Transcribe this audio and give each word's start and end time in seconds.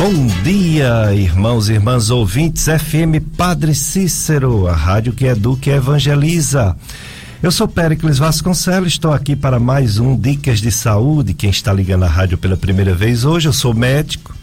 Bom 0.00 0.26
dia, 0.42 1.12
irmãos 1.14 1.68
e 1.68 1.74
irmãs 1.74 2.08
ouvintes 2.08 2.64
FM 2.64 3.20
Padre 3.36 3.74
Cícero, 3.74 4.66
a 4.66 4.72
rádio 4.72 5.12
que 5.12 5.26
educa 5.26 5.68
e 5.68 5.74
evangeliza. 5.74 6.74
Eu 7.42 7.52
sou 7.52 7.68
Péricles 7.68 8.16
Vasconcelos, 8.16 8.94
estou 8.94 9.12
aqui 9.12 9.36
para 9.36 9.60
mais 9.60 9.98
um 9.98 10.16
Dicas 10.18 10.58
de 10.58 10.70
Saúde. 10.70 11.34
Quem 11.34 11.50
está 11.50 11.70
ligando 11.70 12.04
a 12.04 12.08
rádio 12.08 12.38
pela 12.38 12.56
primeira 12.56 12.94
vez 12.94 13.26
hoje, 13.26 13.46
eu 13.46 13.52
sou 13.52 13.74
médico, 13.74 14.34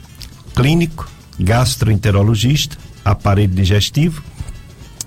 clínico, 0.54 1.09
gastroenterologista, 1.39 2.78
aparelho 3.04 3.55
digestivo. 3.55 4.21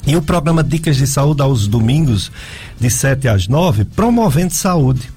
E 0.05 0.17
o 0.17 0.23
programa 0.23 0.65
Dicas 0.65 0.97
de 0.97 1.07
Saúde 1.07 1.43
aos 1.43 1.69
domingos, 1.69 2.33
de 2.77 2.91
7 2.91 3.29
às 3.29 3.47
9, 3.47 3.85
promovendo 3.85 4.53
saúde, 4.53 5.09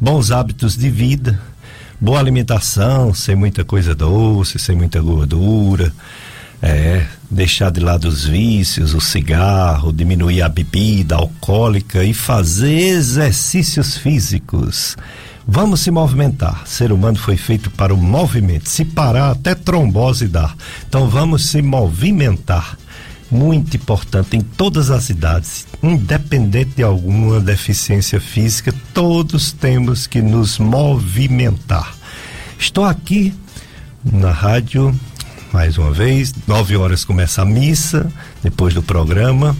bons 0.00 0.30
hábitos 0.30 0.76
de 0.76 0.88
vida, 0.88 1.47
boa 2.00 2.18
alimentação, 2.18 3.12
sem 3.12 3.34
muita 3.34 3.64
coisa 3.64 3.94
doce, 3.94 4.58
sem 4.58 4.76
muita 4.76 5.00
gordura, 5.00 5.92
é, 6.62 7.06
deixar 7.30 7.70
de 7.70 7.80
lado 7.80 8.08
os 8.08 8.24
vícios, 8.24 8.94
o 8.94 9.00
cigarro, 9.00 9.92
diminuir 9.92 10.42
a 10.42 10.48
bebida 10.48 11.16
alcoólica 11.16 12.04
e 12.04 12.14
fazer 12.14 12.72
exercícios 12.72 13.96
físicos. 13.96 14.96
Vamos 15.46 15.80
se 15.80 15.90
movimentar. 15.90 16.66
Ser 16.66 16.92
humano 16.92 17.16
foi 17.16 17.36
feito 17.36 17.70
para 17.70 17.94
o 17.94 17.96
movimento. 17.96 18.68
Se 18.68 18.84
parar, 18.84 19.30
até 19.30 19.54
trombose 19.54 20.28
dá. 20.28 20.52
Então 20.86 21.08
vamos 21.08 21.48
se 21.48 21.62
movimentar. 21.62 22.76
Muito 23.30 23.76
importante 23.76 24.36
em 24.36 24.40
todas 24.40 24.90
as 24.90 25.10
idades, 25.10 25.66
independente 25.82 26.70
de 26.76 26.82
alguma 26.82 27.40
deficiência 27.40 28.20
física, 28.20 28.74
todos 28.94 29.52
temos 29.52 30.06
que 30.06 30.22
nos 30.22 30.58
movimentar. 30.58 31.94
Estou 32.58 32.84
aqui 32.84 33.34
na 34.02 34.30
rádio 34.30 34.98
mais 35.52 35.78
uma 35.78 35.90
vez, 35.90 36.34
nove 36.46 36.76
horas 36.76 37.04
começa 37.04 37.42
a 37.42 37.44
missa, 37.44 38.10
depois 38.42 38.74
do 38.74 38.82
programa. 38.82 39.56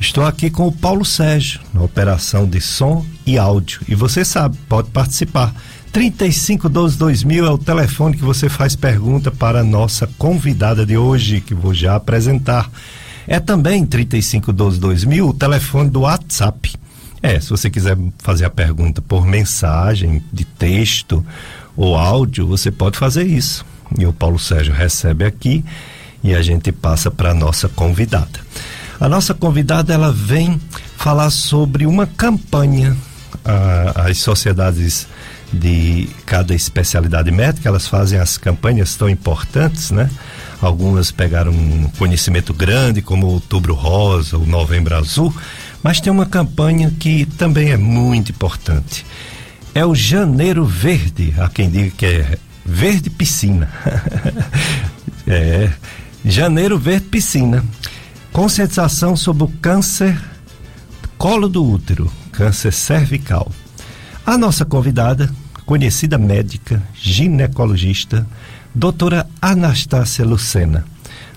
Estou 0.00 0.24
aqui 0.24 0.50
com 0.50 0.66
o 0.66 0.72
Paulo 0.72 1.04
Sérgio, 1.04 1.60
na 1.72 1.82
operação 1.82 2.46
de 2.46 2.60
som 2.60 3.04
e 3.24 3.38
áudio. 3.38 3.80
E 3.88 3.94
você 3.94 4.24
sabe, 4.24 4.56
pode 4.68 4.90
participar. 4.90 5.54
3512 5.94 6.98
2000 6.98 7.46
é 7.46 7.50
o 7.50 7.56
telefone 7.56 8.16
que 8.16 8.24
você 8.24 8.48
faz 8.48 8.74
pergunta 8.74 9.30
para 9.30 9.60
a 9.60 9.62
nossa 9.64 10.08
convidada 10.18 10.84
de 10.84 10.96
hoje, 10.96 11.40
que 11.40 11.54
vou 11.54 11.72
já 11.72 11.94
apresentar. 11.94 12.68
É 13.28 13.38
também 13.38 13.86
3512 13.86 14.80
2000 14.80 15.28
o 15.28 15.32
telefone 15.32 15.88
do 15.88 16.00
WhatsApp. 16.00 16.74
É, 17.22 17.38
se 17.38 17.48
você 17.48 17.70
quiser 17.70 17.96
fazer 18.18 18.44
a 18.44 18.50
pergunta 18.50 19.00
por 19.00 19.24
mensagem 19.24 20.20
de 20.32 20.44
texto 20.44 21.24
ou 21.76 21.96
áudio, 21.96 22.44
você 22.44 22.72
pode 22.72 22.98
fazer 22.98 23.24
isso. 23.24 23.64
E 23.96 24.04
o 24.04 24.12
Paulo 24.12 24.40
Sérgio 24.40 24.74
recebe 24.74 25.24
aqui 25.24 25.64
e 26.24 26.34
a 26.34 26.42
gente 26.42 26.72
passa 26.72 27.08
para 27.08 27.30
a 27.30 27.34
nossa 27.34 27.68
convidada. 27.68 28.40
A 28.98 29.08
nossa 29.08 29.32
convidada 29.32 29.94
ela 29.94 30.10
vem 30.10 30.60
falar 30.96 31.30
sobre 31.30 31.86
uma 31.86 32.04
campanha. 32.04 32.96
as 33.94 34.18
sociedades 34.18 35.06
de 35.54 36.08
cada 36.26 36.54
especialidade 36.54 37.30
médica, 37.30 37.68
elas 37.68 37.86
fazem 37.86 38.18
as 38.18 38.36
campanhas 38.36 38.94
tão 38.96 39.08
importantes, 39.08 39.90
né? 39.90 40.10
Algumas 40.60 41.10
pegaram 41.10 41.52
um 41.52 41.90
conhecimento 41.98 42.52
grande, 42.52 43.00
como 43.00 43.26
Outubro 43.26 43.74
Rosa, 43.74 44.36
o 44.36 44.46
Novembro 44.46 44.96
Azul, 44.96 45.34
mas 45.82 46.00
tem 46.00 46.12
uma 46.12 46.26
campanha 46.26 46.90
que 46.98 47.26
também 47.26 47.70
é 47.70 47.76
muito 47.76 48.32
importante. 48.32 49.04
É 49.74 49.84
o 49.84 49.94
Janeiro 49.94 50.64
Verde, 50.64 51.34
há 51.38 51.48
quem 51.48 51.70
diga 51.70 51.90
que 51.96 52.06
é 52.06 52.38
Verde 52.64 53.10
Piscina. 53.10 53.70
é, 55.26 55.70
Janeiro 56.24 56.78
Verde 56.78 57.06
Piscina. 57.06 57.64
Conscientização 58.32 59.16
sobre 59.16 59.44
o 59.44 59.48
câncer 59.48 60.18
colo 61.18 61.48
do 61.48 61.64
útero, 61.64 62.10
câncer 62.32 62.72
cervical. 62.72 63.50
A 64.26 64.36
nossa 64.36 64.64
convidada 64.64 65.30
conhecida 65.64 66.18
médica, 66.18 66.82
ginecologista, 66.94 68.26
doutora 68.74 69.26
Anastácia 69.40 70.24
Lucena. 70.24 70.84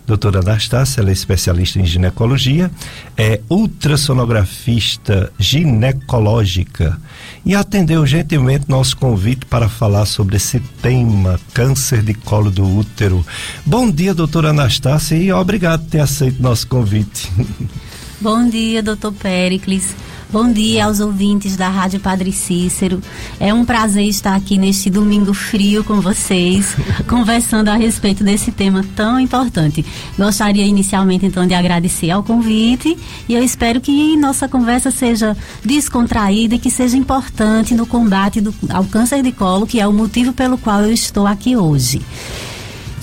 Doutora 0.07 0.39
Anastácia, 0.39 1.01
ela 1.01 1.09
é 1.09 1.13
especialista 1.13 1.81
em 1.81 1.85
ginecologia, 1.85 2.71
é 3.17 3.41
ultrassonografista 3.49 5.33
ginecológica 5.37 6.97
e 7.45 7.53
atendeu 7.53 8.07
gentilmente 8.07 8.69
nosso 8.69 8.95
convite 8.95 9.45
para 9.45 9.67
falar 9.67 10.05
sobre 10.05 10.37
esse 10.37 10.61
tema, 10.81 11.37
câncer 11.53 12.01
de 12.01 12.13
colo 12.13 12.49
do 12.49 12.65
útero. 12.65 13.25
Bom 13.65 13.91
dia, 13.91 14.13
doutora 14.13 14.51
Anastácia, 14.51 15.15
e 15.15 15.29
obrigado 15.29 15.81
por 15.81 15.89
ter 15.89 15.99
aceito 15.99 16.41
nosso 16.41 16.65
convite. 16.67 17.29
Bom 18.21 18.49
dia, 18.49 18.81
doutor 18.81 19.11
Pericles. 19.11 19.93
Bom 20.29 20.51
dia 20.51 20.85
aos 20.85 20.99
ouvintes 20.99 21.55
da 21.55 21.69
Rádio 21.69 22.01
Padre 22.01 22.33
Cícero. 22.33 23.01
É 23.39 23.53
um 23.53 23.63
prazer 23.63 24.03
estar 24.03 24.35
aqui 24.35 24.57
neste 24.57 24.89
domingo 24.89 25.33
frio 25.33 25.85
com 25.85 26.01
vocês, 26.01 26.75
conversando 27.07 27.69
a 27.69 27.77
respeito 27.77 28.25
desse 28.25 28.51
tema 28.51 28.83
tão 28.93 29.17
importante. 29.17 29.85
Gostaria 30.17 30.65
inicialmente 30.65 31.25
então 31.25 31.47
de 31.47 31.53
agradecer 31.53 32.11
ao 32.11 32.23
convite 32.23 32.97
e 33.29 33.35
eu 33.35 33.41
espero 33.41 33.79
que 33.79 34.17
nossa 34.17 34.49
conversa 34.49 34.91
seja 34.91 35.35
descontraída 35.63 36.55
e 36.55 36.59
que 36.59 36.69
seja 36.69 36.97
importante 36.97 37.73
no 37.73 37.87
combate 37.87 38.41
do, 38.41 38.53
ao 38.69 38.83
câncer 38.83 39.23
de 39.23 39.31
colo, 39.31 39.65
que 39.65 39.79
é 39.79 39.87
o 39.87 39.93
motivo 39.93 40.33
pelo 40.33 40.57
qual 40.57 40.81
eu 40.81 40.91
estou 40.91 41.25
aqui 41.25 41.55
hoje. 41.55 42.01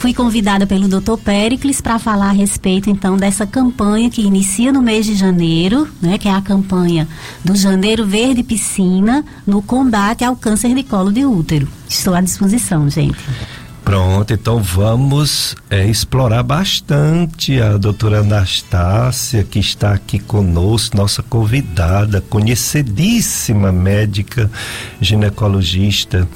Fui 0.05 0.13
convidada 0.13 0.67
pelo 0.67 0.87
Dr. 0.87 1.17
Pericles 1.17 1.81
para 1.81 1.99
falar 1.99 2.29
a 2.29 2.33
respeito 2.33 2.91
então 2.91 3.17
dessa 3.17 3.47
campanha 3.47 4.11
que 4.11 4.21
inicia 4.21 4.71
no 4.71 4.83
mês 4.83 5.07
de 5.07 5.15
janeiro, 5.15 5.89
né, 5.99 6.19
que 6.19 6.29
é 6.29 6.31
a 6.31 6.43
campanha 6.43 7.09
do 7.43 7.57
Janeiro 7.57 8.05
Verde 8.05 8.43
Piscina 8.43 9.25
no 9.47 9.63
combate 9.63 10.23
ao 10.23 10.37
câncer 10.37 10.75
de 10.75 10.83
colo 10.83 11.11
de 11.11 11.25
útero. 11.25 11.67
Estou 11.89 12.15
à 12.15 12.21
disposição, 12.21 12.87
gente. 12.91 13.17
Pronto, 13.83 14.35
então 14.35 14.63
vamos 14.63 15.57
é, 15.71 15.87
explorar 15.87 16.43
bastante 16.43 17.59
a 17.59 17.79
doutora 17.79 18.21
Anastácia, 18.21 19.43
que 19.43 19.59
está 19.59 19.93
aqui 19.93 20.19
conosco, 20.19 20.99
nossa 20.99 21.23
convidada, 21.23 22.21
conhecidíssima 22.21 23.73
médica 23.73 24.51
ginecologista 25.01 26.29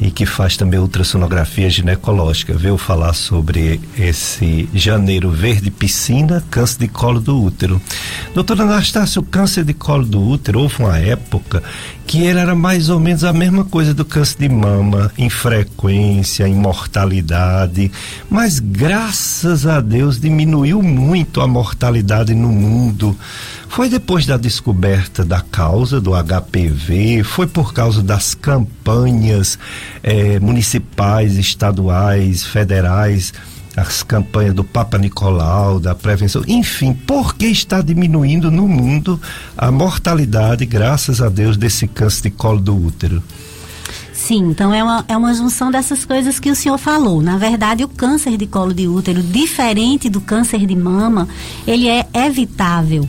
e 0.00 0.10
que 0.10 0.26
faz 0.26 0.56
também 0.56 0.78
ultrassonografia 0.78 1.68
ginecológica. 1.70 2.54
Veio 2.54 2.76
falar 2.76 3.14
sobre 3.14 3.80
esse 3.98 4.68
janeiro 4.74 5.30
verde 5.30 5.70
piscina, 5.70 6.44
câncer 6.50 6.80
de 6.80 6.88
colo 6.88 7.20
do 7.20 7.42
útero. 7.42 7.80
Doutora 8.34 8.62
Anastácia, 8.62 9.20
o 9.20 9.24
câncer 9.24 9.64
de 9.64 9.72
colo 9.72 10.04
do 10.04 10.20
útero, 10.20 10.60
houve 10.60 10.82
uma 10.82 10.98
época 10.98 11.62
que 12.06 12.22
ele 12.24 12.40
era 12.40 12.56
mais 12.56 12.88
ou 12.88 12.98
menos 12.98 13.22
a 13.22 13.32
mesma 13.32 13.64
coisa 13.64 13.94
do 13.94 14.04
câncer 14.04 14.38
de 14.40 14.48
mama, 14.48 15.12
em 15.16 15.30
frequência, 15.30 16.46
em 16.48 16.54
mortalidade, 16.54 17.90
mas 18.28 18.58
graças 18.58 19.64
a 19.64 19.80
Deus 19.80 20.20
diminuiu 20.20 20.82
muito 20.82 21.40
a 21.40 21.46
mortalidade 21.46 22.34
no 22.34 22.48
mundo. 22.48 23.16
Foi 23.70 23.88
depois 23.88 24.26
da 24.26 24.36
descoberta 24.36 25.24
da 25.24 25.40
causa 25.40 26.00
do 26.00 26.10
HPV, 26.10 27.22
foi 27.22 27.46
por 27.46 27.72
causa 27.72 28.02
das 28.02 28.34
campanhas 28.34 29.56
eh, 30.02 30.40
municipais, 30.40 31.38
estaduais, 31.38 32.44
federais, 32.44 33.32
as 33.76 34.02
campanhas 34.02 34.54
do 34.54 34.64
Papa 34.64 34.98
Nicolau, 34.98 35.78
da 35.78 35.94
prevenção, 35.94 36.42
enfim, 36.48 36.92
por 36.92 37.36
que 37.36 37.46
está 37.46 37.80
diminuindo 37.80 38.50
no 38.50 38.66
mundo 38.66 39.20
a 39.56 39.70
mortalidade, 39.70 40.66
graças 40.66 41.22
a 41.22 41.28
Deus, 41.28 41.56
desse 41.56 41.86
câncer 41.86 42.22
de 42.22 42.30
colo 42.30 42.60
do 42.60 42.76
útero? 42.76 43.22
Sim, 44.12 44.50
então 44.50 44.74
é 44.74 44.82
uma, 44.82 45.04
é 45.06 45.16
uma 45.16 45.32
junção 45.32 45.70
dessas 45.70 46.04
coisas 46.04 46.40
que 46.40 46.50
o 46.50 46.56
senhor 46.56 46.76
falou. 46.76 47.22
Na 47.22 47.38
verdade, 47.38 47.84
o 47.84 47.88
câncer 47.88 48.36
de 48.36 48.48
colo 48.48 48.74
de 48.74 48.88
útero, 48.88 49.22
diferente 49.22 50.10
do 50.10 50.20
câncer 50.20 50.66
de 50.66 50.74
mama, 50.74 51.28
ele 51.66 51.88
é 51.88 52.04
evitável. 52.12 53.08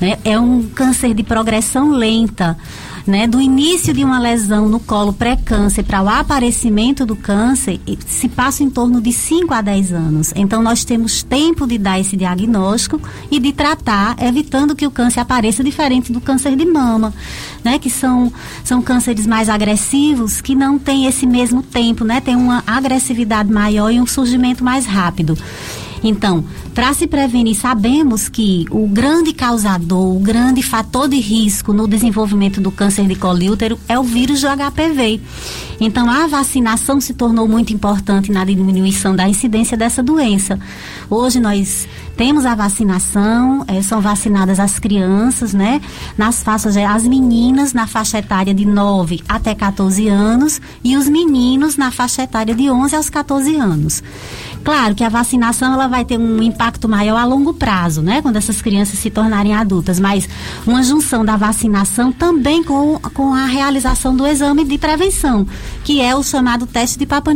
Né? 0.00 0.18
É 0.24 0.38
um 0.38 0.62
câncer 0.62 1.14
de 1.14 1.22
progressão 1.22 1.90
lenta. 1.90 2.56
Né, 3.06 3.26
do 3.26 3.40
início 3.40 3.94
de 3.94 4.04
uma 4.04 4.18
lesão 4.18 4.68
no 4.68 4.78
colo 4.78 5.14
pré-câncer 5.14 5.82
para 5.82 6.02
o 6.02 6.08
aparecimento 6.10 7.06
do 7.06 7.16
câncer, 7.16 7.80
se 8.06 8.28
passa 8.28 8.62
em 8.62 8.68
torno 8.68 9.00
de 9.00 9.14
5 9.14 9.54
a 9.54 9.62
10 9.62 9.92
anos. 9.94 10.32
Então, 10.36 10.62
nós 10.62 10.84
temos 10.84 11.22
tempo 11.22 11.66
de 11.66 11.78
dar 11.78 11.98
esse 11.98 12.18
diagnóstico 12.18 13.00
e 13.30 13.40
de 13.40 13.50
tratar, 13.50 14.14
evitando 14.22 14.76
que 14.76 14.86
o 14.86 14.90
câncer 14.90 15.20
apareça 15.20 15.64
diferente 15.64 16.12
do 16.12 16.20
câncer 16.20 16.54
de 16.54 16.66
mama, 16.66 17.14
né, 17.64 17.78
que 17.78 17.88
são, 17.88 18.30
são 18.62 18.82
cânceres 18.82 19.26
mais 19.26 19.48
agressivos, 19.48 20.42
que 20.42 20.54
não 20.54 20.78
têm 20.78 21.06
esse 21.06 21.26
mesmo 21.26 21.62
tempo, 21.62 22.04
né, 22.04 22.20
tem 22.20 22.36
uma 22.36 22.62
agressividade 22.66 23.50
maior 23.50 23.90
e 23.90 23.98
um 23.98 24.06
surgimento 24.06 24.62
mais 24.62 24.84
rápido. 24.84 25.34
Então, 26.02 26.44
para 26.74 26.92
se 26.94 27.06
prevenir, 27.06 27.56
sabemos 27.56 28.28
que 28.28 28.66
o 28.70 28.86
grande 28.86 29.32
causador, 29.32 30.16
o 30.16 30.20
grande 30.20 30.62
fator 30.62 31.08
de 31.08 31.18
risco 31.18 31.72
no 31.72 31.88
desenvolvimento 31.88 32.60
do 32.60 32.70
câncer 32.70 33.06
de 33.06 33.14
colo 33.14 33.42
e 33.42 33.50
útero 33.50 33.78
é 33.88 33.98
o 33.98 34.02
vírus 34.02 34.40
do 34.40 34.48
HPV. 34.48 35.20
Então, 35.80 36.08
a 36.10 36.26
vacinação 36.26 37.00
se 37.00 37.14
tornou 37.14 37.46
muito 37.46 37.72
importante 37.72 38.32
na 38.32 38.44
diminuição 38.44 39.14
da 39.14 39.28
incidência 39.28 39.76
dessa 39.76 40.02
doença. 40.02 40.58
Hoje 41.08 41.40
nós 41.40 41.88
temos 42.18 42.44
a 42.44 42.56
vacinação, 42.56 43.64
é, 43.68 43.80
são 43.80 44.00
vacinadas 44.00 44.58
as 44.58 44.76
crianças, 44.80 45.54
né? 45.54 45.80
Nas 46.18 46.42
faixas, 46.42 46.76
as 46.76 47.04
meninas 47.04 47.72
na 47.72 47.86
faixa 47.86 48.18
etária 48.18 48.52
de 48.52 48.64
9 48.66 49.22
até 49.28 49.54
14 49.54 50.08
anos 50.08 50.60
e 50.82 50.96
os 50.96 51.08
meninos 51.08 51.76
na 51.76 51.92
faixa 51.92 52.24
etária 52.24 52.56
de 52.56 52.68
11 52.68 52.96
aos 52.96 53.08
14 53.08 53.54
anos. 53.54 54.02
Claro 54.64 54.96
que 54.96 55.04
a 55.04 55.08
vacinação 55.08 55.72
ela 55.72 55.86
vai 55.86 56.04
ter 56.04 56.18
um 56.18 56.42
impacto 56.42 56.88
maior 56.88 57.18
a 57.18 57.24
longo 57.24 57.54
prazo, 57.54 58.02
né? 58.02 58.20
Quando 58.20 58.34
essas 58.34 58.60
crianças 58.60 58.98
se 58.98 59.10
tornarem 59.10 59.54
adultas, 59.54 60.00
mas 60.00 60.28
uma 60.66 60.82
junção 60.82 61.24
da 61.24 61.36
vacinação 61.36 62.10
também 62.10 62.64
com, 62.64 62.98
com 63.14 63.32
a 63.32 63.46
realização 63.46 64.16
do 64.16 64.26
exame 64.26 64.64
de 64.64 64.76
prevenção, 64.76 65.46
que 65.84 66.00
é 66.00 66.16
o 66.16 66.24
chamado 66.24 66.66
teste 66.66 66.98
de 66.98 67.06
Papa 67.06 67.32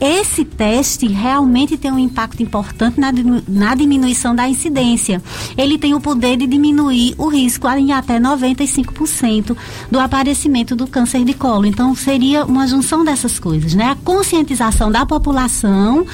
esse 0.00 0.44
teste 0.44 1.06
realmente 1.06 1.76
tem 1.76 1.90
um 1.90 1.98
impacto 1.98 2.42
importante 2.42 3.00
na, 3.00 3.12
na 3.48 3.74
diminuição 3.74 4.34
da 4.34 4.48
incidência. 4.48 5.22
Ele 5.56 5.78
tem 5.78 5.94
o 5.94 6.00
poder 6.00 6.36
de 6.36 6.46
diminuir 6.46 7.14
o 7.18 7.28
risco 7.28 7.68
em 7.68 7.92
até 7.92 8.18
95% 8.18 9.56
do 9.90 9.98
aparecimento 9.98 10.76
do 10.76 10.86
câncer 10.86 11.24
de 11.24 11.34
colo. 11.34 11.66
Então, 11.66 11.94
seria 11.94 12.44
uma 12.44 12.66
junção 12.66 13.04
dessas 13.04 13.38
coisas, 13.38 13.74
né? 13.74 13.86
A 13.86 13.96
conscientização 13.96 14.90
da 14.90 15.04
população 15.04 16.06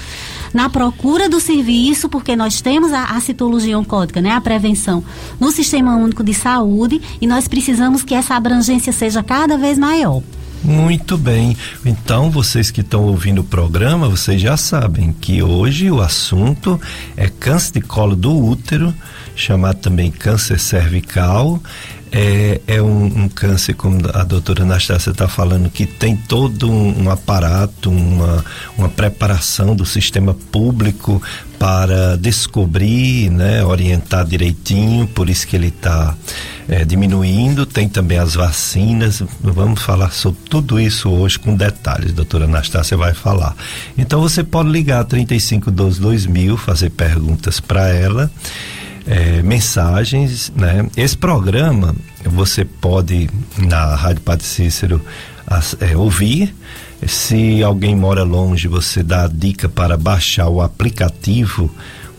na 0.53 0.71
procura 0.71 1.29
do 1.29 1.41
serviço, 1.41 2.09
porque 2.09 2.37
nós 2.37 2.61
temos 2.63 2.93
a, 2.93 3.07
a 3.07 3.21
citologia 3.21 3.77
oncótica, 3.77 4.21
né, 4.21 4.31
a 4.31 4.41
prevenção 4.41 5.03
no 5.41 5.51
Sistema 5.51 5.97
Único 5.97 6.23
de 6.23 6.33
Saúde 6.33 7.03
e 7.21 7.27
nós 7.27 7.49
precisamos 7.49 8.05
que 8.05 8.15
essa 8.15 8.37
abrangência 8.37 8.93
seja 8.93 9.21
cada 9.21 9.59
vez 9.59 9.77
maior. 9.77 10.23
Muito 10.65 11.19
bem. 11.19 11.55
Então, 11.85 12.31
vocês 12.31 12.71
que 12.71 12.81
estão 12.81 13.03
ouvindo 13.03 13.43
o 13.43 13.45
programa, 13.45 14.09
vocês 14.09 14.41
já 14.41 14.57
sabem 14.57 15.13
que 15.13 15.43
hoje 15.43 15.91
o 15.91 16.01
assunto 16.01 16.81
é 17.19 17.29
câncer 17.29 17.75
de 17.75 17.81
colo 17.83 18.17
do 18.17 18.35
útero, 18.35 18.95
chamado 19.37 19.77
também 19.77 20.11
câncer 20.11 20.59
cervical. 20.59 21.63
É, 22.11 22.63
é 22.67 22.81
um, 22.81 23.05
um, 23.05 23.29
câncer, 23.29 23.75
como 23.75 23.99
a 24.15 24.23
doutora 24.25 24.63
Anastácia 24.63 25.11
está 25.11 25.29
falando, 25.29 25.69
que 25.69 25.85
tem 25.85 26.17
todo 26.17 26.71
um, 26.71 27.03
um, 27.03 27.11
aparato, 27.11 27.91
uma, 27.91 28.43
uma 28.79 28.89
preparação 28.89 29.77
do 29.77 29.85
sistema 29.85 30.33
público 30.33 31.21
para 31.59 32.17
descobrir, 32.17 33.31
né, 33.31 33.65
orientar 33.65 34.25
direitinho, 34.25 35.07
por 35.09 35.29
isso 35.29 35.47
que 35.47 35.57
ele 35.57 35.69
está 35.69 36.15
é, 36.69 36.85
diminuindo. 36.85 37.67
Tem 37.67 37.89
também 37.89 38.19
as 38.19 38.35
vacinas. 38.35 39.23
Vamos 39.41 39.83
falar 39.83 40.13
sobre 40.13 40.41
tudo 40.49 40.81
isso 40.81 41.11
hoje 41.11 41.39
com 41.39 41.55
detalhes. 41.55 42.11
A 42.11 42.15
doutora 42.15 42.45
Anastácia 42.45 42.97
vai 42.97 43.15
falar. 43.15 43.55
Então 43.97 44.21
você 44.21 44.43
pode 44.43 44.71
ligar 44.71 45.05
3512 45.05 46.01
2000, 46.01 46.57
fazer 46.57 46.91
perguntas 46.91 47.61
para 47.61 47.89
ela 47.89 48.31
é, 49.07 49.43
mensagens, 49.43 50.53
né? 50.57 50.87
Esse 50.97 51.17
programa 51.17 51.95
você 52.25 52.65
pode 52.65 53.29
na 53.59 53.95
Rádio 53.95 54.23
Padre 54.23 54.47
Cícero 54.47 55.01
é, 55.81 55.97
ouvir. 55.97 56.55
Se 57.07 57.63
alguém 57.63 57.95
mora 57.95 58.23
longe, 58.23 58.67
você 58.67 59.03
dá 59.03 59.25
a 59.25 59.29
dica 59.29 59.69
para 59.69 59.97
baixar 59.97 60.49
o 60.49 60.63
aplicativo, 60.63 61.71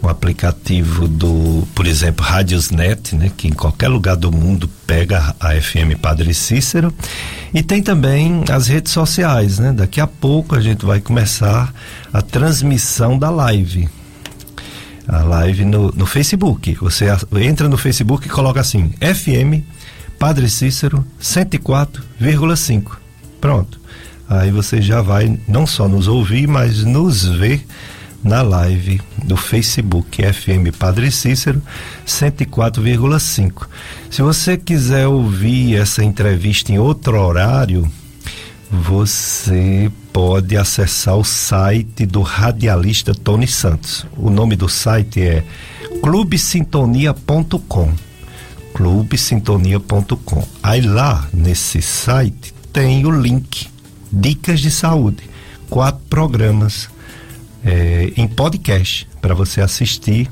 o 0.06 0.10
aplicativo 0.10 1.08
do, 1.08 1.68
por 1.74 1.86
exemplo, 1.88 2.24
Radiosnet, 2.24 3.16
né, 3.16 3.32
que 3.36 3.48
em 3.48 3.54
qualquer 3.54 3.88
lugar 3.88 4.16
do 4.16 4.32
mundo 4.32 4.70
pega 4.86 5.36
a 5.40 5.50
FM 5.54 6.00
Padre 6.02 6.34
Cícero. 6.34 6.94
E 7.54 7.64
tem 7.64 7.82
também 7.82 8.44
as 8.50 8.68
redes 8.68 8.92
sociais, 8.92 9.60
né? 9.60 9.72
Daqui 9.72 10.00
a 10.02 10.08
pouco 10.08 10.56
a 10.56 10.62
gente 10.62 10.86
vai 10.86 11.00
começar 11.00 11.74
a 12.12 12.22
transmissão 12.22 13.18
da 13.18 13.30
live 13.30 13.90
a 15.08 15.20
live 15.20 15.66
no, 15.66 15.92
no 15.92 16.06
Facebook. 16.06 16.74
Você 16.82 17.06
entra 17.42 17.70
no 17.70 17.78
Facebook 17.78 18.26
e 18.26 18.30
coloca 18.30 18.60
assim: 18.60 18.92
FM 19.00 19.64
Padre 20.18 20.50
Cícero 20.50 21.06
104,5. 21.22 22.98
Pronto. 23.40 23.80
Aí 24.28 24.50
você 24.50 24.82
já 24.82 25.02
vai 25.02 25.40
não 25.48 25.68
só 25.68 25.88
nos 25.88 26.08
ouvir, 26.08 26.48
mas 26.48 26.84
nos 26.84 27.24
ver 27.24 27.64
na 28.26 28.42
live 28.42 29.00
do 29.24 29.38
Facebook 29.38 30.22
FM 30.24 30.76
Padre 30.76 31.12
Cícero 31.12 31.62
104,5. 32.08 33.68
Se 34.10 34.24
você 34.24 34.58
quiser 34.58 35.08
ouvir 35.08 35.76
essa 35.76 36.04
entrevista 36.04 36.72
em 36.72 36.80
outro 36.80 37.22
horário, 37.22 37.88
você 38.72 39.92
pode 40.12 40.58
acessar 40.58 41.16
o 41.16 41.24
site 41.24 42.08
do 42.08 42.24
radialista 42.24 43.14
Tony 43.14 43.46
Santos. 43.48 44.08
O 44.18 44.32
nome 44.32 44.56
do 44.56 44.68
site 44.68 45.22
é 45.22 45.44
clubesintonia.com. 46.02 47.94
clubesintonia.com. 48.74 50.48
Aí 50.64 50.82
lá 50.82 51.28
nesse 51.32 51.80
site 51.80 52.56
tem 52.74 53.06
o 53.06 53.12
link 53.12 53.68
Dicas 54.12 54.60
de 54.60 54.72
Saúde, 54.72 55.30
quatro 55.70 56.02
programas 56.10 56.90
é, 57.66 58.14
em 58.16 58.28
podcast 58.28 59.08
para 59.20 59.34
você 59.34 59.60
assistir 59.60 60.30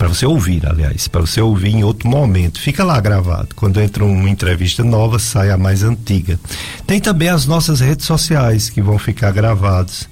para 0.00 0.08
você 0.08 0.24
ouvir, 0.24 0.66
aliás, 0.66 1.08
para 1.08 1.20
você 1.20 1.42
ouvir 1.42 1.74
em 1.74 1.84
outro 1.84 2.08
momento. 2.08 2.58
Fica 2.58 2.82
lá 2.82 2.98
gravado. 2.98 3.54
Quando 3.54 3.78
entra 3.82 4.02
uma 4.02 4.30
entrevista 4.30 4.82
nova, 4.82 5.18
sai 5.18 5.50
a 5.50 5.58
mais 5.58 5.82
antiga. 5.82 6.40
Tem 6.86 6.98
também 6.98 7.28
as 7.28 7.44
nossas 7.44 7.80
redes 7.80 8.06
sociais 8.06 8.70
que 8.70 8.80
vão 8.80 8.98
ficar 8.98 9.30
gravados. 9.30 10.08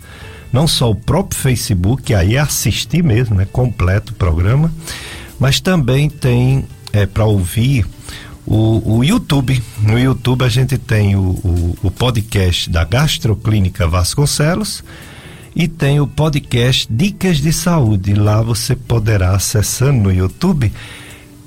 Não 0.53 0.69
só 0.69 0.91
o 0.91 0.95
próprio 0.95 1.41
Facebook, 1.41 2.03
que 2.03 2.13
aí 2.13 2.37
é 2.37 2.39
assistir 2.39 3.03
mesmo, 3.03 3.35
né? 3.35 3.47
Completo 3.51 4.13
o 4.13 4.17
programa, 4.17 4.71
mas 5.41 5.59
também 5.59 6.11
tem 6.11 6.67
é, 6.93 7.07
para 7.07 7.25
ouvir 7.25 7.87
o, 8.45 8.97
o, 8.99 9.03
YouTube. 9.03 9.63
No 9.81 9.99
YouTube 9.99 10.45
a 10.45 10.51
gente 10.51 10.77
tem 10.77 11.17
o, 11.17 11.31
o, 11.31 11.79
o 11.85 11.91
podcast 11.91 12.69
da 12.69 12.85
Gastroclínica 12.85 13.89
Vasconcelos 13.89 14.85
e 15.59 15.67
tem 15.67 15.99
o 15.99 16.07
podcast 16.07 16.87
Dicas 16.89 17.39
de 17.39 17.53
Saúde. 17.53 18.15
Lá 18.15 18.41
você 18.41 18.77
poderá, 18.77 19.33
acessando 19.33 20.05
no 20.05 20.13
YouTube, 20.13 20.73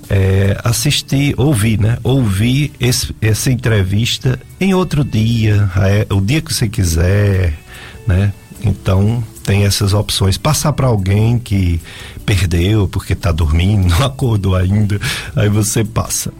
é, 0.09 0.59
assistir, 0.65 1.33
ouvir, 1.37 1.79
né? 1.79 1.97
Ouvir 2.03 2.73
esse, 2.77 3.15
essa 3.21 3.49
entrevista 3.49 4.37
em 4.59 4.73
outro 4.73 5.05
dia, 5.05 5.71
é, 5.77 6.13
o 6.13 6.19
dia 6.19 6.41
que 6.41 6.53
você 6.53 6.67
quiser, 6.67 7.57
né? 8.05 8.33
Então 8.61 9.23
tem 9.45 9.63
essas 9.63 9.93
opções. 9.93 10.37
Passar 10.37 10.73
para 10.73 10.87
alguém 10.87 11.39
que 11.39 11.79
perdeu 12.25 12.87
porque 12.87 13.13
está 13.13 13.31
dormindo, 13.31 13.87
não 13.99 14.05
acordou 14.05 14.55
ainda, 14.55 14.99
aí 15.35 15.49
você 15.49 15.83
passa. 15.83 16.31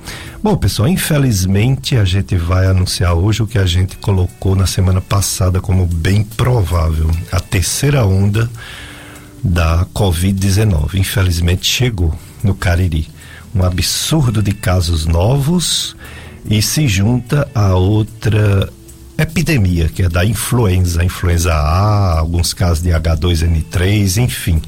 Bom, 0.41 0.55
pessoal, 0.55 0.87
infelizmente 0.87 1.95
a 1.95 2.05
gente 2.05 2.35
vai 2.35 2.65
anunciar 2.65 3.13
hoje 3.13 3.43
o 3.43 3.47
que 3.47 3.57
a 3.57 3.65
gente 3.65 3.97
colocou 3.97 4.55
na 4.55 4.65
semana 4.65 5.01
passada 5.01 5.61
como 5.61 5.85
bem 5.85 6.23
provável, 6.23 7.09
a 7.31 7.39
terceira 7.39 8.05
onda 8.05 8.49
da 9.43 9.85
Covid-19. 9.93 10.95
Infelizmente 10.95 11.65
chegou 11.65 12.13
no 12.43 12.55
Cariri. 12.55 13.07
Um 13.53 13.63
absurdo 13.63 14.41
de 14.41 14.53
casos 14.53 15.05
novos 15.05 15.95
e 16.49 16.61
se 16.61 16.87
junta 16.87 17.47
a 17.53 17.75
outra 17.75 18.71
epidemia, 19.17 19.87
que 19.87 20.03
é 20.03 20.09
da 20.09 20.25
influenza, 20.25 21.03
influenza 21.03 21.53
A, 21.53 22.19
alguns 22.19 22.53
casos 22.53 22.81
de 22.81 22.89
H2N3, 22.89 24.23
enfim, 24.23 24.61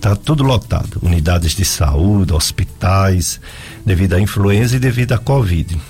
tá 0.00 0.16
tudo 0.16 0.42
lotado. 0.42 0.98
Unidades 1.02 1.54
de 1.54 1.64
saúde, 1.64 2.32
hospitais, 2.32 3.40
devido 3.84 4.14
à 4.14 4.20
influenza 4.20 4.76
e 4.76 4.78
devido 4.78 5.12
à 5.12 5.18
Covid. 5.18 5.80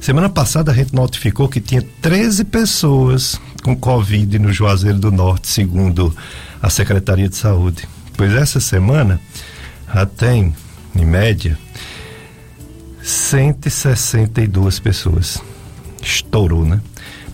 Semana 0.00 0.28
passada 0.28 0.72
a 0.72 0.74
gente 0.74 0.94
notificou 0.94 1.48
que 1.48 1.60
tinha 1.60 1.82
13 2.00 2.44
pessoas 2.44 3.40
com 3.62 3.76
Covid 3.76 4.38
no 4.38 4.52
Juazeiro 4.52 4.98
do 4.98 5.10
Norte, 5.10 5.48
segundo 5.48 6.14
a 6.62 6.70
Secretaria 6.70 7.28
de 7.28 7.36
Saúde. 7.36 7.88
Pois 8.16 8.32
essa 8.32 8.60
semana 8.60 9.20
já 9.92 10.06
tem, 10.06 10.54
em 10.94 11.04
média, 11.04 11.58
162 13.02 14.78
pessoas. 14.78 15.42
Estourou, 16.02 16.64
né? 16.64 16.80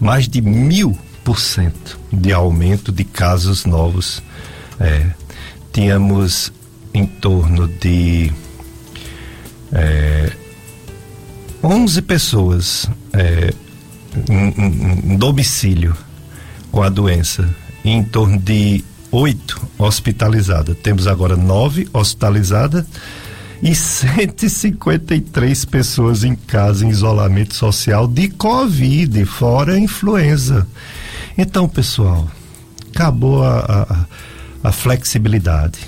mais 0.00 0.29
de 0.29 0.41
mil 0.41 0.97
por 1.23 1.38
cento 1.38 1.99
de 2.12 2.33
aumento 2.33 2.93
de 2.93 3.05
casos 3.05 3.64
novos. 3.64 4.23
É, 4.79 5.07
tínhamos 5.75 6.52
em 6.95 7.04
torno 7.04 7.66
de 7.66 8.33
é, 9.73 10.33
11 11.62 12.02
pessoas 12.02 12.88
é, 13.12 13.52
em, 14.31 15.12
em, 15.12 15.16
domicílio 15.16 15.97
com 16.71 16.81
a 16.81 16.88
doença, 16.88 17.52
e 17.85 17.90
em 17.90 18.04
torno 18.04 18.38
de 18.38 18.85
oito 19.11 19.61
hospitalizadas. 19.76 20.76
Temos 20.78 21.09
agora 21.09 21.37
nove 21.37 21.88
hospitalizadas 21.93 22.85
e 23.61 23.75
153 23.75 25.64
pessoas 25.64 26.23
em 26.23 26.37
casa 26.37 26.85
em 26.85 26.88
isolamento 26.88 27.54
social 27.54 28.07
de 28.07 28.28
Covid, 28.28 29.25
fora 29.25 29.75
a 29.75 29.78
influenza. 29.78 30.66
Então, 31.37 31.69
pessoal, 31.69 32.28
acabou 32.93 33.43
a, 33.43 33.59
a, 33.59 34.07
a 34.64 34.73
flexibilidade. 34.73 35.78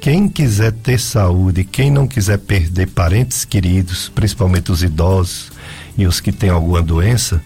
Quem 0.00 0.28
quiser 0.28 0.72
ter 0.72 0.98
saúde, 0.98 1.64
quem 1.64 1.90
não 1.90 2.08
quiser 2.08 2.38
perder 2.38 2.88
parentes 2.88 3.44
queridos, 3.44 4.08
principalmente 4.08 4.70
os 4.72 4.82
idosos 4.82 5.52
e 5.96 6.06
os 6.06 6.20
que 6.20 6.32
têm 6.32 6.50
alguma 6.50 6.82
doença, 6.82 7.40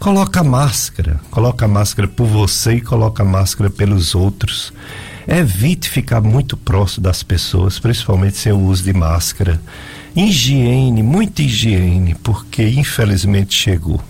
coloca 0.00 0.42
máscara, 0.42 1.20
coloca 1.30 1.66
máscara 1.68 2.08
por 2.08 2.26
você 2.26 2.74
e 2.74 2.80
coloca 2.80 3.24
máscara 3.24 3.70
pelos 3.70 4.14
outros. 4.14 4.72
Evite 5.26 5.88
ficar 5.88 6.20
muito 6.20 6.56
próximo 6.56 7.04
das 7.04 7.22
pessoas, 7.22 7.78
principalmente 7.78 8.36
sem 8.36 8.52
o 8.52 8.58
uso 8.58 8.82
de 8.82 8.92
máscara. 8.92 9.60
Higiene, 10.14 11.02
muita 11.02 11.42
higiene, 11.42 12.14
porque 12.22 12.68
infelizmente 12.68 13.54
chegou. 13.54 14.00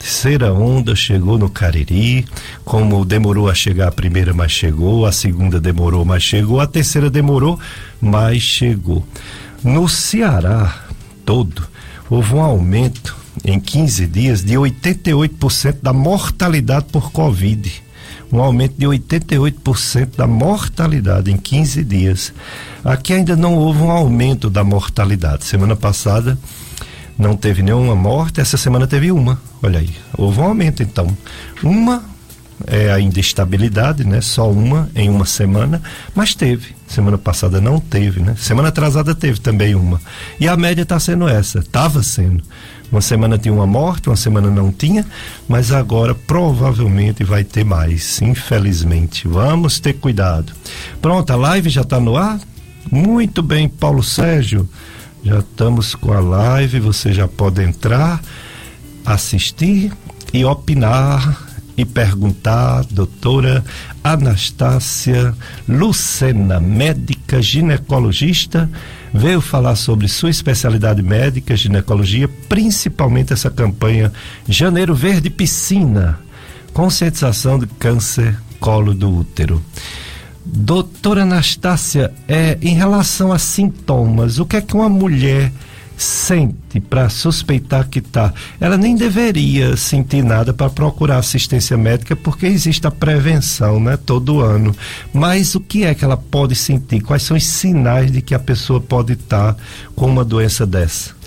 Terceira 0.00 0.50
onda 0.50 0.96
chegou 0.96 1.36
no 1.36 1.50
Cariri, 1.50 2.24
como 2.64 3.04
demorou 3.04 3.50
a 3.50 3.54
chegar 3.54 3.88
a 3.88 3.92
primeira, 3.92 4.32
mas 4.32 4.50
chegou, 4.50 5.04
a 5.04 5.12
segunda 5.12 5.60
demorou, 5.60 6.06
mas 6.06 6.22
chegou, 6.22 6.58
a 6.58 6.66
terceira 6.66 7.10
demorou, 7.10 7.60
mas 8.00 8.40
chegou. 8.40 9.06
No 9.62 9.86
Ceará 9.90 10.84
todo, 11.22 11.62
houve 12.08 12.34
um 12.34 12.40
aumento 12.40 13.14
em 13.44 13.60
15 13.60 14.06
dias 14.06 14.42
de 14.42 14.54
88% 14.54 15.76
da 15.82 15.92
mortalidade 15.92 16.86
por 16.90 17.12
Covid 17.12 17.70
um 18.32 18.40
aumento 18.40 18.74
de 18.78 18.86
88% 18.86 20.16
da 20.16 20.26
mortalidade 20.26 21.32
em 21.32 21.36
15 21.36 21.82
dias. 21.82 22.32
Aqui 22.84 23.12
ainda 23.12 23.34
não 23.34 23.56
houve 23.56 23.82
um 23.82 23.90
aumento 23.90 24.48
da 24.48 24.62
mortalidade. 24.62 25.44
Semana 25.44 25.74
passada 25.74 26.38
não 27.20 27.36
teve 27.36 27.62
nenhuma 27.62 27.94
morte, 27.94 28.40
essa 28.40 28.56
semana 28.56 28.86
teve 28.86 29.12
uma. 29.12 29.38
Olha 29.62 29.78
aí, 29.78 29.90
houve 30.16 30.40
um 30.40 30.44
aumento 30.44 30.82
então. 30.82 31.06
Uma 31.62 32.02
é 32.66 32.90
ainda 32.90 33.20
estabilidade, 33.20 34.04
né? 34.04 34.22
Só 34.22 34.50
uma 34.50 34.88
em 34.94 35.10
uma 35.10 35.26
semana, 35.26 35.82
mas 36.14 36.34
teve. 36.34 36.74
Semana 36.86 37.18
passada 37.18 37.60
não 37.60 37.78
teve, 37.78 38.20
né? 38.20 38.34
Semana 38.38 38.68
atrasada 38.68 39.14
teve 39.14 39.38
também 39.38 39.74
uma. 39.74 40.00
E 40.40 40.48
a 40.48 40.56
média 40.56 40.82
está 40.82 40.98
sendo 40.98 41.28
essa, 41.28 41.58
estava 41.58 42.02
sendo. 42.02 42.42
Uma 42.90 43.02
semana 43.02 43.36
tinha 43.36 43.52
uma 43.52 43.66
morte, 43.66 44.08
uma 44.08 44.16
semana 44.16 44.50
não 44.50 44.72
tinha, 44.72 45.04
mas 45.46 45.72
agora 45.72 46.14
provavelmente 46.14 47.22
vai 47.22 47.44
ter 47.44 47.64
mais, 47.64 48.20
infelizmente. 48.22 49.28
Vamos 49.28 49.78
ter 49.78 49.92
cuidado. 49.92 50.54
Pronto, 51.02 51.30
a 51.30 51.36
live 51.36 51.68
já 51.68 51.82
está 51.82 52.00
no 52.00 52.16
ar? 52.16 52.40
Muito 52.90 53.42
bem, 53.42 53.68
Paulo 53.68 54.02
Sérgio. 54.02 54.66
Já 55.22 55.40
estamos 55.40 55.94
com 55.94 56.12
a 56.12 56.20
live, 56.20 56.80
você 56.80 57.12
já 57.12 57.28
pode 57.28 57.62
entrar, 57.62 58.22
assistir 59.04 59.92
e 60.32 60.44
opinar 60.44 61.46
e 61.76 61.84
perguntar, 61.84 62.84
doutora 62.90 63.64
Anastácia 64.02 65.34
Lucena, 65.68 66.58
médica 66.58 67.40
ginecologista, 67.40 68.70
veio 69.12 69.40
falar 69.40 69.76
sobre 69.76 70.08
sua 70.08 70.30
especialidade 70.30 71.02
médica, 71.02 71.56
ginecologia, 71.56 72.28
principalmente 72.48 73.32
essa 73.32 73.50
campanha 73.50 74.12
Janeiro 74.48 74.94
Verde 74.94 75.28
Piscina, 75.28 76.18
conscientização 76.72 77.58
de 77.58 77.66
câncer 77.66 78.36
colo 78.58 78.94
do 78.94 79.10
útero. 79.10 79.62
Doutora 80.52 81.22
Anastácia, 81.22 82.12
é, 82.26 82.58
em 82.60 82.74
relação 82.74 83.32
a 83.32 83.38
sintomas, 83.38 84.38
o 84.38 84.44
que 84.44 84.56
é 84.56 84.60
que 84.60 84.74
uma 84.74 84.88
mulher 84.88 85.52
sente 85.96 86.80
para 86.80 87.08
suspeitar 87.10 87.86
que 87.88 87.98
está, 87.98 88.32
ela 88.58 88.76
nem 88.76 88.96
deveria 88.96 89.76
sentir 89.76 90.24
nada 90.24 90.52
para 90.52 90.70
procurar 90.70 91.18
assistência 91.18 91.76
médica, 91.76 92.16
porque 92.16 92.46
existe 92.46 92.86
a 92.86 92.90
prevenção, 92.90 93.78
né, 93.78 93.96
todo 93.96 94.40
ano. 94.40 94.74
Mas 95.12 95.54
o 95.54 95.60
que 95.60 95.84
é 95.84 95.94
que 95.94 96.04
ela 96.04 96.16
pode 96.16 96.54
sentir? 96.54 97.00
Quais 97.02 97.22
são 97.22 97.36
os 97.36 97.46
sinais 97.46 98.10
de 98.10 98.22
que 98.22 98.34
a 98.34 98.38
pessoa 98.38 98.80
pode 98.80 99.12
estar 99.12 99.54
tá 99.54 99.62
com 99.94 100.06
uma 100.06 100.24
doença 100.24 100.66
dessa? 100.66 101.19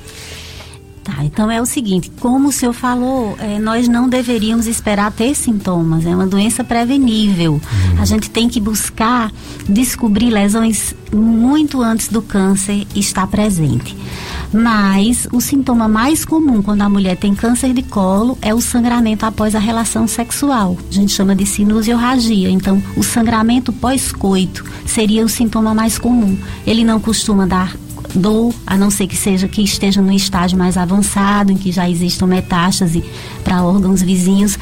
Tá, 1.03 1.21
então 1.21 1.51
é 1.51 1.61
o 1.61 1.65
seguinte, 1.65 2.09
como 2.21 2.47
o 2.47 2.51
senhor 2.51 2.71
falou, 2.71 3.35
é, 3.37 3.59
nós 3.59 3.89
não 3.89 4.07
deveríamos 4.07 4.67
esperar 4.67 5.11
ter 5.11 5.35
sintomas, 5.35 6.05
é 6.05 6.15
uma 6.15 6.25
doença 6.25 6.63
prevenível. 6.63 7.53
Uhum. 7.53 8.01
A 8.01 8.05
gente 8.05 8.29
tem 8.29 8.47
que 8.47 8.57
buscar 8.61 9.29
descobrir 9.67 10.29
lesões 10.29 10.95
muito 11.13 11.81
antes 11.81 12.07
do 12.07 12.21
câncer 12.21 12.87
estar 12.95 13.27
presente. 13.27 13.97
Mas 14.53 15.27
o 15.31 15.41
sintoma 15.41 15.89
mais 15.89 16.23
comum 16.23 16.61
quando 16.61 16.83
a 16.83 16.89
mulher 16.89 17.17
tem 17.17 17.35
câncer 17.35 17.73
de 17.73 17.83
colo 17.83 18.37
é 18.41 18.53
o 18.53 18.61
sangramento 18.61 19.25
após 19.25 19.55
a 19.55 19.59
relação 19.59 20.07
sexual. 20.07 20.77
A 20.89 20.93
gente 20.93 21.11
chama 21.11 21.35
de 21.35 21.45
sinusiorragia. 21.45 22.49
Então, 22.49 22.81
o 22.95 23.03
sangramento 23.03 23.73
pós-coito 23.73 24.63
seria 24.85 25.25
o 25.25 25.29
sintoma 25.29 25.73
mais 25.73 25.97
comum. 25.97 26.37
Ele 26.65 26.83
não 26.83 26.99
costuma 26.99 27.45
dar 27.45 27.75
dor, 28.13 28.53
a 28.65 28.77
não 28.77 28.89
ser 28.89 29.07
que 29.07 29.15
seja 29.15 29.47
que 29.47 29.61
esteja 29.61 30.01
no 30.01 30.11
estágio 30.11 30.57
mais 30.57 30.77
avançado, 30.77 31.51
em 31.51 31.57
que 31.57 31.71
já 31.71 31.89
existam 31.89 32.27
metástase 32.27 33.03
para 33.43 33.63
órgãos 33.63 34.01
vizinhos, 34.01 34.57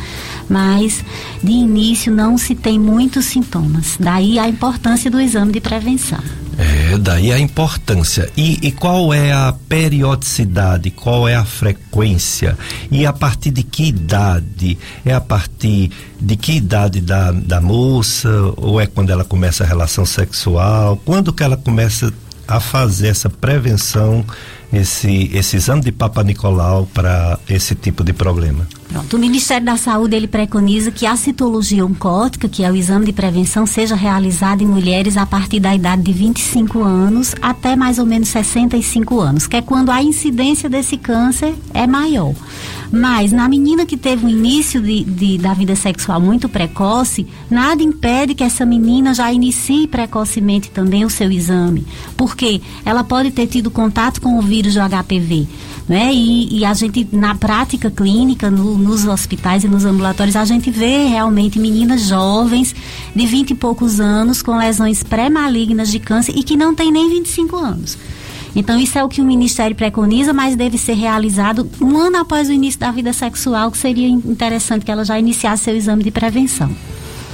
mas 0.49 1.03
de 1.43 1.51
início 1.51 2.11
não 2.11 2.37
se 2.37 2.55
tem 2.55 2.79
muitos 2.79 3.25
sintomas. 3.25 3.97
Daí 3.99 4.39
a 4.39 4.47
importância 4.47 5.09
do 5.09 5.19
exame 5.19 5.51
de 5.51 5.61
prevenção. 5.61 6.19
É, 6.57 6.97
daí 6.97 7.31
a 7.31 7.39
importância. 7.39 8.29
E, 8.35 8.59
e, 8.61 8.71
qual 8.71 9.13
é 9.13 9.31
a 9.31 9.53
periodicidade, 9.67 10.91
qual 10.91 11.27
é 11.27 11.35
a 11.35 11.45
frequência? 11.45 12.57
E 12.91 13.05
a 13.05 13.13
partir 13.13 13.51
de 13.51 13.63
que 13.63 13.85
idade? 13.85 14.77
É 15.05 15.13
a 15.13 15.21
partir 15.21 15.89
de 16.19 16.35
que 16.35 16.53
idade 16.53 17.01
da, 17.01 17.31
da 17.31 17.61
moça? 17.61 18.29
Ou 18.57 18.79
é 18.79 18.85
quando 18.85 19.09
ela 19.09 19.23
começa 19.23 19.63
a 19.63 19.67
relação 19.67 20.05
sexual? 20.05 21.01
Quando 21.03 21.33
que 21.33 21.41
ela 21.41 21.57
começa 21.57 22.13
a 22.47 22.59
fazer 22.59 23.07
essa 23.07 23.29
prevenção, 23.29 24.25
esse, 24.71 25.29
esse 25.33 25.57
exame 25.57 25.81
de 25.81 25.91
Papa 25.91 26.23
Nicolau 26.23 26.87
para 26.93 27.39
esse 27.49 27.75
tipo 27.75 28.03
de 28.03 28.13
problema? 28.13 28.67
Pronto, 28.89 29.15
o 29.15 29.19
Ministério 29.19 29.65
da 29.65 29.77
Saúde 29.77 30.15
ele 30.15 30.27
preconiza 30.27 30.91
que 30.91 31.05
a 31.05 31.15
citologia 31.15 31.85
oncótica, 31.85 32.49
que 32.49 32.63
é 32.63 32.69
o 32.69 32.75
exame 32.75 33.05
de 33.05 33.13
prevenção, 33.13 33.65
seja 33.65 33.95
realizado 33.95 34.61
em 34.61 34.67
mulheres 34.67 35.15
a 35.15 35.25
partir 35.25 35.59
da 35.59 35.73
idade 35.73 36.01
de 36.01 36.11
25 36.11 36.83
anos 36.83 37.33
até 37.41 37.75
mais 37.75 37.99
ou 37.99 38.05
menos 38.05 38.27
65 38.29 39.19
anos, 39.19 39.47
que 39.47 39.55
é 39.55 39.61
quando 39.61 39.91
a 39.91 40.01
incidência 40.01 40.69
desse 40.69 40.97
câncer 40.97 41.55
é 41.73 41.87
maior. 41.87 42.33
Mas 42.91 43.31
na 43.31 43.47
menina 43.47 43.85
que 43.85 43.95
teve 43.95 44.25
um 44.25 44.29
início 44.29 44.81
de, 44.81 45.03
de, 45.03 45.37
da 45.37 45.53
vida 45.53 45.75
sexual 45.75 46.19
muito 46.19 46.49
precoce, 46.49 47.25
nada 47.49 47.81
impede 47.81 48.35
que 48.35 48.43
essa 48.43 48.65
menina 48.65 49.13
já 49.13 49.31
inicie 49.31 49.87
precocemente 49.87 50.69
também 50.69 51.05
o 51.05 51.09
seu 51.09 51.31
exame. 51.31 51.85
Porque 52.17 52.61
ela 52.83 53.03
pode 53.03 53.31
ter 53.31 53.47
tido 53.47 53.71
contato 53.71 54.19
com 54.19 54.37
o 54.37 54.41
vírus 54.41 54.73
do 54.73 54.81
HPV. 54.81 55.47
Né? 55.87 56.13
E, 56.13 56.59
e 56.59 56.65
a 56.65 56.73
gente, 56.73 57.07
na 57.11 57.33
prática 57.35 57.89
clínica, 57.89 58.51
no, 58.51 58.77
nos 58.77 59.05
hospitais 59.05 59.63
e 59.63 59.67
nos 59.67 59.85
ambulatórios, 59.85 60.35
a 60.35 60.45
gente 60.45 60.69
vê 60.69 61.05
realmente 61.05 61.59
meninas 61.59 62.07
jovens 62.07 62.75
de 63.15 63.25
20 63.25 63.51
e 63.51 63.55
poucos 63.55 63.99
anos 63.99 64.41
com 64.41 64.57
lesões 64.57 65.01
pré-malignas 65.01 65.89
de 65.89 65.99
câncer 65.99 66.33
e 66.37 66.43
que 66.43 66.57
não 66.57 66.75
tem 66.75 66.91
nem 66.91 67.09
25 67.09 67.55
anos. 67.55 67.97
Então, 68.55 68.79
isso 68.79 68.97
é 68.97 69.03
o 69.03 69.09
que 69.09 69.21
o 69.21 69.25
Ministério 69.25 69.75
preconiza, 69.75 70.33
mas 70.33 70.55
deve 70.55 70.77
ser 70.77 70.93
realizado 70.93 71.69
um 71.81 71.97
ano 71.97 72.17
após 72.17 72.49
o 72.49 72.51
início 72.51 72.79
da 72.79 72.91
vida 72.91 73.13
sexual, 73.13 73.71
que 73.71 73.77
seria 73.77 74.07
interessante 74.07 74.85
que 74.85 74.91
ela 74.91 75.05
já 75.05 75.17
iniciasse 75.17 75.63
seu 75.63 75.75
exame 75.75 76.03
de 76.03 76.11
prevenção. 76.11 76.69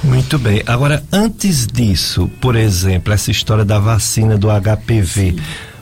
Muito 0.02 0.38
bem. 0.38 0.62
Agora, 0.66 1.02
antes 1.12 1.66
disso, 1.66 2.30
por 2.40 2.54
exemplo, 2.54 3.12
essa 3.12 3.30
história 3.30 3.64
da 3.64 3.78
vacina 3.78 4.38
do 4.38 4.48
HPV. 4.48 5.32
Sim. 5.32 5.36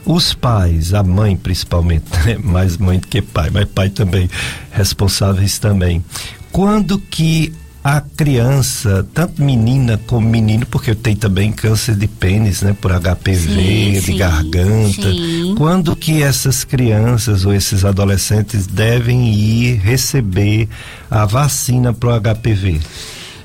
Os 0.05 0.33
pais, 0.33 0.93
a 0.93 1.03
mãe 1.03 1.35
principalmente, 1.35 2.05
né? 2.25 2.37
mais 2.41 2.77
mãe 2.77 2.97
do 2.97 3.07
que 3.07 3.21
pai, 3.21 3.49
mas 3.51 3.65
pai 3.65 3.89
também, 3.89 4.29
responsáveis 4.71 5.59
também. 5.59 6.03
Quando 6.51 6.97
que 6.97 7.53
a 7.87 8.01
criança, 8.01 9.07
tanto 9.13 9.41
menina 9.41 9.97
como 10.07 10.27
menino, 10.27 10.65
porque 10.65 10.93
tem 10.93 11.15
também 11.15 11.53
câncer 11.53 11.95
de 11.95 12.05
pênis, 12.05 12.61
né, 12.61 12.75
por 12.81 12.91
HPV, 12.91 13.37
sim, 13.37 13.91
de 13.93 14.01
sim, 14.01 14.17
garganta. 14.17 15.09
Sim. 15.09 15.55
Quando 15.57 15.95
que 15.95 16.21
essas 16.21 16.65
crianças 16.65 17.45
ou 17.45 17.53
esses 17.53 17.85
adolescentes 17.85 18.67
devem 18.67 19.33
ir 19.33 19.77
receber 19.77 20.67
a 21.09 21.25
vacina 21.25 21.93
para 21.93 22.09
o 22.09 22.19
HPV? 22.19 22.81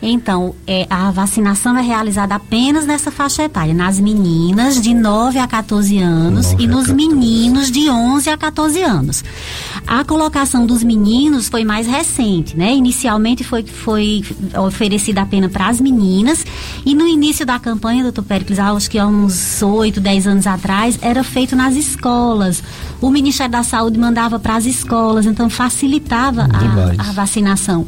Então, 0.02 0.54
é, 0.66 0.84
a 0.90 1.12
vacinação 1.12 1.78
é 1.78 1.80
realizada 1.80 2.34
apenas 2.34 2.84
nessa 2.84 3.10
faixa 3.12 3.44
etária, 3.44 3.72
nas 3.72 4.00
meninas 4.00 4.80
de 4.80 4.92
9 4.92 5.38
a 5.38 5.46
14 5.46 5.98
anos 5.98 6.52
e 6.58 6.66
nos 6.66 6.88
14. 6.88 6.94
meninos 6.94 7.70
de 7.70 7.88
11 7.88 8.28
a 8.28 8.36
14 8.36 8.82
anos. 8.82 9.24
A 9.86 10.04
colocação 10.04 10.66
dos 10.66 10.82
meninos 10.82 11.48
foi 11.48 11.64
mais 11.64 11.86
recente, 11.86 12.56
né? 12.56 12.74
Inicialmente 12.74 13.44
foi, 13.44 13.64
foi 13.64 14.24
oferecida 14.66 15.22
apenas 15.22 15.52
para 15.52 15.68
as 15.68 15.80
meninas 15.80 16.44
E 16.84 16.94
no 16.94 17.06
início 17.06 17.46
da 17.46 17.58
campanha, 17.58 18.02
doutor 18.02 18.24
Péricles, 18.24 18.58
acho 18.58 18.90
que 18.90 18.98
há 18.98 19.06
uns 19.06 19.62
8, 19.62 20.00
10 20.00 20.26
anos 20.26 20.46
atrás, 20.46 20.98
era 21.00 21.22
feito 21.22 21.54
nas 21.54 21.76
escolas. 21.76 22.62
O 23.00 23.10
Ministério 23.10 23.52
da 23.52 23.62
Saúde 23.62 23.98
mandava 23.98 24.38
para 24.38 24.56
as 24.56 24.64
escolas, 24.64 25.26
então 25.26 25.50
facilitava 25.50 26.48
a, 26.98 27.08
a, 27.08 27.12
vacinação. 27.12 27.84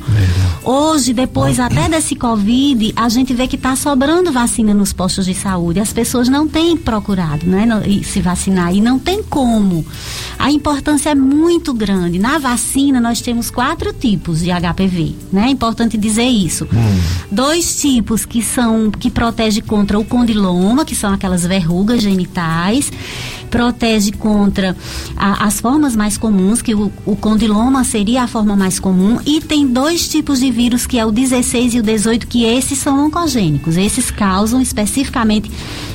Hoje, 0.64 1.12
depois 1.12 1.60
até 1.60 1.88
desse 1.88 2.03
Covid, 2.12 2.92
a 2.96 3.08
gente 3.08 3.32
vê 3.32 3.46
que 3.46 3.54
está 3.54 3.76
sobrando 3.76 4.32
vacina 4.32 4.74
nos 4.74 4.92
postos 4.92 5.26
de 5.26 5.34
saúde. 5.34 5.78
As 5.78 5.92
pessoas 5.92 6.28
não 6.28 6.48
têm 6.48 6.76
procurado 6.76 7.46
né, 7.46 7.64
se 8.02 8.20
vacinar 8.20 8.74
e 8.74 8.80
não 8.80 8.98
tem 8.98 9.22
como. 9.22 9.86
A 10.36 10.50
importância 10.50 11.10
é 11.10 11.14
muito 11.14 11.72
grande. 11.72 12.18
Na 12.18 12.38
vacina, 12.38 13.00
nós 13.00 13.20
temos 13.20 13.48
quatro 13.48 13.92
tipos 13.92 14.40
de 14.40 14.50
HPV. 14.50 15.14
Né? 15.32 15.46
É 15.46 15.50
importante 15.50 15.96
dizer 15.96 16.26
isso. 16.26 16.64
Hum. 16.64 17.00
Dois 17.30 17.80
tipos 17.80 18.24
que 18.24 18.42
são 18.42 18.90
que 18.90 19.10
protegem 19.10 19.62
contra 19.62 19.96
o 19.96 20.04
condiloma, 20.04 20.84
que 20.84 20.96
são 20.96 21.12
aquelas 21.12 21.46
verrugas 21.46 22.02
genitais, 22.02 22.90
protege 23.54 24.10
contra 24.10 24.76
a, 25.16 25.46
as 25.46 25.60
formas 25.60 25.94
mais 25.94 26.18
comuns, 26.18 26.60
que 26.60 26.74
o, 26.74 26.90
o, 27.06 27.14
condiloma 27.14 27.84
seria 27.84 28.24
a 28.24 28.26
forma 28.26 28.56
mais 28.56 28.80
comum, 28.80 29.20
e 29.24 29.40
tem 29.40 29.64
dois 29.64 30.08
tipos 30.08 30.40
de 30.40 30.50
vírus, 30.50 30.88
que 30.88 30.98
é 30.98 31.06
o 31.06 31.12
16 31.12 31.74
e 31.74 31.78
o 31.78 31.82
18, 31.84 32.26
que 32.26 32.42
esses 32.44 32.76
são 32.80 33.06
oncogênicos. 33.06 33.76
Esses 33.76 34.10
causam 34.10 34.60
especificamente 34.60 35.52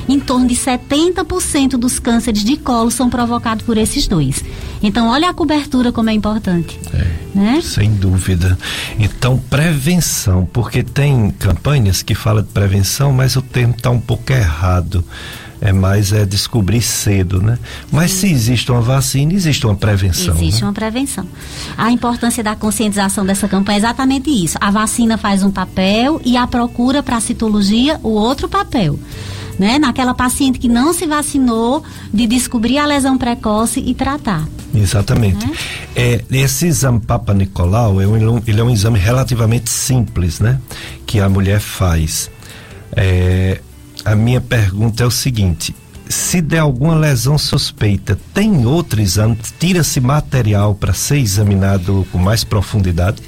em 0.08 0.18
torno 0.18 0.46
de 0.46 0.54
70% 0.56 1.72
dos 1.72 1.98
cânceres 1.98 2.42
de 2.42 2.56
colo 2.56 2.90
são 2.90 3.10
provocados 3.10 3.62
por 3.66 3.76
esses 3.76 4.08
dois. 4.08 4.42
Então, 4.82 5.08
olha 5.08 5.28
a 5.28 5.34
cobertura 5.34 5.92
como 5.92 6.08
é 6.08 6.14
importante. 6.14 6.80
É, 6.94 7.06
né? 7.34 7.60
Sem 7.62 7.92
dúvida. 7.92 8.58
Então, 8.98 9.36
prevenção, 9.50 10.48
porque 10.50 10.82
tem 10.82 11.30
campanhas 11.32 12.02
que 12.02 12.14
falam 12.14 12.42
de 12.42 12.48
prevenção, 12.48 13.12
mas 13.12 13.36
o 13.36 13.42
termo 13.42 13.74
está 13.76 13.90
um 13.90 14.00
pouco 14.00 14.32
errado 14.32 15.04
é 15.60 15.72
mais 15.72 16.12
é 16.12 16.24
descobrir 16.24 16.80
cedo, 16.80 17.42
né? 17.42 17.58
Mas 17.92 18.12
Sim. 18.12 18.28
se 18.28 18.32
existe 18.32 18.72
uma 18.72 18.80
vacina, 18.80 19.32
existe 19.32 19.66
uma 19.66 19.76
prevenção. 19.76 20.34
Existe 20.34 20.62
né? 20.62 20.66
uma 20.66 20.72
prevenção. 20.72 21.26
A 21.76 21.90
importância 21.90 22.42
da 22.42 22.56
conscientização 22.56 23.26
dessa 23.26 23.46
campanha 23.46 23.76
é 23.76 23.80
exatamente 23.80 24.30
isso. 24.30 24.56
A 24.60 24.70
vacina 24.70 25.18
faz 25.18 25.42
um 25.42 25.50
papel 25.50 26.20
e 26.24 26.36
a 26.36 26.46
procura 26.46 27.02
para 27.02 27.16
a 27.16 27.20
citologia 27.20 28.00
o 28.02 28.08
outro 28.08 28.48
papel. 28.48 28.98
Né? 29.58 29.78
Naquela 29.78 30.14
paciente 30.14 30.58
que 30.58 30.68
não 30.68 30.94
se 30.94 31.06
vacinou, 31.06 31.84
de 32.14 32.26
descobrir 32.26 32.78
a 32.78 32.86
lesão 32.86 33.18
precoce 33.18 33.80
e 33.80 33.92
tratar. 33.94 34.48
Exatamente. 34.74 35.46
Né? 35.46 35.52
É, 35.94 36.24
esse 36.30 36.66
exame 36.66 37.00
Papa 37.00 37.34
Nicolau 37.34 38.00
é 38.00 38.06
um, 38.06 38.42
ele 38.46 38.60
é 38.60 38.64
um 38.64 38.70
exame 38.70 38.98
relativamente 38.98 39.68
simples, 39.68 40.40
né? 40.40 40.58
Que 41.04 41.20
a 41.20 41.28
mulher 41.28 41.60
faz. 41.60 42.30
É, 42.96 43.60
a 44.04 44.14
minha 44.14 44.40
pergunta 44.40 45.02
é 45.02 45.06
o 45.06 45.10
seguinte: 45.10 45.74
se 46.08 46.40
der 46.40 46.58
alguma 46.58 46.94
lesão 46.94 47.38
suspeita, 47.38 48.18
tem 48.34 48.66
outro 48.66 49.00
exame? 49.00 49.38
Tira-se 49.58 50.00
material 50.00 50.74
para 50.74 50.92
ser 50.92 51.18
examinado 51.18 52.06
com 52.10 52.18
mais 52.18 52.42
profundidade? 52.42 53.22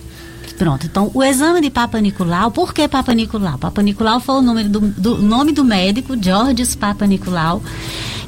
Pronto, 0.58 0.86
então 0.86 1.10
o 1.14 1.22
exame 1.22 1.60
de 1.60 1.70
Papa 1.70 2.00
Nicolau, 2.00 2.50
por 2.50 2.72
que 2.72 2.86
Papa 2.86 3.12
Nicolau? 3.14 3.58
Papa 3.58 3.82
Nicolau 3.82 4.20
foi 4.20 4.36
o 4.36 4.42
nome 4.42 4.64
do, 4.64 4.80
do, 4.80 5.18
nome 5.18 5.52
do 5.52 5.64
médico, 5.64 6.16
Georges 6.20 6.76
Papa 6.76 7.06
Nicolau, 7.06 7.62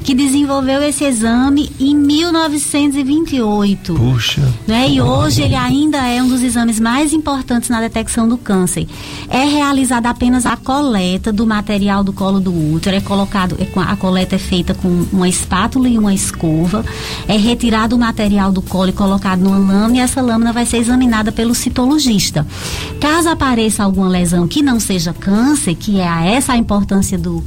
que 0.05 0.13
desenvolveu 0.13 0.81
esse 0.83 1.03
exame 1.03 1.71
em 1.79 1.95
1928. 1.95 3.95
Puxa. 3.95 4.53
Né? 4.67 4.91
E 4.91 5.01
hoje 5.01 5.41
ele 5.41 5.55
ainda 5.55 5.97
é 6.07 6.21
um 6.21 6.27
dos 6.27 6.43
exames 6.43 6.79
mais 6.79 7.11
importantes 7.11 7.69
na 7.69 7.81
detecção 7.81 8.29
do 8.29 8.37
câncer. 8.37 8.87
É 9.27 9.43
realizada 9.45 10.07
apenas 10.07 10.45
a 10.45 10.55
coleta 10.55 11.33
do 11.33 11.47
material 11.47 12.03
do 12.03 12.13
colo 12.13 12.39
do 12.39 12.53
útero, 12.53 12.95
é 12.95 13.01
colocado, 13.01 13.57
é 13.59 13.65
a 13.79 13.95
coleta 13.95 14.35
é 14.35 14.39
feita 14.39 14.75
com 14.75 15.07
uma 15.11 15.27
espátula 15.27 15.89
e 15.89 15.97
uma 15.97 16.13
escova, 16.13 16.85
é 17.27 17.35
retirado 17.35 17.95
o 17.95 17.99
material 17.99 18.51
do 18.51 18.61
colo 18.61 18.89
e 18.89 18.93
colocado 18.93 19.39
numa 19.39 19.57
lâmina 19.57 19.97
e 19.97 20.01
essa 20.01 20.21
lâmina 20.21 20.53
vai 20.53 20.67
ser 20.67 20.77
examinada 20.77 21.31
pelo 21.31 21.55
citologista. 21.55 22.45
Caso 23.01 23.29
apareça 23.29 23.83
alguma 23.83 24.07
lesão 24.07 24.47
que 24.47 24.61
não 24.61 24.79
seja 24.79 25.13
câncer, 25.13 25.73
que 25.73 25.99
é 25.99 26.35
essa 26.35 26.53
a 26.53 26.57
importância 26.57 27.17
do 27.17 27.43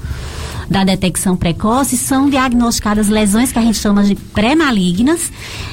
da 0.71 0.85
detecção 0.85 1.37
precoce, 1.37 1.97
são 1.97 2.29
diagnosticadas 2.29 3.09
lesões 3.09 3.51
que 3.53 3.59
a 3.59 3.62
gente 3.62 3.79
chama 3.79 4.03
de 4.03 4.14
pré-malignas. 4.14 5.33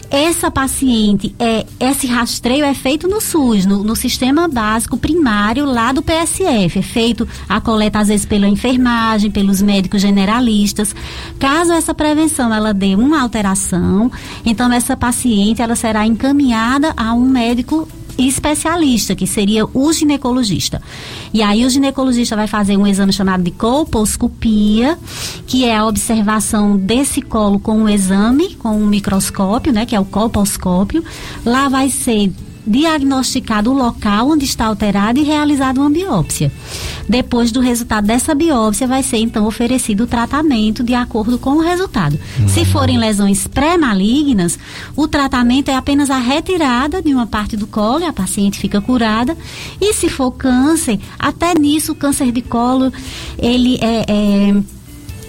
Essa 0.09 0.49
paciente, 0.49 1.35
é, 1.37 1.65
esse 1.79 2.07
rastreio 2.07 2.63
é 2.63 2.73
feito 2.73 3.07
no 3.07 3.19
SUS, 3.19 3.65
no, 3.65 3.83
no, 3.83 3.95
sistema 3.95 4.47
básico 4.47 4.97
primário 4.97 5.65
lá 5.65 5.91
do 5.91 6.01
PSF. 6.01 6.79
É 6.79 6.81
feito 6.81 7.27
a 7.49 7.59
coleta 7.59 7.99
às 7.99 8.07
vezes 8.07 8.25
pela 8.25 8.47
enfermagem, 8.47 9.29
pelos 9.29 9.61
médicos 9.61 10.01
generalistas. 10.01 10.95
Caso 11.39 11.73
essa 11.73 11.93
prevenção 11.93 12.53
ela 12.53 12.73
dê 12.73 12.95
uma 12.95 13.21
alteração, 13.21 14.11
então 14.45 14.71
essa 14.71 14.95
paciente 14.95 15.61
ela 15.61 15.75
será 15.75 16.05
encaminhada 16.05 16.93
a 16.95 17.13
um 17.13 17.27
médico 17.27 17.87
especialista, 18.17 19.15
que 19.15 19.27
seria 19.27 19.65
o 19.65 19.93
ginecologista. 19.93 20.81
E 21.33 21.41
aí 21.41 21.65
o 21.65 21.69
ginecologista 21.69 22.35
vai 22.35 22.47
fazer 22.47 22.77
um 22.77 22.87
exame 22.87 23.11
chamado 23.11 23.43
de 23.43 23.51
colposcopia, 23.51 24.97
que 25.45 25.65
é 25.65 25.75
a 25.75 25.85
observação 25.85 26.77
desse 26.77 27.21
colo 27.21 27.59
com 27.59 27.83
o 27.83 27.89
exame, 27.89 28.55
com 28.55 28.77
um 28.77 28.85
microscópio, 28.85 29.73
né, 29.73 29.85
que 29.85 29.95
é 29.95 29.99
o 29.99 30.05
colposcópio. 30.05 31.03
Lá 31.45 31.69
vai 31.69 31.89
ser 31.89 32.31
diagnosticado 32.65 33.71
o 33.71 33.73
local 33.73 34.29
onde 34.29 34.45
está 34.45 34.65
alterado 34.65 35.19
e 35.19 35.23
realizado 35.23 35.79
uma 35.79 35.89
biópsia. 35.89 36.51
Depois 37.07 37.51
do 37.51 37.59
resultado 37.59 38.07
dessa 38.07 38.33
biópsia, 38.33 38.87
vai 38.87 39.03
ser 39.03 39.17
então 39.17 39.45
oferecido 39.45 40.03
o 40.03 40.07
tratamento 40.07 40.83
de 40.83 40.93
acordo 40.93 41.37
com 41.37 41.51
o 41.51 41.61
resultado. 41.61 42.17
Uhum. 42.39 42.47
Se 42.47 42.65
forem 42.65 42.97
lesões 42.97 43.47
pré-malignas, 43.47 44.57
o 44.95 45.07
tratamento 45.07 45.69
é 45.69 45.75
apenas 45.75 46.09
a 46.09 46.17
retirada 46.17 47.01
de 47.01 47.13
uma 47.13 47.27
parte 47.27 47.55
do 47.55 47.67
colo 47.67 48.01
e 48.01 48.05
a 48.05 48.13
paciente 48.13 48.59
fica 48.59 48.81
curada. 48.81 49.37
E 49.79 49.93
se 49.93 50.09
for 50.09 50.31
câncer, 50.31 50.99
até 51.19 51.53
nisso 51.57 51.91
o 51.91 51.95
câncer 51.95 52.31
de 52.31 52.41
colo, 52.41 52.91
ele 53.37 53.77
é, 53.81 54.05
é 54.07 54.74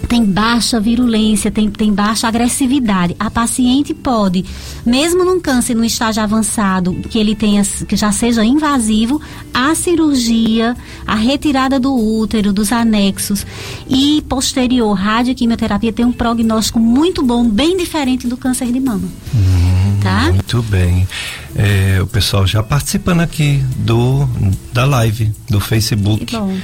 tem 0.07 0.23
baixa 0.23 0.79
virulência, 0.79 1.51
tem, 1.51 1.69
tem 1.69 1.93
baixa 1.93 2.27
agressividade. 2.27 3.15
A 3.19 3.29
paciente 3.29 3.93
pode, 3.93 4.45
mesmo 4.85 5.25
num 5.25 5.39
câncer 5.39 5.75
no 5.75 5.83
estágio 5.83 6.23
avançado, 6.23 6.93
que 7.09 7.19
ele 7.19 7.35
tenha, 7.35 7.63
que 7.87 7.95
já 7.95 8.11
seja 8.11 8.43
invasivo, 8.43 9.21
a 9.53 9.75
cirurgia, 9.75 10.75
a 11.05 11.15
retirada 11.15 11.79
do 11.79 11.93
útero, 11.93 12.53
dos 12.53 12.71
anexos 12.71 13.45
e 13.87 14.23
posterior 14.29 14.93
radioquimioterapia 14.93 15.91
tem 15.91 16.05
um 16.05 16.11
prognóstico 16.11 16.79
muito 16.79 17.21
bom, 17.21 17.47
bem 17.47 17.75
diferente 17.75 18.27
do 18.27 18.37
câncer 18.37 18.71
de 18.71 18.79
mama. 18.79 19.07
Hum, 19.35 19.99
tá? 20.01 20.31
Muito 20.31 20.61
bem. 20.63 21.07
É, 21.55 21.99
o 22.01 22.07
pessoal 22.07 22.47
já 22.47 22.63
participando 22.63 23.21
aqui 23.21 23.61
do 23.77 24.27
da 24.71 24.85
live 24.85 25.31
do 25.49 25.59
Facebook. 25.59 26.25
Que 26.25 26.37
bom 26.37 26.55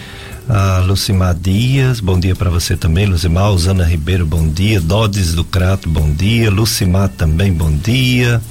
a 0.47 0.79
Lucimar 0.79 1.33
Dias, 1.33 1.99
bom 1.99 2.19
dia 2.19 2.35
para 2.35 2.49
você 2.49 2.75
também, 2.75 3.05
Lucimar, 3.05 3.51
Osana 3.51 3.83
Ribeiro, 3.83 4.25
bom 4.25 4.47
dia, 4.47 4.79
Dodes 4.81 5.33
do 5.33 5.43
Crato, 5.43 5.89
bom 5.89 6.11
dia, 6.11 6.49
Lucimar 6.49 7.09
também, 7.09 7.53
bom 7.53 7.71
dia. 7.71 8.41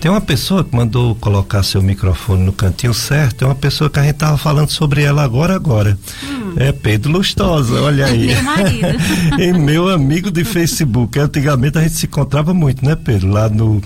Tem 0.00 0.10
uma 0.10 0.20
pessoa 0.20 0.62
que 0.62 0.74
mandou 0.74 1.14
colocar 1.16 1.62
seu 1.64 1.82
microfone 1.82 2.44
no 2.44 2.52
cantinho 2.52 2.94
certo, 2.94 3.44
é 3.44 3.48
uma 3.48 3.54
pessoa 3.54 3.90
que 3.90 3.98
a 3.98 4.04
gente 4.04 4.16
tava 4.16 4.38
falando 4.38 4.70
sobre 4.70 5.02
ela 5.02 5.24
agora, 5.24 5.56
agora. 5.56 5.98
Hum. 6.22 6.38
É 6.56 6.72
Pedro 6.72 7.12
Lustosa, 7.12 7.80
olha 7.82 8.06
aí. 8.06 8.28
Meu 8.28 8.42
marido. 8.42 8.86
e 9.38 9.52
meu 9.52 9.88
amigo 9.88 10.30
de 10.30 10.44
Facebook. 10.44 11.18
Antigamente 11.18 11.78
a 11.78 11.82
gente 11.82 11.94
se 11.94 12.06
encontrava 12.06 12.54
muito, 12.54 12.84
né, 12.84 12.96
Pedro? 12.96 13.28
Lá 13.28 13.48
no, 13.48 13.82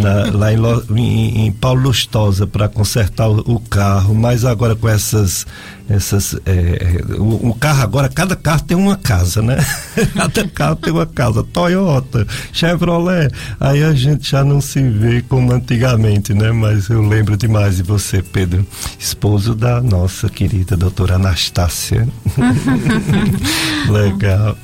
na, 0.00 0.30
lá 0.36 0.52
em, 0.52 0.58
em, 0.98 1.46
em 1.46 1.52
Paulo 1.52 1.82
Lustosa 1.82 2.46
para 2.46 2.68
consertar 2.68 3.28
o, 3.28 3.40
o 3.40 3.60
carro, 3.60 4.14
mas 4.14 4.44
agora 4.44 4.74
com 4.74 4.88
essas 4.88 5.46
essas 5.90 6.36
é, 6.46 6.89
o, 7.18 7.50
o, 7.50 7.54
carro 7.54 7.82
agora 7.82 8.08
cada 8.08 8.36
carro 8.36 8.62
tem 8.62 8.76
uma 8.76 8.96
casa 8.96 9.42
né? 9.42 9.58
Cada 10.14 10.48
carro 10.48 10.76
tem 10.76 10.92
uma 10.92 11.06
casa. 11.06 11.42
Toyota 11.42 12.26
Chevrolet. 12.52 13.30
Aí 13.58 13.82
a 13.82 13.92
gente 13.92 14.30
já 14.30 14.44
não 14.44 14.60
se 14.60 14.82
vê 14.82 15.22
como 15.22 15.52
antigamente 15.52 16.34
né? 16.34 16.52
Mas 16.52 16.88
eu 16.88 17.02
lembro 17.02 17.36
demais 17.36 17.76
de 17.76 17.82
você 17.82 18.22
Pedro 18.22 18.66
esposo 18.98 19.54
da 19.54 19.80
nossa 19.80 20.28
querida 20.28 20.76
doutora 20.76 21.14
Anastácia. 21.16 22.08
Legal. 23.88 24.56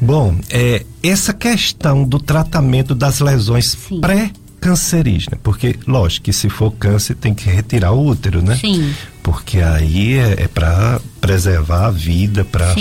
Bom 0.00 0.36
é 0.50 0.84
essa 1.02 1.32
questão 1.32 2.04
do 2.04 2.18
tratamento 2.18 2.94
das 2.94 3.20
lesões 3.20 3.76
Sim. 3.88 4.00
pré 4.00 4.30
cancerígena, 4.60 5.38
porque 5.42 5.76
lógico 5.86 6.24
que 6.24 6.32
se 6.32 6.48
for 6.48 6.70
câncer 6.72 7.14
tem 7.14 7.34
que 7.34 7.48
retirar 7.48 7.92
o 7.92 8.06
útero, 8.06 8.42
né? 8.42 8.56
Sim 8.56 8.94
porque 9.22 9.60
aí 9.60 10.14
é, 10.14 10.44
é 10.44 10.48
para 10.48 11.00
preservar 11.20 11.86
a 11.86 11.90
vida, 11.90 12.44
para, 12.44 12.74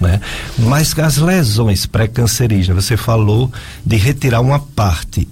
né? 0.00 0.20
Mas 0.58 0.98
as 0.98 1.18
lesões 1.18 1.86
pré-cancerígenas, 1.86 2.84
você 2.84 2.96
falou 2.96 3.52
de 3.84 3.96
retirar 3.96 4.40
uma 4.40 4.58
parte 4.58 5.28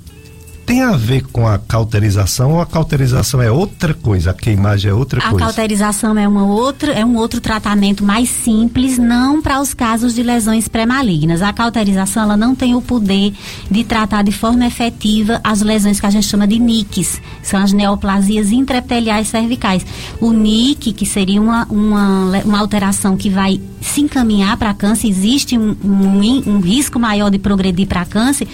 tem 0.70 0.82
a 0.82 0.92
ver 0.92 1.24
com 1.32 1.48
a 1.48 1.58
cauterização 1.58 2.52
ou 2.52 2.60
a 2.60 2.66
cauterização 2.66 3.42
é 3.42 3.50
outra 3.50 3.92
coisa, 3.92 4.30
a 4.30 4.34
queimagem 4.34 4.88
é 4.88 4.94
outra 4.94 5.18
a 5.18 5.28
coisa? 5.28 5.44
A 5.44 5.48
cauterização 5.48 6.16
é 6.16 6.28
uma 6.28 6.44
outra, 6.44 6.92
é 6.92 7.04
um 7.04 7.16
outro 7.16 7.40
tratamento 7.40 8.04
mais 8.04 8.28
simples, 8.28 8.96
não 8.96 9.42
para 9.42 9.60
os 9.60 9.74
casos 9.74 10.14
de 10.14 10.22
lesões 10.22 10.68
pré-malignas. 10.68 11.42
A 11.42 11.52
cauterização 11.52 12.22
ela 12.22 12.36
não 12.36 12.54
tem 12.54 12.76
o 12.76 12.80
poder 12.80 13.32
de 13.68 13.82
tratar 13.82 14.22
de 14.22 14.30
forma 14.30 14.64
efetiva 14.64 15.40
as 15.42 15.60
lesões 15.60 15.98
que 15.98 16.06
a 16.06 16.10
gente 16.10 16.28
chama 16.28 16.46
de 16.46 16.60
NICs, 16.60 17.20
são 17.42 17.60
as 17.60 17.72
neoplasias 17.72 18.52
intraepiteliais 18.52 19.26
cervicais. 19.26 19.84
O 20.20 20.30
NIC, 20.30 20.92
que 20.92 21.04
seria 21.04 21.42
uma, 21.42 21.64
uma, 21.64 22.42
uma 22.44 22.60
alteração 22.60 23.16
que 23.16 23.28
vai 23.28 23.60
se 23.80 24.02
encaminhar 24.02 24.56
para 24.56 24.72
câncer, 24.72 25.08
existe 25.08 25.58
um, 25.58 25.74
um, 25.82 26.42
um 26.46 26.60
risco 26.60 26.96
maior 27.00 27.28
de 27.28 27.40
progredir 27.40 27.88
para 27.88 28.04
câncer, 28.04 28.46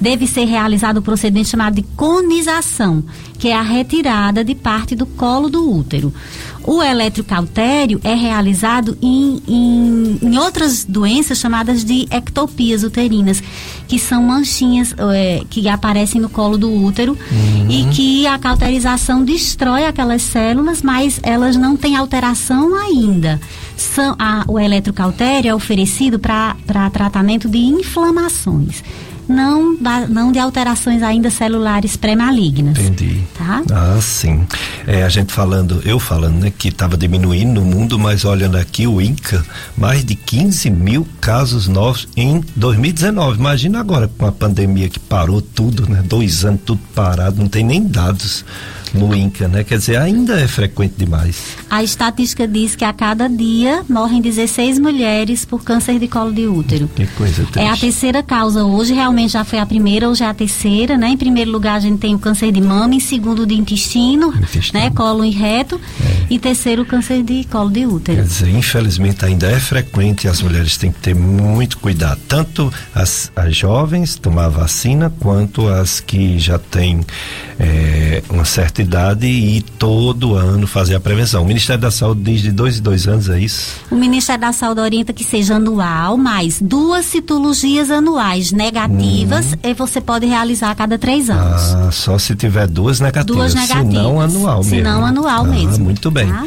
deve 0.00 0.26
ser 0.28 0.44
realizado 0.44 0.98
o 0.98 1.02
procedimento 1.02 1.48
chamado 1.48 1.63
de 1.70 1.82
conização, 1.82 3.04
que 3.38 3.48
é 3.48 3.54
a 3.54 3.62
retirada 3.62 4.44
de 4.44 4.54
parte 4.54 4.94
do 4.94 5.06
colo 5.06 5.48
do 5.48 5.70
útero. 5.70 6.12
O 6.66 6.82
eletrocautério 6.82 8.00
é 8.02 8.14
realizado 8.14 8.96
em, 9.02 9.42
em, 9.46 10.18
em, 10.22 10.38
outras 10.38 10.82
doenças 10.82 11.38
chamadas 11.38 11.84
de 11.84 12.08
ectopias 12.10 12.82
uterinas, 12.82 13.42
que 13.86 13.98
são 13.98 14.22
manchinhas 14.22 14.94
é, 15.14 15.42
que 15.50 15.68
aparecem 15.68 16.22
no 16.22 16.30
colo 16.30 16.56
do 16.56 16.72
útero 16.72 17.12
uhum. 17.12 17.70
e 17.70 17.84
que 17.94 18.26
a 18.26 18.38
cauterização 18.38 19.22
destrói 19.22 19.84
aquelas 19.84 20.22
células, 20.22 20.80
mas 20.80 21.20
elas 21.22 21.54
não 21.54 21.76
têm 21.76 21.96
alteração 21.96 22.74
ainda. 22.74 23.38
São, 23.76 24.16
a, 24.18 24.44
o 24.48 24.58
eletrocautério 24.58 25.50
é 25.50 25.54
oferecido 25.54 26.18
para 26.18 26.56
tratamento 26.90 27.46
de 27.46 27.58
inflamações 27.58 28.82
não, 29.28 29.76
não 30.08 30.32
de 30.32 30.38
alterações 30.38 31.02
ainda 31.02 31.30
celulares 31.30 31.96
pré-malignas. 31.96 32.78
Entendi. 32.78 33.22
Tá? 33.36 33.62
Ah, 33.72 33.98
sim. 34.00 34.46
É, 34.86 35.02
a 35.02 35.08
gente 35.08 35.32
falando, 35.32 35.82
eu 35.84 35.98
falando, 35.98 36.36
né, 36.36 36.52
que 36.56 36.68
estava 36.68 36.96
diminuindo 36.96 37.60
no 37.60 37.64
mundo, 37.64 37.98
mas 37.98 38.24
olhando 38.24 38.56
aqui 38.56 38.86
o 38.86 39.00
INCA, 39.00 39.44
mais 39.76 40.04
de 40.04 40.14
15 40.14 40.70
mil 40.70 41.06
casos 41.20 41.68
novos 41.68 42.08
em 42.16 42.42
2019. 42.56 43.38
Imagina 43.38 43.80
agora 43.80 44.08
com 44.18 44.26
a 44.26 44.32
pandemia 44.32 44.88
que 44.88 44.98
parou 44.98 45.40
tudo, 45.40 45.88
né? 45.88 46.02
Dois 46.04 46.44
anos 46.44 46.60
tudo 46.64 46.80
parado, 46.94 47.40
não 47.40 47.48
tem 47.48 47.64
nem 47.64 47.86
dados 47.86 48.44
no 48.94 49.14
INCA, 49.14 49.48
né? 49.48 49.64
Quer 49.64 49.78
dizer, 49.78 49.96
ainda 49.96 50.40
é 50.40 50.46
frequente 50.46 50.94
demais. 50.96 51.56
A 51.68 51.82
estatística 51.82 52.46
diz 52.46 52.76
que 52.76 52.84
a 52.84 52.92
cada 52.92 53.28
dia 53.28 53.82
morrem 53.88 54.20
16 54.22 54.78
mulheres 54.78 55.44
por 55.44 55.62
câncer 55.62 55.98
de 55.98 56.08
colo 56.08 56.32
de 56.32 56.46
útero. 56.46 56.88
Que 56.94 57.06
coisa 57.08 57.42
triste. 57.44 57.58
É 57.58 57.68
a 57.68 57.76
terceira 57.76 58.22
causa 58.22 58.64
hoje, 58.64 58.94
realmente 58.94 59.32
já 59.32 59.44
foi 59.44 59.58
a 59.58 59.66
primeira, 59.66 60.08
hoje 60.08 60.22
é 60.22 60.26
a 60.26 60.34
terceira, 60.34 60.96
né? 60.96 61.08
Em 61.08 61.16
primeiro 61.16 61.50
lugar 61.50 61.76
a 61.76 61.80
gente 61.80 61.98
tem 61.98 62.14
o 62.14 62.18
câncer 62.18 62.52
de 62.52 62.60
mama, 62.60 62.94
em 62.94 63.00
segundo 63.00 63.44
de 63.44 63.54
intestino, 63.54 64.32
intestino. 64.36 64.78
né? 64.78 64.90
Colo 64.90 65.24
e 65.24 65.30
reto, 65.30 65.80
é. 66.00 66.26
e 66.30 66.38
terceiro 66.38 66.82
o 66.82 66.86
câncer 66.86 67.22
de 67.22 67.44
colo 67.44 67.70
de 67.70 67.86
útero. 67.86 68.18
Quer 68.18 68.26
dizer, 68.26 68.48
infelizmente 68.50 69.24
ainda 69.24 69.50
é 69.50 69.58
frequente 69.58 70.24
e 70.24 70.28
as 70.28 70.40
mulheres 70.40 70.76
têm 70.76 70.92
que 70.92 71.00
ter 71.00 71.14
muito 71.14 71.78
cuidado, 71.78 72.20
tanto 72.28 72.72
as, 72.94 73.32
as 73.34 73.56
jovens 73.56 74.14
tomar 74.16 74.48
vacina, 74.48 75.12
quanto 75.18 75.68
as 75.68 76.00
que 76.00 76.38
já 76.38 76.58
têm 76.58 77.00
é, 77.58 78.22
uma 78.30 78.44
certa 78.44 78.83
idade 78.84 79.26
e 79.26 79.60
todo 79.60 80.34
ano 80.34 80.66
fazer 80.66 80.94
a 80.94 81.00
prevenção. 81.00 81.42
O 81.42 81.46
Ministério 81.46 81.80
da 81.80 81.90
Saúde 81.90 82.22
diz 82.22 82.42
de 82.42 82.52
dois 82.52 82.78
em 82.78 82.82
dois 82.82 83.08
anos, 83.08 83.28
é 83.28 83.40
isso? 83.40 83.80
O 83.90 83.96
Ministério 83.96 84.40
da 84.42 84.52
Saúde 84.52 84.80
orienta 84.80 85.12
que 85.12 85.24
seja 85.24 85.56
anual, 85.56 86.16
mais 86.16 86.60
duas 86.60 87.06
citologias 87.06 87.90
anuais 87.90 88.52
negativas 88.52 89.56
e 89.62 89.74
você 89.74 90.00
pode 90.00 90.26
realizar 90.26 90.70
a 90.70 90.74
cada 90.74 90.98
três 90.98 91.28
anos. 91.28 91.74
Ah, 91.74 91.90
só 91.90 92.18
se 92.18 92.34
tiver 92.36 92.66
duas 92.68 93.00
negativas. 93.00 93.36
Duas 93.36 93.54
negativas. 93.54 93.92
Se 93.92 94.02
não 94.02 94.20
anual 94.20 94.58
mesmo. 94.58 94.76
Se 94.76 94.82
não 94.82 95.04
anual 95.04 95.44
ah, 95.44 95.48
mesmo. 95.48 95.84
Muito 95.84 96.10
bem. 96.10 96.28
Tá? 96.28 96.46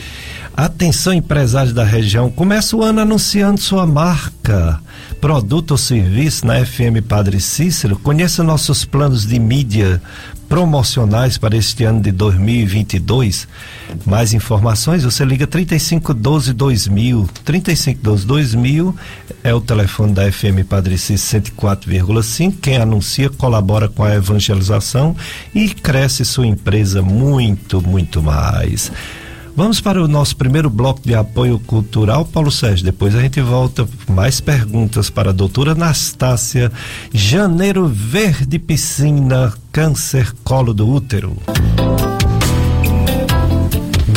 Atenção, 0.57 1.13
empresários 1.13 1.71
da 1.71 1.83
região, 1.83 2.31
começa 2.31 2.75
o 2.75 2.81
ano 2.81 3.01
anunciando 3.01 3.61
sua 3.61 3.85
marca, 3.85 4.79
produto 5.21 5.71
ou 5.71 5.77
serviço 5.77 6.47
na 6.47 6.65
FM 6.65 7.05
Padre 7.07 7.39
Cícero. 7.39 7.99
Conheça 7.99 8.41
nossos 8.41 8.83
planos 8.83 9.23
de 9.23 9.37
mídia 9.37 10.01
promocionais 10.47 11.37
para 11.37 11.55
este 11.55 11.83
ano 11.83 12.01
de 12.01 12.11
2022. 12.11 13.47
Mais 14.05 14.33
informações, 14.33 15.03
você 15.03 15.23
liga 15.25 15.45
3512 15.45 16.53
2000. 16.53 17.29
3512 17.43 18.25
2000 18.25 18.95
é 19.43 19.53
o 19.53 19.61
telefone 19.61 20.13
da 20.13 20.31
FM 20.31 20.67
Padre 20.67 20.97
Cícero 20.97 21.45
104,5. 21.45 22.55
Quem 22.61 22.77
anuncia 22.77 23.29
colabora 23.29 23.87
com 23.87 24.03
a 24.03 24.15
evangelização 24.15 25.15
e 25.53 25.69
cresce 25.69 26.23
sua 26.23 26.47
empresa 26.47 27.01
muito, 27.01 27.81
muito 27.81 28.21
mais. 28.21 28.91
Vamos 29.57 29.81
para 29.81 29.99
o 30.03 30.07
nosso 30.07 30.37
primeiro 30.37 30.69
bloco 30.69 31.01
de 31.03 31.15
apoio 31.15 31.57
cultural, 31.57 32.23
Paulo 32.23 32.51
Sérgio. 32.51 32.85
Depois 32.85 33.15
a 33.15 33.21
gente 33.21 33.41
volta 33.41 33.89
mais 34.07 34.39
perguntas 34.39 35.09
para 35.09 35.31
a 35.31 35.33
doutora 35.33 35.71
Anastácia. 35.71 36.71
Janeiro 37.11 37.87
Verde 37.87 38.59
Piscina, 38.59 39.51
câncer 39.71 40.31
colo 40.43 40.75
do 40.75 40.87
útero. 40.87 41.35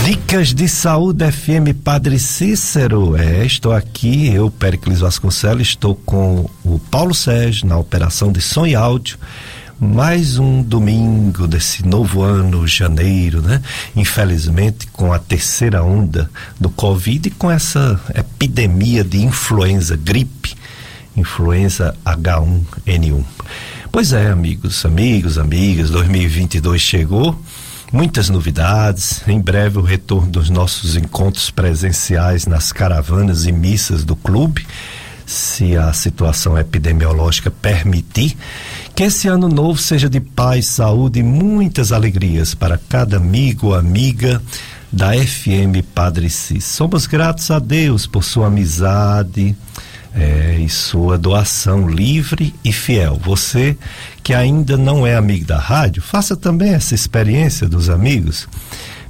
Dicas 0.05 0.53
de 0.53 0.68
Saúde 0.68 1.33
FM 1.33 1.72
Padre 1.83 2.18
Cícero. 2.18 3.16
É, 3.16 3.42
estou 3.42 3.72
aqui, 3.72 4.29
eu, 4.29 4.50
Pericles 4.50 5.00
Vasconcelos, 5.00 5.68
estou 5.68 5.94
com 5.94 6.50
o 6.62 6.79
Paulo 6.79 7.14
Sérgio 7.14 7.66
na 7.66 7.79
operação 7.79 8.31
de 8.31 8.42
som 8.42 8.66
e 8.66 8.74
áudio 8.74 9.16
mais 9.80 10.38
um 10.38 10.62
domingo 10.62 11.48
desse 11.48 11.86
novo 11.86 12.22
ano, 12.22 12.68
janeiro, 12.68 13.40
né? 13.40 13.62
Infelizmente, 13.96 14.86
com 14.88 15.10
a 15.10 15.18
terceira 15.18 15.82
onda 15.82 16.30
do 16.60 16.68
Covid 16.68 17.28
e 17.28 17.30
com 17.30 17.50
essa 17.50 17.98
epidemia 18.14 19.02
de 19.02 19.24
influenza, 19.24 19.96
gripe, 19.96 20.54
influenza 21.16 21.96
H1N1. 22.04 23.24
Pois 23.90 24.12
é, 24.12 24.28
amigos, 24.28 24.84
amigos, 24.84 25.38
amigas, 25.38 25.88
2022 25.88 26.78
chegou. 26.78 27.40
Muitas 27.90 28.28
novidades, 28.28 29.22
em 29.26 29.40
breve 29.40 29.78
o 29.78 29.82
retorno 29.82 30.30
dos 30.30 30.50
nossos 30.50 30.94
encontros 30.94 31.50
presenciais 31.50 32.46
nas 32.46 32.70
caravanas 32.70 33.46
e 33.46 33.52
missas 33.52 34.04
do 34.04 34.14
clube 34.14 34.66
se 35.30 35.76
a 35.76 35.92
situação 35.92 36.58
epidemiológica 36.58 37.52
permitir, 37.52 38.36
que 38.96 39.04
esse 39.04 39.28
ano 39.28 39.48
novo 39.48 39.80
seja 39.80 40.10
de 40.10 40.18
paz, 40.18 40.66
saúde 40.66 41.20
e 41.20 41.22
muitas 41.22 41.92
alegrias 41.92 42.52
para 42.52 42.76
cada 42.76 43.16
amigo 43.16 43.68
ou 43.68 43.74
amiga 43.76 44.42
da 44.92 45.12
FM 45.12 45.86
Padre 45.94 46.28
Cis. 46.28 46.64
Somos 46.64 47.06
gratos 47.06 47.48
a 47.52 47.60
Deus 47.60 48.08
por 48.08 48.24
sua 48.24 48.48
amizade 48.48 49.54
é, 50.12 50.58
e 50.58 50.68
sua 50.68 51.16
doação 51.16 51.88
livre 51.88 52.52
e 52.64 52.72
fiel. 52.72 53.16
Você 53.22 53.76
que 54.24 54.34
ainda 54.34 54.76
não 54.76 55.06
é 55.06 55.14
amigo 55.14 55.44
da 55.44 55.60
rádio, 55.60 56.02
faça 56.02 56.36
também 56.36 56.74
essa 56.74 56.92
experiência 56.92 57.68
dos 57.68 57.88
amigos 57.88 58.48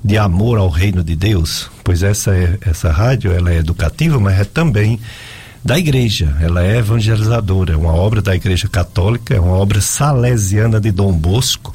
de 0.04 0.18
amor 0.18 0.58
ao 0.58 0.68
reino 0.68 1.02
de 1.02 1.16
Deus, 1.16 1.70
pois 1.82 2.02
essa 2.02 2.34
é, 2.34 2.58
essa 2.60 2.92
rádio 2.92 3.32
ela 3.32 3.50
é 3.50 3.56
educativa, 3.56 4.20
mas 4.20 4.38
é 4.38 4.44
também 4.44 5.00
da 5.64 5.78
igreja. 5.78 6.36
Ela 6.40 6.64
é 6.64 6.78
evangelizadora, 6.78 7.74
é 7.74 7.76
uma 7.76 7.94
obra 7.94 8.20
da 8.22 8.34
Igreja 8.34 8.68
Católica, 8.68 9.34
é 9.34 9.40
uma 9.40 9.56
obra 9.56 9.80
salesiana 9.80 10.80
de 10.80 10.90
Dom 10.90 11.12
Bosco. 11.12 11.74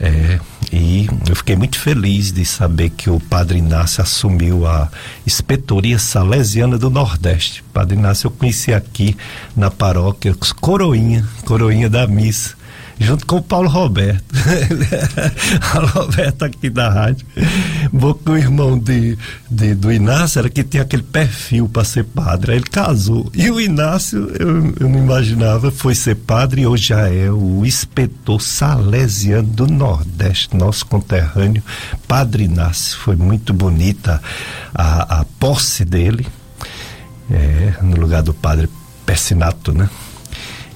É, 0.00 0.38
e 0.72 1.08
eu 1.28 1.34
fiquei 1.34 1.56
muito 1.56 1.78
feliz 1.78 2.30
de 2.30 2.44
saber 2.44 2.90
que 2.90 3.10
o 3.10 3.18
Padre 3.18 3.58
Inácio 3.58 4.02
assumiu 4.02 4.66
a 4.66 4.88
inspetoria 5.26 5.98
salesiana 5.98 6.78
do 6.78 6.90
Nordeste. 6.90 7.64
Padre 7.72 7.96
Inácio 7.96 8.28
eu 8.28 8.30
conheci 8.30 8.72
aqui 8.72 9.16
na 9.56 9.70
paróquia 9.70 10.34
Coroinha, 10.60 11.26
Coroinha 11.44 11.88
da 11.88 12.06
Missa 12.06 12.57
junto 12.98 13.26
com 13.26 13.36
o 13.36 13.42
Paulo 13.42 13.68
Roberto. 13.68 14.24
o 15.76 15.86
Roberto 15.98 16.44
aqui 16.44 16.68
da 16.68 16.88
rádio. 16.88 17.26
com 18.24 18.32
o 18.32 18.36
irmão 18.36 18.78
de, 18.78 19.16
de, 19.50 19.74
do 19.74 19.92
Inácio 19.92 20.40
era 20.40 20.48
que 20.48 20.64
tinha 20.64 20.82
aquele 20.82 21.02
perfil 21.02 21.68
para 21.68 21.84
ser 21.84 22.04
padre. 22.04 22.52
Aí 22.52 22.58
ele 22.58 22.66
casou. 22.66 23.30
E 23.34 23.50
o 23.50 23.60
Inácio, 23.60 24.30
eu, 24.38 24.74
eu 24.80 24.88
não 24.88 24.98
imaginava, 24.98 25.70
foi 25.70 25.94
ser 25.94 26.16
padre 26.16 26.62
e 26.62 26.66
hoje 26.66 26.88
já 26.88 27.08
é 27.08 27.30
o 27.30 27.64
inspetor 27.64 28.40
salesiano 28.40 29.48
do 29.48 29.66
Nordeste, 29.66 30.56
nosso 30.56 30.86
conterrâneo, 30.86 31.62
Padre 32.06 32.44
Inácio. 32.44 32.98
Foi 32.98 33.16
muito 33.16 33.52
bonita 33.52 34.20
a, 34.74 35.20
a 35.20 35.24
posse 35.38 35.84
dele. 35.84 36.26
É, 37.30 37.74
no 37.82 37.96
lugar 37.96 38.22
do 38.22 38.32
padre 38.32 38.70
Persinato, 39.04 39.72
né? 39.72 39.88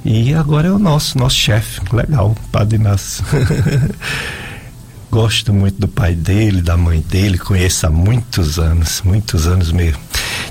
E 0.04 0.34
agora 0.34 0.68
é 0.68 0.70
o 0.70 0.78
nosso, 0.78 1.16
nosso 1.18 1.36
chefe. 1.36 1.80
Legal, 1.94 2.34
Padre 2.50 2.76
Inácio. 2.76 3.24
Gosto 5.10 5.52
muito 5.52 5.78
do 5.78 5.88
pai 5.88 6.14
dele, 6.14 6.62
da 6.62 6.76
mãe 6.76 7.00
dele, 7.00 7.36
conheço 7.38 7.86
há 7.86 7.90
muitos 7.90 8.58
anos, 8.58 9.02
muitos 9.04 9.46
anos 9.46 9.70
mesmo. 9.70 10.00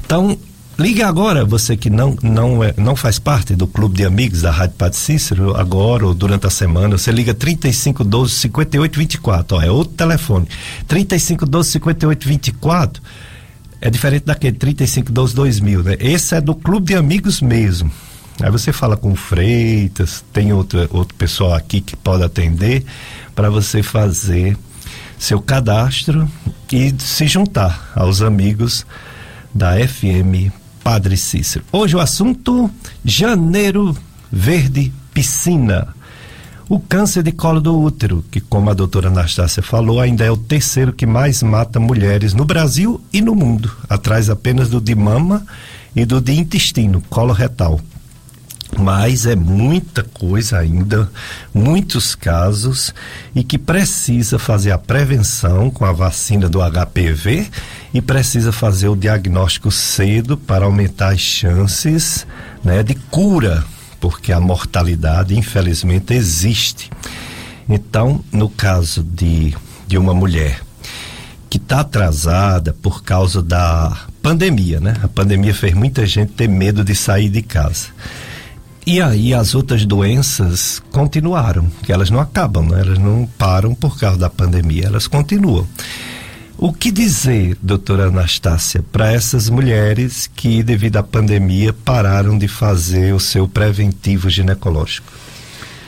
Então, 0.06 0.38
Ligue 0.82 1.04
agora, 1.04 1.46
você 1.46 1.78
que 1.78 1.92
não, 1.92 2.18
não, 2.24 2.64
é, 2.64 2.74
não 2.76 2.96
faz 2.96 3.20
parte 3.20 3.56
do 3.56 3.68
clube 3.68 3.98
de 3.98 4.04
amigos 4.04 4.42
da 4.42 4.50
Rádio 4.50 4.78
Padre 4.78 4.98
Cícero, 4.98 5.56
agora 5.56 6.08
ou 6.08 6.14
durante 6.14 6.48
a 6.48 6.50
semana, 6.50 6.98
você 6.98 7.12
liga 7.12 7.36
3512 7.36 8.34
5824, 8.34 9.58
ó, 9.58 9.62
é 9.62 9.70
outro 9.70 9.94
telefone. 9.94 10.48
3512 10.88 11.70
5824 11.74 13.04
é 13.80 13.90
diferente 13.92 14.26
daquele 14.26 14.58
3512 14.58 15.36
2000, 15.36 15.84
né? 15.84 15.98
Esse 16.00 16.34
é 16.34 16.42
do 16.42 16.56
clube 16.56 16.88
de 16.88 16.96
amigos 16.96 17.42
mesmo. 17.42 17.92
Aí 18.44 18.50
você 18.50 18.74
fala 18.74 18.98
com 18.98 19.16
Freitas, 19.16 20.24
tem 20.34 20.52
outro, 20.52 20.88
outro 20.92 21.16
pessoal 21.16 21.54
aqui 21.54 21.80
que 21.80 21.96
pode 21.96 22.24
atender 22.24 22.84
para 23.36 23.50
você 23.50 23.84
fazer 23.84 24.58
seu 25.18 25.40
cadastro 25.40 26.28
e 26.72 26.94
se 26.98 27.28
juntar 27.28 27.92
aos 27.96 28.22
amigos 28.22 28.86
da 29.54 29.76
FM 29.76 30.52
Padre 30.84 31.18
Cícero. 31.18 31.64
Hoje 31.72 31.96
o 31.96 32.00
assunto 32.00 32.70
Janeiro 33.06 33.96
Verde 34.32 34.92
Piscina. 35.14 35.90
O 36.68 36.80
câncer 36.80 37.22
de 37.22 37.34
colo 37.34 37.60
do 37.60 37.78
útero, 37.78 38.24
que 38.32 38.40
como 38.40 38.70
a 38.70 38.74
doutora 38.74 39.10
Anastácia 39.10 39.62
falou, 39.62 40.00
ainda 40.00 40.24
é 40.24 40.32
o 40.32 40.38
terceiro 40.38 40.94
que 40.94 41.06
mais 41.06 41.44
mata 41.44 41.80
mulheres 41.80 42.34
no 42.34 42.46
Brasil 42.46 43.00
e 43.12 43.22
no 43.22 43.36
mundo, 43.36 43.72
atrás 43.90 44.30
apenas 44.30 44.70
do 44.70 44.80
de 44.80 44.96
mama 44.96 45.46
e 45.96 46.06
do 46.06 46.22
de 46.22 46.32
intestino, 46.32 47.04
colo 47.10 47.34
retal. 47.34 47.80
Mas 48.78 49.26
é 49.26 49.36
muita 49.36 50.04
coisa 50.04 50.58
ainda, 50.58 51.10
muitos 51.54 52.16
casos, 52.16 52.94
e 53.36 53.44
que 53.44 53.58
precisa 53.58 54.40
fazer 54.40 54.72
a 54.72 54.78
prevenção 54.78 55.70
com 55.70 55.84
a 55.84 55.92
vacina 55.92 56.48
do 56.48 56.60
HPV 56.60 57.48
e 57.94 58.02
precisa 58.02 58.52
fazer 58.52 58.88
o 58.88 58.96
diagnóstico 58.96 59.70
cedo 59.70 60.38
para 60.38 60.66
aumentar 60.66 61.10
as 61.10 61.20
chances 61.20 62.26
né, 62.64 62.82
de 62.82 62.96
cura, 62.96 63.64
porque 64.00 64.32
a 64.32 64.40
mortalidade, 64.40 65.38
infelizmente, 65.38 66.14
existe. 66.14 66.90
Então, 67.68 68.24
no 68.32 68.50
caso 68.50 69.04
de, 69.04 69.56
de 69.86 69.98
uma 69.98 70.14
mulher 70.14 70.62
que 71.50 71.58
está 71.58 71.82
atrasada 71.82 72.74
por 72.82 73.04
causa 73.04 73.42
da 73.42 74.06
pandemia, 74.22 74.80
né? 74.80 74.96
A 75.04 75.08
pandemia 75.10 75.54
fez 75.54 75.74
muita 75.74 76.06
gente 76.06 76.32
ter 76.32 76.48
medo 76.48 76.84
de 76.84 76.96
sair 76.96 77.28
de 77.28 77.42
casa. 77.42 77.88
E 78.86 79.00
aí 79.00 79.34
as 79.34 79.54
outras 79.54 79.86
doenças 79.86 80.82
continuaram, 80.92 81.68
que 81.84 81.92
elas 81.92 82.10
não 82.10 82.20
acabam, 82.20 82.68
né? 82.68 82.82
elas 82.82 82.98
não 82.98 83.28
param 83.38 83.76
por 83.76 83.98
causa 83.98 84.18
da 84.18 84.30
pandemia, 84.30 84.86
elas 84.86 85.08
continuam. 85.08 85.68
O 86.58 86.72
que 86.74 86.92
dizer, 86.92 87.58
doutora 87.62 88.08
Anastácia, 88.08 88.84
para 88.92 89.12
essas 89.12 89.50
mulheres 89.50 90.30
que, 90.36 90.62
devido 90.62 90.98
à 90.98 91.04
pandemia, 91.04 91.74
pararam 91.74 92.38
de 92.38 92.48
fazer 92.48 93.14
o 93.14 93.20
seu 93.20 93.48
preventivo 93.48 94.30
ginecológico? 94.30 95.12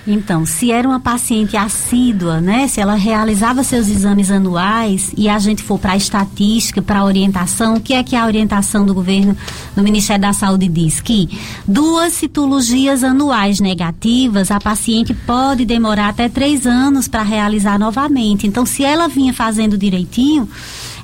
Então, 0.06 0.46
se 0.46 0.70
era 0.70 0.88
uma 0.88 1.00
paciente 1.00 1.56
assídua, 1.56 2.42
né, 2.42 2.68
se 2.68 2.82
ela 2.82 2.96
realizava 2.96 3.64
seus 3.64 3.88
exames 3.88 4.30
anuais 4.30 5.14
e 5.18 5.30
a 5.30 5.40
gente 5.40 5.64
for 5.64 5.80
para 5.80 5.94
a 5.94 5.98
estatística, 5.98 6.82
para 6.82 7.00
a 7.00 7.06
orientação, 7.06 7.76
o 7.76 7.80
que 7.80 7.94
é 7.94 8.04
que 8.04 8.16
a 8.16 8.26
orientação 8.26 8.86
do 8.86 8.94
governo, 8.94 9.36
do 9.74 9.82
Ministério 9.82 10.22
da 10.22 10.34
Saúde 10.34 10.68
diz? 10.68 11.00
Que 11.00 11.30
duas 11.66 12.14
citologias 12.14 13.02
anuais 13.02 13.62
negativas, 13.62 14.52
a 14.52 14.60
paciente 14.60 15.14
pode 15.14 15.64
demorar 15.64 16.10
até 16.10 16.28
três 16.28 16.68
anos 16.68 17.08
para 17.08 17.24
realizar 17.24 17.80
novamente. 17.80 18.46
Então, 18.46 18.66
se 18.66 18.84
ela 18.84 19.08
vinha 19.08 19.34
fazendo 19.34 19.78
direitinho, 19.78 20.50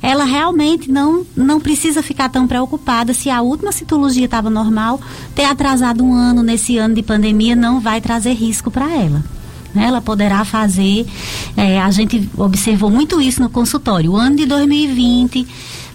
ela 0.02 0.24
realmente 0.24 0.92
não, 0.92 1.26
não 1.36 1.60
precisa 1.60 2.02
ficar 2.02 2.30
tão 2.30 2.48
preocupada 2.48 3.14
se 3.14 3.30
a 3.30 3.42
última 3.42 3.72
citologia 3.72 4.26
estava 4.26 4.50
normal, 4.50 5.00
ter 5.36 5.44
atrasado 5.44 6.04
um 6.04 6.14
ano 6.14 6.42
nesse 6.42 6.78
ano 6.78 6.96
de 6.96 7.04
pandemia 7.04 7.56
não 7.56 7.80
vai 7.80 8.00
trazer 8.00 8.34
risco 8.34 8.72
para 8.72 8.90
ela. 8.90 9.24
Né? 9.74 9.86
Ela 9.86 10.02
poderá 10.02 10.44
fazer, 10.46 11.06
é, 11.56 11.80
a 11.80 11.92
gente 11.92 12.30
observou 12.38 12.90
muito 12.90 13.22
isso 13.22 13.42
no 13.42 13.50
consultório. 13.50 14.14
O 14.14 14.16
ano 14.16 14.38
de 14.38 14.46
2020, 14.46 15.48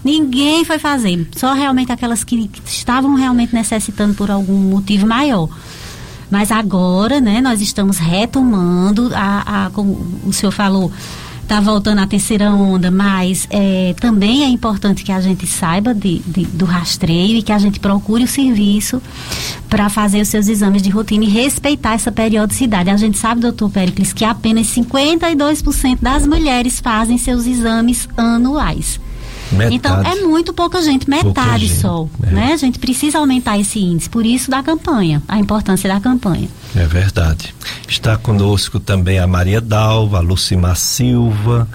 ninguém 0.03 0.63
foi 0.63 0.79
fazer, 0.79 1.27
só 1.35 1.53
realmente 1.53 1.91
aquelas 1.91 2.23
que, 2.23 2.49
estavam 2.65 3.15
realmente 3.15 3.53
necessitando 3.53 4.13
por 4.13 4.29
algum 4.29 4.57
motivo 4.57 5.07
maior. 5.07 5.49
Mas 6.29 6.51
agora, 6.51 7.21
né, 7.21 7.39
nós 7.41 7.61
estamos 7.61 7.97
retomando, 7.97 9.11
a, 9.13 9.65
a, 9.65 9.69
como 9.69 10.05
o 10.25 10.33
senhor 10.33 10.51
falou, 10.51 10.91
está 11.45 11.61
voltando 11.61 11.99
a 11.99 12.07
terceira 12.07 12.49
onda, 12.49 12.89
mas 12.89 13.47
é, 13.51 13.93
também 13.99 14.43
é 14.43 14.47
importante 14.47 15.03
que 15.03 15.11
a 15.11 15.21
gente 15.21 15.45
saiba 15.45 15.93
de, 15.93 16.19
de, 16.19 16.43
do 16.45 16.65
rastreio 16.65 17.37
e 17.37 17.43
que 17.43 17.51
a 17.51 17.59
gente 17.59 17.79
procure 17.79 18.23
o 18.23 18.27
serviço 18.27 19.01
para 19.69 19.87
fazer 19.87 20.21
os 20.21 20.27
seus 20.27 20.47
exames 20.47 20.81
de 20.81 20.89
rotina 20.89 21.23
e 21.23 21.29
respeitar 21.29 21.93
essa 21.93 22.11
periodicidade. 22.11 22.89
A 22.89 22.97
gente 22.97 23.17
sabe, 23.17 23.41
doutor 23.41 23.69
Pericles, 23.69 24.11
que 24.11 24.25
apenas 24.25 24.67
52% 24.67 25.99
das 26.01 26.25
mulheres 26.25 26.79
fazem 26.79 27.17
seus 27.17 27.45
exames 27.45 28.09
anuais. 28.17 28.99
Metade. 29.51 29.75
Então 29.75 30.01
é 30.03 30.15
muito 30.21 30.53
pouca 30.53 30.81
gente, 30.81 31.09
metade 31.09 31.67
gente, 31.67 31.79
só. 31.79 32.07
É. 32.23 32.31
Né? 32.31 32.53
A 32.53 32.57
gente 32.57 32.79
precisa 32.79 33.19
aumentar 33.19 33.57
esse 33.59 33.79
índice, 33.79 34.09
por 34.09 34.25
isso 34.25 34.49
da 34.49 34.63
campanha, 34.63 35.21
a 35.27 35.37
importância 35.39 35.87
da 35.89 35.99
campanha. 35.99 36.47
É 36.75 36.85
verdade. 36.85 37.53
Está 37.87 38.17
conosco 38.17 38.79
também 38.79 39.19
a 39.19 39.27
Maria 39.27 39.61
Dalva, 39.61 40.17
a 40.17 40.21
Lucimar 40.21 40.75
Silva. 40.75 41.67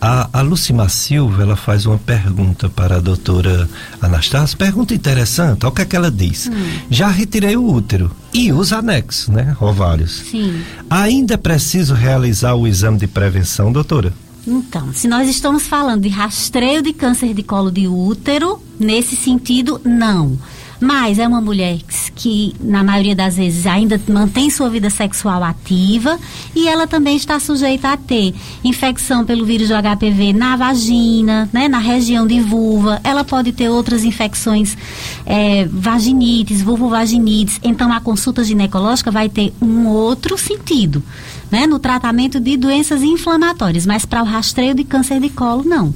A, 0.00 0.28
a 0.34 0.42
Lucimar 0.42 0.90
Silva, 0.90 1.42
ela 1.42 1.56
faz 1.56 1.86
uma 1.86 1.96
pergunta 1.96 2.68
para 2.68 2.96
a 2.96 3.00
doutora 3.00 3.66
Anastácia, 4.02 4.54
pergunta 4.54 4.92
interessante, 4.92 5.64
olha 5.64 5.72
o 5.72 5.74
que 5.74 5.80
é 5.80 5.84
que 5.86 5.96
ela 5.96 6.10
diz. 6.10 6.46
Hum. 6.46 6.52
Já 6.90 7.08
retirei 7.08 7.56
o 7.56 7.64
útero 7.64 8.10
e 8.30 8.52
os 8.52 8.70
anexos, 8.70 9.28
né, 9.28 9.56
ovários. 9.58 10.24
Sim. 10.30 10.62
Ainda 10.90 11.34
é 11.34 11.36
preciso 11.38 11.94
realizar 11.94 12.52
o 12.52 12.66
exame 12.66 12.98
de 12.98 13.06
prevenção, 13.06 13.72
doutora? 13.72 14.12
Então, 14.46 14.92
se 14.92 15.08
nós 15.08 15.28
estamos 15.28 15.66
falando 15.66 16.02
de 16.02 16.08
rastreio 16.08 16.82
de 16.82 16.92
câncer 16.92 17.32
de 17.32 17.42
colo 17.42 17.70
de 17.70 17.88
útero, 17.88 18.60
nesse 18.78 19.16
sentido, 19.16 19.80
não. 19.84 20.38
Mas 20.80 21.18
é 21.18 21.26
uma 21.26 21.40
mulher 21.40 21.78
que, 22.14 22.54
na 22.60 22.84
maioria 22.84 23.14
das 23.14 23.36
vezes, 23.36 23.66
ainda 23.66 24.00
mantém 24.08 24.50
sua 24.50 24.68
vida 24.68 24.90
sexual 24.90 25.42
ativa 25.42 26.18
e 26.54 26.68
ela 26.68 26.86
também 26.86 27.16
está 27.16 27.40
sujeita 27.40 27.88
a 27.92 27.96
ter 27.96 28.34
infecção 28.62 29.24
pelo 29.24 29.46
vírus 29.46 29.68
do 29.68 29.74
HPV 29.74 30.32
na 30.32 30.56
vagina, 30.56 31.48
né, 31.52 31.68
na 31.68 31.78
região 31.78 32.26
de 32.26 32.40
vulva. 32.40 33.00
Ela 33.02 33.24
pode 33.24 33.52
ter 33.52 33.68
outras 33.68 34.04
infecções, 34.04 34.76
é, 35.24 35.66
vaginites, 35.70 36.60
vulvovaginites. 36.60 37.58
Então, 37.62 37.92
a 37.92 38.00
consulta 38.00 38.44
ginecológica 38.44 39.10
vai 39.10 39.28
ter 39.28 39.54
um 39.62 39.86
outro 39.86 40.36
sentido, 40.36 41.02
né, 41.50 41.66
no 41.66 41.78
tratamento 41.78 42.40
de 42.40 42.56
doenças 42.56 43.02
inflamatórias. 43.02 43.86
Mas 43.86 44.04
para 44.04 44.22
o 44.22 44.26
rastreio 44.26 44.74
de 44.74 44.84
câncer 44.84 45.20
de 45.20 45.28
colo, 45.28 45.64
não. 45.64 45.94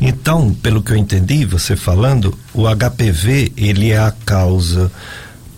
Então, 0.00 0.54
pelo 0.62 0.82
que 0.82 0.92
eu 0.92 0.96
entendi, 0.96 1.44
você 1.44 1.76
falando, 1.76 2.36
o 2.54 2.64
HPV 2.64 3.52
ele 3.56 3.90
é 3.90 3.98
a 3.98 4.12
causa 4.24 4.90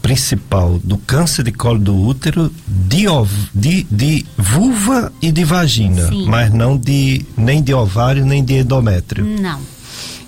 principal 0.02 0.78
do 0.82 0.96
câncer 0.96 1.44
de 1.44 1.52
colo 1.52 1.78
do 1.78 1.94
útero 1.94 2.52
de, 2.66 3.08
ov, 3.08 3.30
de, 3.54 3.86
de 3.90 4.24
vulva 4.36 5.12
e 5.20 5.30
de 5.30 5.44
vagina, 5.44 6.08
Sim. 6.08 6.26
mas 6.26 6.52
não 6.52 6.76
de 6.76 7.24
nem 7.36 7.62
de 7.62 7.74
ovário 7.74 8.24
nem 8.24 8.44
de 8.44 8.54
endométrio. 8.54 9.24
Não 9.24 9.77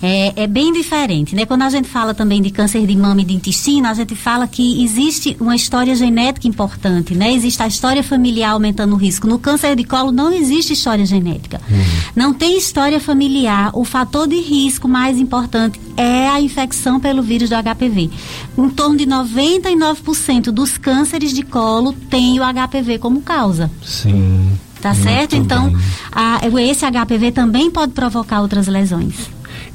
é, 0.01 0.43
é 0.43 0.47
bem 0.47 0.73
diferente, 0.73 1.35
né? 1.35 1.45
Quando 1.45 1.61
a 1.61 1.69
gente 1.69 1.87
fala 1.87 2.13
também 2.13 2.41
de 2.41 2.49
câncer 2.49 2.85
de 2.85 2.95
mama 2.95 3.21
e 3.21 3.25
de 3.25 3.33
intestino, 3.33 3.87
a 3.87 3.93
gente 3.93 4.15
fala 4.15 4.47
que 4.47 4.83
existe 4.83 5.37
uma 5.39 5.55
história 5.55 5.93
genética 5.95 6.47
importante, 6.47 7.13
né? 7.13 7.31
Existe 7.33 7.61
a 7.61 7.67
história 7.67 8.03
familiar 8.03 8.51
aumentando 8.51 8.93
o 8.93 8.97
risco. 8.97 9.27
No 9.27 9.37
câncer 9.37 9.75
de 9.75 9.83
colo 9.83 10.11
não 10.11 10.33
existe 10.33 10.73
história 10.73 11.05
genética. 11.05 11.61
Uhum. 11.69 11.83
Não 12.15 12.33
tem 12.33 12.57
história 12.57 12.99
familiar. 12.99 13.71
O 13.73 13.85
fator 13.85 14.27
de 14.27 14.39
risco 14.39 14.87
mais 14.87 15.19
importante 15.19 15.79
é 15.95 16.27
a 16.27 16.41
infecção 16.41 16.99
pelo 16.99 17.21
vírus 17.21 17.49
do 17.49 17.55
HPV. 17.55 18.09
Em 18.57 18.69
torno 18.69 18.97
de 18.97 19.05
99% 19.05 20.51
dos 20.51 20.77
cânceres 20.77 21.31
de 21.31 21.43
colo 21.43 21.93
tem 22.09 22.39
o 22.39 22.43
HPV 22.43 22.97
como 22.97 23.21
causa. 23.21 23.69
Sim. 23.83 24.57
Tá 24.81 24.95
certo? 24.95 25.35
Então, 25.35 25.71
a, 26.11 26.41
esse 26.67 26.83
HPV 26.83 27.31
também 27.31 27.69
pode 27.69 27.91
provocar 27.91 28.41
outras 28.41 28.67
lesões. 28.67 29.29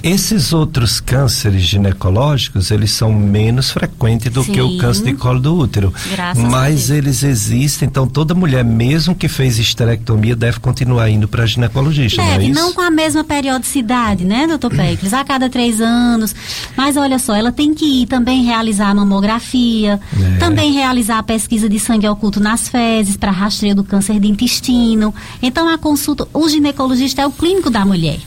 Esses 0.07 0.53
outros 0.53 1.01
cânceres 1.01 1.63
ginecológicos, 1.63 2.71
eles 2.71 2.93
são 2.93 3.13
menos 3.13 3.73
frequentes 3.73 4.33
do 4.33 4.45
Sim. 4.45 4.53
que 4.53 4.61
o 4.61 4.79
câncer 4.79 5.07
de 5.07 5.15
colo 5.15 5.41
do 5.41 5.53
útero. 5.57 5.93
Graças 6.13 6.45
Mas 6.45 6.91
eles 6.91 7.25
existem, 7.25 7.89
então 7.89 8.07
toda 8.07 8.33
mulher, 8.33 8.65
mesmo 8.65 9.17
que 9.17 9.27
fez 9.27 9.59
esterectomia, 9.59 10.37
deve 10.37 10.61
continuar 10.61 11.11
indo 11.11 11.27
para 11.27 11.45
ginecologista, 11.45 12.23
deve, 12.23 12.35
não 12.35 12.41
é 12.41 12.45
isso? 12.45 12.61
não 12.61 12.73
com 12.73 12.83
a 12.83 12.91
mesma 12.91 13.25
periodicidade, 13.25 14.25
né, 14.25 14.47
doutor 14.47 14.71
Péricles? 14.71 15.13
A 15.13 15.25
cada 15.25 15.51
três 15.51 15.81
anos. 15.81 16.37
Mas 16.77 16.97
olha 16.97 17.19
só, 17.19 17.35
ela 17.35 17.51
tem 17.51 17.75
que 17.75 18.03
ir 18.03 18.07
também 18.07 18.45
realizar 18.45 18.91
a 18.91 18.95
mamografia, 18.95 19.99
é. 20.17 20.39
também 20.39 20.73
realizar 20.73 21.19
a 21.19 21.23
pesquisa 21.25 21.69
de 21.69 21.81
sangue 21.81 22.07
oculto 22.07 22.39
nas 22.39 22.69
fezes 22.69 23.17
para 23.17 23.33
rastreio 23.33 23.75
do 23.75 23.83
câncer 23.83 24.21
de 24.21 24.29
intestino. 24.29 25.13
Então 25.43 25.69
a 25.69 25.77
consulta, 25.77 26.29
o 26.33 26.49
ginecologista 26.49 27.23
é 27.23 27.27
o 27.27 27.33
clínico 27.33 27.71
da 27.71 27.85
mulher 27.85 28.21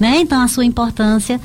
né? 0.00 0.18
Então 0.20 0.40
a 0.42 0.48
sua 0.48 0.64
importância 0.64 1.40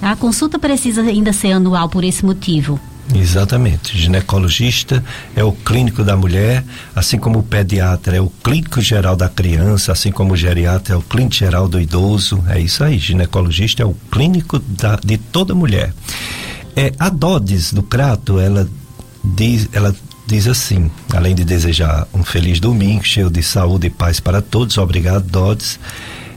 A 0.00 0.14
consulta 0.14 0.58
precisa 0.58 1.02
ainda 1.02 1.32
ser 1.32 1.52
anual 1.52 1.88
por 1.88 2.04
esse 2.04 2.24
motivo. 2.24 2.78
Exatamente. 3.14 3.96
Ginecologista 3.96 5.02
é 5.34 5.44
o 5.44 5.52
clínico 5.52 6.02
da 6.02 6.16
mulher, 6.16 6.64
assim 6.94 7.18
como 7.18 7.38
o 7.38 7.42
pediatra 7.42 8.16
é 8.16 8.20
o 8.20 8.28
clínico 8.42 8.80
geral 8.80 9.14
da 9.14 9.28
criança, 9.28 9.92
assim 9.92 10.10
como 10.10 10.34
o 10.34 10.36
geriatra 10.36 10.94
é 10.94 10.96
o 10.96 11.02
clínico 11.02 11.34
geral 11.36 11.68
do 11.68 11.80
idoso. 11.80 12.42
É 12.48 12.60
isso 12.60 12.82
aí. 12.82 12.98
Ginecologista 12.98 13.82
é 13.82 13.86
o 13.86 13.94
clínico 14.10 14.58
da, 14.58 14.96
de 14.96 15.16
toda 15.18 15.54
mulher. 15.54 15.92
É, 16.74 16.92
a 16.98 17.08
Dodis 17.08 17.72
do 17.72 17.82
Crato, 17.82 18.38
ela 18.38 18.68
diz, 19.24 19.68
ela 19.72 19.94
diz 20.26 20.46
assim, 20.46 20.90
além 21.14 21.34
de 21.34 21.44
desejar 21.44 22.06
um 22.12 22.24
feliz 22.24 22.60
domingo, 22.60 23.04
cheio 23.04 23.30
de 23.30 23.42
saúde 23.42 23.86
e 23.86 23.90
paz 23.90 24.20
para 24.20 24.42
todos, 24.42 24.76
obrigado, 24.78 25.24
Dodis. 25.24 25.78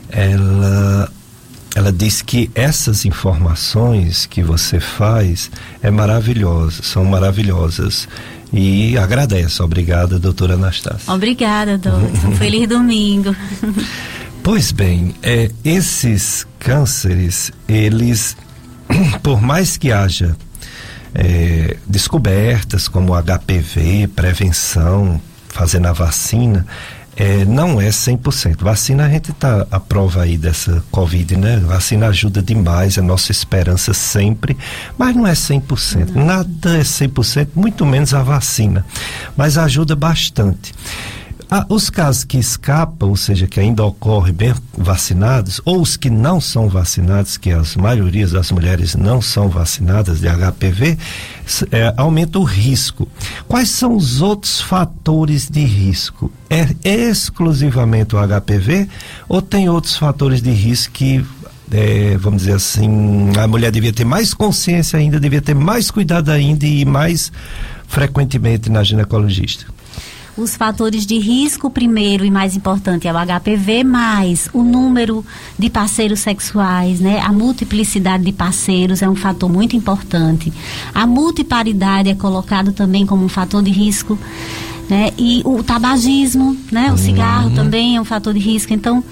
Ela 0.08 1.10
ela 1.74 1.92
diz 1.92 2.20
que 2.20 2.50
essas 2.54 3.04
informações 3.04 4.26
que 4.26 4.42
você 4.42 4.80
faz 4.80 5.50
é 5.82 5.90
maravilhosa, 5.90 6.82
são 6.82 7.04
maravilhosas. 7.04 8.08
E 8.52 8.98
agradece. 8.98 9.62
Obrigada, 9.62 10.18
doutora 10.18 10.54
Anastácia. 10.54 11.12
Obrigada, 11.12 11.78
doutor. 11.78 12.02
Um 12.26 12.36
feliz 12.36 12.68
domingo. 12.68 13.34
Pois 14.42 14.72
bem, 14.72 15.14
é, 15.22 15.50
esses 15.64 16.46
cânceres, 16.58 17.52
eles, 17.68 18.36
por 19.22 19.40
mais 19.40 19.76
que 19.76 19.92
haja 19.92 20.36
é, 21.14 21.76
descobertas 21.86 22.88
como 22.88 23.12
HPV, 23.14 24.08
prevenção, 24.08 25.20
fazendo 25.48 25.86
a 25.86 25.92
vacina, 25.92 26.66
é, 27.16 27.44
não 27.44 27.80
é 27.80 27.88
100%. 27.88 28.62
Vacina, 28.62 29.06
a 29.06 29.08
gente 29.08 29.30
está 29.30 29.66
à 29.70 29.80
prova 29.80 30.22
aí 30.22 30.36
dessa 30.36 30.82
Covid, 30.90 31.36
né? 31.36 31.58
Vacina 31.58 32.08
ajuda 32.08 32.42
demais, 32.42 32.96
é 32.96 33.00
nossa 33.00 33.32
esperança 33.32 33.92
sempre, 33.92 34.56
mas 34.96 35.14
não 35.14 35.26
é 35.26 35.32
100%. 35.32 36.10
Não. 36.14 36.24
Nada 36.24 36.76
é 36.76 36.82
100%, 36.82 37.48
muito 37.54 37.84
menos 37.84 38.14
a 38.14 38.22
vacina. 38.22 38.84
Mas 39.36 39.58
ajuda 39.58 39.94
bastante. 39.94 40.72
Ah, 41.52 41.66
os 41.68 41.90
casos 41.90 42.22
que 42.22 42.38
escapam, 42.38 43.08
ou 43.08 43.16
seja, 43.16 43.44
que 43.48 43.58
ainda 43.58 43.84
ocorrem 43.84 44.32
bem 44.32 44.54
vacinados, 44.72 45.60
ou 45.64 45.80
os 45.80 45.96
que 45.96 46.08
não 46.08 46.40
são 46.40 46.68
vacinados, 46.68 47.36
que 47.36 47.50
as 47.50 47.74
maiorias 47.74 48.30
das 48.30 48.52
mulheres 48.52 48.94
não 48.94 49.20
são 49.20 49.48
vacinadas 49.48 50.20
de 50.20 50.28
HPV, 50.28 50.96
é, 51.72 51.92
aumenta 51.96 52.38
o 52.38 52.44
risco. 52.44 53.08
Quais 53.48 53.68
são 53.68 53.96
os 53.96 54.20
outros 54.20 54.60
fatores 54.60 55.50
de 55.50 55.64
risco? 55.64 56.30
É 56.48 56.68
exclusivamente 56.84 58.14
o 58.14 58.18
HPV 58.20 58.88
ou 59.28 59.42
tem 59.42 59.68
outros 59.68 59.96
fatores 59.96 60.40
de 60.40 60.52
risco 60.52 60.92
que 60.92 61.26
é, 61.72 62.16
vamos 62.16 62.42
dizer 62.42 62.54
assim, 62.54 63.32
a 63.36 63.46
mulher 63.48 63.72
devia 63.72 63.92
ter 63.92 64.04
mais 64.04 64.34
consciência 64.34 64.98
ainda, 64.98 65.18
devia 65.18 65.40
ter 65.40 65.54
mais 65.54 65.90
cuidado 65.90 66.30
ainda 66.30 66.64
e 66.64 66.84
mais 66.84 67.32
frequentemente 67.88 68.70
na 68.70 68.84
ginecologista? 68.84 69.66
Os 70.40 70.56
fatores 70.56 71.04
de 71.04 71.18
risco, 71.18 71.70
primeiro 71.70 72.24
e 72.24 72.30
mais 72.30 72.56
importante 72.56 73.06
é 73.06 73.12
o 73.12 73.16
HPV, 73.16 73.84
mais 73.84 74.48
o 74.52 74.62
número 74.62 75.24
de 75.58 75.68
parceiros 75.68 76.20
sexuais, 76.20 77.00
né? 77.00 77.20
A 77.20 77.32
multiplicidade 77.32 78.24
de 78.24 78.32
parceiros 78.32 79.02
é 79.02 79.08
um 79.08 79.14
fator 79.14 79.50
muito 79.50 79.76
importante. 79.76 80.52
A 80.94 81.06
multiparidade 81.06 82.08
é 82.08 82.14
colocado 82.14 82.72
também 82.72 83.04
como 83.04 83.24
um 83.24 83.28
fator 83.28 83.62
de 83.62 83.70
risco. 83.70 84.18
Né? 84.88 85.10
E 85.16 85.40
o 85.44 85.62
tabagismo, 85.62 86.56
né? 86.72 86.88
O 86.88 86.90
uhum. 86.92 86.96
cigarro 86.96 87.50
também 87.50 87.96
é 87.96 88.00
um 88.00 88.04
fator 88.04 88.34
de 88.34 88.40
risco. 88.40 88.72
Então, 88.72 89.04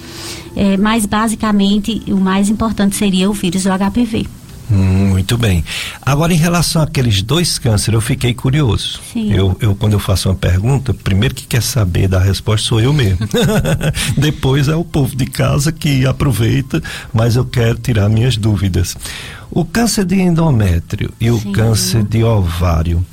é, 0.53 0.75
mais 0.75 1.05
basicamente, 1.05 2.03
o 2.07 2.17
mais 2.17 2.49
importante 2.49 2.97
seria 2.97 3.29
o 3.29 3.33
vírus 3.33 3.63
do 3.63 3.69
HPV. 3.69 4.38
Muito 4.69 5.37
bem. 5.37 5.63
Agora, 6.01 6.31
em 6.31 6.37
relação 6.37 6.81
àqueles 6.81 7.21
dois 7.21 7.57
cânceres, 7.57 7.95
eu 7.95 8.01
fiquei 8.01 8.33
curioso. 8.33 8.99
Sim. 9.11 9.33
Eu, 9.33 9.57
eu, 9.59 9.75
quando 9.75 9.93
eu 9.93 9.99
faço 9.99 10.29
uma 10.29 10.35
pergunta, 10.35 10.93
primeiro 10.93 11.33
que 11.33 11.47
quer 11.47 11.63
saber 11.63 12.07
da 12.07 12.19
resposta 12.19 12.67
sou 12.67 12.79
eu 12.79 12.93
mesmo. 12.93 13.27
Depois 14.15 14.67
é 14.67 14.75
o 14.75 14.83
povo 14.83 15.15
de 15.15 15.25
casa 15.25 15.71
que 15.71 16.05
aproveita, 16.05 16.81
mas 17.11 17.35
eu 17.35 17.45
quero 17.45 17.79
tirar 17.79 18.07
minhas 18.09 18.37
dúvidas. 18.37 18.95
O 19.49 19.65
câncer 19.65 20.05
de 20.05 20.15
endométrio 20.15 21.11
e 21.19 21.31
o 21.31 21.39
Sim. 21.39 21.51
câncer 21.51 22.03
de 22.03 22.23
ovário. 22.23 23.03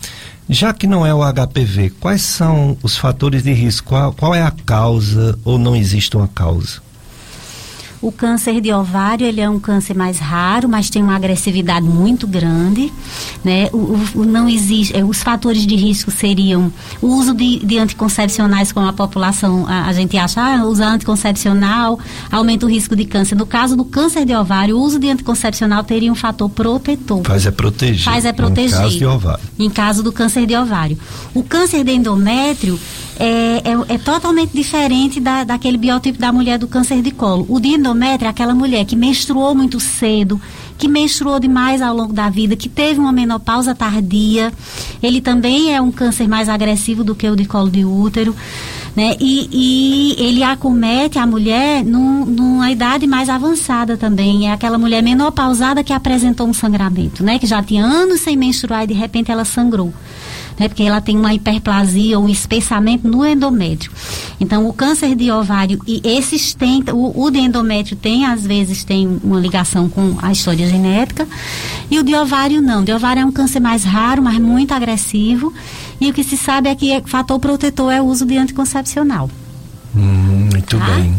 Já 0.49 0.73
que 0.73 0.87
não 0.87 1.05
é 1.05 1.13
o 1.13 1.23
HPV, 1.25 1.91
quais 1.99 2.23
são 2.23 2.77
os 2.83 2.97
fatores 2.97 3.43
de 3.43 3.53
risco? 3.53 3.89
Qual, 3.89 4.13
qual 4.13 4.35
é 4.35 4.43
a 4.43 4.51
causa 4.51 5.37
ou 5.45 5.59
não 5.59 5.75
existe 5.75 6.17
uma 6.17 6.29
causa? 6.29 6.86
O 8.01 8.13
câncer 8.13 8.61
de 8.61 8.73
ovário, 8.73 9.27
ele 9.27 9.41
é 9.41 9.49
um 9.49 9.59
câncer 9.59 9.95
mais 9.95 10.19
raro, 10.19 10.69
mas 10.69 10.91
tem 10.91 11.03
uma 11.03 11.17
agressividade 11.17 11.87
muito 11.87 12.27
grande, 12.27 12.93
né? 13.45 13.69
O, 13.73 13.99
o 14.15 14.25
não 14.25 14.49
existe, 14.49 14.97
é, 14.97 15.05
os 15.05 15.23
fatores 15.23 15.67
de 15.67 15.77
risco 15.77 16.11
seriam 16.11 16.73
o 17.01 17.07
uso 17.07 17.35
de, 17.35 17.59
de 17.65 17.79
anticoncepcionais 17.79 18.73
como 18.73 18.87
a 18.87 18.93
população, 18.93 19.67
a, 19.67 19.87
a 19.87 19.93
gente 19.93 20.17
acha, 20.17 20.41
ah, 20.41 20.65
usar 20.65 20.89
anticoncepcional 20.89 21.99
aumenta 22.31 22.67
o 22.67 22.69
risco 22.69 22.95
de 22.95 23.05
câncer. 23.05 23.35
No 23.35 23.47
caso 23.47 23.77
do 23.77 23.85
câncer 23.85 24.25
de 24.25 24.35
ovário, 24.35 24.77
o 24.77 24.81
uso 24.81 24.99
de 24.99 25.09
anticoncepcional 25.09 25.83
teria 25.85 26.11
um 26.11 26.15
fator 26.15 26.49
protetor. 26.49 27.23
Faz 27.25 27.47
é 27.47 27.51
proteger. 27.51 28.05
Faz 28.05 28.25
é 28.25 28.33
proteger. 28.33 28.79
Em 28.79 28.83
caso 28.83 28.99
de 28.99 29.07
ovário. 29.07 29.45
Em 29.59 29.71
caso 29.71 30.03
do 30.03 30.13
câncer 30.13 30.47
de 30.47 30.57
ovário. 30.57 30.99
O 31.35 31.43
câncer 31.43 31.83
de 31.85 31.93
endométrio, 31.93 32.79
é, 33.19 33.63
é, 33.65 33.95
é, 33.95 33.99
totalmente 33.99 34.53
diferente 34.53 35.19
da, 35.21 35.43
daquele 35.45 35.79
biotipo 35.79 36.19
da 36.19 36.31
mulher 36.31 36.59
do 36.59 36.69
câncer 36.69 37.01
de 37.01 37.11
colo. 37.11 37.47
O 37.49 37.59
de 37.59 37.69
endométrio 37.87 38.27
é 38.27 38.31
aquela 38.31 38.55
mulher 38.55 38.85
que 38.85 38.97
menstruou 38.97 39.55
muito 39.55 39.79
cedo, 39.79 40.41
que 40.77 40.89
menstruou 40.89 41.39
demais 41.39 41.81
ao 41.81 41.95
longo 41.97 42.13
da 42.13 42.29
vida, 42.29 42.57
que 42.57 42.69
teve 42.69 42.99
uma 42.99 43.13
menopausa 43.13 43.75
tardia. 43.75 44.53
Ele 45.03 45.21
também 45.21 45.75
é 45.75 45.81
um 45.81 45.93
câncer 45.93 46.29
mais 46.29 46.49
agressivo 46.49 47.05
do 47.05 47.15
que 47.15 47.29
o 47.29 47.37
de 47.37 47.45
colo 47.45 47.71
de 47.71 47.85
útero. 47.85 48.35
Né? 48.95 49.15
E, 49.21 49.49
e 49.53 50.17
ele 50.19 50.43
acomete 50.43 51.19
a 51.19 51.27
mulher 51.27 51.85
num, 51.85 52.25
numa 52.25 52.71
idade 52.71 53.07
mais 53.07 53.29
avançada 53.29 53.97
também. 53.97 54.49
É 54.49 54.53
aquela 54.53 54.79
mulher 54.79 55.03
menopausada 55.03 55.85
que 55.85 55.93
apresentou 55.93 56.49
um 56.49 56.55
sangramento, 56.55 57.23
né? 57.23 57.39
Que 57.39 57.47
já 57.47 57.63
tinha 57.63 57.85
anos 57.85 58.23
sem 58.23 58.37
menstruar 58.37 58.85
e 58.85 58.87
de 58.87 58.95
repente 58.95 59.31
ela 59.31 59.45
sangrou 59.45 59.93
né? 60.59 60.69
Porque 60.69 60.83
ela 60.83 61.01
tem 61.01 61.17
uma 61.17 61.35
hiperplasia 61.35 62.19
ou 62.19 62.25
um 62.25 62.29
espessamento 62.29 63.09
no 63.09 63.25
endométrio. 63.25 63.91
Então, 64.41 64.67
o 64.69 64.73
câncer 64.73 65.15
de 65.15 65.31
ovário 65.31 65.81
e 65.87 66.01
esses 66.05 66.55
tem, 66.55 66.83
o, 66.93 67.25
o 67.25 67.31
de 67.31 67.39
endométrio 67.39 67.97
tem, 67.97 68.25
às 68.25 68.47
vezes, 68.47 68.85
tem 68.85 69.21
uma 69.23 69.41
ligação 69.41 69.89
com 69.89 70.17
a 70.21 70.33
história 70.33 70.67
genética. 70.69 71.27
E 71.91 71.99
o 71.99 72.03
de 72.03 72.15
ovário 72.15 72.61
não. 72.61 72.83
O 72.83 72.85
de 72.85 72.93
ovário 72.93 73.23
é 73.23 73.25
um 73.25 73.33
câncer 73.33 73.61
mais 73.61 73.85
raro, 73.85 74.23
mas 74.23 74.39
muito 74.39 74.73
agressivo. 74.73 75.53
E 76.01 76.11
o 76.11 76.13
que 76.13 76.25
se 76.25 76.37
sabe 76.37 76.69
é 76.69 76.75
que 76.75 76.97
o 76.97 77.09
fator 77.09 77.39
protetor 77.39 77.93
é 77.93 78.01
o 78.01 78.05
uso 78.05 78.27
de 78.27 78.37
anticoncepcional. 78.37 79.31
Hum, 79.97 80.49
muito 80.53 80.79
tá? 80.79 80.85
bem. 80.85 81.17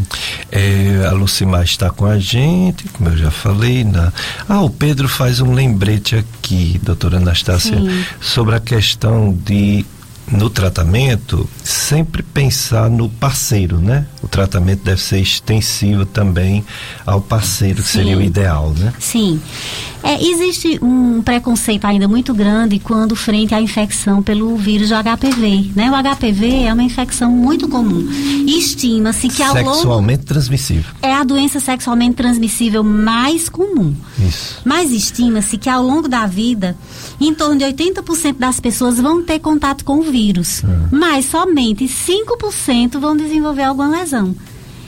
É, 0.51 1.07
a 1.07 1.11
Lucimar 1.11 1.63
está 1.63 1.89
com 1.89 2.05
a 2.05 2.19
gente, 2.19 2.87
como 2.89 3.09
eu 3.09 3.17
já 3.17 3.31
falei. 3.31 3.83
Na... 3.83 4.13
Ah, 4.47 4.61
o 4.61 4.69
Pedro 4.69 5.09
faz 5.09 5.39
um 5.39 5.53
lembrete 5.53 6.15
aqui, 6.15 6.79
doutora 6.83 7.17
Anastácia, 7.17 7.75
Sim. 7.75 8.05
sobre 8.21 8.55
a 8.55 8.59
questão 8.59 9.33
de 9.33 9.85
no 10.31 10.49
tratamento, 10.49 11.49
sempre 11.67 12.23
pensar 12.23 12.89
no 12.89 13.09
parceiro, 13.09 13.77
né? 13.77 14.05
O 14.23 14.27
tratamento 14.27 14.83
deve 14.83 15.01
ser 15.01 15.19
extensivo 15.19 16.05
também 16.05 16.63
ao 17.05 17.19
parceiro, 17.19 17.83
que 17.83 17.89
Sim. 17.89 17.99
seria 17.99 18.17
o 18.17 18.21
ideal, 18.21 18.73
né? 18.77 18.93
Sim. 18.99 19.39
É, 20.03 20.23
existe 20.23 20.79
um 20.81 21.21
preconceito 21.21 21.85
ainda 21.85 22.07
muito 22.07 22.33
grande 22.33 22.79
quando 22.79 23.15
frente 23.15 23.53
à 23.53 23.61
infecção 23.61 24.23
pelo 24.23 24.55
vírus 24.55 24.89
do 24.89 24.95
HPV, 24.95 25.71
né? 25.75 25.91
O 25.91 26.15
HPV 26.15 26.63
é 26.63 26.73
uma 26.73 26.83
infecção 26.83 27.31
muito 27.31 27.67
comum. 27.67 28.07
Estima-se 28.47 29.27
que 29.27 29.43
ao 29.43 29.53
Sexualmente 29.53 30.19
longo... 30.19 30.27
transmissível. 30.27 30.91
É 31.01 31.13
a 31.13 31.23
doença 31.23 31.59
sexualmente 31.59 32.15
transmissível 32.15 32.83
mais 32.83 33.49
comum. 33.49 33.93
Isso. 34.19 34.61
Mas 34.63 34.91
estima-se 34.91 35.57
que 35.57 35.69
ao 35.69 35.83
longo 35.83 36.07
da 36.07 36.25
vida, 36.25 36.77
em 37.19 37.33
torno 37.33 37.57
de 37.57 37.65
80% 37.65 38.37
das 38.37 38.59
pessoas 38.59 38.97
vão 38.97 39.21
ter 39.23 39.39
contato 39.39 39.83
com 39.83 39.99
o 39.99 40.03
vírus. 40.03 40.63
É. 40.63 40.67
Mas 40.91 41.25
somente 41.25 41.56
5% 41.65 42.99
vão 42.99 43.15
desenvolver 43.15 43.63
alguma 43.63 43.89
lesão. 43.89 44.35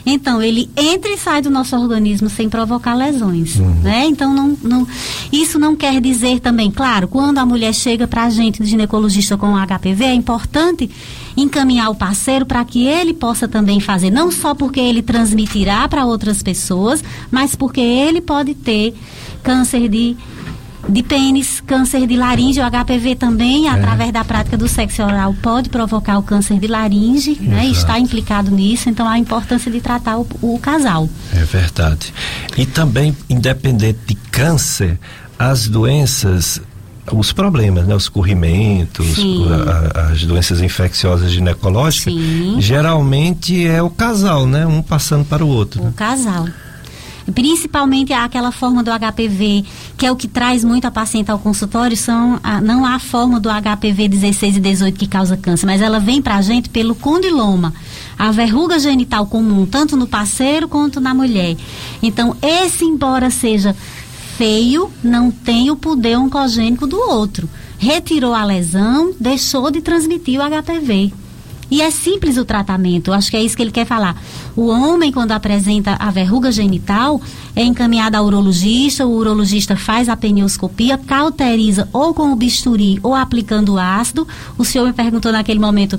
Então, 0.04 0.40
ele 0.42 0.70
entra 0.76 1.10
e 1.10 1.18
sai 1.18 1.42
do 1.42 1.50
nosso 1.50 1.76
organismo 1.76 2.28
sem 2.28 2.48
provocar 2.48 2.94
lesões, 2.94 3.56
uhum. 3.56 3.74
né? 3.82 4.06
Então, 4.06 4.32
não, 4.32 4.56
não, 4.62 4.88
isso 5.32 5.58
não 5.58 5.76
quer 5.76 6.00
dizer 6.00 6.40
também, 6.40 6.70
claro, 6.70 7.06
quando 7.06 7.38
a 7.38 7.46
mulher 7.46 7.74
chega 7.74 8.06
para 8.08 8.24
a 8.24 8.30
gente, 8.30 8.64
ginecologista 8.64 9.36
com 9.36 9.54
HPV, 9.54 10.04
é 10.04 10.14
importante 10.14 10.90
encaminhar 11.36 11.90
o 11.90 11.94
parceiro 11.94 12.46
para 12.46 12.64
que 12.64 12.86
ele 12.86 13.12
possa 13.12 13.46
também 13.46 13.78
fazer, 13.78 14.10
não 14.10 14.30
só 14.30 14.54
porque 14.54 14.80
ele 14.80 15.02
transmitirá 15.02 15.86
para 15.86 16.06
outras 16.06 16.42
pessoas, 16.42 17.04
mas 17.30 17.54
porque 17.54 17.80
ele 17.80 18.20
pode 18.20 18.54
ter 18.54 18.94
câncer 19.42 19.88
de 19.88 20.16
de 20.88 21.02
pênis, 21.02 21.60
câncer 21.60 22.06
de 22.06 22.16
laringe, 22.16 22.60
o 22.60 22.64
HPV 22.64 23.16
também, 23.16 23.68
é. 23.68 23.70
através 23.70 24.12
da 24.12 24.24
prática 24.24 24.56
do 24.56 24.68
sexo 24.68 25.02
oral, 25.02 25.34
pode 25.42 25.68
provocar 25.68 26.18
o 26.18 26.22
câncer 26.22 26.58
de 26.58 26.66
laringe, 26.66 27.38
né? 27.40 27.66
Está 27.66 27.98
implicado 27.98 28.50
nisso, 28.50 28.88
então 28.88 29.06
há 29.06 29.12
a 29.12 29.18
importância 29.18 29.70
de 29.70 29.80
tratar 29.80 30.18
o, 30.18 30.26
o 30.40 30.58
casal. 30.58 31.08
É 31.32 31.44
verdade. 31.44 32.12
E 32.56 32.66
também, 32.66 33.16
independente 33.28 33.98
de 34.06 34.14
câncer, 34.14 34.98
as 35.38 35.68
doenças 35.68 36.60
os 37.12 37.32
problemas, 37.32 37.86
né? 37.86 37.94
Os 37.94 38.08
corrimentos, 38.08 39.16
a, 39.94 40.12
as 40.12 40.24
doenças 40.24 40.60
infecciosas 40.60 41.32
ginecológicas, 41.32 42.12
Sim. 42.14 42.56
geralmente 42.60 43.66
é 43.66 43.82
o 43.82 43.90
casal, 43.90 44.46
né? 44.46 44.66
Um 44.66 44.82
passando 44.82 45.24
para 45.24 45.44
o 45.44 45.48
outro. 45.48 45.82
O 45.82 45.86
né? 45.86 45.92
casal. 45.96 46.46
Principalmente 47.32 48.12
aquela 48.12 48.52
forma 48.52 48.82
do 48.82 48.90
HPV, 48.90 49.64
que 49.96 50.06
é 50.06 50.12
o 50.12 50.16
que 50.16 50.28
traz 50.28 50.64
muito 50.64 50.84
a 50.84 50.90
paciente 50.90 51.30
ao 51.30 51.38
consultório, 51.38 51.96
são 51.96 52.38
a, 52.42 52.60
não 52.60 52.84
a 52.84 52.98
forma 52.98 53.38
do 53.38 53.48
HPV 53.48 54.08
16 54.08 54.56
e 54.56 54.60
18 54.60 54.98
que 54.98 55.06
causa 55.06 55.36
câncer, 55.36 55.66
mas 55.66 55.80
ela 55.80 55.98
vem 55.98 56.20
para 56.20 56.36
a 56.36 56.42
gente 56.42 56.68
pelo 56.68 56.94
condiloma, 56.94 57.72
a 58.18 58.30
verruga 58.30 58.78
genital 58.78 59.26
comum, 59.26 59.66
tanto 59.66 59.96
no 59.96 60.06
parceiro 60.06 60.68
quanto 60.68 61.00
na 61.00 61.14
mulher. 61.14 61.56
Então, 62.02 62.36
esse, 62.42 62.84
embora 62.84 63.30
seja 63.30 63.74
feio 64.36 64.90
não 65.02 65.30
tem 65.30 65.70
o 65.70 65.76
poder 65.76 66.16
oncogênico 66.16 66.86
do 66.86 66.98
outro. 66.98 67.46
Retirou 67.78 68.32
a 68.32 68.42
lesão, 68.42 69.12
deixou 69.20 69.70
de 69.70 69.82
transmitir 69.82 70.40
o 70.40 70.42
HPV. 70.42 71.12
E 71.70 71.80
é 71.80 71.90
simples 71.90 72.36
o 72.36 72.44
tratamento, 72.44 73.12
acho 73.12 73.30
que 73.30 73.36
é 73.36 73.42
isso 73.42 73.56
que 73.56 73.62
ele 73.62 73.70
quer 73.70 73.86
falar. 73.86 74.20
O 74.56 74.66
homem, 74.66 75.12
quando 75.12 75.32
apresenta 75.32 75.96
a 75.98 76.10
verruga 76.10 76.50
genital, 76.50 77.20
é 77.54 77.62
encaminhado 77.62 78.16
ao 78.16 78.24
urologista, 78.24 79.06
o 79.06 79.14
urologista 79.16 79.76
faz 79.76 80.08
a 80.08 80.16
penioscopia, 80.16 80.98
cauteriza 80.98 81.88
ou 81.92 82.12
com 82.12 82.32
o 82.32 82.36
bisturi 82.36 82.98
ou 83.02 83.14
aplicando 83.14 83.78
ácido. 83.78 84.26
O 84.58 84.64
senhor 84.64 84.86
me 84.86 84.92
perguntou 84.92 85.32
naquele 85.32 85.60
momento, 85.60 85.98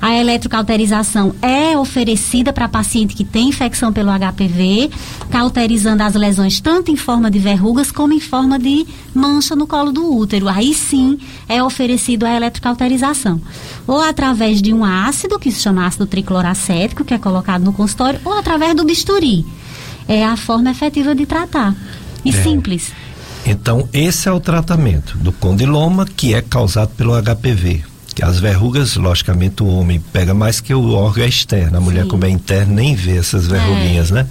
a 0.00 0.14
eletrocauterização 0.14 1.34
é 1.42 1.76
oferecida 1.76 2.52
para 2.52 2.68
paciente 2.68 3.16
que 3.16 3.24
tem 3.24 3.48
infecção 3.48 3.92
pelo 3.92 4.10
HPV, 4.10 4.90
cauterizando 5.28 6.04
as 6.04 6.14
lesões 6.14 6.60
tanto 6.60 6.90
em 6.90 6.96
forma 6.96 7.30
de 7.30 7.38
verrugas 7.38 7.90
como 7.90 8.12
em 8.12 8.20
forma 8.20 8.58
de 8.58 8.86
mancha 9.12 9.56
no 9.56 9.66
colo 9.66 9.90
do 9.90 10.14
útero. 10.14 10.48
Aí 10.48 10.72
sim 10.72 11.18
é 11.48 11.62
oferecido 11.62 12.24
a 12.24 12.34
eletrocauterização. 12.34 13.40
Ou 13.86 14.00
através 14.00 14.62
de 14.62 14.72
um 14.72 14.84
ácido, 14.84 15.38
que 15.38 15.50
se 15.50 15.60
chama 15.60 15.86
ácido 15.86 16.06
tricloracético, 16.06 17.04
que 17.04 17.14
é 17.14 17.18
colocado 17.18 17.64
no 17.64 17.72
consultório, 17.88 18.20
ou 18.24 18.34
através 18.34 18.74
do 18.74 18.84
bisturi. 18.84 19.44
É 20.06 20.24
a 20.24 20.36
forma 20.36 20.70
efetiva 20.70 21.14
de 21.14 21.26
tratar. 21.26 21.74
E 22.24 22.30
é. 22.30 22.32
simples. 22.32 22.92
Então, 23.46 23.88
esse 23.92 24.28
é 24.28 24.32
o 24.32 24.40
tratamento 24.40 25.16
do 25.18 25.32
condiloma 25.32 26.06
que 26.06 26.34
é 26.34 26.42
causado 26.42 26.90
pelo 26.90 27.12
HPV. 27.20 27.82
As 28.20 28.40
verrugas, 28.40 28.96
logicamente, 28.96 29.62
o 29.62 29.66
homem 29.66 30.00
pega 30.12 30.34
mais 30.34 30.60
que 30.60 30.74
o 30.74 30.90
órgão 30.90 31.24
externo. 31.24 31.78
A 31.78 31.80
mulher, 31.80 32.02
Sim. 32.02 32.08
como 32.08 32.24
é 32.24 32.30
interna, 32.30 32.74
nem 32.74 32.94
vê 32.94 33.16
essas 33.16 33.46
verruguinhas, 33.46 34.10
é. 34.10 34.14
né? 34.14 34.26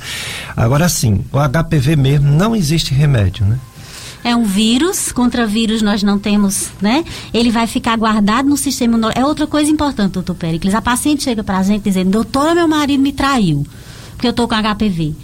Agora 0.55 0.89
sim, 0.89 1.23
o 1.31 1.37
HPV 1.37 1.95
mesmo 1.95 2.29
não 2.29 2.53
existe 2.53 2.93
remédio, 2.93 3.45
né? 3.45 3.57
É 4.27 4.35
um 4.35 4.43
vírus, 4.43 5.09
contra 5.13 5.47
vírus 5.47 5.81
nós 5.81 6.03
não 6.03 6.19
temos, 6.19 6.71
né? 6.81 7.05
Ele 7.33 7.49
vai 7.49 7.65
ficar 7.65 7.97
guardado 7.97 8.49
no 8.49 8.57
sistema 8.57 8.95
imunológico. 8.95 9.21
É 9.21 9.25
outra 9.25 9.47
coisa 9.47 9.71
importante, 9.71 10.11
doutor 10.11 10.35
Pericles. 10.35 10.75
A 10.75 10.81
paciente 10.81 11.23
chega 11.23 11.45
pra 11.45 11.63
gente 11.63 11.83
dizendo, 11.83 12.11
doutora, 12.11 12.53
meu 12.53 12.67
marido 12.67 13.01
me 13.01 13.13
traiu, 13.13 13.65
porque 14.11 14.27
eu 14.27 14.33
tô 14.33 14.45
com 14.45 14.53
HPV. 14.53 15.15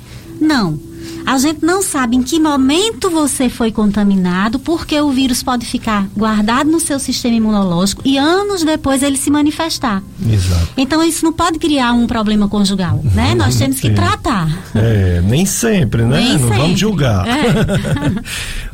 Não. 0.43 0.79
A 1.25 1.37
gente 1.37 1.65
não 1.65 1.81
sabe 1.81 2.17
em 2.17 2.21
que 2.21 2.39
momento 2.39 3.09
você 3.09 3.49
foi 3.49 3.71
contaminado, 3.71 4.59
porque 4.59 4.99
o 4.99 5.09
vírus 5.09 5.41
pode 5.41 5.65
ficar 5.65 6.07
guardado 6.15 6.69
no 6.69 6.79
seu 6.79 6.99
sistema 6.99 7.35
imunológico 7.35 8.01
e 8.03 8.17
anos 8.17 8.63
depois 8.63 9.01
ele 9.01 9.17
se 9.17 9.29
manifestar. 9.29 10.03
Exato. 10.29 10.67
Então 10.75 11.01
isso 11.01 11.23
não 11.23 11.31
pode 11.31 11.59
criar 11.59 11.93
um 11.93 12.07
problema 12.07 12.47
conjugal, 12.47 13.01
né? 13.13 13.33
Nós 13.35 13.55
temos 13.55 13.79
que 13.79 13.89
tratar. 13.91 14.49
É, 14.75 15.21
nem 15.21 15.45
sempre, 15.45 16.03
né? 16.03 16.17
Nem 16.17 16.33
não 16.33 16.39
sempre. 16.39 16.57
vamos 16.57 16.79
julgar. 16.79 17.25
É. 17.25 17.43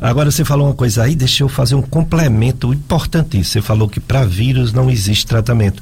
Agora 0.00 0.30
você 0.30 0.44
falou 0.44 0.66
uma 0.66 0.74
coisa 0.74 1.04
aí, 1.04 1.14
deixa 1.14 1.44
eu 1.44 1.48
fazer 1.48 1.76
um 1.76 1.82
complemento 1.82 2.72
importantíssimo. 2.72 3.44
Você 3.44 3.62
falou 3.62 3.88
que 3.88 4.00
para 4.00 4.24
vírus 4.24 4.72
não 4.72 4.90
existe 4.90 5.26
tratamento. 5.26 5.80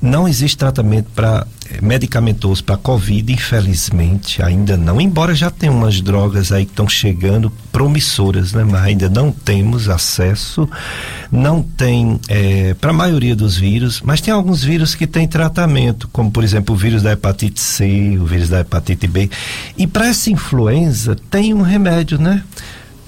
Não 0.00 0.26
existe 0.26 0.56
tratamento 0.56 1.10
para 1.14 1.46
eh, 1.70 1.78
medicamentoso 1.82 2.64
para 2.64 2.78
Covid, 2.78 3.30
infelizmente, 3.30 4.42
ainda 4.42 4.74
não. 4.76 4.98
Embora 4.98 5.34
já 5.34 5.50
tenha 5.50 5.70
umas 5.70 6.00
drogas 6.00 6.52
aí 6.52 6.64
que 6.64 6.72
estão 6.72 6.88
chegando 6.88 7.52
promissoras, 7.70 8.52
né? 8.54 8.64
Mas 8.64 8.82
ainda 8.82 9.10
não 9.10 9.30
temos 9.30 9.90
acesso, 9.90 10.66
não 11.30 11.62
tem 11.62 12.18
é, 12.28 12.72
para 12.74 12.90
a 12.90 12.94
maioria 12.94 13.36
dos 13.36 13.58
vírus, 13.58 14.00
mas 14.02 14.22
tem 14.22 14.32
alguns 14.32 14.64
vírus 14.64 14.94
que 14.94 15.06
têm 15.06 15.28
tratamento, 15.28 16.08
como 16.08 16.30
por 16.30 16.44
exemplo 16.44 16.74
o 16.74 16.78
vírus 16.78 17.02
da 17.02 17.12
hepatite 17.12 17.60
C, 17.60 18.16
o 18.18 18.24
vírus 18.24 18.48
da 18.48 18.60
hepatite 18.60 19.06
B. 19.06 19.28
E 19.76 19.86
para 19.86 20.08
essa 20.08 20.30
influenza 20.30 21.14
tem 21.30 21.52
um 21.52 21.62
remédio, 21.62 22.18
né? 22.18 22.42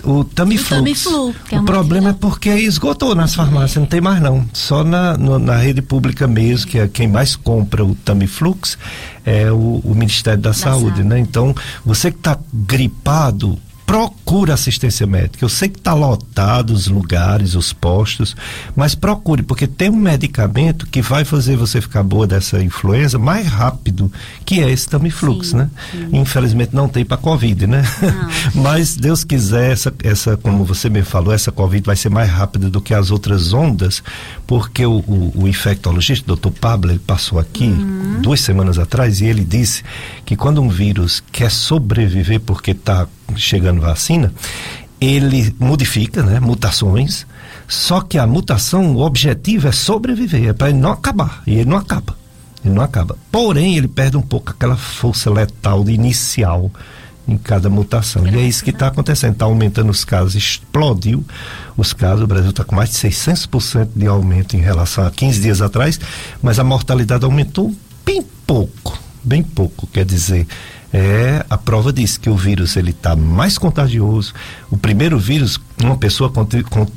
O 0.05 0.25
Tamiflu. 0.25 0.77
O, 0.77 0.81
Tamiflu, 0.81 1.35
é 1.51 1.61
o 1.61 1.65
problema 1.65 2.11
é 2.11 2.13
porque 2.13 2.51
esgotou 2.51 3.15
nas 3.15 3.35
farmácias, 3.35 3.77
não 3.77 3.87
tem 3.87 4.01
mais 4.01 4.21
não. 4.21 4.45
Só 4.53 4.83
na, 4.85 5.17
no, 5.17 5.39
na 5.39 5.57
rede 5.57 5.83
pública 5.83 6.27
mesmo, 6.27 6.71
que 6.71 6.79
é 6.79 6.89
quem 6.89 7.09
mais 7.09 7.37
compra 7.37 7.85
o 7.85 7.95
Tamiflux, 7.95 8.77
é 9.25 9.51
o, 9.51 9.81
o 9.85 9.95
Ministério 9.95 10.41
da, 10.41 10.51
da 10.51 10.55
Saúde, 10.55 10.97
Saúde, 10.97 11.05
né? 11.05 11.19
Então, 11.19 11.55
você 11.85 12.11
que 12.11 12.19
está 12.19 12.39
gripado, 12.53 13.59
procure 13.93 14.51
assistência 14.51 15.07
médica. 15.07 15.45
Eu 15.45 15.51
sei 15.51 15.69
que 15.69 15.79
está 15.79 15.93
lotado 15.93 16.71
os 16.71 16.87
lugares, 16.87 17.55
os 17.55 17.75
postos, 17.75 18.35
mas 18.75 18.95
procure, 18.95 19.43
porque 19.43 19.67
tem 19.67 19.91
um 19.91 19.97
medicamento 19.97 20.87
que 20.87 21.03
vai 21.03 21.27
fazer 21.27 21.59
você 21.59 21.79
ficar 21.79 22.03
boa 22.03 22.27
dessa 22.27 22.63
influenza 22.63 23.19
mais 23.19 23.47
rápido, 23.47 24.11
que 24.47 24.63
é 24.63 24.71
esse 24.71 24.89
Tamiflux, 24.89 25.49
sim, 25.49 25.57
né? 25.57 25.71
Sim. 25.91 26.09
Infelizmente 26.11 26.75
não 26.75 26.89
tem 26.89 27.05
para 27.05 27.19
Covid, 27.19 27.67
né? 27.67 27.85
mas 28.55 28.97
Deus 28.97 29.25
quiser, 29.25 29.73
essa, 29.73 29.93
essa, 30.03 30.39
como 30.39 30.65
você 30.65 30.89
me 30.89 31.03
falou, 31.03 31.35
essa 31.35 31.53
Covid 31.53 31.85
vai 31.85 31.97
ser 31.97 32.09
mais 32.09 32.31
rápida 32.31 32.71
do 32.71 32.81
que 32.81 32.95
as 32.95 33.11
outras 33.11 33.53
ondas, 33.53 34.03
porque 34.47 34.87
o, 34.87 35.01
o, 35.01 35.43
o 35.43 35.47
infectologista, 35.47 36.27
doutor 36.27 36.53
Pablo, 36.53 36.93
ele 36.93 36.99
passou 36.99 37.39
aqui 37.39 37.67
uhum. 37.67 38.23
duas 38.23 38.41
semanas 38.41 38.79
atrás 38.79 39.21
e 39.21 39.27
ele 39.27 39.45
disse 39.45 39.83
que 40.25 40.35
quando 40.35 40.63
um 40.63 40.69
vírus 40.71 41.23
quer 41.31 41.51
sobreviver 41.51 42.41
porque 42.41 42.71
está 42.71 43.07
chegando 43.37 43.81
vacina, 43.81 44.33
ele 45.01 45.55
modifica, 45.59 46.23
né, 46.23 46.39
mutações, 46.39 47.27
só 47.67 48.01
que 48.01 48.19
a 48.19 48.27
mutação, 48.27 48.95
o 48.95 49.01
objetivo 49.01 49.69
é 49.69 49.73
sobreviver, 49.73 50.49
é 50.49 50.53
para 50.53 50.71
ele 50.71 50.79
não 50.79 50.93
acabar, 50.93 51.43
e 51.47 51.55
ele 51.55 51.71
não 51.71 51.77
acaba. 51.77 52.17
Ele 52.65 52.75
não 52.75 52.83
acaba. 52.83 53.17
Porém, 53.31 53.77
ele 53.77 53.89
perde 53.89 54.17
um 54.17 54.23
pouco 54.23 54.51
aquela 54.51 54.77
força 54.77 55.29
letal 55.31 55.89
inicial 55.89 56.71
em 57.27 57.37
cada 57.37 57.69
mutação. 57.69 58.27
E 58.27 58.37
é 58.37 58.43
isso 58.43 58.65
que 58.65 58.71
está 58.71 58.89
acontecendo. 58.89 59.33
Está 59.33 59.45
aumentando 59.45 59.91
os 59.91 60.05
casos, 60.05 60.35
explodiu 60.35 61.25
os 61.77 61.93
casos. 61.93 62.23
O 62.23 62.27
Brasil 62.27 62.51
está 62.51 62.65
com 62.65 62.75
mais 62.75 62.91
de 62.91 62.97
600% 62.97 63.89
de 63.95 64.07
aumento 64.07 64.57
em 64.57 64.61
relação 64.61 65.05
a 65.05 65.11
15 65.11 65.41
dias 65.41 65.61
atrás, 65.61 65.99
mas 66.41 66.59
a 66.59 66.65
mortalidade 66.65 67.25
aumentou 67.25 67.75
bem 68.05 68.23
pouco. 68.47 68.99
Bem 69.25 69.43
pouco, 69.43 69.87
quer 69.87 70.05
dizer, 70.05 70.49
é 70.93 71.45
a 71.49 71.57
prova 71.57 71.93
disso 71.93 72.21
que 72.21 72.29
o 72.29 72.37
vírus 72.37 72.77
ele 72.77 72.91
está 72.91 73.17
mais 73.17 73.57
contagioso. 73.57 74.35
O 74.71 74.77
primeiro 74.77 75.19
vírus 75.19 75.59
uma 75.83 75.97
pessoa 75.97 76.31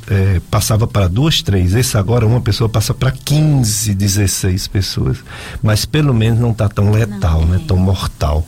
é, 0.09 0.41
passava 0.51 0.85
para 0.85 1.07
duas, 1.07 1.41
três. 1.41 1.73
Esse 1.73 1.97
agora 1.97 2.27
uma 2.27 2.41
pessoa 2.41 2.67
passa 2.67 2.93
para 2.93 3.11
15, 3.11 3.95
16 3.95 4.67
pessoas. 4.67 5.17
Mas 5.63 5.85
pelo 5.85 6.13
menos 6.13 6.39
não 6.39 6.51
está 6.51 6.67
tão 6.67 6.91
letal, 6.91 7.41
não, 7.41 7.47
né? 7.47 7.61
Tão 7.65 7.77
mortal. 7.77 8.45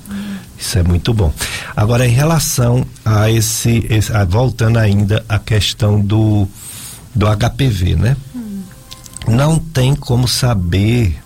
Isso 0.57 0.77
é 0.77 0.83
muito 0.83 1.13
bom. 1.13 1.31
Agora 1.75 2.05
em 2.05 2.11
relação 2.11 2.85
a 3.05 3.31
esse, 3.31 3.85
esse 3.89 4.11
a, 4.11 4.25
voltando 4.25 4.77
ainda 4.77 5.23
à 5.29 5.39
questão 5.39 6.01
do 6.01 6.47
do 7.15 7.25
HPV, 7.25 7.95
né? 7.95 8.17
Hum. 8.35 8.61
Não 9.27 9.57
tem 9.57 9.95
como 9.95 10.27
saber 10.27 11.17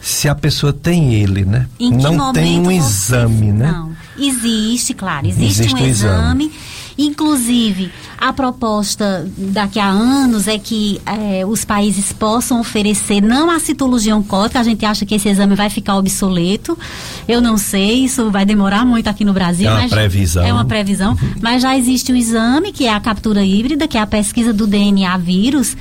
se 0.00 0.28
a 0.28 0.34
pessoa 0.34 0.72
tem 0.72 1.14
ele, 1.14 1.44
né? 1.44 1.68
Não 1.78 2.32
tem 2.32 2.58
um 2.60 2.70
exame, 2.70 3.52
né? 3.52 3.70
Não. 3.70 3.90
Existe, 4.18 4.94
claro, 4.94 5.26
existe, 5.26 5.62
existe 5.62 5.74
um, 5.74 5.78
um 5.78 5.86
exame. 5.86 6.44
exame. 6.46 6.52
Inclusive, 6.98 7.90
a 8.20 8.34
proposta 8.34 9.26
daqui 9.34 9.80
a 9.80 9.88
anos 9.88 10.46
é 10.46 10.58
que 10.58 11.00
é, 11.06 11.46
os 11.46 11.64
países 11.64 12.12
possam 12.12 12.60
oferecer 12.60 13.22
não 13.22 13.50
a 13.50 13.58
citologia 13.58 14.14
oncótica, 14.14 14.60
a 14.60 14.62
gente 14.62 14.84
acha 14.84 15.06
que 15.06 15.14
esse 15.14 15.26
exame 15.30 15.54
vai 15.54 15.70
ficar 15.70 15.96
obsoleto. 15.96 16.78
Eu 17.26 17.40
não 17.40 17.56
sei, 17.56 18.04
isso 18.04 18.30
vai 18.30 18.44
demorar 18.44 18.84
muito 18.84 19.08
aqui 19.08 19.24
no 19.24 19.32
Brasil. 19.32 19.70
É 19.70 19.80
uma 19.80 19.88
previsão. 19.88 20.44
É 20.44 20.52
uma 20.52 20.64
previsão. 20.66 21.16
mas 21.40 21.62
já 21.62 21.78
existe 21.78 22.12
um 22.12 22.16
exame, 22.16 22.72
que 22.72 22.84
é 22.84 22.92
a 22.92 23.00
captura 23.00 23.42
híbrida, 23.42 23.88
que 23.88 23.96
é 23.96 24.00
a 24.02 24.06
pesquisa 24.06 24.52
do 24.52 24.66
DNA 24.66 25.16
vírus, 25.16 25.74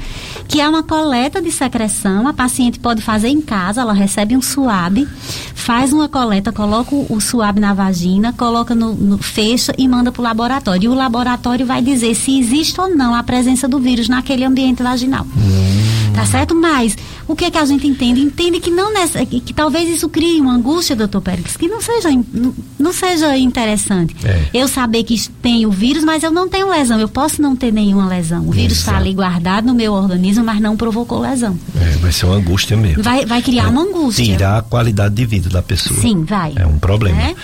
que 0.47 0.61
é 0.61 0.69
uma 0.69 0.81
coleta 0.81 1.41
de 1.41 1.51
secreção. 1.51 2.25
A 2.25 2.33
paciente 2.33 2.79
pode 2.79 3.01
fazer 3.01 3.27
em 3.27 3.41
casa, 3.41 3.81
ela 3.81 3.93
recebe 3.93 4.37
um 4.37 4.41
suave, 4.41 5.05
faz 5.53 5.91
uma 5.91 6.07
coleta, 6.07 6.53
coloca 6.53 6.95
o, 6.95 7.05
o 7.09 7.19
suave 7.19 7.59
na 7.59 7.73
vagina, 7.73 8.31
coloca 8.31 8.73
no, 8.73 8.93
no 8.93 9.17
fecha 9.17 9.73
e 9.77 9.85
manda 9.89 10.09
para 10.09 10.21
o 10.21 10.23
laboratório. 10.23 10.85
E 10.85 10.87
o 10.87 10.93
laboratório 10.93 11.65
vai 11.65 11.81
dizer 11.81 12.15
se 12.15 12.28
se 12.29 12.39
existe 12.39 12.79
ou 12.79 12.95
não 12.95 13.15
a 13.15 13.23
presença 13.23 13.67
do 13.67 13.79
vírus 13.79 14.07
naquele 14.07 14.45
ambiente 14.45 14.83
vaginal. 14.83 15.25
Hum. 15.35 16.13
Tá 16.13 16.25
certo? 16.25 16.53
Mas 16.53 16.97
o 17.27 17.35
que 17.35 17.45
é 17.45 17.51
que 17.51 17.57
a 17.57 17.65
gente 17.65 17.87
entende? 17.87 18.19
Entende 18.19 18.59
que 18.59 18.69
não 18.69 18.93
nessa, 18.93 19.25
que, 19.25 19.39
que 19.39 19.53
talvez 19.53 19.89
isso 19.89 20.09
crie 20.09 20.41
uma 20.41 20.53
angústia, 20.53 20.95
doutor 20.95 21.21
Pérez, 21.21 21.55
que 21.55 21.67
não 21.67 21.81
seja, 21.81 22.09
não, 22.09 22.53
não 22.77 22.91
seja 22.91 23.37
interessante. 23.37 24.15
É. 24.23 24.45
Eu 24.53 24.67
saber 24.67 25.03
que 25.03 25.29
tem 25.41 25.65
o 25.65 25.71
vírus, 25.71 26.03
mas 26.03 26.21
eu 26.23 26.31
não 26.31 26.49
tenho 26.49 26.69
lesão. 26.69 26.99
Eu 26.99 27.07
posso 27.07 27.41
não 27.41 27.55
ter 27.55 27.71
nenhuma 27.71 28.07
lesão. 28.07 28.47
O 28.47 28.51
vírus 28.51 28.79
está 28.79 28.97
ali 28.97 29.13
guardado 29.13 29.65
no 29.65 29.73
meu 29.73 29.93
organismo, 29.93 30.43
mas 30.43 30.59
não 30.59 30.75
provocou 30.75 31.19
lesão. 31.19 31.57
É, 31.79 31.97
vai 31.97 32.11
ser 32.11 32.25
uma 32.25 32.35
angústia 32.35 32.75
mesmo. 32.75 33.01
Vai, 33.01 33.25
vai 33.25 33.41
criar 33.41 33.69
uma 33.69 33.83
angústia. 33.83 34.25
Tirar 34.25 34.57
a 34.57 34.61
qualidade 34.61 35.15
de 35.15 35.25
vida 35.25 35.49
da 35.49 35.61
pessoa. 35.61 35.99
Sim, 36.01 36.23
vai. 36.23 36.53
É 36.55 36.65
um 36.65 36.79
problema. 36.79 37.21
É? 37.21 37.35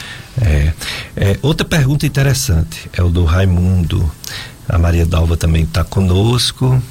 É. 0.42 0.74
É, 1.16 1.40
outra 1.42 1.66
pergunta 1.66 2.06
interessante 2.06 2.90
é 2.92 3.02
o 3.02 3.10
do 3.10 3.24
Raimundo. 3.24 4.12
A 4.68 4.78
Maria 4.78 5.06
Dalva 5.06 5.38
também 5.38 5.64
está 5.64 5.84
conosco. 5.84 6.82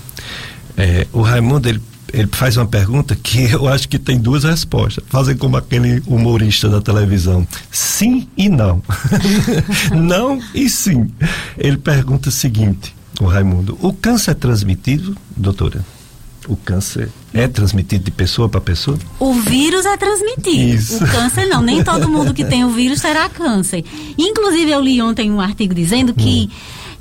É, 0.77 1.07
o 1.13 1.23
Raimundo, 1.23 1.69
ele, 1.69 1.81
ele 2.13 2.29
faz 2.33 2.57
uma 2.57 2.67
pergunta 2.67 3.15
que 3.17 3.51
eu 3.53 3.69
acho 3.69 3.89
que 3.89 3.99
tem 3.99 4.19
duas 4.19 4.45
respostas. 4.45 5.05
Fazem 5.09 5.37
como 5.37 5.57
aquele 5.57 6.03
humorista 6.07 6.69
da 6.69 6.81
televisão. 6.81 7.47
Sim 7.71 8.29
e 8.37 8.49
não. 8.49 8.83
não 9.95 10.41
e 10.55 10.69
sim. 10.69 11.11
Ele 11.59 11.77
pergunta 11.77 12.29
o 12.29 12.33
seguinte, 12.33 12.95
o 13.21 13.27
Raimundo. 13.27 13.79
O 13.81 13.93
câncer 13.93 14.33
é 14.33 14.35
transmitido, 14.35 15.17
doutora? 15.37 15.85
O 16.47 16.57
câncer 16.57 17.09
é 17.33 17.49
transmitido 17.49 18.05
de 18.05 18.11
pessoa 18.11 18.51
para 18.51 18.61
pessoa? 18.61 18.99
O 19.19 19.33
vírus 19.33 19.87
é 19.87 19.97
transmitido. 19.97 20.51
Isso. 20.51 21.03
O 21.03 21.09
câncer 21.09 21.47
não. 21.47 21.63
Nem 21.63 21.83
todo 21.83 22.09
mundo 22.09 22.35
que 22.35 22.45
tem 22.45 22.65
o 22.65 22.71
vírus 22.71 23.01
terá 23.01 23.31
câncer. 23.31 23.83
Inclusive, 24.19 24.71
eu 24.71 24.81
li 24.81 25.01
ontem 25.01 25.31
um 25.31 25.41
artigo 25.41 25.75
dizendo 25.75 26.13
que 26.13 26.51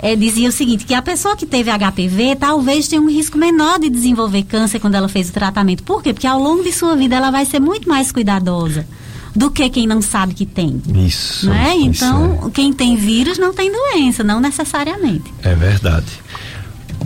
eh, 0.04 0.18
dizia 0.18 0.50
o 0.50 0.52
seguinte, 0.52 0.86
que 0.86 0.94
a 0.94 1.02
pessoa 1.02 1.34
que 1.36 1.46
teve 1.46 1.72
HPV 1.72 2.36
talvez 2.36 2.90
tenha 2.90 3.02
um 3.02 3.10
risco 3.10 3.38
menor 3.38 3.80
de 3.80 3.90
desenvolver 3.90 4.44
câncer 4.44 4.80
quando 4.80 4.96
ela 4.96 5.08
fez 5.08 5.30
o 5.30 5.34
tratamento. 5.34 5.82
Por 5.82 6.04
quê? 6.04 6.14
Porque 6.14 6.28
ao 6.28 6.40
longo 6.40 6.62
de 6.62 6.74
sua 6.74 6.94
vida 6.94 7.16
ela 7.16 7.32
vai 7.32 7.46
ser 7.46 7.62
muito 7.62 7.88
mais 7.88 8.12
cuidadosa 8.12 8.86
do 9.34 9.50
que 9.50 9.68
quem 9.70 9.88
não 9.88 10.02
sabe 10.02 10.34
que 10.34 10.46
tem. 10.46 10.82
Isso. 10.94 11.48
Não 11.48 11.54
é? 11.54 11.76
isso 11.76 12.04
Então, 12.04 12.52
quem 12.52 12.74
tem 12.74 12.98
vírus 12.98 13.38
não 13.38 13.54
tem 13.54 13.72
doença, 13.72 14.24
não 14.26 14.42
necessariamente. 14.42 15.34
É 15.42 15.56
verdade. 15.56 16.06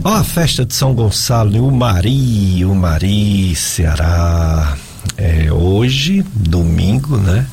Ó, 0.03 0.13
a 0.13 0.23
festa 0.23 0.65
de 0.65 0.73
São 0.73 0.93
Gonçalo 0.93 1.55
em 1.55 1.59
Umari, 1.59 2.65
Umari, 2.65 3.55
Ceará. 3.55 4.75
É 5.15 5.51
hoje, 5.51 6.25
domingo, 6.33 7.17
né? 7.17 7.45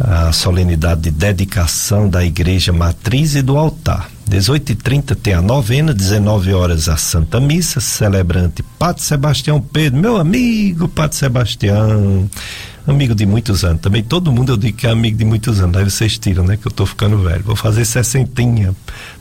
A 0.00 0.32
solenidade 0.32 1.02
de 1.02 1.10
dedicação 1.10 2.08
da 2.08 2.24
igreja 2.24 2.72
matriz 2.72 3.34
e 3.34 3.42
do 3.42 3.56
altar. 3.56 4.08
18h30 4.36 5.14
tem 5.14 5.34
a 5.34 5.42
novena, 5.42 5.92
19 5.92 6.54
horas 6.54 6.88
a 6.88 6.96
Santa 6.96 7.38
Missa, 7.38 7.80
celebrante 7.80 8.62
Padre 8.78 9.02
Sebastião 9.02 9.60
Pedro, 9.60 10.00
meu 10.00 10.16
amigo 10.16 10.88
Padre 10.88 11.16
Sebastião, 11.18 12.30
amigo 12.86 13.14
de 13.14 13.26
muitos 13.26 13.62
anos. 13.62 13.82
Também 13.82 14.02
todo 14.02 14.32
mundo 14.32 14.52
eu 14.52 14.56
digo 14.56 14.78
que 14.78 14.86
é 14.86 14.90
amigo 14.90 15.18
de 15.18 15.24
muitos 15.26 15.60
anos. 15.60 15.76
Aí 15.76 15.84
vocês 15.84 16.16
tiram, 16.18 16.44
né? 16.44 16.56
Que 16.56 16.66
eu 16.66 16.72
tô 16.72 16.86
ficando 16.86 17.18
velho. 17.18 17.44
Vou 17.44 17.54
fazer 17.56 17.84
sessentinha 17.84 18.74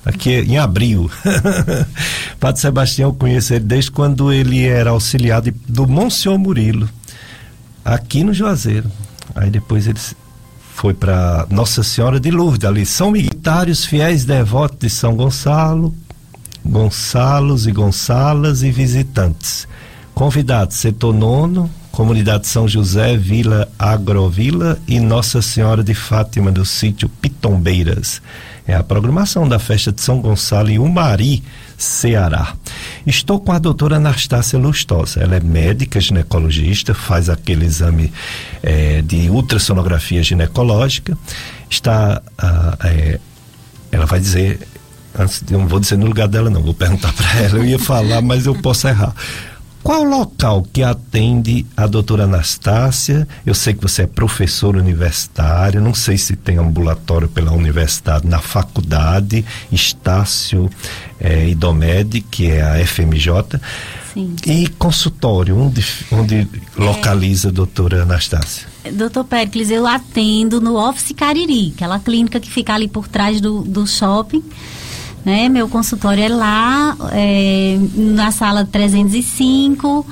aqui 0.05 0.29
em 0.31 0.57
abril. 0.57 1.11
Padre 2.39 2.61
Sebastião, 2.61 3.09
eu 3.09 3.13
conheço 3.13 3.53
ele 3.53 3.65
desde 3.65 3.91
quando 3.91 4.31
ele 4.31 4.65
era 4.65 4.91
auxiliar 4.91 5.41
de- 5.41 5.51
do 5.67 5.85
Monsenhor 5.87 6.39
Murilo, 6.39 6.87
aqui 7.83 8.23
no 8.23 8.33
Juazeiro. 8.33 8.89
Aí 9.35 9.49
depois 9.49 9.87
ele 9.87 9.99
foi 10.81 10.95
para 10.95 11.45
Nossa 11.51 11.83
Senhora 11.83 12.19
de 12.19 12.31
Lourdes, 12.31 12.67
ali. 12.67 12.87
São 12.87 13.11
militários 13.11 13.85
fiéis 13.85 14.25
devotos 14.25 14.79
de 14.79 14.89
São 14.89 15.15
Gonçalo, 15.15 15.93
Gonçalos 16.65 17.67
e 17.67 17.71
Gonçalas 17.71 18.63
e 18.63 18.71
visitantes. 18.71 19.67
Convidados, 20.15 20.77
setor 20.77 21.13
nono, 21.13 21.69
Comunidade 21.91 22.47
São 22.47 22.67
José, 22.67 23.15
Vila 23.15 23.69
Agrovila 23.77 24.79
e 24.87 24.99
Nossa 24.99 25.39
Senhora 25.39 25.83
de 25.83 25.93
Fátima 25.93 26.51
do 26.51 26.65
sítio 26.65 27.07
Pitombeiras. 27.07 28.19
É 28.65 28.73
a 28.73 28.81
programação 28.81 29.47
da 29.47 29.59
festa 29.59 29.91
de 29.91 30.01
São 30.01 30.19
Gonçalo 30.19 30.71
em 30.71 30.79
Umari, 30.79 31.43
Ceará. 31.81 32.55
Estou 33.07 33.39
com 33.39 33.51
a 33.51 33.57
doutora 33.57 33.95
Anastácia 33.95 34.57
Lustosa. 34.59 35.19
Ela 35.19 35.37
é 35.37 35.39
médica 35.39 35.99
ginecologista, 35.99 36.93
faz 36.93 37.29
aquele 37.29 37.65
exame 37.65 38.13
eh, 38.61 39.01
de 39.01 39.29
ultrassonografia 39.29 40.21
ginecológica. 40.21 41.17
Está, 41.69 42.21
ah, 42.37 42.77
eh, 42.83 43.19
ela 43.91 44.05
vai 44.05 44.19
dizer 44.19 44.59
antes 45.17 45.43
eu 45.49 45.59
não 45.59 45.67
vou 45.67 45.79
dizer 45.79 45.97
no 45.97 46.05
lugar 46.05 46.27
dela 46.27 46.49
não, 46.49 46.61
vou 46.61 46.73
perguntar 46.73 47.11
para 47.17 47.39
ela, 47.39 47.57
eu 47.57 47.65
ia 47.65 47.79
falar, 47.79 48.21
mas 48.21 48.45
eu 48.45 48.55
posso 48.55 48.87
errar. 48.87 49.13
Qual 49.83 50.01
o 50.01 50.09
local 50.09 50.63
que 50.71 50.83
atende 50.83 51.65
a 51.75 51.87
doutora 51.87 52.25
Anastácia? 52.25 53.27
Eu 53.43 53.55
sei 53.55 53.73
que 53.73 53.81
você 53.81 54.03
é 54.03 54.07
professor 54.07 54.75
universitário, 54.75 55.81
não 55.81 55.93
sei 55.93 56.17
se 56.17 56.35
tem 56.35 56.57
ambulatório 56.57 57.27
pela 57.27 57.51
universidade, 57.51 58.27
na 58.27 58.39
faculdade, 58.39 59.43
Estácio 59.71 60.69
eh, 61.19 61.49
Idomed, 61.49 62.21
que 62.21 62.47
é 62.47 62.61
a 62.61 62.85
FMJ, 62.85 63.59
Sim. 64.13 64.35
e 64.45 64.67
consultório, 64.67 65.57
onde, 65.57 65.83
onde 66.11 66.47
localiza 66.77 67.49
a 67.49 67.51
doutora 67.51 68.03
Anastácia? 68.03 68.67
Doutor 68.93 69.23
Pericles, 69.23 69.71
eu 69.71 69.87
atendo 69.87 70.61
no 70.61 70.75
Office 70.75 71.13
Cariri, 71.15 71.73
aquela 71.75 71.99
clínica 71.99 72.39
que 72.39 72.51
fica 72.51 72.73
ali 72.73 72.87
por 72.87 73.07
trás 73.07 73.41
do, 73.41 73.61
do 73.61 73.87
shopping. 73.87 74.43
Né? 75.23 75.49
Meu 75.49 75.69
consultório 75.69 76.23
é 76.23 76.29
lá, 76.29 76.97
é, 77.11 77.77
na 77.95 78.31
sala 78.31 78.65
305. 78.65 80.05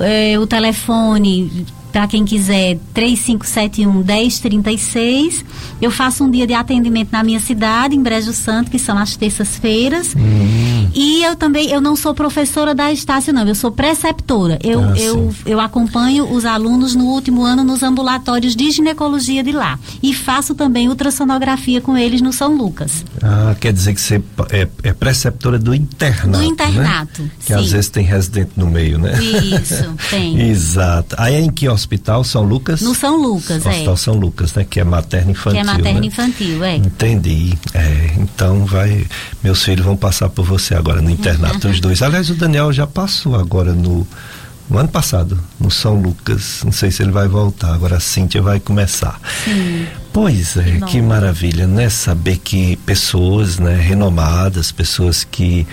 É, 0.00 0.38
o 0.38 0.46
telefone, 0.46 1.66
para 1.96 2.06
quem 2.08 2.26
quiser, 2.26 2.76
3571 2.92 4.04
1036. 4.04 5.42
Eu 5.80 5.90
faço 5.90 6.24
um 6.24 6.30
dia 6.30 6.46
de 6.46 6.52
atendimento 6.52 7.08
na 7.10 7.24
minha 7.24 7.40
cidade, 7.40 7.96
em 7.96 8.02
Brejo 8.02 8.34
Santo, 8.34 8.70
que 8.70 8.78
são 8.78 8.98
as 8.98 9.16
terças-feiras. 9.16 10.14
E 10.94 11.22
eu 11.24 11.34
também, 11.36 11.70
eu 11.70 11.80
não 11.80 11.96
sou 11.96 12.12
professora 12.12 12.74
da 12.74 12.92
Estácio, 12.92 13.32
não, 13.32 13.48
eu 13.48 13.54
sou 13.54 13.70
preceptora. 13.70 14.58
Eu, 14.62 14.82
Ah, 14.82 14.98
eu, 14.98 15.32
sim. 15.32 15.42
eu 15.46 15.58
acompanho 15.58 16.30
os 16.30 16.44
alunos 16.44 16.94
no 16.94 17.06
último 17.06 17.42
ano 17.42 17.64
nos 17.64 17.82
ambulatórios 17.82 18.54
de 18.54 18.70
ginecologia 18.70 19.42
de 19.42 19.52
lá. 19.52 19.78
E 20.02 20.12
faço 20.12 20.54
também 20.54 20.90
ultrassonografia 20.90 21.80
com 21.80 21.96
eles 21.96 22.20
no 22.20 22.30
São 22.30 22.54
Lucas. 22.54 23.04
Ah, 23.22 23.56
quer 23.58 23.72
dizer 23.72 23.94
que 23.94 24.00
você 24.02 24.22
é, 24.50 24.68
é 24.82 24.92
preceptora 24.92 25.58
do 25.58 25.74
internato. 25.74 26.28
Do 26.28 26.38
né? 26.38 26.44
internato, 26.44 27.30
Que 27.44 27.54
às 27.54 27.72
vezes 27.72 27.88
tem 27.88 28.04
residente 28.04 28.50
no 28.54 28.66
meio, 28.66 28.98
né? 28.98 29.18
Isso, 29.22 29.94
tem. 30.10 30.40
Exato. 30.42 31.16
Aí 31.18 31.34
é 31.34 31.40
em 31.40 31.50
que 31.50 31.66
hospital? 31.66 31.85
São 32.24 32.42
Lucas? 32.42 32.80
No 32.80 32.94
São 32.94 33.16
Lucas, 33.16 33.64
é. 33.64 33.68
Hospital 33.68 33.96
São 33.96 34.14
Lucas, 34.14 34.54
né? 34.54 34.66
Que 34.68 34.80
é 34.80 34.84
materno 34.84 35.30
infantil. 35.30 35.52
Que 35.52 35.58
é 35.58 35.72
materno 35.72 36.00
né? 36.00 36.06
infantil, 36.06 36.64
é. 36.64 36.76
Entendi. 36.76 37.58
É, 37.74 38.14
então 38.18 38.64
vai. 38.64 39.06
Meus 39.42 39.62
filhos 39.62 39.84
vão 39.84 39.96
passar 39.96 40.28
por 40.28 40.44
você 40.44 40.74
agora 40.74 41.00
no 41.00 41.10
internato, 41.10 41.68
os 41.68 41.80
dois. 41.80 42.02
Aliás, 42.02 42.30
o 42.30 42.34
Daniel 42.34 42.72
já 42.72 42.86
passou 42.86 43.36
agora 43.36 43.72
no. 43.72 44.06
No 44.68 44.78
ano 44.78 44.88
passado, 44.88 45.38
no 45.60 45.70
São 45.70 45.94
Lucas. 45.94 46.62
Não 46.64 46.72
sei 46.72 46.90
se 46.90 47.00
ele 47.00 47.12
vai 47.12 47.28
voltar. 47.28 47.72
Agora 47.72 47.98
a 47.98 48.00
Cíntia 48.00 48.42
vai 48.42 48.58
começar. 48.58 49.20
Sim. 49.44 49.86
Pois 50.12 50.56
é, 50.56 50.78
Bom. 50.78 50.86
que 50.86 51.00
maravilha, 51.00 51.68
né? 51.68 51.88
Saber 51.88 52.38
que 52.38 52.74
pessoas, 52.78 53.60
né, 53.60 53.76
renomadas, 53.76 54.72
pessoas 54.72 55.22
que 55.22 55.64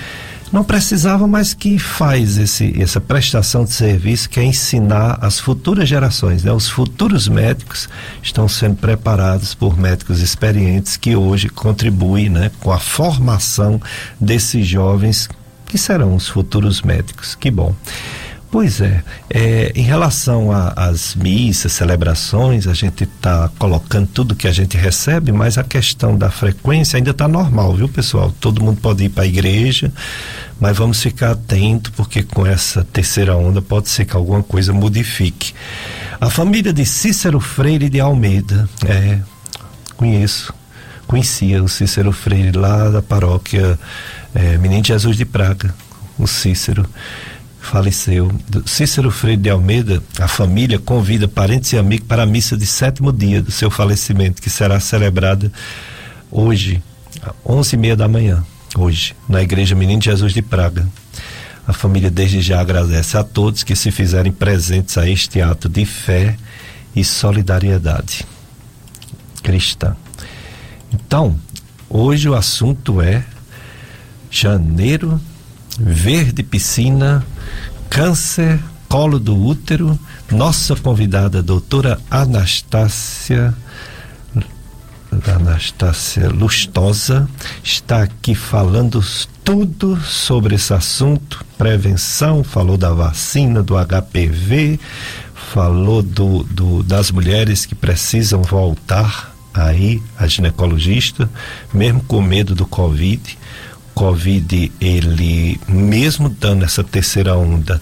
não 0.53 0.63
precisavam, 0.63 1.27
mas 1.27 1.55
que 1.55 1.79
faz 1.79 2.37
esse, 2.37 2.79
essa 2.79 3.01
prestação 3.01 3.65
de 3.65 3.73
serviço, 3.73 4.29
que 4.29 4.39
é 4.39 4.43
ensinar 4.43 5.17
as 5.19 5.39
futuras 5.39 5.89
gerações, 5.89 6.43
né? 6.43 6.51
Os 6.51 6.69
futuros 6.69 7.27
médicos 7.27 7.89
estão 8.21 8.47
sendo 8.47 8.75
preparados 8.75 9.55
por 9.55 9.75
médicos 9.75 10.21
experientes 10.21 10.95
que 10.95 11.15
hoje 11.15 11.49
contribuem, 11.49 12.29
né, 12.29 12.51
com 12.59 12.71
a 12.71 12.77
formação 12.77 13.81
desses 14.21 14.67
jovens 14.67 15.27
que 15.65 15.77
serão 15.79 16.15
os 16.15 16.27
futuros 16.27 16.83
médicos. 16.83 17.33
Que 17.33 17.49
bom. 17.49 17.73
Pois 18.53 18.81
é, 18.81 19.03
é, 19.31 19.71
em 19.73 19.81
relação 19.81 20.51
às 20.51 21.15
missas, 21.15 21.71
celebrações, 21.71 22.67
a 22.67 22.73
gente 22.75 23.03
está 23.03 23.49
colocando 23.57 24.05
tudo 24.05 24.35
que 24.35 24.47
a 24.47 24.51
gente 24.51 24.77
recebe, 24.77 25.31
mas 25.31 25.57
a 25.57 25.63
questão 25.63 26.15
da 26.15 26.29
frequência 26.29 26.97
ainda 26.97 27.09
está 27.09 27.27
normal, 27.27 27.73
viu, 27.73 27.89
pessoal? 27.89 28.31
Todo 28.39 28.63
mundo 28.63 28.79
pode 28.79 29.05
ir 29.05 29.09
para 29.09 29.23
a 29.23 29.25
igreja, 29.25 29.91
mas 30.59 30.77
vamos 30.77 31.01
ficar 31.01 31.31
atento, 31.31 31.91
porque 31.93 32.21
com 32.21 32.45
essa 32.45 32.83
terceira 32.83 33.35
onda 33.35 33.59
pode 33.59 33.89
ser 33.89 34.05
que 34.05 34.15
alguma 34.15 34.43
coisa 34.43 34.71
modifique. 34.71 35.55
A 36.21 36.29
família 36.29 36.71
de 36.71 36.85
Cícero 36.85 37.39
Freire 37.39 37.89
de 37.89 37.99
Almeida, 37.99 38.69
é, 38.85 39.17
conheço, 39.97 40.53
conhecia 41.07 41.63
o 41.63 41.67
Cícero 41.67 42.11
Freire 42.11 42.55
lá 42.55 42.87
da 42.87 43.01
paróquia 43.01 43.79
é, 44.35 44.59
Menino 44.59 44.85
Jesus 44.85 45.17
de 45.17 45.25
Praga, 45.25 45.73
o 46.19 46.27
Cícero 46.27 46.87
faleceu. 47.63 48.29
Cícero 48.65 49.09
Freire 49.09 49.41
de 49.41 49.49
Almeida, 49.49 50.03
a 50.19 50.27
família 50.27 50.77
convida 50.77 51.27
parentes 51.27 51.71
e 51.71 51.77
amigos 51.77 52.05
para 52.07 52.23
a 52.23 52.25
missa 52.25 52.57
de 52.57 52.65
sétimo 52.65 53.11
dia 53.11 53.41
do 53.41 53.51
seu 53.51 53.71
falecimento, 53.71 54.41
que 54.41 54.49
será 54.49 54.79
celebrada 54.79 55.51
hoje, 56.29 56.83
às 57.21 57.33
onze 57.45 57.75
e 57.75 57.79
meia 57.79 57.95
da 57.95 58.07
manhã, 58.07 58.43
hoje, 58.75 59.15
na 59.29 59.41
Igreja 59.41 59.75
Menino 59.75 60.01
Jesus 60.01 60.33
de 60.33 60.41
Praga. 60.41 60.85
A 61.65 61.71
família 61.71 62.11
desde 62.11 62.41
já 62.41 62.59
agradece 62.59 63.17
a 63.17 63.23
todos 63.23 63.63
que 63.63 63.75
se 63.75 63.89
fizerem 63.89 64.33
presentes 64.33 64.97
a 64.97 65.09
este 65.09 65.41
ato 65.41 65.69
de 65.69 65.85
fé 65.85 66.35
e 66.93 67.03
solidariedade 67.03 68.25
cristã. 69.41 69.95
Então, 70.93 71.39
hoje 71.89 72.27
o 72.27 72.35
assunto 72.35 73.01
é 73.01 73.23
janeiro, 74.29 75.19
verde 75.79 76.43
piscina, 76.43 77.25
câncer, 77.89 78.59
colo 78.87 79.19
do 79.19 79.35
útero. 79.35 79.97
Nossa 80.31 80.75
convidada, 80.75 81.41
doutora 81.41 81.99
Anastácia 82.09 83.53
Anastácia 85.27 86.29
Lustosa 86.29 87.29
está 87.63 88.03
aqui 88.03 88.33
falando 88.33 89.03
tudo 89.43 89.99
sobre 90.01 90.55
esse 90.55 90.73
assunto, 90.73 91.45
prevenção, 91.57 92.43
falou 92.43 92.77
da 92.77 92.91
vacina, 92.91 93.61
do 93.61 93.75
HPV, 93.75 94.79
falou 95.33 96.01
do, 96.01 96.43
do 96.43 96.81
das 96.81 97.11
mulheres 97.11 97.65
que 97.65 97.75
precisam 97.75 98.41
voltar 98.41 99.33
aí 99.53 100.01
a 100.17 100.25
ginecologista, 100.25 101.29
mesmo 101.73 102.01
com 102.03 102.21
medo 102.21 102.55
do 102.55 102.65
Covid. 102.65 103.37
Covid, 103.93 104.71
ele, 104.81 105.59
mesmo 105.67 106.29
dando 106.29 106.65
essa 106.65 106.83
terceira 106.83 107.35
onda, 107.35 107.81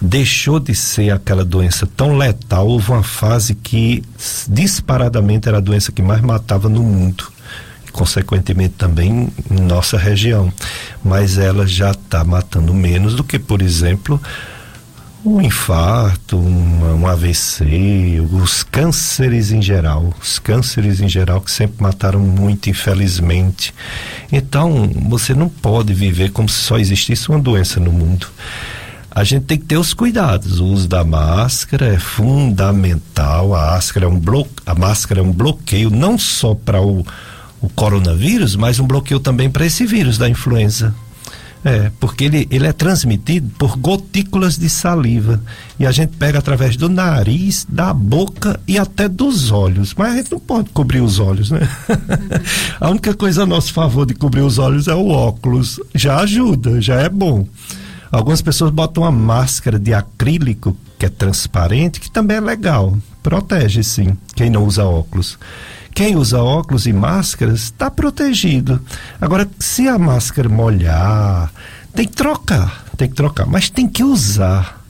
deixou 0.00 0.58
de 0.58 0.74
ser 0.74 1.10
aquela 1.10 1.44
doença 1.44 1.86
tão 1.86 2.16
letal. 2.16 2.66
Houve 2.66 2.90
uma 2.90 3.02
fase 3.02 3.54
que 3.54 4.02
disparadamente 4.48 5.48
era 5.48 5.58
a 5.58 5.60
doença 5.60 5.92
que 5.92 6.02
mais 6.02 6.20
matava 6.20 6.68
no 6.68 6.82
mundo, 6.82 7.24
consequentemente 7.92 8.74
também 8.76 9.32
em 9.50 9.60
nossa 9.60 9.96
região. 9.96 10.52
Mas 11.04 11.38
ela 11.38 11.66
já 11.66 11.92
está 11.92 12.24
matando 12.24 12.74
menos 12.74 13.14
do 13.14 13.24
que, 13.24 13.38
por 13.38 13.62
exemplo, 13.62 14.20
um 15.24 15.40
infarto, 15.40 16.36
uma, 16.36 16.94
um 16.94 17.06
AVC, 17.06 18.20
os 18.32 18.62
cânceres 18.62 19.52
em 19.52 19.62
geral, 19.62 20.12
os 20.20 20.38
cânceres 20.38 21.00
em 21.00 21.08
geral 21.08 21.40
que 21.40 21.50
sempre 21.50 21.82
mataram 21.82 22.20
muito, 22.20 22.68
infelizmente. 22.68 23.72
Então, 24.32 24.90
você 25.08 25.34
não 25.34 25.48
pode 25.48 25.94
viver 25.94 26.30
como 26.32 26.48
se 26.48 26.58
só 26.58 26.76
existisse 26.76 27.28
uma 27.28 27.38
doença 27.38 27.78
no 27.78 27.92
mundo. 27.92 28.26
A 29.14 29.24
gente 29.24 29.44
tem 29.44 29.58
que 29.58 29.66
ter 29.66 29.76
os 29.76 29.92
cuidados. 29.94 30.58
O 30.58 30.64
uso 30.64 30.88
da 30.88 31.04
máscara 31.04 31.86
é 31.86 31.98
fundamental. 31.98 33.54
A 33.54 33.72
máscara 33.72 34.06
é 34.06 34.08
um, 34.08 34.18
blo 34.18 34.46
a 34.64 34.74
máscara 34.74 35.20
é 35.20 35.22
um 35.22 35.32
bloqueio 35.32 35.90
não 35.90 36.18
só 36.18 36.54
para 36.54 36.80
o, 36.80 37.04
o 37.60 37.68
coronavírus, 37.68 38.56
mas 38.56 38.80
um 38.80 38.86
bloqueio 38.86 39.20
também 39.20 39.50
para 39.50 39.66
esse 39.66 39.84
vírus 39.84 40.16
da 40.16 40.28
influenza. 40.28 40.94
É, 41.64 41.92
porque 42.00 42.24
ele, 42.24 42.48
ele 42.50 42.66
é 42.66 42.72
transmitido 42.72 43.48
por 43.56 43.76
gotículas 43.76 44.58
de 44.58 44.68
saliva. 44.68 45.40
E 45.78 45.86
a 45.86 45.92
gente 45.92 46.16
pega 46.16 46.40
através 46.40 46.76
do 46.76 46.88
nariz, 46.88 47.64
da 47.68 47.94
boca 47.94 48.58
e 48.66 48.78
até 48.78 49.08
dos 49.08 49.52
olhos. 49.52 49.94
Mas 49.94 50.12
a 50.12 50.16
gente 50.16 50.32
não 50.32 50.40
pode 50.40 50.70
cobrir 50.70 51.00
os 51.00 51.20
olhos, 51.20 51.50
né? 51.50 51.60
a 52.80 52.90
única 52.90 53.14
coisa 53.14 53.44
a 53.44 53.46
nosso 53.46 53.72
favor 53.72 54.04
de 54.04 54.14
cobrir 54.14 54.40
os 54.40 54.58
olhos 54.58 54.88
é 54.88 54.94
o 54.94 55.08
óculos. 55.08 55.78
Já 55.94 56.18
ajuda, 56.18 56.80
já 56.80 57.00
é 57.00 57.08
bom. 57.08 57.46
Algumas 58.10 58.42
pessoas 58.42 58.70
botam 58.70 59.04
uma 59.04 59.12
máscara 59.12 59.78
de 59.78 59.94
acrílico, 59.94 60.76
que 60.98 61.06
é 61.06 61.08
transparente, 61.08 61.98
que 61.98 62.10
também 62.10 62.36
é 62.36 62.40
legal. 62.40 62.98
Protege, 63.22 63.82
sim, 63.82 64.16
quem 64.34 64.50
não 64.50 64.66
usa 64.66 64.84
óculos. 64.84 65.38
Quem 65.94 66.16
usa 66.16 66.42
óculos 66.42 66.86
e 66.86 66.92
máscaras 66.92 67.64
está 67.64 67.90
protegido. 67.90 68.80
Agora, 69.20 69.48
se 69.58 69.88
a 69.88 69.98
máscara 69.98 70.48
molhar, 70.48 71.52
tem 71.94 72.06
que 72.06 72.14
trocar, 72.14 72.84
tem 72.96 73.08
que 73.08 73.14
trocar, 73.14 73.46
mas 73.46 73.68
tem 73.68 73.86
que 73.86 74.02
usar. 74.02 74.80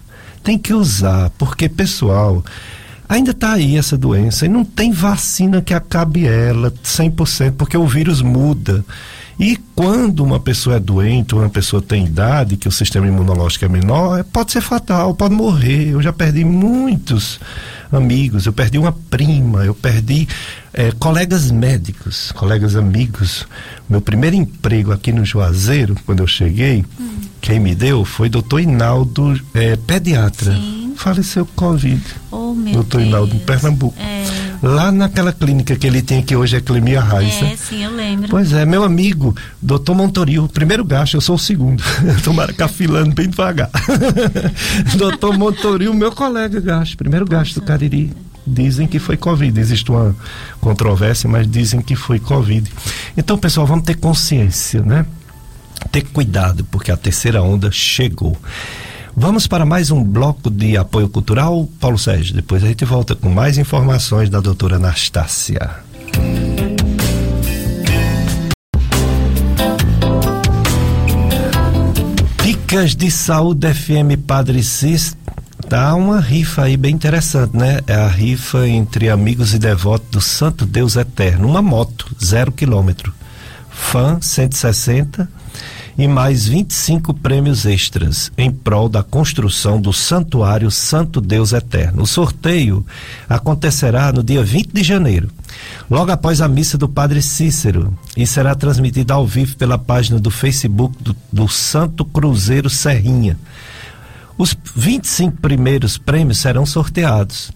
Tem 0.42 0.58
que 0.58 0.74
usar, 0.74 1.30
porque, 1.38 1.68
pessoal, 1.68 2.44
ainda 3.08 3.30
está 3.30 3.52
aí 3.52 3.76
essa 3.76 3.96
doença 3.96 4.46
e 4.46 4.48
não 4.48 4.64
tem 4.64 4.90
vacina 4.90 5.62
que 5.62 5.72
acabe 5.72 6.26
ela 6.26 6.70
100%, 6.70 7.52
porque 7.52 7.76
o 7.76 7.86
vírus 7.86 8.22
muda. 8.22 8.84
E 9.38 9.56
quando 9.74 10.22
uma 10.22 10.38
pessoa 10.38 10.76
é 10.76 10.80
doente, 10.80 11.34
ou 11.34 11.40
uma 11.40 11.48
pessoa 11.48 11.82
tem 11.82 12.06
idade, 12.06 12.56
que 12.56 12.68
o 12.68 12.72
sistema 12.72 13.06
imunológico 13.06 13.64
é 13.64 13.68
menor, 13.68 14.24
pode 14.24 14.52
ser 14.52 14.60
fatal, 14.60 15.14
pode 15.14 15.34
morrer. 15.34 15.90
Eu 15.90 16.02
já 16.02 16.12
perdi 16.12 16.44
muitos 16.44 17.40
amigos, 17.90 18.46
eu 18.46 18.52
perdi 18.52 18.78
uma 18.78 18.92
prima, 18.92 19.64
eu 19.64 19.74
perdi 19.74 20.28
é, 20.74 20.90
colegas 20.92 21.50
médicos, 21.50 22.32
colegas 22.32 22.76
amigos. 22.76 23.46
Meu 23.88 24.00
primeiro 24.00 24.36
emprego 24.36 24.92
aqui 24.92 25.12
no 25.12 25.24
Juazeiro, 25.24 25.96
quando 26.06 26.20
eu 26.20 26.26
cheguei, 26.26 26.84
hum. 26.98 27.16
quem 27.40 27.60
me 27.60 27.74
deu 27.74 28.04
foi 28.04 28.28
doutor 28.28 28.60
Inaldo, 28.60 29.38
é, 29.54 29.76
pediatra. 29.76 30.54
Sim. 30.54 30.94
Faleceu 30.96 31.44
com 31.44 31.66
Covid. 31.66 32.00
Oh, 32.30 32.54
meu 32.54 32.74
doutor 32.74 32.98
Deus. 32.98 33.08
Inaldo, 33.08 33.34
em 33.34 33.38
Pernambuco. 33.40 33.98
É. 34.00 34.22
Lá 34.62 34.92
naquela 34.92 35.32
clínica 35.32 35.74
que 35.74 35.86
ele 35.86 36.00
tem, 36.00 36.22
que 36.22 36.36
hoje 36.36 36.56
é 36.56 36.60
Clemia 36.60 37.00
Reis. 37.00 37.42
É, 37.42 37.56
sim, 37.56 37.82
eu 37.82 37.90
lembro. 37.90 38.28
Pois 38.28 38.52
é, 38.52 38.64
meu 38.64 38.84
amigo, 38.84 39.34
doutor 39.60 39.96
Montoril, 39.96 40.48
primeiro 40.48 40.84
gasto, 40.84 41.14
eu 41.14 41.20
sou 41.20 41.34
o 41.34 41.38
segundo. 41.38 41.82
Tomara 42.22 42.52
cafilando 42.52 43.12
bem 43.12 43.28
devagar. 43.28 43.70
doutor 44.96 45.36
Montoril, 45.36 45.92
meu 45.92 46.12
colega 46.12 46.60
gasto, 46.60 46.96
primeiro 46.96 47.26
gasto 47.26 47.56
do 47.56 47.62
Cariri 47.62 48.12
dizem 48.46 48.86
que 48.86 48.98
foi 48.98 49.16
Covid. 49.16 49.58
Existe 49.58 49.90
uma 49.90 50.14
controvérsia, 50.60 51.28
mas 51.28 51.50
dizem 51.50 51.80
que 51.80 51.96
foi 51.96 52.18
Covid. 52.18 52.70
Então, 53.16 53.38
pessoal, 53.38 53.66
vamos 53.66 53.84
ter 53.84 53.94
consciência, 53.96 54.82
né? 54.82 55.06
Ter 55.90 56.02
cuidado, 56.02 56.64
porque 56.64 56.90
a 56.90 56.96
terceira 56.96 57.42
onda 57.42 57.70
chegou. 57.70 58.36
Vamos 59.14 59.46
para 59.46 59.66
mais 59.66 59.90
um 59.90 60.02
bloco 60.02 60.48
de 60.50 60.76
apoio 60.76 61.08
cultural, 61.08 61.68
Paulo 61.78 61.98
Sérgio. 61.98 62.34
Depois 62.34 62.64
a 62.64 62.68
gente 62.68 62.84
volta 62.84 63.14
com 63.14 63.28
mais 63.28 63.58
informações 63.58 64.30
da 64.30 64.40
doutora 64.40 64.76
Anastácia. 64.76 65.70
Dicas 72.42 72.96
de 72.96 73.10
Saúde 73.10 73.72
FM 73.72 74.18
Padre 74.26 74.62
Cis 74.62 75.14
Tá 75.72 75.94
uma 75.94 76.20
rifa 76.20 76.64
aí 76.64 76.76
bem 76.76 76.94
interessante, 76.94 77.56
né? 77.56 77.80
É 77.86 77.94
a 77.94 78.06
rifa 78.06 78.68
entre 78.68 79.08
amigos 79.08 79.54
e 79.54 79.58
devotos 79.58 80.06
do 80.10 80.20
Santo 80.20 80.66
Deus 80.66 80.96
Eterno. 80.96 81.48
Uma 81.48 81.62
moto, 81.62 82.14
zero 82.22 82.52
quilômetro. 82.52 83.10
Fan 83.70 84.20
160 84.20 85.26
e 85.96 86.06
mais 86.06 86.46
25 86.46 87.14
prêmios 87.14 87.64
extras 87.64 88.30
em 88.36 88.50
prol 88.50 88.86
da 88.86 89.02
construção 89.02 89.80
do 89.80 89.94
Santuário 89.94 90.70
Santo 90.70 91.22
Deus 91.22 91.54
Eterno. 91.54 92.02
O 92.02 92.06
sorteio 92.06 92.84
acontecerá 93.26 94.12
no 94.12 94.22
dia 94.22 94.44
20 94.44 94.74
de 94.74 94.82
janeiro, 94.82 95.30
logo 95.88 96.12
após 96.12 96.42
a 96.42 96.48
missa 96.48 96.76
do 96.76 96.86
Padre 96.86 97.22
Cícero, 97.22 97.96
e 98.14 98.26
será 98.26 98.54
transmitida 98.54 99.14
ao 99.14 99.26
vivo 99.26 99.56
pela 99.56 99.78
página 99.78 100.20
do 100.20 100.30
Facebook 100.30 101.02
do, 101.02 101.16
do 101.32 101.48
Santo 101.48 102.04
Cruzeiro 102.04 102.68
Serrinha. 102.68 103.38
Os 104.36 104.56
25 104.74 105.38
primeiros 105.38 105.98
prêmios 105.98 106.38
serão 106.38 106.64
sorteados. 106.66 107.52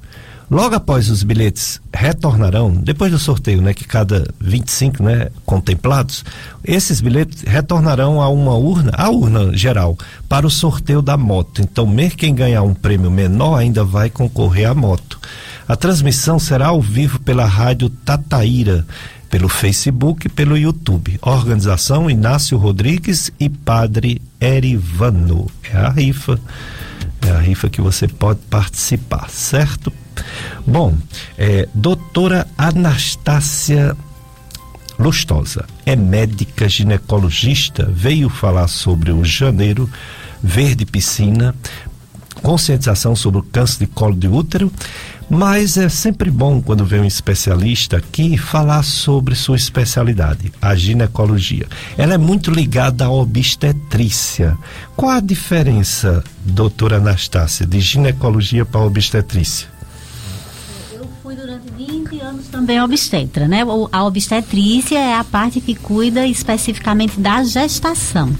Logo 0.48 0.76
após 0.76 1.10
os 1.10 1.24
bilhetes 1.24 1.80
retornarão, 1.92 2.70
depois 2.70 3.10
do 3.10 3.18
sorteio, 3.18 3.60
né, 3.60 3.74
que 3.74 3.84
cada 3.84 4.32
25, 4.40 5.02
né, 5.02 5.28
contemplados, 5.44 6.24
esses 6.64 7.00
bilhetes 7.00 7.42
retornarão 7.42 8.22
a 8.22 8.28
uma 8.28 8.54
urna, 8.54 8.92
a 8.94 9.10
urna 9.10 9.56
geral, 9.56 9.98
para 10.28 10.46
o 10.46 10.50
sorteio 10.50 11.02
da 11.02 11.16
moto. 11.16 11.62
Então, 11.62 11.84
mesmo 11.84 12.16
quem 12.18 12.32
ganhar 12.32 12.62
um 12.62 12.74
prêmio 12.74 13.10
menor 13.10 13.56
ainda 13.56 13.82
vai 13.82 14.08
concorrer 14.08 14.70
à 14.70 14.74
moto. 14.74 15.18
A 15.66 15.74
transmissão 15.74 16.38
será 16.38 16.68
ao 16.68 16.80
vivo 16.80 17.18
pela 17.18 17.44
rádio 17.44 17.90
Tataíra, 17.90 18.86
pelo 19.36 19.50
Facebook 19.50 20.28
e 20.28 20.30
pelo 20.30 20.56
YouTube. 20.56 21.18
Organização 21.20 22.08
Inácio 22.08 22.56
Rodrigues 22.56 23.30
e 23.38 23.50
Padre 23.50 24.22
Erivano. 24.40 25.50
É 25.62 25.76
a 25.76 25.90
rifa. 25.90 26.40
É 27.20 27.32
a 27.32 27.38
rifa 27.38 27.68
que 27.68 27.82
você 27.82 28.08
pode 28.08 28.40
participar, 28.48 29.28
certo? 29.28 29.92
Bom, 30.66 30.96
é, 31.36 31.68
doutora 31.74 32.46
Anastácia 32.56 33.94
Lustosa 34.98 35.66
é 35.84 35.94
médica 35.94 36.66
ginecologista, 36.66 37.84
veio 37.92 38.30
falar 38.30 38.68
sobre 38.68 39.12
o 39.12 39.22
janeiro 39.22 39.86
verde 40.42 40.86
piscina, 40.86 41.54
conscientização 42.42 43.14
sobre 43.14 43.40
o 43.40 43.42
câncer 43.42 43.80
de 43.80 43.86
colo 43.86 44.16
de 44.16 44.28
útero 44.28 44.72
mas 45.28 45.76
é 45.76 45.88
sempre 45.88 46.30
bom 46.30 46.60
quando 46.60 46.84
vem 46.84 47.00
um 47.00 47.04
especialista 47.04 47.96
aqui 47.96 48.36
falar 48.36 48.82
sobre 48.82 49.34
sua 49.34 49.56
especialidade, 49.56 50.52
a 50.60 50.74
ginecologia. 50.74 51.66
Ela 51.96 52.14
é 52.14 52.18
muito 52.18 52.50
ligada 52.50 53.06
à 53.06 53.10
obstetrícia. 53.10 54.56
Qual 54.94 55.10
a 55.10 55.20
diferença, 55.20 56.22
doutora 56.44 56.96
Anastácia, 56.96 57.66
de 57.66 57.80
ginecologia 57.80 58.64
para 58.64 58.80
obstetrícia? 58.80 59.75
Eu 61.88 61.94
fui 61.94 62.06
durante 62.06 62.16
20 62.16 62.20
anos 62.20 62.46
também 62.48 62.80
obstetra, 62.82 63.46
né? 63.48 63.62
A 63.92 64.04
obstetrícia 64.04 64.98
é 64.98 65.14
a 65.14 65.24
parte 65.24 65.60
que 65.60 65.74
cuida 65.74 66.26
especificamente 66.26 67.18
da 67.20 67.42
gestação. 67.44 68.30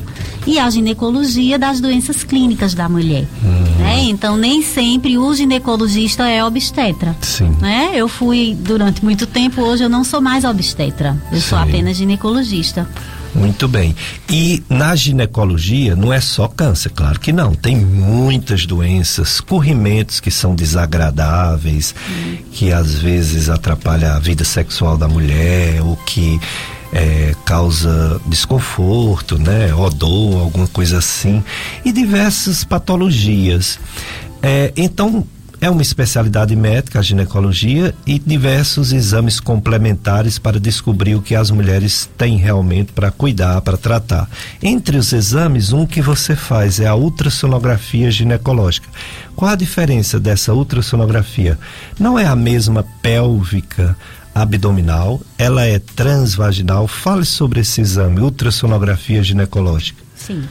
e 0.46 0.60
a 0.60 0.70
ginecologia 0.70 1.58
das 1.58 1.80
doenças 1.80 2.22
clínicas 2.22 2.72
da 2.72 2.88
mulher. 2.88 3.26
Uhum. 3.42 3.76
Né? 3.78 4.04
Então, 4.04 4.36
nem 4.36 4.62
sempre 4.62 5.18
o 5.18 5.34
ginecologista 5.34 6.28
é 6.28 6.44
obstetra. 6.44 7.16
Sim. 7.20 7.50
Né? 7.60 7.90
Eu 7.94 8.06
fui 8.06 8.56
durante 8.58 9.04
muito 9.04 9.26
tempo, 9.26 9.60
hoje 9.62 9.82
eu 9.82 9.88
não 9.88 10.04
sou 10.04 10.20
mais 10.20 10.44
obstetra, 10.44 11.20
eu 11.32 11.40
Sim. 11.40 11.48
sou 11.48 11.58
apenas 11.58 11.96
ginecologista. 11.96 12.88
Muito 13.36 13.68
bem. 13.68 13.94
E 14.30 14.62
na 14.68 14.96
ginecologia 14.96 15.94
não 15.94 16.12
é 16.12 16.20
só 16.20 16.48
câncer, 16.48 16.90
claro 16.90 17.20
que 17.20 17.32
não. 17.32 17.54
Tem 17.54 17.76
muitas 17.76 18.64
doenças, 18.64 19.40
corrimentos 19.40 20.20
que 20.20 20.30
são 20.30 20.54
desagradáveis, 20.54 21.94
que 22.52 22.72
às 22.72 22.94
vezes 22.94 23.50
atrapalham 23.50 24.16
a 24.16 24.18
vida 24.18 24.44
sexual 24.44 24.96
da 24.96 25.06
mulher, 25.06 25.82
ou 25.82 25.96
que 25.96 26.40
é, 26.92 27.34
causa 27.44 28.20
desconforto, 28.26 29.38
né? 29.38 29.74
Odor, 29.74 30.40
alguma 30.40 30.66
coisa 30.66 30.98
assim. 30.98 31.44
E 31.84 31.92
diversas 31.92 32.64
patologias. 32.64 33.78
É, 34.42 34.72
então, 34.76 35.26
é 35.60 35.70
uma 35.70 35.82
especialidade 35.82 36.54
médica, 36.54 36.98
a 36.98 37.02
ginecologia, 37.02 37.94
e 38.06 38.18
diversos 38.18 38.92
exames 38.92 39.40
complementares 39.40 40.38
para 40.38 40.60
descobrir 40.60 41.14
o 41.14 41.22
que 41.22 41.34
as 41.34 41.50
mulheres 41.50 42.08
têm 42.16 42.36
realmente 42.36 42.92
para 42.92 43.10
cuidar, 43.10 43.60
para 43.62 43.76
tratar. 43.76 44.28
Entre 44.62 44.96
os 44.96 45.12
exames, 45.12 45.72
um 45.72 45.86
que 45.86 46.02
você 46.02 46.36
faz 46.36 46.80
é 46.80 46.86
a 46.86 46.94
ultrassonografia 46.94 48.10
ginecológica. 48.10 48.88
Qual 49.34 49.50
a 49.50 49.56
diferença 49.56 50.18
dessa 50.18 50.54
ultrassonografia? 50.54 51.58
Não 51.98 52.18
é 52.18 52.26
a 52.26 52.36
mesma 52.36 52.84
pélvica, 53.02 53.96
abdominal, 54.36 55.20
ela 55.38 55.64
é 55.64 55.78
transvaginal. 55.78 56.86
Fale 56.86 57.24
sobre 57.24 57.60
esse 57.60 57.80
exame, 57.80 58.20
ultrassonografia 58.20 59.22
ginecológica. 59.22 60.04
Sim. 60.14 60.42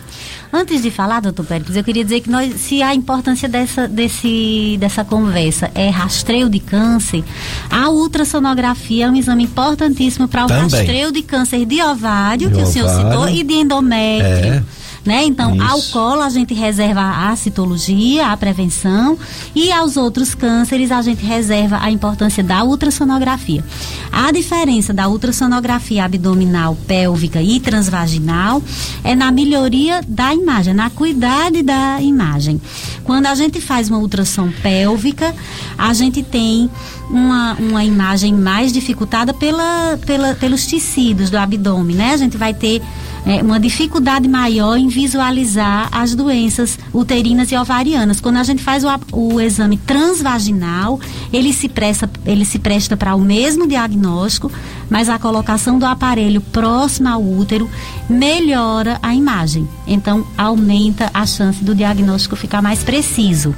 Antes 0.51 0.81
de 0.81 0.89
falar, 0.89 1.19
doutor 1.19 1.45
Pérez, 1.45 1.75
eu 1.75 1.83
queria 1.83 2.03
dizer 2.03 2.21
que 2.21 2.29
nós, 2.29 2.61
se 2.61 2.81
a 2.81 2.95
importância 2.95 3.47
dessa, 3.47 3.87
desse, 3.87 4.77
dessa 4.79 5.03
conversa 5.03 5.69
é 5.75 5.89
rastreio 5.89 6.49
de 6.49 6.59
câncer, 6.59 7.23
a 7.69 7.89
ultrassonografia 7.89 9.05
é 9.05 9.09
um 9.09 9.15
exame 9.15 9.43
importantíssimo 9.43 10.27
para 10.27 10.45
o 10.45 10.47
Também. 10.47 10.63
rastreio 10.63 11.11
de 11.11 11.21
câncer 11.21 11.65
de 11.65 11.81
ovário, 11.81 12.47
de 12.47 12.55
que 12.55 12.61
ovário, 12.61 12.69
o 12.69 12.71
senhor 12.71 12.89
citou, 12.89 13.29
e 13.29 13.43
de 13.43 13.53
endométrio. 13.53 14.53
É 14.53 14.63
né? 15.05 15.23
Então, 15.23 15.55
Isso. 15.55 15.63
ao 15.63 15.81
colo 15.83 16.21
a 16.21 16.29
gente 16.29 16.53
reserva 16.53 17.29
a 17.29 17.35
citologia, 17.35 18.27
a 18.27 18.35
prevenção, 18.37 19.17
e 19.53 19.71
aos 19.71 19.95
outros 19.95 20.33
cânceres 20.33 20.91
a 20.91 21.01
gente 21.01 21.23
reserva 21.23 21.77
a 21.79 21.91
importância 21.91 22.43
da 22.43 22.63
ultrassonografia. 22.63 23.63
A 24.11 24.31
diferença 24.31 24.93
da 24.93 25.07
ultrassonografia 25.07 26.05
abdominal, 26.05 26.75
pélvica 26.87 27.41
e 27.41 27.59
transvaginal 27.59 28.61
é 29.03 29.15
na 29.15 29.31
melhoria 29.31 30.01
da 30.07 30.33
imagem, 30.33 30.73
na 30.73 30.89
cuidade 30.89 31.61
da 31.61 32.01
imagem. 32.01 32.59
Quando 33.03 33.27
a 33.27 33.35
gente 33.35 33.61
faz 33.61 33.89
uma 33.89 33.99
ultrassom 33.99 34.51
pélvica, 34.63 35.35
a 35.77 35.93
gente 35.93 36.23
tem 36.23 36.69
uma, 37.09 37.53
uma 37.53 37.83
imagem 37.83 38.33
mais 38.33 38.73
dificultada 38.73 39.33
pela, 39.33 39.99
pela, 40.05 40.33
pelos 40.35 40.65
tecidos 40.65 41.29
do 41.29 41.37
abdômen, 41.37 41.95
né? 41.95 42.13
A 42.13 42.17
gente 42.17 42.37
vai 42.37 42.53
ter 42.53 42.81
é, 43.25 43.41
uma 43.41 43.59
dificuldade 43.59 44.27
maior 44.27 44.77
em 44.77 44.87
visualizar 44.87 45.89
as 45.91 46.13
doenças 46.13 46.77
uterinas 46.93 47.51
e 47.51 47.57
ovarianas. 47.57 48.21
Quando 48.21 48.37
a 48.37 48.43
gente 48.43 48.63
faz 48.63 48.83
o, 48.83 48.87
o 49.11 49.41
exame 49.41 49.77
transvaginal, 49.77 50.99
ele 51.33 51.51
se 51.51 51.67
presta, 51.67 52.09
ele 52.25 52.45
se 52.45 52.59
presta 52.59 52.95
para 52.95 53.15
o 53.15 53.21
mesmo 53.21 53.67
diagnóstico, 53.67 54.51
mas 54.89 55.09
a 55.09 55.19
colocação 55.19 55.79
do 55.79 55.85
aparelho 55.85 56.41
próximo 56.41 57.09
ao 57.09 57.23
útero 57.23 57.69
melhora 58.09 58.99
a 59.01 59.13
imagem. 59.13 59.67
Então, 59.87 60.25
aumenta 60.37 61.09
a 61.13 61.25
chance 61.25 61.63
do 61.63 61.75
diagnóstico 61.75 62.35
ficar 62.35 62.61
mais 62.61 62.83
preciso. 62.83 63.55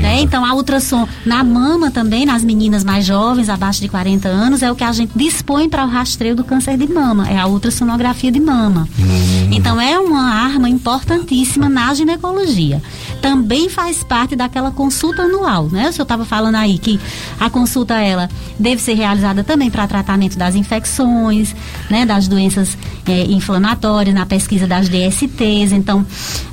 Né? 0.00 0.20
Então, 0.20 0.44
a 0.44 0.54
ultrassom 0.54 1.06
na 1.24 1.42
mama 1.44 1.90
também, 1.90 2.24
nas 2.26 2.42
meninas 2.42 2.84
mais 2.84 3.04
jovens, 3.04 3.48
abaixo 3.48 3.80
de 3.80 3.88
40 3.88 4.28
anos, 4.28 4.62
é 4.62 4.70
o 4.70 4.76
que 4.76 4.84
a 4.84 4.92
gente 4.92 5.12
dispõe 5.14 5.68
para 5.68 5.84
o 5.84 5.88
rastreio 5.88 6.36
do 6.36 6.44
câncer 6.44 6.76
de 6.76 6.86
mama, 6.86 7.28
é 7.28 7.38
a 7.38 7.46
ultrassonografia 7.46 8.30
de 8.30 8.40
mama. 8.40 8.88
Hum. 8.98 9.48
Então 9.50 9.80
é 9.80 9.98
uma 9.98 10.22
arma 10.22 10.68
importantíssima 10.68 11.68
na 11.68 11.92
ginecologia. 11.94 12.82
Também 13.20 13.68
faz 13.68 14.02
parte 14.02 14.36
daquela 14.36 14.70
consulta 14.70 15.22
anual, 15.22 15.68
né? 15.68 15.88
O 15.88 15.92
senhor 15.92 16.04
estava 16.04 16.24
falando 16.24 16.54
aí 16.54 16.78
que 16.78 17.00
a 17.38 17.50
consulta 17.50 17.94
ela 18.00 18.28
deve 18.58 18.80
ser 18.80 18.94
realizada 18.94 19.42
também 19.42 19.70
para 19.70 19.86
tratamento 19.86 20.38
das 20.38 20.54
infecções, 20.54 21.54
né? 21.90 22.06
Das 22.06 22.28
doenças 22.28 22.76
é, 23.06 23.24
inflamatórias, 23.24 24.14
na 24.14 24.26
pesquisa 24.26 24.66
das 24.66 24.88
DSTs. 24.88 25.72
Então 25.72 26.06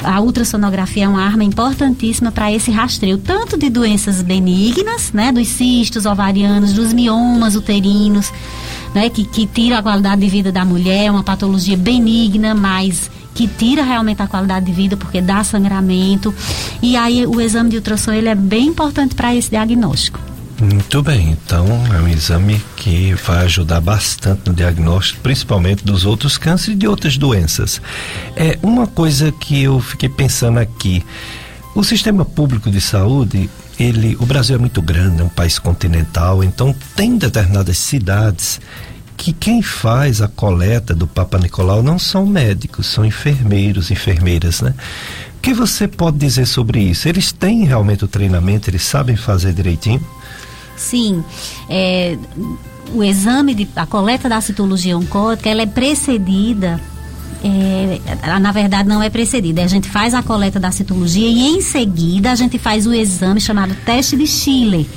a 0.04 0.20
ultrassonografia 0.22 1.06
é 1.06 1.08
uma 1.08 1.24
arma 1.24 1.44
importantíssima 1.44 2.32
para 2.32 2.52
esse 2.52 2.72
rastreio, 2.72 3.18
tanto 3.18 3.58
de 3.58 3.70
doenças 3.70 4.22
benignas, 4.22 5.12
né? 5.14 5.32
Dos 5.32 5.48
cistos 5.48 6.06
ovarianos, 6.06 6.74
dos 6.74 6.94
miomas 6.94 7.56
uterinos 7.56 8.32
né, 8.96 9.10
que, 9.10 9.26
que 9.26 9.46
tira 9.46 9.80
a 9.80 9.84
qualidade 9.84 10.22
de 10.22 10.30
vida 10.30 10.54
da 10.54 10.64
mulher, 10.64 11.12
uma 11.12 11.22
patologia 11.22 11.76
benigna, 11.76 12.56
mas 12.56 13.12
que 13.36 13.48
tira 13.48 13.84
realmente 13.84 14.22
a 14.22 14.28
qualidade 14.28 14.66
de 14.66 14.72
vida 14.72 14.98
porque 14.98 15.22
dá 15.22 15.44
sangramento. 15.44 16.34
E 16.82 16.96
aí 16.96 17.28
o 17.28 17.40
exame 17.40 17.70
de 17.70 17.76
ultrassom 17.76 18.14
ele 18.14 18.30
é 18.30 18.36
bem 18.36 18.68
importante 18.68 19.14
para 19.14 19.36
esse 19.36 19.50
diagnóstico. 19.50 20.20
Muito 20.60 21.04
bem, 21.04 21.32
então 21.32 21.68
é 21.94 22.00
um 22.00 22.08
exame 22.08 22.64
que 22.78 23.14
vai 23.14 23.44
ajudar 23.44 23.82
bastante 23.82 24.44
no 24.48 24.54
diagnóstico, 24.54 25.20
principalmente 25.20 25.84
dos 25.84 26.06
outros 26.06 26.38
cânceres 26.38 26.76
e 26.76 26.80
de 26.80 26.88
outras 26.88 27.18
doenças. 27.18 27.82
É 28.38 28.58
uma 28.64 28.88
coisa 28.88 29.34
que 29.34 29.64
eu 29.64 29.82
fiquei 29.82 30.08
pensando 30.08 30.58
aqui. 30.58 31.04
O 31.76 31.84
sistema 31.84 32.24
público 32.24 32.72
de 32.72 32.80
saúde, 32.80 33.50
ele, 33.78 34.16
o 34.18 34.26
Brasil 34.26 34.56
é 34.56 34.58
muito 34.58 34.82
grande, 34.82 35.22
é 35.22 35.26
um 35.26 35.30
país 35.30 35.60
continental, 35.60 36.42
então 36.42 36.74
tem 36.96 37.18
determinadas 37.18 37.78
cidades 37.78 38.62
que 39.18 39.34
quem 39.34 39.62
faz 39.62 40.22
a 40.22 40.28
coleta 40.28 40.94
do 40.94 41.08
Papa 41.08 41.38
Nicolau 41.38 41.82
não 41.82 41.98
são 41.98 42.26
médicos, 42.26 42.88
são 42.88 43.06
enfermeiros, 43.06 43.92
enfermeiras, 43.92 44.62
né? 44.62 44.74
O 45.38 45.42
que 45.42 45.54
você 45.54 45.88
pode 45.88 46.18
dizer 46.18 46.46
sobre 46.46 46.80
isso? 46.80 47.08
Eles 47.08 47.32
têm 47.32 47.66
realmente 47.66 48.04
o 48.04 48.08
treinamento, 48.08 48.70
eles 48.70 48.84
sabem 48.84 49.16
fazer 49.16 49.54
direitinho? 49.54 50.06
Sim, 50.76 51.24
é, 51.70 52.18
o 52.94 53.04
exame 53.04 53.54
de 53.54 53.68
a 53.76 53.86
coleta 53.86 54.28
da 54.28 54.42
citologia 54.42 54.98
oncótica, 54.98 55.50
ela 55.50 55.62
é 55.62 55.68
precedida 55.68 56.82
é, 57.44 58.40
na 58.40 58.52
verdade 58.52 58.90
não 58.90 59.02
é 59.04 59.10
precedida. 59.10 59.64
A 59.64 59.68
gente 59.68 59.88
faz 59.88 60.14
a 60.14 60.24
coleta 60.24 60.60
da 60.60 60.72
citologia 60.72 61.28
e 61.28 61.48
em 61.48 61.62
seguida 61.62 62.32
a 62.32 62.36
gente 62.36 62.58
faz 62.58 62.88
o 62.88 62.94
exame 62.94 63.40
chamado 63.40 63.76
teste 63.86 64.18
de 64.18 64.26
Chile, 64.26 64.90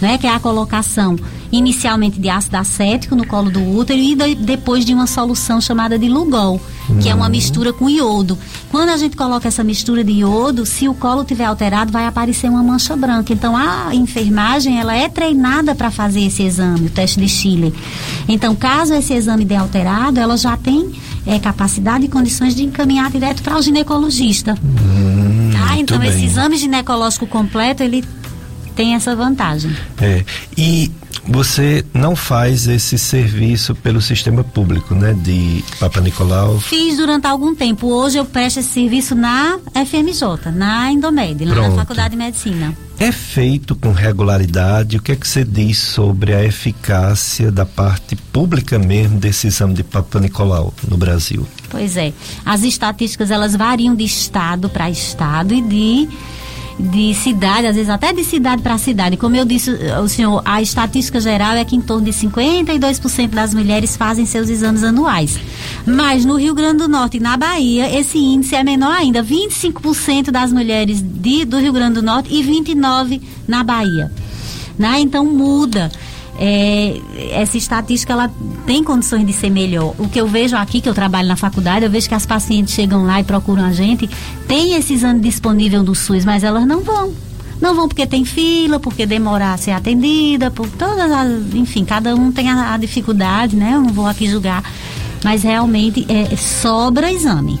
né, 0.00 0.18
que 0.18 0.26
é 0.26 0.34
a 0.34 0.40
colocação 0.40 1.16
inicialmente 1.52 2.20
de 2.20 2.28
ácido 2.28 2.56
acético 2.56 3.16
no 3.16 3.26
colo 3.26 3.50
do 3.50 3.60
útero 3.76 3.98
e 3.98 4.14
de, 4.14 4.34
depois 4.36 4.84
de 4.84 4.94
uma 4.94 5.06
solução 5.06 5.60
chamada 5.60 5.98
de 5.98 6.08
Lugol, 6.08 6.60
que 7.02 7.08
é 7.08 7.14
uma 7.14 7.24
uhum. 7.24 7.30
mistura 7.30 7.72
com 7.72 7.88
iodo. 7.88 8.38
Quando 8.70 8.90
a 8.90 8.96
gente 8.96 9.16
coloca 9.16 9.48
essa 9.48 9.64
mistura 9.64 10.04
de 10.04 10.12
iodo, 10.12 10.64
se 10.64 10.88
o 10.88 10.94
colo 10.94 11.24
tiver 11.24 11.44
alterado, 11.44 11.90
vai 11.90 12.06
aparecer 12.06 12.48
uma 12.48 12.62
mancha 12.62 12.94
branca. 12.94 13.32
Então 13.32 13.56
a 13.56 13.94
enfermagem 13.94 14.78
ela 14.78 14.94
é 14.94 15.08
treinada 15.08 15.74
para 15.74 15.90
fazer 15.90 16.20
esse 16.20 16.42
exame, 16.42 16.86
o 16.86 16.90
teste 16.90 17.18
de 17.20 17.28
Chile. 17.28 17.74
Então, 18.28 18.54
caso 18.54 18.94
esse 18.94 19.12
exame 19.12 19.44
dê 19.44 19.56
alterado, 19.56 20.20
ela 20.20 20.36
já 20.36 20.56
tem 20.56 20.92
é, 21.26 21.38
capacidade 21.38 22.04
e 22.04 22.08
condições 22.08 22.54
de 22.54 22.62
encaminhar 22.62 23.10
direto 23.10 23.42
para 23.42 23.58
o 23.58 23.62
ginecologista. 23.62 24.54
Hum, 24.62 25.50
tá? 25.52 25.76
Então, 25.78 26.02
esse 26.02 26.24
exame 26.24 26.56
ginecológico 26.56 27.26
completo, 27.26 27.82
ele 27.82 28.04
tem 28.74 28.94
essa 28.94 29.14
vantagem. 29.14 29.74
É. 30.00 30.24
E 30.56 30.90
você 31.26 31.84
não 31.92 32.16
faz 32.16 32.66
esse 32.66 32.98
serviço 32.98 33.74
pelo 33.74 34.00
sistema 34.00 34.42
público, 34.42 34.94
né? 34.94 35.12
De 35.12 35.64
Papa 35.78 36.00
Nicolau? 36.00 36.58
Fiz 36.58 36.96
durante 36.96 37.26
algum 37.26 37.54
tempo. 37.54 37.86
Hoje 37.88 38.18
eu 38.18 38.24
presto 38.24 38.60
esse 38.60 38.70
serviço 38.70 39.14
na 39.14 39.58
FMJ, 39.74 40.50
na 40.52 40.90
Indomed, 40.90 41.44
lá 41.44 41.68
na 41.68 41.76
Faculdade 41.76 42.10
de 42.10 42.16
Medicina. 42.16 42.74
É 42.98 43.12
feito 43.12 43.74
com 43.74 43.92
regularidade? 43.92 44.96
O 44.96 45.02
que 45.02 45.12
é 45.12 45.16
que 45.16 45.26
você 45.26 45.42
diz 45.42 45.78
sobre 45.78 46.34
a 46.34 46.44
eficácia 46.44 47.50
da 47.50 47.64
parte 47.64 48.14
pública 48.14 48.78
mesmo 48.78 49.18
desse 49.18 49.46
exame 49.46 49.72
de 49.72 49.82
Papa 49.82 50.20
Nicolau 50.20 50.74
no 50.86 50.98
Brasil? 50.98 51.46
Pois 51.70 51.96
é. 51.96 52.12
As 52.44 52.62
estatísticas 52.62 53.30
elas 53.30 53.56
variam 53.56 53.94
de 53.94 54.04
estado 54.04 54.68
para 54.68 54.90
estado 54.90 55.54
e 55.54 55.62
de 55.62 56.08
de 56.80 57.14
cidade, 57.14 57.66
às 57.66 57.74
vezes 57.74 57.90
até 57.90 58.12
de 58.12 58.24
cidade 58.24 58.62
para 58.62 58.76
cidade. 58.78 59.16
Como 59.16 59.36
eu 59.36 59.44
disse, 59.44 59.70
o 60.02 60.08
senhor, 60.08 60.42
a 60.44 60.60
estatística 60.60 61.20
geral 61.20 61.52
é 61.54 61.64
que 61.64 61.76
em 61.76 61.80
torno 61.80 62.04
de 62.04 62.12
52% 62.12 63.28
das 63.28 63.54
mulheres 63.54 63.96
fazem 63.96 64.26
seus 64.26 64.48
exames 64.48 64.82
anuais. 64.82 65.38
Mas 65.86 66.24
no 66.24 66.36
Rio 66.36 66.54
Grande 66.54 66.78
do 66.78 66.88
Norte 66.88 67.18
e 67.18 67.20
na 67.20 67.36
Bahia, 67.36 67.98
esse 67.98 68.18
índice 68.18 68.54
é 68.54 68.64
menor 68.64 68.92
ainda. 68.92 69.22
25% 69.22 70.30
das 70.30 70.52
mulheres 70.52 71.00
de, 71.00 71.44
do 71.44 71.58
Rio 71.58 71.72
Grande 71.72 71.94
do 71.94 72.02
Norte 72.02 72.32
e 72.32 72.42
29% 72.42 73.20
na 73.46 73.62
Bahia. 73.62 74.10
Né? 74.78 75.00
Então 75.00 75.24
muda. 75.24 75.90
É, 76.42 76.98
essa 77.32 77.58
estatística 77.58 78.14
ela 78.14 78.30
tem 78.64 78.82
condições 78.82 79.26
de 79.26 79.32
ser 79.34 79.50
melhor. 79.50 79.94
O 79.98 80.08
que 80.08 80.18
eu 80.18 80.26
vejo 80.26 80.56
aqui, 80.56 80.80
que 80.80 80.88
eu 80.88 80.94
trabalho 80.94 81.28
na 81.28 81.36
faculdade, 81.36 81.84
eu 81.84 81.90
vejo 81.90 82.08
que 82.08 82.14
as 82.14 82.24
pacientes 82.24 82.72
chegam 82.72 83.04
lá 83.04 83.20
e 83.20 83.24
procuram 83.24 83.62
a 83.62 83.72
gente, 83.72 84.08
tem 84.48 84.74
esse 84.74 84.94
exame 84.94 85.20
disponível 85.20 85.82
do 85.82 85.94
SUS, 85.94 86.24
mas 86.24 86.42
elas 86.42 86.66
não 86.66 86.80
vão. 86.80 87.12
Não 87.60 87.74
vão 87.74 87.86
porque 87.86 88.06
tem 88.06 88.24
fila, 88.24 88.80
porque 88.80 89.04
demora 89.04 89.52
a 89.52 89.56
ser 89.58 89.72
atendida, 89.72 90.50
por 90.50 90.66
todas 90.66 91.12
as. 91.12 91.54
Enfim, 91.54 91.84
cada 91.84 92.14
um 92.14 92.32
tem 92.32 92.48
a, 92.48 92.72
a 92.72 92.78
dificuldade, 92.78 93.54
né? 93.54 93.72
Eu 93.74 93.82
não 93.82 93.90
vou 93.90 94.06
aqui 94.06 94.26
julgar. 94.26 94.64
Mas 95.22 95.42
realmente 95.42 96.06
é, 96.08 96.34
sobra 96.36 97.12
exame. 97.12 97.60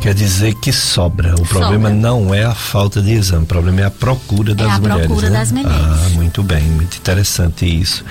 Quer 0.00 0.14
dizer 0.14 0.54
que 0.54 0.72
sobra. 0.72 1.34
O 1.34 1.38
sobra. 1.38 1.58
problema 1.58 1.90
não 1.90 2.32
é 2.32 2.44
a 2.44 2.54
falta 2.54 3.02
de 3.02 3.12
exame, 3.12 3.42
o 3.42 3.46
problema 3.46 3.80
é 3.80 3.84
a 3.84 3.90
procura 3.90 4.54
das 4.54 4.68
é 4.68 4.70
a 4.70 4.78
mulheres. 4.78 5.06
Procura 5.06 5.30
né? 5.30 5.38
das 5.38 5.52
mulheres. 5.52 5.72
Ah, 5.76 6.08
muito 6.14 6.42
bem, 6.42 6.62
muito 6.62 6.96
interessante 6.96 7.66
isso. 7.66 8.04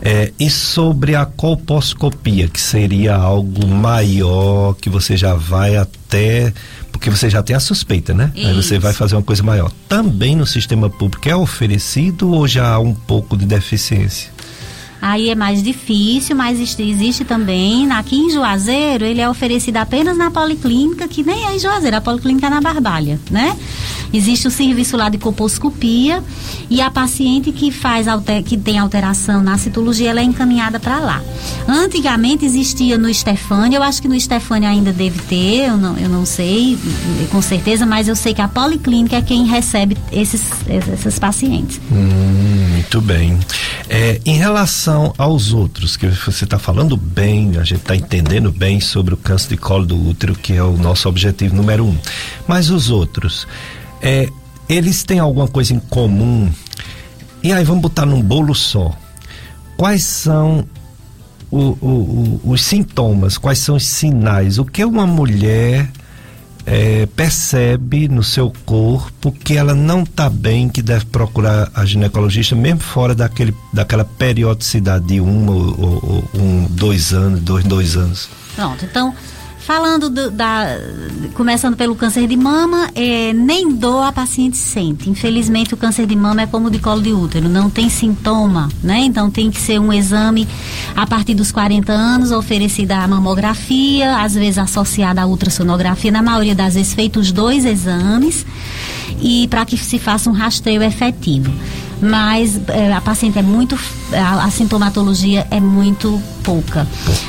É, 0.00 0.32
e 0.38 0.48
sobre 0.48 1.14
a 1.14 1.26
colposcopia, 1.26 2.48
que 2.48 2.60
seria 2.60 3.14
algo 3.14 3.66
maior, 3.66 4.74
que 4.74 4.88
você 4.88 5.16
já 5.16 5.34
vai 5.34 5.76
até. 5.76 6.52
Porque 6.90 7.10
você 7.10 7.28
já 7.28 7.42
tem 7.42 7.54
a 7.54 7.60
suspeita, 7.60 8.14
né? 8.14 8.32
Isso. 8.34 8.48
Aí 8.48 8.54
você 8.54 8.78
vai 8.78 8.92
fazer 8.92 9.14
uma 9.14 9.22
coisa 9.22 9.42
maior. 9.42 9.70
Também 9.88 10.34
no 10.34 10.46
sistema 10.46 10.88
público 10.88 11.28
é 11.28 11.36
oferecido 11.36 12.30
ou 12.32 12.48
já 12.48 12.74
há 12.74 12.78
um 12.78 12.94
pouco 12.94 13.36
de 13.36 13.44
deficiência? 13.44 14.30
Aí 15.00 15.30
é 15.30 15.34
mais 15.34 15.62
difícil, 15.62 16.34
mas 16.34 16.58
existe 16.60 17.24
também. 17.24 17.90
Aqui 17.92 18.16
em 18.16 18.30
Juazeiro, 18.30 19.04
ele 19.04 19.20
é 19.20 19.28
oferecido 19.28 19.76
apenas 19.76 20.16
na 20.16 20.30
policlínica, 20.30 21.06
que 21.06 21.22
nem 21.22 21.46
é 21.46 21.54
em 21.54 21.58
Juazeiro, 21.58 21.96
a 21.96 22.00
policlínica 22.00 22.46
é 22.46 22.50
na 22.50 22.60
Barbalha, 22.60 23.20
né? 23.30 23.56
Existe 24.12 24.48
o 24.48 24.50
serviço 24.50 24.96
lá 24.96 25.08
de 25.08 25.18
coposcopia 25.18 26.22
e 26.70 26.80
a 26.80 26.90
paciente 26.90 27.52
que 27.52 27.70
faz 27.70 28.08
alter, 28.08 28.42
que 28.42 28.56
tem 28.56 28.78
alteração 28.78 29.42
na 29.42 29.58
citologia, 29.58 30.10
ela 30.10 30.20
é 30.20 30.22
encaminhada 30.22 30.80
para 30.80 30.98
lá. 30.98 31.22
Antigamente 31.68 32.44
existia 32.44 32.96
no 32.96 33.12
Stefânia, 33.12 33.76
eu 33.76 33.82
acho 33.82 34.00
que 34.00 34.08
no 34.08 34.18
Stefânia 34.18 34.70
ainda 34.70 34.92
deve 34.92 35.20
ter, 35.22 35.68
eu 35.68 35.76
não, 35.76 35.96
eu 35.98 36.08
não 36.08 36.24
sei 36.24 36.78
com 37.30 37.42
certeza, 37.42 37.84
mas 37.84 38.08
eu 38.08 38.16
sei 38.16 38.32
que 38.32 38.40
a 38.40 38.48
policlínica 38.48 39.16
é 39.16 39.22
quem 39.22 39.44
recebe 39.44 39.96
esses, 40.10 40.42
esses 40.66 41.18
pacientes. 41.18 41.78
Hum, 41.92 42.68
muito 42.72 43.00
bem. 43.00 43.38
É, 43.88 44.20
em 44.24 44.36
relação 44.36 44.87
aos 45.16 45.52
outros, 45.52 45.96
que 45.96 46.08
você 46.08 46.44
está 46.44 46.58
falando 46.58 46.96
bem, 46.96 47.56
a 47.58 47.64
gente 47.64 47.80
está 47.80 47.94
entendendo 47.94 48.50
bem 48.50 48.80
sobre 48.80 49.14
o 49.14 49.16
câncer 49.16 49.50
de 49.50 49.56
colo 49.56 49.86
do 49.86 50.08
útero, 50.08 50.34
que 50.34 50.54
é 50.54 50.62
o 50.62 50.76
nosso 50.76 51.08
objetivo 51.08 51.54
número 51.54 51.84
um. 51.84 51.96
Mas 52.46 52.70
os 52.70 52.90
outros, 52.90 53.46
é, 54.02 54.28
eles 54.68 55.04
têm 55.04 55.18
alguma 55.18 55.48
coisa 55.48 55.74
em 55.74 55.78
comum? 55.78 56.50
E 57.42 57.52
aí 57.52 57.64
vamos 57.64 57.82
botar 57.82 58.06
num 58.06 58.22
bolo 58.22 58.54
só. 58.54 58.92
Quais 59.76 60.02
são 60.02 60.66
o, 61.50 61.58
o, 61.58 62.40
o, 62.44 62.50
os 62.52 62.62
sintomas? 62.62 63.38
Quais 63.38 63.58
são 63.58 63.76
os 63.76 63.86
sinais? 63.86 64.58
O 64.58 64.64
que 64.64 64.84
uma 64.84 65.06
mulher 65.06 65.90
é, 66.70 67.06
percebe 67.06 68.08
no 68.08 68.22
seu 68.22 68.52
corpo 68.66 69.32
que 69.32 69.56
ela 69.56 69.74
não 69.74 70.02
está 70.02 70.28
bem, 70.28 70.68
que 70.68 70.82
deve 70.82 71.06
procurar 71.06 71.70
a 71.74 71.82
ginecologista, 71.86 72.54
mesmo 72.54 72.80
fora 72.80 73.14
daquele, 73.14 73.54
daquela 73.72 74.04
periodicidade 74.04 75.06
de 75.06 75.18
um 75.18 75.48
ou, 75.48 75.80
ou, 75.80 76.24
um, 76.34 76.66
dois 76.68 77.14
anos, 77.14 77.40
dois, 77.40 77.64
dois 77.64 77.96
anos? 77.96 78.28
Pronto, 78.54 78.84
então 78.84 79.14
Falando 79.68 80.08
do, 80.08 80.30
da. 80.30 80.78
Começando 81.34 81.76
pelo 81.76 81.94
câncer 81.94 82.26
de 82.26 82.38
mama, 82.38 82.88
é, 82.94 83.34
nem 83.34 83.70
dor 83.70 84.02
a 84.02 84.10
paciente 84.10 84.56
sente. 84.56 85.10
Infelizmente, 85.10 85.74
o 85.74 85.76
câncer 85.76 86.06
de 86.06 86.16
mama 86.16 86.40
é 86.40 86.46
como 86.46 86.68
o 86.68 86.70
de 86.70 86.78
colo 86.78 87.02
de 87.02 87.12
útero, 87.12 87.50
não 87.50 87.68
tem 87.68 87.90
sintoma, 87.90 88.70
né? 88.82 89.00
Então 89.00 89.30
tem 89.30 89.50
que 89.50 89.60
ser 89.60 89.78
um 89.78 89.92
exame 89.92 90.48
a 90.96 91.06
partir 91.06 91.34
dos 91.34 91.52
40 91.52 91.92
anos, 91.92 92.32
oferecida 92.32 92.96
a 92.96 93.06
mamografia, 93.06 94.16
às 94.22 94.34
vezes 94.34 94.56
associada 94.56 95.20
à 95.20 95.26
ultrassonografia, 95.26 96.10
na 96.10 96.22
maioria 96.22 96.54
das 96.54 96.72
vezes 96.72 96.94
feitos 96.94 97.26
os 97.26 97.32
dois 97.32 97.66
exames, 97.66 98.46
e 99.20 99.48
para 99.48 99.66
que 99.66 99.76
se 99.76 99.98
faça 99.98 100.30
um 100.30 100.32
rastreio 100.32 100.82
efetivo 100.82 101.52
mas 102.00 102.60
é, 102.68 102.92
a 102.92 103.00
paciente 103.00 103.38
é 103.38 103.42
muito. 103.42 103.78
A, 104.12 104.44
a, 104.44 104.50
sintomatologia 104.50 105.46
é 105.50 105.60
muito 105.60 106.20
pouca. 106.42 106.86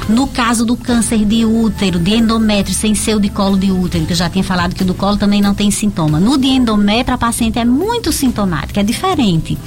No 0.08 0.28
caso 0.28 0.66
do 0.66 0.78
câncer 0.78 1.26
de 1.26 1.46
útero, 1.46 2.00
de 2.00 2.16
endométrio, 2.16 2.76
sem 2.76 2.96
ser 2.96 3.16
o 3.16 3.20
de 3.20 3.30
colo 3.30 3.58
de 3.58 3.72
útero, 3.72 4.06
que 4.06 4.14
eu 4.14 4.18
já 4.18 4.30
tinha 4.30 4.44
falado 4.44 4.76
que 4.76 4.84
o 4.84 4.86
do 4.86 4.94
colo 4.94 5.18
também 5.18 5.42
não 5.42 5.54
tem 5.54 5.72
sintoma. 5.72 6.20
No 6.20 6.38
de 6.38 6.48
endométrio, 6.48 7.16
a 7.16 7.18
paciente 7.18 7.60
é 7.60 7.66
muito 7.66 8.12
sintomática, 8.12 8.80
é 8.80 8.84
diferente. 8.84 9.58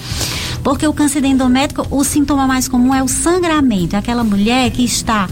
Porque 0.63 0.87
o 0.87 0.93
câncer 0.93 1.21
de 1.21 1.29
endométrio, 1.29 1.85
o 1.91 2.05
sintoma 2.05 2.47
mais 2.47 2.69
comum 2.69 2.95
é 2.95 3.03
o 3.03 3.09
sangramento. 3.09 3.97
É 3.97 3.99
aquela 3.99 4.23
mulher 4.23 4.71
que 4.71 4.85
está 4.85 5.29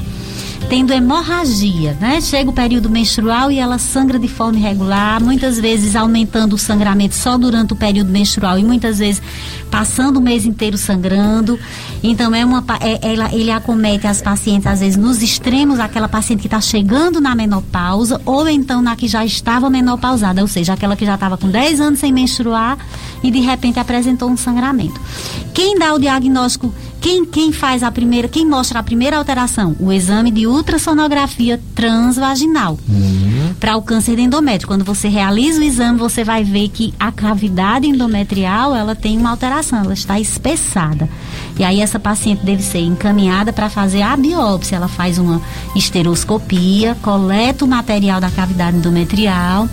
tendo 0.70 0.92
hemorragia, 0.92 1.96
né? 2.00 2.20
Chega 2.20 2.48
o 2.48 2.52
período 2.52 2.88
menstrual 2.88 3.50
e 3.50 3.58
ela 3.58 3.76
sangra 3.76 4.20
de 4.20 4.28
forma 4.28 4.56
irregular, 4.56 5.20
muitas 5.20 5.58
vezes 5.58 5.96
aumentando 5.96 6.52
o 6.52 6.58
sangramento 6.58 7.16
só 7.16 7.36
durante 7.36 7.72
o 7.72 7.76
período 7.76 8.12
menstrual 8.12 8.56
e 8.56 8.62
muitas 8.62 9.00
vezes 9.00 9.20
passando 9.68 10.18
o 10.18 10.20
mês 10.20 10.46
inteiro 10.46 10.78
sangrando. 10.78 11.58
Então 12.04 12.32
é 12.32 12.44
uma 12.44 12.64
é, 12.80 13.00
ela, 13.02 13.34
ele 13.34 13.50
acomete 13.50 14.06
as 14.06 14.22
pacientes 14.22 14.68
às 14.68 14.78
vezes 14.78 14.96
nos 14.96 15.20
extremos, 15.24 15.80
aquela 15.80 16.08
paciente 16.08 16.38
que 16.38 16.46
está 16.46 16.60
chegando 16.60 17.20
na 17.20 17.34
menopausa 17.34 18.20
ou 18.24 18.48
então 18.48 18.80
na 18.80 18.94
que 18.94 19.08
já 19.08 19.24
estava 19.24 19.68
menopausada, 19.68 20.40
ou 20.40 20.46
seja, 20.46 20.74
aquela 20.74 20.94
que 20.94 21.04
já 21.04 21.14
estava 21.14 21.36
com 21.36 21.48
10 21.48 21.80
anos 21.80 21.98
sem 21.98 22.12
menstruar 22.12 22.78
e 23.24 23.30
de 23.32 23.40
repente 23.40 23.80
apresentou 23.80 24.30
um 24.30 24.36
sangramento. 24.36 25.00
Quem 25.52 25.76
dá 25.76 25.92
o 25.92 25.98
diagnóstico 25.98 26.72
quem, 27.00 27.24
quem 27.24 27.50
faz 27.50 27.82
a 27.82 27.90
primeira, 27.90 28.28
quem 28.28 28.46
mostra 28.46 28.78
a 28.78 28.82
primeira 28.82 29.16
alteração? 29.16 29.74
O 29.80 29.90
exame 29.90 30.30
de 30.30 30.46
ultrassonografia 30.46 31.60
transvaginal. 31.74 32.78
Uhum. 32.88 33.39
Para 33.58 33.76
o 33.76 33.82
câncer 33.82 34.16
de 34.16 34.22
endométrio. 34.22 34.68
Quando 34.68 34.84
você 34.84 35.08
realiza 35.08 35.60
o 35.60 35.64
exame, 35.64 35.98
você 35.98 36.22
vai 36.22 36.44
ver 36.44 36.68
que 36.68 36.94
a 36.98 37.10
cavidade 37.10 37.86
endometrial, 37.86 38.74
ela 38.74 38.94
tem 38.94 39.18
uma 39.18 39.30
alteração, 39.30 39.80
ela 39.80 39.94
está 39.94 40.20
espessada. 40.20 41.08
E 41.58 41.64
aí 41.64 41.80
essa 41.80 41.98
paciente 41.98 42.44
deve 42.44 42.62
ser 42.62 42.80
encaminhada 42.80 43.52
para 43.52 43.68
fazer 43.68 44.02
a 44.02 44.16
biópsia. 44.16 44.76
Ela 44.76 44.88
faz 44.88 45.18
uma 45.18 45.42
esteroscopia, 45.74 46.96
coleta 47.02 47.64
o 47.64 47.68
material 47.68 48.20
da 48.20 48.30
cavidade 48.30 48.76
endometrial, 48.76 49.68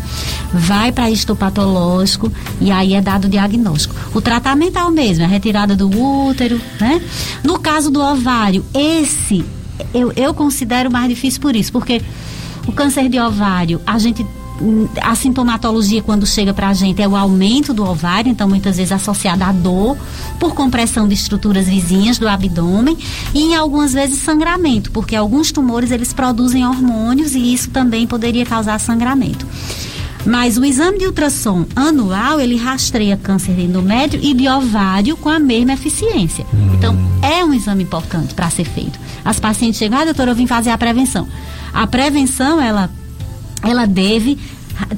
vai 0.53 0.91
para 0.91 1.09
histopatológico 1.09 2.31
e 2.59 2.71
aí 2.71 2.93
é 2.93 3.01
dado 3.01 3.25
o 3.25 3.29
diagnóstico. 3.29 3.95
O 4.13 4.21
tratamento 4.21 4.77
é 4.77 4.83
o 4.83 4.91
mesmo, 4.91 5.23
é 5.23 5.27
retirada 5.27 5.75
do 5.75 5.89
útero, 5.89 6.59
né? 6.79 7.01
No 7.43 7.59
caso 7.59 7.89
do 7.89 8.01
ovário, 8.01 8.65
esse 8.73 9.45
eu, 9.93 10.11
eu 10.15 10.33
considero 10.33 10.91
mais 10.91 11.09
difícil 11.09 11.41
por 11.41 11.55
isso, 11.55 11.71
porque 11.71 12.01
o 12.67 12.71
câncer 12.71 13.09
de 13.09 13.19
ovário, 13.19 13.81
a 13.85 13.97
gente 13.97 14.25
a 15.01 15.13
sintomatologia 15.13 16.01
quando 16.01 16.25
chega 16.25 16.51
para 16.51 16.69
a 16.69 16.73
gente 16.73 16.99
é 16.99 17.07
o 17.07 17.15
aumento 17.15 17.73
do 17.75 17.85
ovário, 17.85 18.31
então 18.31 18.49
muitas 18.49 18.77
vezes 18.77 18.91
associada 18.91 19.45
à 19.45 19.51
dor 19.51 19.95
por 20.39 20.55
compressão 20.55 21.07
de 21.07 21.13
estruturas 21.13 21.67
vizinhas 21.67 22.17
do 22.17 22.27
abdômen 22.27 22.97
e 23.35 23.53
algumas 23.53 23.93
vezes 23.93 24.19
sangramento, 24.19 24.91
porque 24.91 25.15
alguns 25.15 25.51
tumores 25.51 25.91
eles 25.91 26.11
produzem 26.11 26.65
hormônios 26.65 27.35
e 27.35 27.53
isso 27.53 27.69
também 27.69 28.07
poderia 28.07 28.45
causar 28.45 28.79
sangramento. 28.79 29.45
Mas 30.27 30.57
o 30.57 30.65
exame 30.65 30.99
de 30.99 31.05
ultrassom 31.05 31.65
anual, 31.73 32.39
ele 32.39 32.57
rastreia 32.57 33.15
câncer 33.15 33.53
de 33.55 33.61
endométrio 33.61 34.21
e 34.21 34.33
de 34.33 34.47
ovário 34.49 35.15
com 35.15 35.29
a 35.29 35.39
mesma 35.39 35.73
eficiência. 35.73 36.45
Hum. 36.53 36.73
Então, 36.75 36.97
é 37.21 37.45
um 37.45 37.53
exame 37.53 37.83
importante 37.83 38.33
para 38.33 38.49
ser 38.49 38.65
feito. 38.65 38.99
As 39.23 39.39
pacientes 39.39 39.79
chegam, 39.79 39.99
ah, 39.99 40.03
doutora, 40.03 40.31
eu 40.31 40.35
vim 40.35 40.45
fazer 40.45 40.69
a 40.69 40.77
prevenção. 40.77 41.25
A 41.73 41.87
prevenção, 41.87 42.61
ela, 42.61 42.89
ela 43.63 43.85
deve 43.85 44.37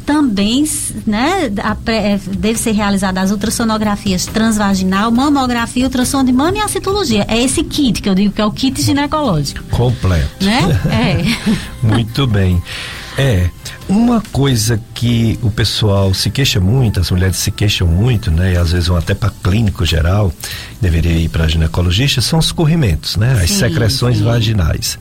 também 0.05 0.65
né, 1.05 1.49
é, 1.85 2.19
deve 2.37 2.59
ser 2.59 2.71
realizada 2.71 3.21
as 3.21 3.31
ultrassonografias 3.31 4.25
transvaginal, 4.25 5.09
mamografia, 5.11 5.85
ultrassom 5.85 6.23
de 6.23 6.33
mama 6.33 6.57
e 6.57 6.59
a 6.59 6.67
citologia. 6.67 7.25
É 7.29 7.41
esse 7.41 7.63
kit 7.63 8.01
que 8.01 8.09
eu 8.09 8.15
digo 8.15 8.33
que 8.33 8.41
é 8.41 8.45
o 8.45 8.51
kit 8.51 8.81
ginecológico. 8.81 9.63
Completo. 9.69 10.43
Né? 10.43 10.59
É. 10.91 11.55
Muito 11.85 12.27
bem. 12.27 12.61
É, 13.19 13.49
uma 13.89 14.21
coisa 14.31 14.79
que 14.93 15.37
o 15.43 15.51
pessoal 15.51 16.13
se 16.13 16.29
queixa 16.29 16.57
muito, 16.61 17.01
as 17.01 17.11
mulheres 17.11 17.35
se 17.35 17.51
queixam 17.51 17.85
muito, 17.85 18.31
né? 18.31 18.53
E 18.53 18.57
às 18.57 18.71
vezes 18.71 18.87
vão 18.87 18.95
até 18.95 19.13
para 19.13 19.29
clínico 19.43 19.85
geral, 19.85 20.31
deveria 20.79 21.11
ir 21.11 21.27
para 21.27 21.45
ginecologista, 21.45 22.21
são 22.21 22.39
os 22.39 22.53
corrimentos, 22.53 23.17
né? 23.17 23.33
As 23.33 23.49
sim, 23.49 23.59
secreções 23.59 24.19
sim. 24.19 24.23
vaginais. 24.23 24.97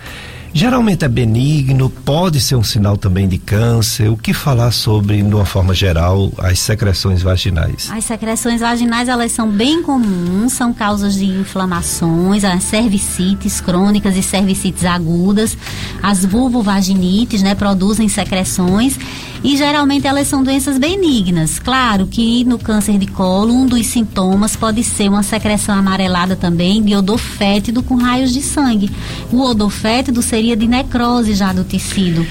Geralmente 0.53 1.05
é 1.05 1.09
benigno, 1.09 1.91
pode 1.91 2.41
ser 2.41 2.57
um 2.57 2.63
sinal 2.63 2.97
também 2.97 3.29
de 3.29 3.39
câncer. 3.39 4.09
O 4.09 4.17
que 4.17 4.33
falar 4.33 4.71
sobre, 4.71 5.23
de 5.23 5.35
uma 5.35 5.45
forma 5.45 5.75
geral, 5.75 6.33
as 6.39 6.59
secreções 6.59 7.23
vaginais? 7.23 7.91
As 7.91 8.05
secreções 8.05 8.61
vaginais, 8.61 9.09
elas 9.09 9.33
são 9.33 9.49
bem 9.51 9.83
comuns, 9.83 10.55
são 10.55 10.73
causas 10.73 11.15
de 11.15 11.27
inflamações, 11.27 12.45
as 12.45 12.65
cervicites 12.65 13.61
crônicas 13.61 14.17
e 14.17 14.23
cervicites 14.23 14.85
agudas. 14.85 15.57
As 16.03 16.25
vulvovaginites, 16.25 17.43
né, 17.43 17.55
produzem 17.55 18.09
secreções 18.09 18.99
e 19.43 19.57
geralmente 19.57 20.07
elas 20.07 20.27
são 20.27 20.43
doenças 20.43 20.79
benignas. 20.79 21.59
Claro 21.59 22.07
que 22.07 22.45
no 22.45 22.59
câncer 22.59 22.99
de 22.99 23.07
colo, 23.07 23.53
um 23.53 23.67
dos 23.67 23.87
sintomas 23.87 24.57
pode 24.57 24.83
ser 24.83 25.09
uma 25.09 25.23
secreção 25.23 25.75
amarelada 25.75 26.35
também 26.35 26.83
de 26.83 26.95
odor 26.97 27.19
fétido 27.19 27.83
com 27.83 27.97
raios 27.97 28.33
de 28.33 28.43
sangue. 28.43 28.91
O 29.31 29.43
odor 29.43 29.71
fétido 29.71 30.23
seria 30.23 30.38
de 30.57 30.67
necrose 30.67 31.35
já 31.35 31.53
do 31.53 31.65
tecido 31.65 32.27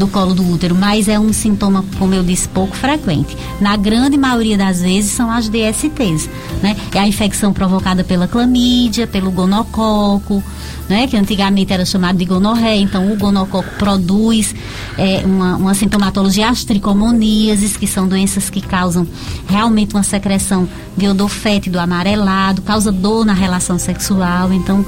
do 0.00 0.08
colo 0.08 0.34
do 0.34 0.50
útero, 0.50 0.74
mas 0.74 1.08
é 1.08 1.18
um 1.18 1.32
sintoma, 1.32 1.84
como 1.98 2.14
eu 2.14 2.22
disse, 2.22 2.48
pouco 2.48 2.74
frequente. 2.74 3.36
Na 3.60 3.76
grande 3.76 4.16
maioria 4.16 4.56
das 4.56 4.80
vezes 4.80 5.10
são 5.10 5.30
as 5.30 5.48
DSTs, 5.48 6.28
né? 6.62 6.74
É 6.94 6.98
a 6.98 7.06
infecção 7.06 7.52
provocada 7.52 8.02
pela 8.02 8.26
clamídia, 8.26 9.06
pelo 9.06 9.30
gonococo, 9.30 10.42
né? 10.88 11.06
Que 11.06 11.18
antigamente 11.18 11.72
era 11.72 11.84
chamado 11.84 12.16
de 12.16 12.24
gonorreia, 12.24 12.80
então 12.80 13.12
o 13.12 13.16
gonococo 13.16 13.68
produz 13.78 14.54
é, 14.96 15.22
uma, 15.24 15.56
uma 15.56 15.74
sintomatologia 15.74 16.48
as 16.48 16.64
tricomoníases, 16.64 17.76
que 17.76 17.86
são 17.86 18.08
doenças 18.08 18.48
que 18.48 18.62
causam 18.62 19.06
realmente 19.48 19.94
uma 19.94 20.02
secreção 20.02 20.66
de 20.96 21.06
odor 21.06 21.28
fétido 21.28 21.78
amarelado, 21.78 22.62
causa 22.62 22.90
dor 22.90 23.26
na 23.26 23.34
relação 23.34 23.78
sexual, 23.78 24.50
então 24.50 24.84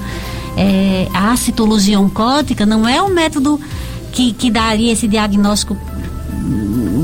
é, 0.57 1.09
a 1.13 1.37
citologia 1.37 1.99
oncótica 1.99 2.67
não 2.67 2.87
é 2.89 3.03
um 3.03 3.09
método 3.09 3.61
que, 4.13 4.33
que 4.33 4.51
daria 4.51 4.93
esse 4.93 5.09
diagnóstico 5.09 5.77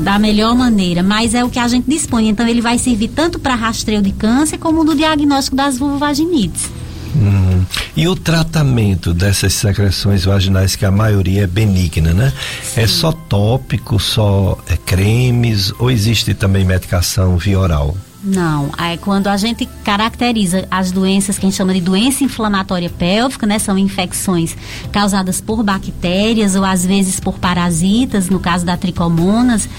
da 0.03 0.19
melhor 0.19 0.55
maneira, 0.55 1.01
mas 1.01 1.33
é 1.33 1.43
o 1.43 1.49
que 1.49 1.59
a 1.59 1.67
gente 1.67 1.89
dispõe. 1.89 2.29
Então 2.29 2.47
ele 2.47 2.61
vai 2.61 2.77
servir 2.77 3.09
tanto 3.09 3.39
para 3.39 3.55
rastreio 3.55 4.01
de 4.01 4.11
câncer 4.11 4.57
como 4.57 4.83
no 4.83 4.95
diagnóstico 4.95 5.55
das 5.55 5.77
vulvovaginites. 5.77 6.69
Hum. 7.15 7.63
E 7.95 8.07
o 8.07 8.15
tratamento 8.15 9.13
dessas 9.13 9.53
secreções 9.53 10.25
vaginais, 10.25 10.75
que 10.75 10.85
a 10.85 10.91
maioria 10.91 11.43
é 11.43 11.47
benigna, 11.47 12.13
né? 12.13 12.31
Sim. 12.63 12.81
É 12.81 12.87
só 12.87 13.11
tópico, 13.11 13.99
só 13.99 14.57
é 14.67 14.77
cremes 14.77 15.73
ou 15.79 15.89
existe 15.89 16.33
também 16.33 16.63
medicação 16.63 17.37
via 17.37 17.59
oral? 17.59 17.97
Não, 18.21 18.69
é 18.77 18.97
quando 18.97 19.27
a 19.27 19.37
gente 19.37 19.65
caracteriza 19.83 20.67
as 20.69 20.91
doenças 20.91 21.37
que 21.37 21.45
a 21.45 21.49
gente 21.49 21.57
chama 21.57 21.73
de 21.73 21.79
doença 21.79 22.23
inflamatória 22.23 22.89
pélvica, 22.89 23.47
né? 23.47 23.57
São 23.59 23.77
infecções 23.77 24.57
causadas 24.91 25.39
por 25.39 25.63
bactérias 25.63 26.53
ou 26.55 26.65
às 26.65 26.85
vezes 26.85 27.19
por 27.19 27.39
parasitas, 27.39 28.29
no 28.29 28.39
caso 28.39 28.65
da 28.65 28.75
tricomonas, 28.75 29.69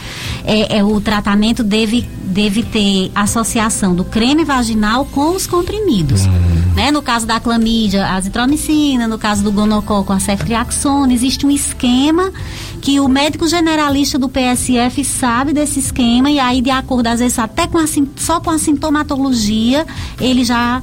é, 0.45 0.79
é, 0.79 0.85
o 0.85 0.99
tratamento 1.03 1.63
deve, 1.63 2.09
deve 2.25 2.63
ter 2.63 3.11
associação 3.15 3.95
do 3.95 4.05
creme 4.05 4.43
vaginal 4.43 5.05
com 5.05 5.37
os 5.37 5.47
comprimidos. 5.47 6.25
Hum. 6.25 6.31
Né? 6.75 6.91
No 6.91 7.03
caso 7.03 7.27
da 7.27 7.39
clamídia, 7.39 8.07
a 8.07 8.15
azitromicina, 8.15 9.07
no 9.07 9.19
caso 9.19 9.43
do 9.43 9.53
gonococo, 9.53 10.13
a 10.13 10.21
ceftriaxona, 10.21 11.13
existe 11.13 11.45
um 11.45 11.51
esquema 11.51 12.33
que 12.81 12.99
o 12.99 13.09
médico 13.09 13.47
generalista 13.47 14.19
do 14.19 14.29
PSF 14.29 15.05
sabe 15.05 15.53
desse 15.53 15.79
esquema 15.79 16.31
e 16.31 16.41
aí 16.41 16.63
de 16.63 16.71
acordo 16.71 17.09
às 17.09 17.21
vezes 17.21 17.39
até 17.39 17.67
com 17.67 17.77
a, 17.77 17.87
só 18.31 18.39
com 18.39 18.51
a 18.51 18.59
sintomatologia 18.59 19.85
ele 20.21 20.45
já 20.45 20.81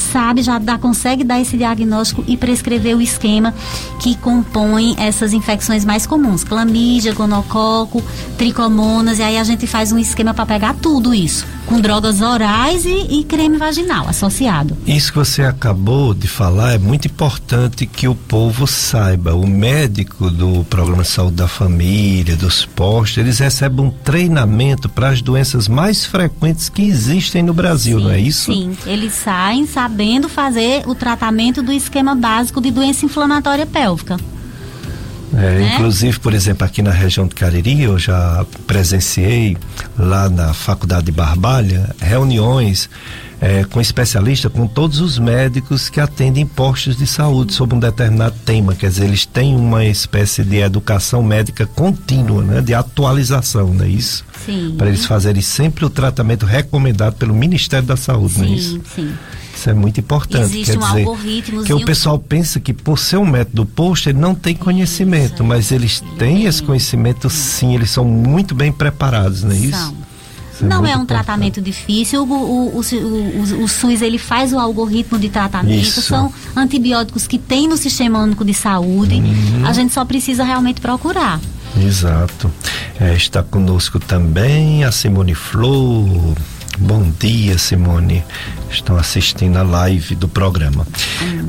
sabe, 0.00 0.42
já 0.42 0.58
dá, 0.58 0.78
consegue 0.78 1.24
dar 1.24 1.40
esse 1.40 1.56
diagnóstico 1.56 2.24
e 2.26 2.36
prescrever 2.36 2.96
o 2.96 3.00
esquema 3.00 3.54
que 4.00 4.16
compõe 4.16 4.94
essas 4.98 5.32
infecções 5.32 5.84
mais 5.84 6.06
comuns, 6.06 6.42
clamídia, 6.42 7.12
gonococo, 7.12 8.02
tricomonas, 8.38 9.18
e 9.18 9.22
aí 9.22 9.38
a 9.38 9.44
gente 9.44 9.66
faz 9.66 9.92
um 9.92 9.98
esquema 9.98 10.32
para 10.32 10.46
pegar 10.46 10.74
tudo 10.74 11.14
isso, 11.14 11.46
com 11.66 11.80
drogas 11.80 12.20
orais 12.20 12.84
e, 12.84 13.20
e 13.20 13.24
creme 13.24 13.58
vaginal 13.58 14.08
associado. 14.08 14.76
Isso 14.86 15.12
que 15.12 15.18
você 15.18 15.42
acabou 15.42 16.14
de 16.14 16.26
falar 16.26 16.74
é 16.74 16.78
muito 16.78 17.06
importante 17.06 17.86
que 17.86 18.08
o 18.08 18.14
povo 18.14 18.66
saiba. 18.66 19.34
O 19.34 19.46
médico 19.46 20.30
do 20.30 20.64
programa 20.64 21.02
de 21.02 21.08
saúde 21.08 21.36
da 21.36 21.48
família, 21.48 22.36
dos 22.36 22.64
postos, 22.64 23.18
eles 23.18 23.38
recebem 23.38 23.84
um 23.84 23.90
treinamento 23.90 24.88
para 24.88 25.10
as 25.10 25.20
doenças 25.20 25.68
mais 25.68 26.04
frequentes 26.04 26.68
que 26.68 26.82
existem 26.82 27.42
no 27.42 27.52
Brasil, 27.52 27.98
sim, 27.98 28.04
não 28.04 28.10
é 28.10 28.20
isso? 28.20 28.52
Sim, 28.52 28.76
eles 28.86 29.12
saem, 29.12 29.66
sabem 29.66 29.89
sabendo 29.90 30.28
fazer 30.28 30.86
o 30.86 30.94
tratamento 30.94 31.62
do 31.62 31.72
esquema 31.72 32.14
básico 32.14 32.60
de 32.60 32.70
doença 32.70 33.04
inflamatória 33.04 33.66
pélvica. 33.66 34.16
É, 35.34 35.36
né? 35.36 35.74
Inclusive, 35.74 36.18
por 36.20 36.32
exemplo, 36.32 36.64
aqui 36.64 36.80
na 36.80 36.92
região 36.92 37.26
de 37.26 37.34
Cariri, 37.34 37.82
eu 37.82 37.98
já 37.98 38.46
presenciei 38.68 39.56
lá 39.98 40.28
na 40.28 40.54
Faculdade 40.54 41.06
de 41.06 41.12
Barbalha 41.12 41.94
reuniões 42.00 42.88
é, 43.40 43.64
com 43.64 43.80
especialistas, 43.80 44.52
com 44.52 44.66
todos 44.66 45.00
os 45.00 45.18
médicos 45.18 45.88
que 45.88 45.98
atendem 45.98 46.46
postos 46.46 46.96
de 46.96 47.06
saúde 47.06 47.52
sobre 47.52 47.74
um 47.74 47.80
determinado 47.80 48.36
tema. 48.44 48.74
Quer 48.74 48.90
dizer, 48.90 49.06
eles 49.06 49.26
têm 49.26 49.56
uma 49.56 49.84
espécie 49.84 50.44
de 50.44 50.58
educação 50.58 51.22
médica 51.22 51.66
contínua, 51.66 52.44
né? 52.44 52.60
De 52.60 52.74
atualização, 52.74 53.74
não 53.74 53.84
é 53.84 53.88
isso? 53.88 54.24
Sim. 54.44 54.74
Para 54.78 54.88
eles 54.88 55.04
fazerem 55.04 55.42
sempre 55.42 55.84
o 55.84 55.90
tratamento 55.90 56.46
recomendado 56.46 57.14
pelo 57.14 57.34
Ministério 57.34 57.86
da 57.86 57.96
Saúde, 57.96 58.34
sim, 58.34 58.40
não 58.40 58.46
é 58.46 58.50
isso? 58.50 58.80
Sim. 58.94 59.12
Isso 59.60 59.68
é 59.68 59.74
muito 59.74 60.00
importante. 60.00 60.44
Existe 60.44 60.72
quer 60.72 60.78
um 60.78 60.80
dizer, 60.80 61.06
algoritmo. 61.06 61.64
Que 61.64 61.74
o 61.74 61.84
pessoal 61.84 62.18
pensa 62.18 62.58
que 62.58 62.72
por 62.72 62.98
ser 62.98 63.18
um 63.18 63.26
método 63.26 63.66
posto, 63.66 64.08
ele 64.08 64.18
não 64.18 64.34
tem 64.34 64.54
conhecimento, 64.54 65.34
isso, 65.34 65.44
mas 65.44 65.70
eles 65.70 66.02
têm 66.18 66.46
esse 66.46 66.62
conhecimento 66.62 67.28
sim, 67.28 67.74
eles 67.74 67.90
são 67.90 68.02
muito 68.02 68.54
bem 68.54 68.72
preparados, 68.72 69.44
não 69.44 69.52
é 69.52 69.56
isso? 69.56 69.78
São. 69.78 70.10
É 70.62 70.64
não 70.64 70.86
é 70.86 70.96
um 70.96 71.04
tratamento 71.04 71.60
difícil. 71.60 72.22
O, 72.22 72.32
o, 72.32 72.68
o, 72.68 72.80
o, 72.80 73.64
o 73.64 73.68
SUS 73.68 74.00
ele 74.00 74.18
faz 74.18 74.52
o 74.52 74.58
algoritmo 74.58 75.18
de 75.18 75.28
tratamento. 75.28 75.82
Isso. 75.82 76.00
São 76.00 76.32
antibióticos 76.56 77.26
que 77.26 77.38
tem 77.38 77.68
no 77.68 77.76
Sistema 77.76 78.18
Único 78.18 78.44
de 78.44 78.54
Saúde. 78.54 79.16
Uhum. 79.16 79.66
A 79.66 79.72
gente 79.72 79.92
só 79.92 80.04
precisa 80.06 80.42
realmente 80.42 80.80
procurar. 80.80 81.40
Exato. 81.82 82.50
É, 82.98 83.14
está 83.14 83.42
conosco 83.42 83.98
também 83.98 84.84
a 84.84 84.92
Simone 84.92 85.34
Flor. 85.34 86.34
Bom 86.80 87.12
dia, 87.20 87.58
Simone. 87.58 88.24
Estão 88.70 88.96
assistindo 88.96 89.58
a 89.58 89.62
live 89.62 90.14
do 90.14 90.26
programa. 90.26 90.86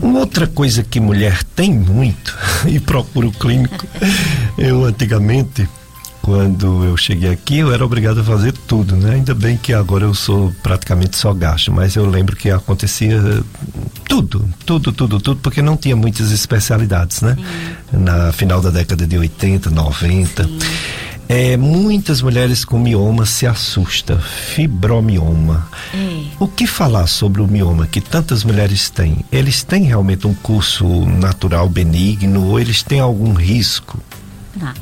Uma 0.01 0.19
outra 0.19 0.45
coisa 0.45 0.83
que 0.83 0.99
mulher 0.99 1.41
tem 1.55 1.73
muito, 1.73 2.37
e 2.67 2.79
procura 2.81 3.27
o 3.27 3.31
clínico, 3.31 3.87
eu 4.57 4.83
antigamente 4.83 5.67
quando 6.21 6.83
eu 6.83 6.95
cheguei 6.95 7.31
aqui, 7.31 7.57
eu 7.57 7.73
era 7.73 7.83
obrigado 7.83 8.19
a 8.19 8.23
fazer 8.23 8.51
tudo, 8.51 8.95
né? 8.95 9.15
Ainda 9.15 9.33
bem 9.33 9.57
que 9.57 9.73
agora 9.73 10.05
eu 10.05 10.13
sou 10.13 10.53
praticamente 10.61 11.17
só 11.17 11.33
gasto, 11.33 11.71
mas 11.71 11.95
eu 11.95 12.07
lembro 12.07 12.35
que 12.35 12.49
acontecia 12.51 13.19
tudo, 14.07 14.47
tudo, 14.63 14.91
tudo, 14.91 15.19
tudo, 15.19 15.39
porque 15.41 15.61
não 15.61 15.75
tinha 15.75 15.95
muitas 15.95 16.31
especialidades, 16.31 17.21
né? 17.21 17.35
Sim. 17.35 17.97
Na 17.97 18.31
final 18.31 18.61
da 18.61 18.69
década 18.69 19.07
de 19.07 19.17
80, 19.17 19.71
90. 19.71 20.43
Sim. 20.43 20.59
É, 21.33 21.55
muitas 21.55 22.21
mulheres 22.21 22.65
com 22.65 22.77
mioma 22.77 23.25
se 23.25 23.47
assustam, 23.47 24.19
fibromioma. 24.19 25.65
É. 25.93 26.25
O 26.37 26.45
que 26.45 26.67
falar 26.67 27.07
sobre 27.07 27.41
o 27.41 27.47
mioma 27.47 27.87
que 27.87 28.01
tantas 28.01 28.43
mulheres 28.43 28.89
têm? 28.89 29.23
Eles 29.31 29.63
têm 29.63 29.83
realmente 29.83 30.27
um 30.27 30.33
curso 30.33 30.85
natural 31.05 31.69
benigno 31.69 32.47
ou 32.47 32.59
eles 32.59 32.83
têm 32.83 32.99
algum 32.99 33.31
risco? 33.31 33.97
Tá. 34.59 34.73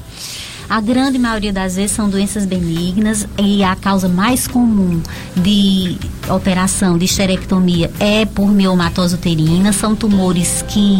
A 0.69 0.79
grande 0.79 1.17
maioria 1.17 1.51
das 1.51 1.77
vezes 1.77 1.93
são 1.93 2.07
doenças 2.07 2.45
benignas 2.45 3.27
e 3.39 3.63
a 3.63 3.75
causa 3.75 4.07
mais 4.07 4.47
comum 4.47 5.01
de 5.35 5.97
operação 6.29 6.95
de 6.95 7.05
esterectomia 7.05 7.91
é 7.99 8.23
por 8.23 8.51
miomatose 8.51 9.15
uterina. 9.15 9.73
São 9.73 9.95
tumores 9.95 10.63
que, 10.67 10.99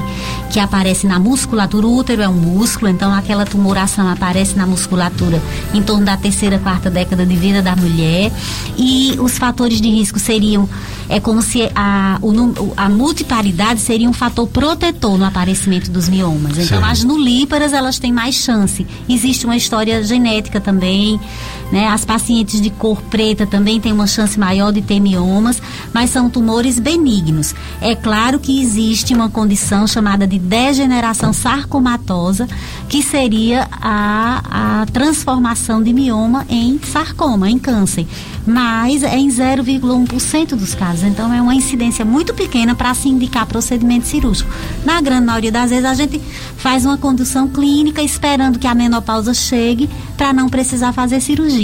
que 0.49 0.59
aparecem 0.59 1.07
na 1.07 1.19
musculatura. 1.19 1.85
O 1.85 1.95
útero 1.95 2.23
é 2.23 2.27
um 2.27 2.33
músculo, 2.33 2.89
então 2.89 3.13
aquela 3.13 3.45
tumoração 3.45 4.09
aparece 4.09 4.57
na 4.57 4.65
musculatura 4.65 5.39
em 5.71 5.83
torno 5.83 6.03
da 6.03 6.17
terceira, 6.17 6.57
quarta 6.57 6.89
década 6.89 7.23
de 7.23 7.35
vida 7.35 7.61
da 7.61 7.75
mulher. 7.75 8.31
E 8.75 9.15
os 9.19 9.37
fatores 9.37 9.79
de 9.79 9.89
risco 9.89 10.17
seriam 10.17 10.67
é 11.09 11.19
como 11.19 11.41
se 11.41 11.69
a, 11.75 12.19
o, 12.21 12.73
a 12.77 12.87
multiparidade 12.87 13.81
seria 13.81 14.07
um 14.07 14.13
fator 14.13 14.47
protetor 14.47 15.17
no 15.17 15.25
aparecimento 15.25 15.89
dos 15.89 16.07
miomas. 16.07 16.57
Então, 16.57 16.79
Sim. 16.79 16.87
as 16.87 17.03
nulíparas, 17.03 17.73
elas 17.73 17.97
têm 17.97 18.13
mais 18.13 18.35
chance. 18.35 18.85
Existe 19.09 19.45
uma 19.45 19.57
história 19.59 20.01
genética 20.03 20.59
também, 20.59 21.19
Né? 21.71 21.87
As 21.87 22.03
pacientes 22.03 22.59
de 22.61 22.69
cor 22.69 23.01
preta 23.03 23.45
também 23.45 23.79
têm 23.79 23.91
uma 23.91 24.07
chance 24.07 24.39
maior 24.39 24.71
de 24.71 24.81
ter 24.81 24.99
miomas, 24.99 25.61
mas 25.93 26.09
são 26.09 26.29
tumores 26.29 26.79
benignos. 26.79 27.53
É 27.79 27.95
claro 27.95 28.39
que 28.39 28.61
existe 28.61 29.13
uma 29.13 29.29
condição 29.29 29.85
chamada 29.85 30.25
de 30.25 30.39
degeneração 30.39 31.31
sarcomatosa, 31.31 32.47
que 32.87 33.03
seria 33.03 33.67
a, 33.71 34.81
a 34.81 34.85
transformação 34.87 35.81
de 35.81 35.93
mioma 35.93 36.45
em 36.49 36.79
sarcoma, 36.79 37.49
em 37.49 37.59
câncer. 37.59 38.07
Mas 38.47 39.03
é 39.03 39.15
em 39.15 39.27
0,1% 39.27 40.55
dos 40.55 40.73
casos. 40.73 41.03
Então 41.03 41.31
é 41.31 41.39
uma 41.39 41.53
incidência 41.53 42.03
muito 42.03 42.33
pequena 42.33 42.73
para 42.73 42.93
se 42.95 43.07
indicar 43.07 43.45
procedimento 43.45 44.07
cirúrgico. 44.07 44.49
Na 44.83 44.99
grande 45.01 45.27
maioria 45.27 45.51
das 45.51 45.69
vezes 45.69 45.85
a 45.85 45.93
gente 45.93 46.19
faz 46.57 46.83
uma 46.83 46.97
condução 46.97 47.47
clínica 47.47 48.01
esperando 48.01 48.57
que 48.57 48.65
a 48.65 48.73
menopausa 48.73 49.35
chegue 49.35 49.87
para 50.17 50.33
não 50.33 50.49
precisar 50.49 50.93
fazer 50.93 51.21
cirurgia. 51.21 51.58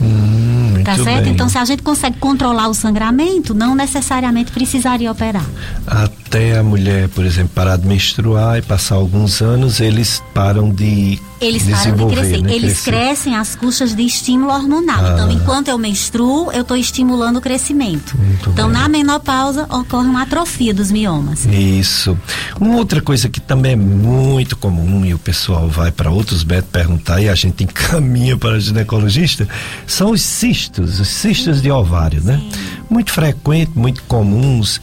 Hum, 0.00 0.82
tá 0.84 0.96
certo? 0.96 1.24
Bem. 1.24 1.32
Então, 1.32 1.48
se 1.48 1.56
a 1.58 1.64
gente 1.64 1.82
consegue 1.82 2.18
controlar 2.18 2.68
o 2.68 2.74
sangramento, 2.74 3.54
não 3.54 3.74
necessariamente 3.74 4.52
precisaria 4.52 5.10
operar. 5.10 5.46
Até 5.86 6.25
a 6.58 6.62
mulher, 6.62 7.08
por 7.08 7.24
exemplo, 7.24 7.50
parar 7.54 7.76
de 7.76 7.86
menstruar 7.86 8.58
e 8.58 8.62
passar 8.62 8.96
alguns 8.96 9.40
anos, 9.40 9.80
eles 9.80 10.22
param 10.34 10.70
de 10.70 11.20
eles 11.40 11.64
param 11.64 12.08
de 12.08 12.14
crescer. 12.14 12.42
Né? 12.42 12.54
Eles 12.54 12.80
crescer. 12.80 12.90
crescem 12.90 13.36
às 13.36 13.54
custas 13.54 13.94
de 13.94 14.02
estímulo 14.02 14.52
hormonal. 14.52 15.04
Ah. 15.04 15.10
Então, 15.12 15.30
enquanto 15.30 15.68
eu 15.68 15.78
menstruo, 15.78 16.50
eu 16.52 16.62
estou 16.62 16.76
estimulando 16.76 17.36
o 17.36 17.40
crescimento. 17.40 18.16
Muito 18.18 18.50
então, 18.50 18.70
bem. 18.70 18.80
na 18.80 18.88
menopausa, 18.88 19.64
ocorre 19.64 20.08
uma 20.08 20.22
atrofia 20.22 20.72
dos 20.72 20.90
miomas. 20.90 21.44
Isso. 21.46 22.18
Uma 22.58 22.76
outra 22.76 23.00
coisa 23.00 23.28
que 23.28 23.40
também 23.40 23.72
é 23.72 23.76
muito 23.76 24.56
comum 24.56 25.04
e 25.04 25.12
o 25.12 25.18
pessoal 25.18 25.68
vai 25.68 25.90
para 25.90 26.10
outros 26.10 26.42
médicos 26.44 26.70
perguntar 26.72 27.20
e 27.20 27.28
a 27.28 27.34
gente 27.34 27.64
encaminha 27.64 28.36
para 28.36 28.58
ginecologista 28.58 29.46
são 29.86 30.10
os 30.10 30.22
cistos, 30.22 30.98
os 30.98 31.08
cistos 31.08 31.60
de 31.60 31.70
ovário, 31.70 32.22
né? 32.22 32.42
Muito 32.88 33.12
frequente, 33.12 33.72
muito 33.74 34.02
comuns. 34.04 34.80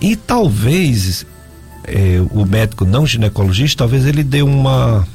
E 0.00 0.16
talvez 0.16 1.26
eh, 1.84 2.20
o 2.30 2.44
médico 2.44 2.84
não 2.84 3.06
ginecologista, 3.06 3.78
talvez 3.78 4.06
ele 4.06 4.22
dê 4.22 4.42
uma 4.42 5.06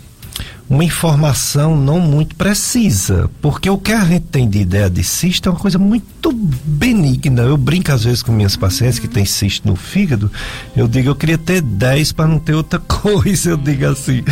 uma 0.69 0.83
informação 0.83 1.75
não 1.75 1.99
muito 1.99 2.35
precisa, 2.35 3.29
porque 3.41 3.67
o 3.67 3.77
que 3.77 3.91
a 3.91 4.05
gente 4.05 4.25
tem 4.27 4.47
de 4.47 4.59
ideia 4.59 4.87
de 4.87 5.03
cisto 5.03 5.49
é 5.49 5.51
uma 5.51 5.59
coisa 5.59 5.79
muito 5.79 6.31
benigna. 6.31 7.41
Eu 7.41 7.57
brinco 7.57 7.91
às 7.91 8.03
vezes 8.03 8.21
com 8.21 8.31
minhas 8.31 8.55
pacientes 8.55 8.99
que 8.99 9.07
têm 9.07 9.25
cisto 9.25 9.67
no 9.67 9.75
fígado, 9.75 10.31
eu 10.77 10.87
digo, 10.87 11.09
eu 11.09 11.15
queria 11.15 11.39
ter 11.39 11.61
10 11.61 12.11
para 12.11 12.27
não 12.27 12.37
ter 12.37 12.53
outra 12.53 12.77
coisa, 12.87 13.49
eu 13.49 13.57
digo 13.57 13.87
assim. 13.87 14.23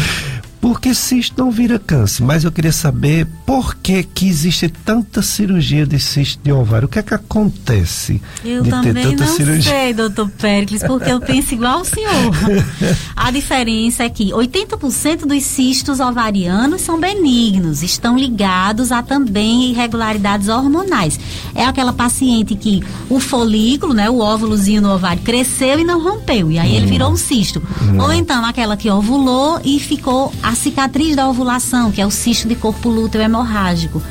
Porque 0.60 0.94
cisto 0.94 1.42
não 1.42 1.52
vira 1.52 1.78
câncer, 1.80 2.24
mas 2.24 2.44
eu 2.44 2.52
queria 2.52 2.72
saber 2.72 3.28
por 3.46 3.76
que 3.76 4.04
que 4.04 4.28
existe 4.28 4.68
tanta 4.70 5.22
cirurgia 5.22 5.86
de 5.86 6.00
cisto 6.00 6.42
de 6.44 6.52
ovário. 6.52 6.88
O 6.88 6.90
que 6.90 7.00
é 7.00 7.04
que 7.04 7.14
acontece 7.14 8.22
eu 8.44 8.64
de 8.64 8.70
também 8.70 8.94
ter 8.94 9.04
tanta 9.04 9.26
não 9.26 9.36
cirurgia? 9.36 9.72
sei, 9.72 9.94
doutor 9.94 10.30
Pericles, 10.30 10.84
porque 10.84 11.12
eu 11.12 11.20
penso 11.20 11.54
igual 11.54 11.82
o 11.82 11.86
senhor. 11.86 12.34
A 13.16 13.32
diferença 13.32 14.04
é 14.04 14.10
que 14.10 14.32
80% 14.32 15.26
dos 15.26 15.44
cistos 15.44 16.00
ovarianos 16.00 16.82
são 16.82 17.00
benignos, 17.00 17.84
estão 17.84 18.18
ligados 18.18 18.92
a 18.92 19.02
também 19.02 19.72
irregularidades 19.72 20.48
hormonais. 20.48 21.20
É 21.56 21.66
aquela 21.66 21.94
paciente 21.94 22.56
que 22.56 22.84
o 23.10 23.20
folículo, 23.20 23.94
né, 23.94 24.10
o 24.10 24.20
óvulozinho 24.20 24.82
no 24.82 24.94
ovário 24.94 25.22
cresceu 25.24 25.80
e 25.80 25.84
não 25.84 26.02
rompeu, 26.02 26.52
e 26.52 26.60
aí 26.60 26.76
ele 26.76 26.88
virou 26.88 27.12
um 27.12 27.18
cisto. 27.18 27.62
Ou 28.00 28.12
então 28.12 28.44
aquela 28.46 28.76
que 28.78 28.90
ovulou 28.90 29.60
e 29.64 29.80
ficou 29.80 30.32
a 30.48 30.56
cicatriz 30.56 31.14
da 31.14 31.28
ovulação, 31.28 31.92
que 31.92 32.00
é 32.00 32.06
o 32.06 32.12
cisto 32.12 32.48
de 32.48 32.56
corpo 32.56 32.88
lúteo 32.88 33.20
hemorrágico. 33.20 34.02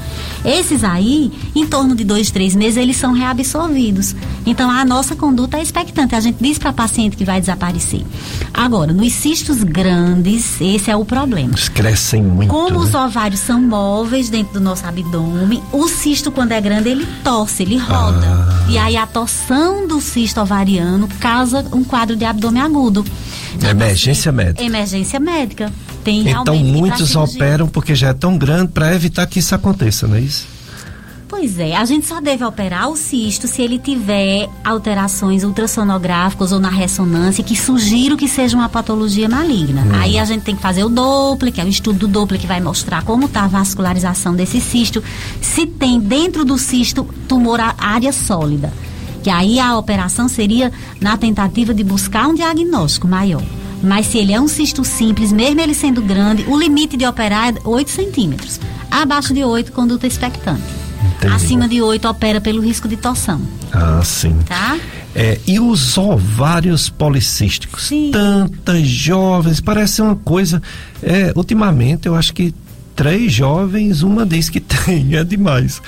Esses 0.45 0.85
aí, 0.85 1.33
em 1.55 1.67
torno 1.67 1.95
de 1.97 2.05
dois, 2.05 2.31
três 2.31 2.55
meses, 2.55 2.77
eles 2.77 2.99
são 2.99 3.15
reabsorvidos. 3.15 4.15
Então, 4.45 4.71
a 4.71 4.85
nossa 4.85 5.17
conduta 5.17 5.57
é 5.57 5.63
expectante. 5.63 6.15
A 6.15 6.21
gente 6.21 6.37
diz 6.39 6.59
para 6.59 6.69
a 6.69 6.73
paciente 6.75 7.17
que 7.17 7.25
vai 7.25 7.41
desaparecer. 7.41 8.05
Agora, 8.53 8.93
nos 8.93 9.15
cistos 9.15 9.65
grandes, 9.65 10.61
esse 10.61 10.91
é 10.91 10.95
o 10.95 11.07
problema. 11.07 11.53
Eles 11.53 11.71
crescem 11.71 12.23
muito. 12.23 12.51
Como 12.51 12.69
né? 12.69 12.85
os 12.85 12.95
ovários 12.95 13.41
são 13.41 13.59
móveis 13.61 14.29
dentro 14.29 14.53
do 14.53 14.61
nosso 14.61 14.87
abdômen, 14.87 15.63
o 15.73 15.89
cisto, 15.89 16.31
quando 16.31 16.53
é 16.53 16.61
grande, 16.61 16.91
ele 16.91 17.09
torce, 17.25 17.63
ele 17.63 17.79
roda. 17.79 18.27
Ah. 18.27 18.67
E 18.69 18.77
aí, 18.77 18.97
a 18.99 19.07
torção 19.07 19.89
do 19.89 20.03
cisto 20.03 20.39
ovariano 20.39 21.09
causa 21.19 21.65
um 21.73 21.83
quadro 21.83 22.15
de 22.15 22.27
abdômen 22.27 22.61
agudo. 22.61 23.03
Emergência 23.67 24.31
médica. 24.31 24.63
Emergência 24.63 25.19
médica. 25.19 25.73
Tem 26.07 26.29
Então 26.29 26.57
muitos 26.57 27.11
cirurgia. 27.11 27.37
operam 27.37 27.67
porque 27.69 27.95
já 27.95 28.09
é 28.11 28.15
tão 28.15 28.39
grande 28.39 28.71
para 28.73 28.95
evitar 28.95 29.27
que 29.27 29.41
isso 29.41 29.55
aconteça, 29.55 30.07
não 30.07 30.17
é 30.17 30.21
isso? 30.21 30.47
Pois 31.29 31.59
é, 31.59 31.75
a 31.75 31.85
gente 31.85 32.07
só 32.07 32.21
deve 32.21 32.45
operar 32.45 32.89
o 32.89 32.97
cisto 32.97 33.49
se 33.49 33.61
ele 33.61 33.81
tiver 33.81 34.49
alterações 34.65 35.43
ultrassonográficas 35.43 36.53
ou 36.53 36.61
na 36.61 36.71
ressonância 36.71 37.43
que 37.43 37.57
sugiram 37.57 38.17
que 38.17 38.29
seja 38.29 38.57
uma 38.57 38.69
patologia 38.69 39.29
maligna. 39.29 39.85
Aí 40.01 40.17
a 40.17 40.25
gente 40.25 40.43
tem 40.43 40.55
que 40.55 40.63
fazer 40.63 40.85
o 40.85 40.89
Doppler, 40.89 41.53
que 41.53 41.61
é 41.61 41.65
o 41.65 41.69
estudo 41.69 41.99
do 41.99 42.09
Doppler 42.09 42.41
que 42.41 42.47
vai 42.47 42.61
mostrar 42.61 43.03
como 43.03 43.27
está 43.27 43.43
a 43.43 43.49
vascularização 43.49 44.37
desse 44.37 44.61
cisto, 44.61 45.03
se 45.43 45.67
tem 45.67 45.99
dentro 45.99 46.45
do 46.45 46.57
cisto 46.57 47.05
tumor 47.27 47.59
área 47.77 48.13
sólida. 48.13 48.73
Que 49.25 49.29
aí 49.29 49.59
a 49.59 49.77
operação 49.77 50.29
seria 50.29 50.73
na 51.01 51.17
tentativa 51.17 51.75
de 51.75 51.83
buscar 51.83 52.29
um 52.29 52.35
diagnóstico 52.35 53.09
maior. 53.09 53.43
Mas 53.87 54.07
se 54.07 54.19
ele 54.19 54.33
é 54.33 54.41
um 54.41 54.49
cisto 54.49 54.85
simples, 54.85 55.33
mesmo 55.33 55.61
ele 55.61 55.73
sendo 55.75 56.03
grande, 56.03 56.45
o 56.49 56.59
limite 56.59 56.97
de 56.97 57.07
operar 57.07 57.55
é 57.55 57.55
8 57.65 57.91
centímetros. 57.91 58.59
Abaixo 58.91 59.33
de 59.33 59.45
8, 59.45 59.73
conduta 59.73 60.07
expectante. 60.07 60.63
Entendi. 61.19 61.33
Acima 61.35 61.69
de 61.69 61.81
8 61.81 62.09
opera 62.09 62.41
pelo 62.41 62.61
risco 62.61 62.89
de 62.89 62.97
torção, 62.97 63.41
Ah, 63.73 64.01
sim. 64.05 64.37
tá? 64.47 64.77
É, 65.15 65.39
e 65.47 65.59
os 65.61 65.97
ovários 65.97 66.89
policísticos? 66.91 67.85
Sim. 67.87 68.11
Tantas 68.13 68.87
jovens, 68.87 69.61
parece 69.61 70.03
uma 70.03 70.17
coisa. 70.17 70.61
É, 71.03 71.33
ultimamente, 71.35 72.07
eu 72.07 72.15
acho 72.15 72.35
que 72.35 72.55
três 72.95 73.33
jovens, 73.33 74.03
uma 74.03 74.27
diz 74.27 74.51
que 74.51 74.59
tem, 74.61 75.15
é 75.15 75.23
demais. 75.25 75.81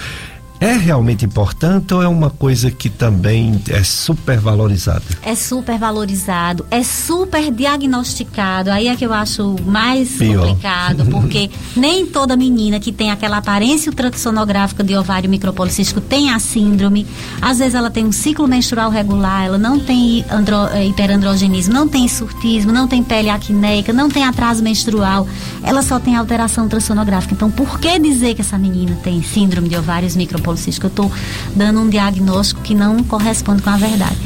É 0.60 0.72
realmente 0.72 1.24
importante 1.24 1.94
ou 1.94 2.02
é 2.02 2.08
uma 2.08 2.30
coisa 2.30 2.68
que 2.68 2.90
também 2.90 3.60
é 3.68 3.84
super 3.84 4.40
valorizada? 4.40 5.04
É 5.22 5.34
super 5.36 5.78
valorizado, 5.78 6.66
é 6.68 6.82
super 6.82 7.52
diagnosticado. 7.52 8.70
Aí 8.70 8.88
é 8.88 8.96
que 8.96 9.06
eu 9.06 9.12
acho 9.12 9.54
mais 9.64 10.10
Pior. 10.16 10.48
complicado, 10.48 11.06
porque 11.10 11.48
nem 11.76 12.06
toda 12.06 12.36
menina 12.36 12.80
que 12.80 12.90
tem 12.90 13.12
aquela 13.12 13.36
aparência 13.36 13.88
ultrassonográfica 13.90 14.82
de 14.82 14.96
ovário 14.96 15.30
micropolicístico 15.30 16.00
tem 16.00 16.30
a 16.30 16.40
síndrome. 16.40 17.06
Às 17.40 17.58
vezes 17.58 17.74
ela 17.74 17.90
tem 17.90 18.04
um 18.04 18.12
ciclo 18.12 18.48
menstrual 18.48 18.90
regular, 18.90 19.44
ela 19.44 19.58
não 19.58 19.78
tem 19.78 20.24
andro, 20.28 20.56
eh, 20.72 20.86
hiperandrogenismo, 20.86 21.72
não 21.72 21.86
tem 21.86 22.08
surtismo, 22.08 22.72
não 22.72 22.88
tem 22.88 23.04
pele 23.04 23.30
acneica, 23.30 23.92
não 23.92 24.08
tem 24.08 24.24
atraso 24.24 24.60
menstrual. 24.60 25.28
Ela 25.62 25.82
só 25.82 26.00
tem 26.00 26.16
alteração 26.16 26.64
ultrassonográfica. 26.64 27.34
Então, 27.34 27.48
por 27.48 27.78
que 27.78 27.96
dizer 28.00 28.34
que 28.34 28.40
essa 28.40 28.58
menina 28.58 28.98
tem 29.04 29.22
síndrome 29.22 29.68
de 29.68 29.76
ovários 29.76 30.16
micropolicísticos? 30.16 30.47
Eu 30.86 30.88
estou 30.88 31.10
dando 31.54 31.80
um 31.80 31.88
diagnóstico 31.88 32.60
que 32.62 32.74
não 32.74 33.02
corresponde 33.02 33.62
com 33.62 33.70
a 33.70 33.76
verdade. 33.76 34.16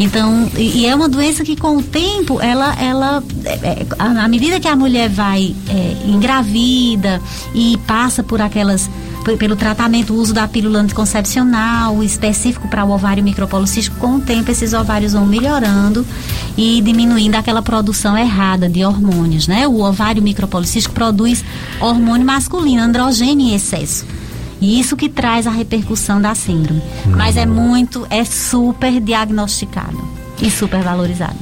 Então, 0.00 0.50
e, 0.56 0.78
e 0.78 0.86
é 0.86 0.94
uma 0.94 1.08
doença 1.08 1.44
que 1.44 1.54
com 1.54 1.76
o 1.76 1.82
tempo, 1.82 2.40
ela, 2.40 2.74
ela 2.80 3.22
é, 3.44 3.50
é, 3.52 3.86
à 3.98 4.26
medida 4.28 4.58
que 4.58 4.66
a 4.66 4.74
mulher 4.74 5.10
vai 5.10 5.54
é, 5.68 5.96
engravida 6.08 7.20
e 7.54 7.76
passa 7.86 8.22
por 8.22 8.40
aquelas 8.40 8.88
pelo 9.38 9.54
tratamento, 9.54 10.14
o 10.14 10.16
uso 10.16 10.32
da 10.32 10.48
pílula 10.48 10.80
anticoncepcional 10.80 12.02
específico 12.02 12.66
para 12.68 12.84
o 12.86 12.90
ovário 12.90 13.22
micropolicístico, 13.22 13.98
com 13.98 14.16
o 14.16 14.20
tempo 14.20 14.50
esses 14.50 14.72
ovários 14.72 15.12
vão 15.12 15.26
melhorando 15.26 16.06
e 16.56 16.80
diminuindo 16.80 17.34
aquela 17.34 17.60
produção 17.60 18.16
errada 18.16 18.68
de 18.68 18.82
hormônios, 18.82 19.46
né? 19.46 19.68
O 19.68 19.82
ovário 19.82 20.22
micropolicístico 20.22 20.94
produz 20.94 21.44
hormônio 21.80 22.26
masculino, 22.26 22.82
androgênio 22.82 23.48
em 23.48 23.54
excesso. 23.54 24.06
E 24.60 24.78
isso 24.78 24.96
que 24.96 25.08
traz 25.08 25.46
a 25.46 25.50
repercussão 25.50 26.20
da 26.20 26.34
síndrome. 26.34 26.82
Mas 27.06 27.36
é 27.36 27.46
muito, 27.46 28.06
é 28.10 28.24
super 28.24 29.00
diagnosticado 29.00 29.98
e 30.40 30.50
super 30.50 30.82
valorizado. 30.82 31.36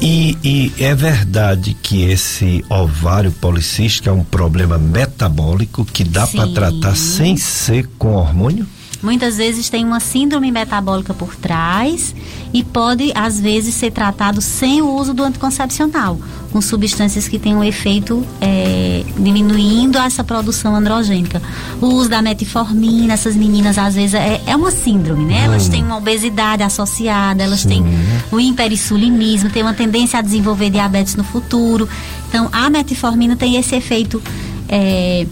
E, 0.00 0.36
e 0.42 0.82
é 0.82 0.94
verdade 0.94 1.74
que 1.80 2.02
esse 2.02 2.64
ovário 2.68 3.30
policístico 3.32 4.08
é 4.08 4.12
um 4.12 4.24
problema 4.24 4.76
metabólico 4.76 5.84
que 5.84 6.04
dá 6.04 6.26
para 6.26 6.48
tratar 6.48 6.96
sem 6.96 7.36
ser 7.36 7.88
com 7.96 8.14
hormônio? 8.14 8.66
Muitas 9.04 9.36
vezes 9.36 9.68
tem 9.68 9.84
uma 9.84 10.00
síndrome 10.00 10.50
metabólica 10.50 11.12
por 11.12 11.36
trás 11.36 12.14
e 12.54 12.64
pode, 12.64 13.12
às 13.14 13.38
vezes, 13.38 13.74
ser 13.74 13.90
tratado 13.90 14.40
sem 14.40 14.80
o 14.80 14.94
uso 14.94 15.12
do 15.12 15.22
anticoncepcional, 15.22 16.18
com 16.50 16.58
substâncias 16.62 17.28
que 17.28 17.38
têm 17.38 17.54
um 17.54 17.62
efeito 17.62 18.26
é, 18.40 19.04
diminuindo 19.18 19.98
essa 19.98 20.24
produção 20.24 20.74
androgênica. 20.74 21.42
O 21.82 21.86
uso 21.88 22.08
da 22.08 22.22
metformina, 22.22 23.12
essas 23.12 23.36
meninas, 23.36 23.76
às 23.76 23.94
vezes, 23.94 24.14
é, 24.14 24.40
é 24.46 24.56
uma 24.56 24.70
síndrome, 24.70 25.26
né? 25.26 25.44
Elas 25.44 25.68
têm 25.68 25.84
uma 25.84 25.98
obesidade 25.98 26.62
associada, 26.62 27.42
elas 27.42 27.62
têm 27.62 27.84
o 28.32 28.40
hiperinsulinismo, 28.40 29.50
têm 29.50 29.62
uma 29.62 29.74
tendência 29.74 30.18
a 30.18 30.22
desenvolver 30.22 30.70
diabetes 30.70 31.14
no 31.14 31.24
futuro. 31.24 31.86
Então, 32.30 32.48
a 32.50 32.70
metformina 32.70 33.36
tem 33.36 33.56
esse 33.56 33.74
efeito. 33.74 34.22
é, 34.66 35.26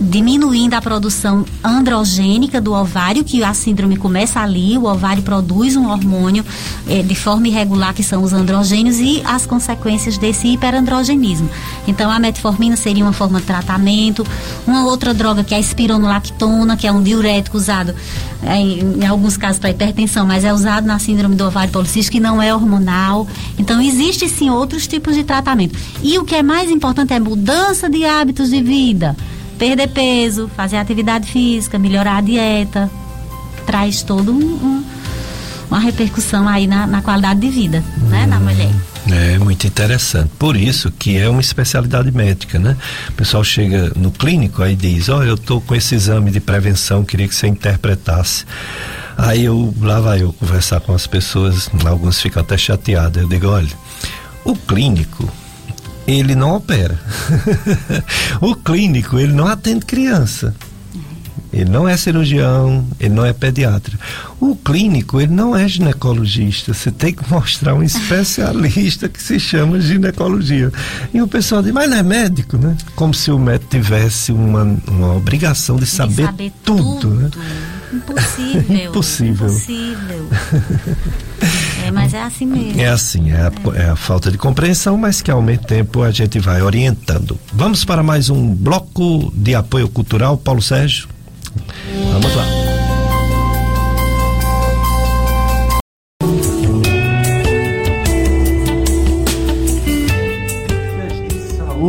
diminuindo 0.00 0.72
a 0.74 0.80
produção 0.80 1.44
androgênica 1.62 2.60
do 2.60 2.72
ovário, 2.72 3.22
que 3.22 3.44
a 3.44 3.52
síndrome 3.52 3.96
começa 3.96 4.40
ali, 4.40 4.78
o 4.78 4.84
ovário 4.84 5.22
produz 5.22 5.76
um 5.76 5.90
hormônio 5.90 6.44
eh, 6.88 7.02
de 7.02 7.14
forma 7.14 7.48
irregular, 7.48 7.92
que 7.92 8.02
são 8.02 8.22
os 8.22 8.32
androgênios, 8.32 8.98
e 8.98 9.22
as 9.26 9.44
consequências 9.44 10.16
desse 10.16 10.48
hiperandrogenismo. 10.48 11.50
Então, 11.86 12.10
a 12.10 12.18
metformina 12.18 12.76
seria 12.76 13.04
uma 13.04 13.12
forma 13.12 13.40
de 13.40 13.46
tratamento. 13.46 14.26
Uma 14.66 14.86
outra 14.86 15.12
droga 15.12 15.44
que 15.44 15.52
é 15.52 15.58
a 15.58 15.60
espironolactona, 15.60 16.76
que 16.76 16.86
é 16.86 16.92
um 16.92 17.02
diurético 17.02 17.58
usado 17.58 17.94
eh, 18.42 18.56
em, 18.56 19.02
em 19.02 19.06
alguns 19.06 19.36
casos 19.36 19.58
para 19.58 19.70
hipertensão, 19.70 20.26
mas 20.26 20.44
é 20.44 20.52
usado 20.52 20.86
na 20.86 20.98
síndrome 20.98 21.34
do 21.34 21.44
ovário 21.44 21.72
policístico, 21.72 22.16
que 22.16 22.20
não 22.20 22.40
é 22.40 22.54
hormonal. 22.54 23.26
Então, 23.58 23.80
existe 23.82 24.28
sim 24.30 24.48
outros 24.48 24.86
tipos 24.86 25.14
de 25.14 25.24
tratamento. 25.24 25.78
E 26.02 26.18
o 26.18 26.24
que 26.24 26.36
é 26.36 26.42
mais 26.42 26.70
importante 26.70 27.12
é 27.12 27.20
mudança 27.20 27.90
de 27.90 28.06
hábitos 28.06 28.48
de 28.48 28.62
vida 28.62 29.14
perder 29.60 29.88
peso, 29.88 30.50
fazer 30.56 30.78
atividade 30.78 31.30
física, 31.30 31.78
melhorar 31.78 32.16
a 32.16 32.20
dieta, 32.22 32.90
traz 33.66 34.02
todo 34.02 34.32
um, 34.32 34.36
um, 34.36 34.84
uma 35.68 35.78
repercussão 35.78 36.48
aí 36.48 36.66
na, 36.66 36.86
na 36.86 37.02
qualidade 37.02 37.40
de 37.40 37.50
vida, 37.50 37.84
hum, 38.02 38.08
né, 38.08 38.26
da 38.26 38.40
mulher. 38.40 38.70
É 39.12 39.38
muito 39.38 39.66
interessante. 39.66 40.30
Por 40.38 40.56
isso 40.56 40.90
que 40.90 41.18
é 41.18 41.28
uma 41.28 41.42
especialidade 41.42 42.10
médica, 42.10 42.58
né? 42.58 42.74
O 43.10 43.12
pessoal 43.12 43.44
chega 43.44 43.92
no 43.96 44.10
clínico 44.10 44.62
aí 44.62 44.74
diz, 44.74 45.10
ó, 45.10 45.18
oh, 45.18 45.22
eu 45.22 45.36
tô 45.36 45.60
com 45.60 45.74
esse 45.74 45.94
exame 45.94 46.30
de 46.30 46.40
prevenção, 46.40 47.04
queria 47.04 47.28
que 47.28 47.34
você 47.34 47.46
interpretasse. 47.46 48.46
Aí 49.18 49.44
eu 49.44 49.74
lá 49.78 50.00
vai 50.00 50.22
eu 50.22 50.32
conversar 50.32 50.80
com 50.80 50.94
as 50.94 51.06
pessoas, 51.06 51.68
alguns 51.84 52.18
ficam 52.20 52.42
até 52.42 52.56
chateados. 52.56 53.22
Eu 53.22 53.28
digo, 53.28 53.48
olha, 53.48 53.68
o 54.42 54.56
clínico 54.56 55.30
ele 56.18 56.34
não 56.34 56.56
opera. 56.56 56.98
o 58.40 58.54
clínico, 58.54 59.18
ele 59.18 59.32
não 59.32 59.46
atende 59.46 59.84
criança. 59.84 60.54
Ele 61.52 61.68
não 61.68 61.88
é 61.88 61.96
cirurgião, 61.96 62.86
ele 63.00 63.12
não 63.12 63.26
é 63.26 63.32
pediatra. 63.32 63.98
O 64.38 64.54
clínico, 64.54 65.20
ele 65.20 65.32
não 65.32 65.56
é 65.56 65.66
ginecologista. 65.66 66.72
Você 66.72 66.92
tem 66.92 67.12
que 67.12 67.28
mostrar 67.28 67.74
um 67.74 67.82
especialista 67.82 69.08
que 69.08 69.20
se 69.20 69.40
chama 69.40 69.80
ginecologia. 69.80 70.72
E 71.12 71.20
o 71.20 71.26
pessoal 71.26 71.60
diz, 71.60 71.72
mas 71.72 71.90
não 71.90 71.96
é 71.96 72.02
médico, 72.04 72.56
né? 72.56 72.76
Como 72.94 73.12
se 73.12 73.32
o 73.32 73.38
médico 73.38 73.70
tivesse 73.70 74.30
uma, 74.30 74.62
uma 74.86 75.16
obrigação 75.16 75.76
de 75.76 75.86
saber, 75.86 76.14
de 76.14 76.22
saber 76.22 76.52
tudo, 76.64 77.00
tudo, 77.00 77.14
né? 77.14 77.30
Impossível. 77.92 78.90
Impossível. 78.90 79.48
Impossível. 79.48 80.28
é, 81.84 81.90
mas 81.90 82.14
é 82.14 82.22
assim 82.22 82.46
mesmo. 82.46 82.80
É 82.80 82.88
assim, 82.88 83.30
é 83.32 83.40
a, 83.40 83.52
é 83.74 83.90
a, 83.90 83.96
falta 83.96 84.30
de 84.30 84.38
compreensão, 84.38 84.96
mas 84.96 85.20
que 85.20 85.30
ao 85.30 85.42
mesmo 85.42 85.64
tempo 85.64 86.02
a 86.02 86.10
gente 86.10 86.38
vai 86.38 86.62
orientando. 86.62 87.38
Vamos 87.52 87.84
para 87.84 88.02
mais 88.02 88.30
um 88.30 88.54
bloco 88.54 89.32
de 89.34 89.54
apoio 89.54 89.88
cultural, 89.88 90.36
Paulo 90.36 90.62
Sérgio. 90.62 91.08
Vamos 92.12 92.34
lá. 92.36 92.69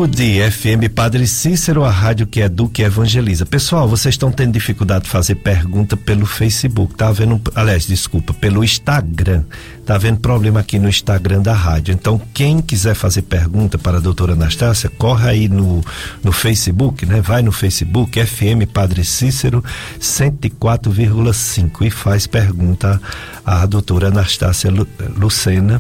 Saúde 0.02 0.40
FM 0.50 0.92
Padre 0.96 1.28
Cícero, 1.28 1.84
a 1.84 1.92
rádio 1.92 2.26
que 2.26 2.40
educa 2.40 2.82
e 2.82 2.86
evangeliza. 2.86 3.46
Pessoal, 3.46 3.88
vocês 3.88 4.16
estão 4.16 4.32
tendo 4.32 4.52
dificuldade 4.52 5.04
de 5.04 5.12
fazer 5.12 5.36
pergunta 5.36 5.96
pelo 5.96 6.26
Facebook, 6.26 6.96
tá 6.96 7.10
havendo, 7.10 7.40
aliás, 7.54 7.86
desculpa, 7.86 8.34
pelo 8.34 8.64
Instagram. 8.64 9.44
Tá 9.86 9.94
havendo 9.94 10.20
problema 10.20 10.60
aqui 10.60 10.80
no 10.80 10.90
Instagram 10.90 11.44
da 11.44 11.54
rádio. 11.54 11.94
Então, 11.94 12.20
quem 12.34 12.64
quiser 12.64 12.96
fazer 12.96 13.22
pergunta 13.22 13.78
para 13.78 13.98
a 13.98 14.00
doutora 14.00 14.34
Anastácia, 14.34 14.90
corre 14.90 15.30
aí 15.30 15.48
no, 15.48 15.84
no 16.24 16.32
Facebook, 16.32 17.06
né? 17.06 17.22
Vai 17.22 17.44
no 17.44 17.52
Facebook, 17.52 18.26
FM 18.26 18.66
Padre 18.74 19.04
Cícero 19.04 19.64
104,5 20.00 21.86
e 21.86 21.92
faz 21.92 22.26
pergunta 22.26 23.00
à 23.46 23.68
doutora 23.68 24.08
Anastácia 24.08 24.72
Lucena. 25.16 25.80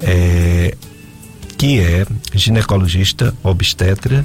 É, 0.00 0.74
que 1.56 1.80
é 1.80 2.06
ginecologista 2.34 3.34
obstetra. 3.42 4.24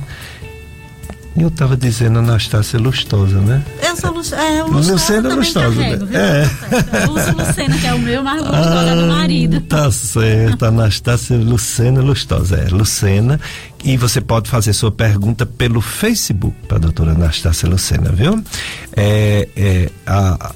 E 1.36 1.42
eu 1.42 1.48
estava 1.48 1.78
dizendo 1.78 2.20
Anastácia 2.20 2.78
Lustosa, 2.80 3.40
né? 3.40 3.64
Eu 3.82 3.96
sou 3.96 4.12
Lu, 4.12 4.22
é, 4.36 4.64
Lustosa. 4.64 4.92
Lucena 4.92 5.36
Lustosa, 5.36 5.76
carrego, 5.76 6.06
né? 6.06 6.20
É. 6.20 7.06
Eu 7.06 7.12
uso 7.12 7.32
Lucena, 7.38 7.78
que 7.78 7.88
é 7.88 7.94
o 7.94 8.00
meu, 8.00 8.24
mas 8.24 8.42
Lustosa 8.42 8.80
ah, 8.80 8.92
é 8.92 8.96
do 8.96 9.08
marido. 9.08 9.62
Tá 9.62 9.92
certo, 9.92 10.66
Anastácia 10.66 11.38
Lucena 11.38 12.02
Lustosa. 12.02 12.58
É, 12.58 12.68
Lucena. 12.68 13.40
E 13.84 13.96
você 13.96 14.20
pode 14.20 14.50
fazer 14.50 14.74
sua 14.74 14.92
pergunta 14.92 15.46
pelo 15.46 15.80
Facebook 15.80 16.56
para 16.68 16.78
a 16.78 16.82
doutora 16.82 17.12
Anastácia 17.12 17.70
Lucena, 17.70 18.12
viu? 18.12 18.44
É, 18.98 19.48
é, 19.56 19.90
a, 20.06 20.52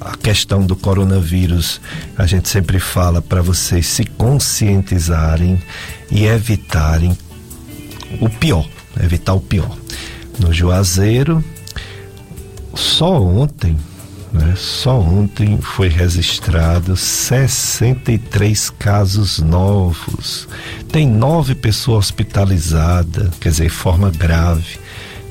a 0.00 0.16
questão 0.16 0.64
do 0.64 0.74
coronavírus, 0.74 1.80
a 2.16 2.26
gente 2.26 2.48
sempre 2.48 2.80
fala 2.80 3.20
para 3.20 3.42
vocês 3.42 3.86
se 3.86 4.04
conscientizarem 4.04 5.62
e 6.10 6.24
evitarem 6.24 7.16
o 8.20 8.28
pior, 8.28 8.66
evitar 9.02 9.34
o 9.34 9.40
pior. 9.40 9.76
No 10.38 10.52
Juazeiro, 10.52 11.44
só 12.74 13.20
ontem, 13.22 13.76
né, 14.32 14.54
só 14.56 14.98
ontem 14.98 15.58
foi 15.60 15.88
registrado 15.88 16.96
63 16.96 18.70
casos 18.70 19.38
novos. 19.38 20.48
Tem 20.90 21.06
nove 21.06 21.54
pessoas 21.54 22.06
hospitalizadas, 22.06 23.28
quer 23.38 23.50
dizer, 23.50 23.68
forma 23.68 24.10
grave 24.10 24.78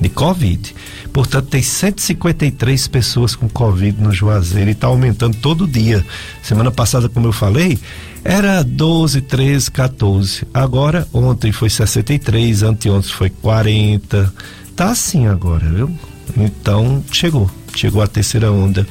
de 0.00 0.08
Covid. 0.08 0.74
Portanto, 1.12 1.48
tem 1.48 1.62
153 1.62 2.88
pessoas 2.88 3.34
com 3.34 3.48
Covid 3.48 4.00
no 4.00 4.12
Juazeiro 4.12 4.70
e 4.70 4.72
está 4.72 4.86
aumentando 4.86 5.36
todo 5.38 5.66
dia. 5.66 6.06
Semana 6.42 6.70
passada, 6.70 7.08
como 7.08 7.26
eu 7.26 7.32
falei, 7.32 7.76
era 8.24 8.62
12, 8.62 9.22
13, 9.22 9.68
14. 9.70 10.46
Agora, 10.54 11.08
ontem 11.12 11.50
foi 11.52 11.68
63, 11.68 12.62
anteontem 12.62 13.10
foi 13.10 13.28
40. 13.30 14.32
Tá 14.76 14.90
assim 14.90 15.26
agora, 15.26 15.68
viu? 15.68 15.90
Então, 16.36 17.02
chegou. 17.10 17.50
Chegou 17.74 18.00
a 18.02 18.06
terceira 18.06 18.52
onda. 18.52 18.86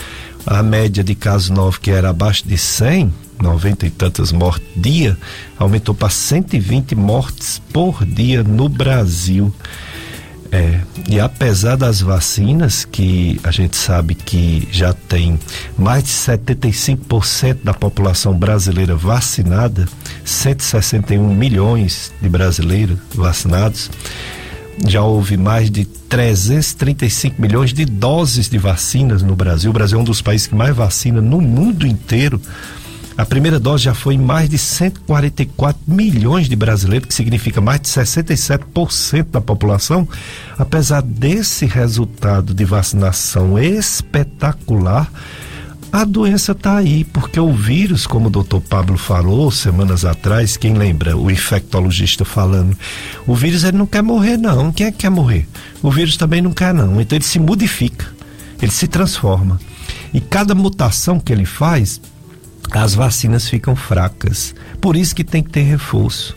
A 0.46 0.62
média 0.62 1.04
de 1.04 1.14
casos 1.14 1.50
novos, 1.50 1.78
que 1.78 1.90
era 1.90 2.08
abaixo 2.10 2.46
de 2.46 2.56
100, 2.56 3.12
90 3.40 3.86
e 3.86 3.90
tantas 3.90 4.32
mortes 4.32 4.66
dia, 4.74 5.16
aumentou 5.58 5.94
para 5.94 6.08
120 6.08 6.94
mortes 6.94 7.60
por 7.72 8.04
dia 8.04 8.42
no 8.42 8.68
Brasil. 8.68 9.52
É, 10.50 10.80
e 11.08 11.20
apesar 11.20 11.76
das 11.76 12.00
vacinas, 12.00 12.84
que 12.84 13.38
a 13.44 13.50
gente 13.50 13.76
sabe 13.76 14.14
que 14.14 14.66
já 14.72 14.94
tem 14.94 15.38
mais 15.76 16.04
de 16.04 16.10
75% 16.10 17.58
da 17.62 17.74
população 17.74 18.32
brasileira 18.32 18.96
vacinada, 18.96 19.86
161 20.24 21.34
milhões 21.34 22.12
de 22.20 22.28
brasileiros 22.28 22.98
vacinados, 23.14 23.90
já 24.86 25.02
houve 25.02 25.36
mais 25.36 25.70
de 25.70 25.84
335 25.84 27.40
milhões 27.40 27.72
de 27.72 27.84
doses 27.84 28.48
de 28.48 28.58
vacinas 28.58 29.22
no 29.22 29.34
Brasil. 29.34 29.70
O 29.70 29.72
Brasil 29.72 29.98
é 29.98 30.00
um 30.00 30.04
dos 30.04 30.22
países 30.22 30.46
que 30.46 30.54
mais 30.54 30.74
vacina 30.74 31.20
no 31.20 31.40
mundo 31.40 31.86
inteiro. 31.86 32.40
A 33.16 33.26
primeira 33.26 33.58
dose 33.58 33.82
já 33.82 33.94
foi 33.94 34.14
em 34.14 34.18
mais 34.18 34.48
de 34.48 34.56
144 34.56 35.82
milhões 35.88 36.48
de 36.48 36.54
brasileiros, 36.54 37.08
que 37.08 37.14
significa 37.14 37.60
mais 37.60 37.80
de 37.80 37.88
67% 37.88 39.26
da 39.32 39.40
população. 39.40 40.06
Apesar 40.56 41.02
desse 41.02 41.66
resultado 41.66 42.54
de 42.54 42.64
vacinação 42.64 43.58
espetacular, 43.58 45.10
a 45.90 46.04
doença 46.04 46.52
está 46.52 46.76
aí, 46.76 47.02
porque 47.04 47.40
o 47.40 47.52
vírus, 47.52 48.06
como 48.06 48.26
o 48.26 48.30
doutor 48.30 48.60
Pablo 48.60 48.98
falou 48.98 49.50
semanas 49.50 50.04
atrás, 50.04 50.56
quem 50.56 50.74
lembra, 50.74 51.16
o 51.16 51.30
infectologista 51.30 52.24
falando, 52.24 52.76
o 53.26 53.34
vírus 53.34 53.64
ele 53.64 53.78
não 53.78 53.86
quer 53.86 54.02
morrer, 54.02 54.36
não. 54.36 54.70
Quem 54.70 54.86
é 54.86 54.92
que 54.92 54.98
quer 54.98 55.10
morrer? 55.10 55.48
O 55.82 55.90
vírus 55.90 56.16
também 56.16 56.42
não 56.42 56.52
quer, 56.52 56.74
não. 56.74 57.00
Então 57.00 57.16
ele 57.16 57.24
se 57.24 57.38
modifica, 57.38 58.06
ele 58.60 58.70
se 58.70 58.86
transforma. 58.86 59.58
E 60.12 60.20
cada 60.20 60.54
mutação 60.54 61.18
que 61.18 61.32
ele 61.32 61.46
faz, 61.46 62.00
as 62.70 62.94
vacinas 62.94 63.48
ficam 63.48 63.74
fracas. 63.74 64.54
Por 64.80 64.94
isso 64.94 65.14
que 65.14 65.24
tem 65.24 65.42
que 65.42 65.50
ter 65.50 65.62
reforço. 65.62 66.36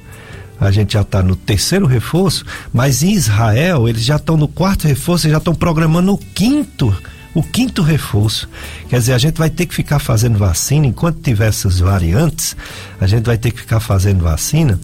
A 0.60 0.72
gente 0.72 0.94
já 0.94 1.02
está 1.02 1.22
no 1.22 1.36
terceiro 1.36 1.86
reforço, 1.86 2.46
mas 2.72 3.04
em 3.04 3.12
Israel 3.12 3.90
eles 3.90 4.04
já 4.04 4.16
estão 4.16 4.38
no 4.38 4.48
quarto 4.48 4.88
reforço, 4.88 5.28
já 5.28 5.40
estão 5.40 5.56
programando 5.56 6.14
o 6.14 6.18
quinto 6.18 6.88
reforço 6.88 7.21
o 7.34 7.42
quinto 7.42 7.82
reforço. 7.82 8.50
Quer 8.90 9.00
dizer, 9.00 9.14
a 9.14 9.18
gente 9.18 9.38
vai 9.38 9.50
ter 9.50 9.66
que 9.66 9.74
ficar 9.74 10.00
fazendo 10.00 10.38
vacina, 10.38 10.88
enquanto 10.88 11.22
tiver 11.22 11.48
essas 11.48 11.80
variantes, 11.80 12.56
a 13.00 13.08
gente 13.08 13.26
vai 13.26 13.38
ter 13.38 13.52
que 13.52 13.60
ficar 13.60 13.80
fazendo 13.80 14.24
vacina 14.24 14.80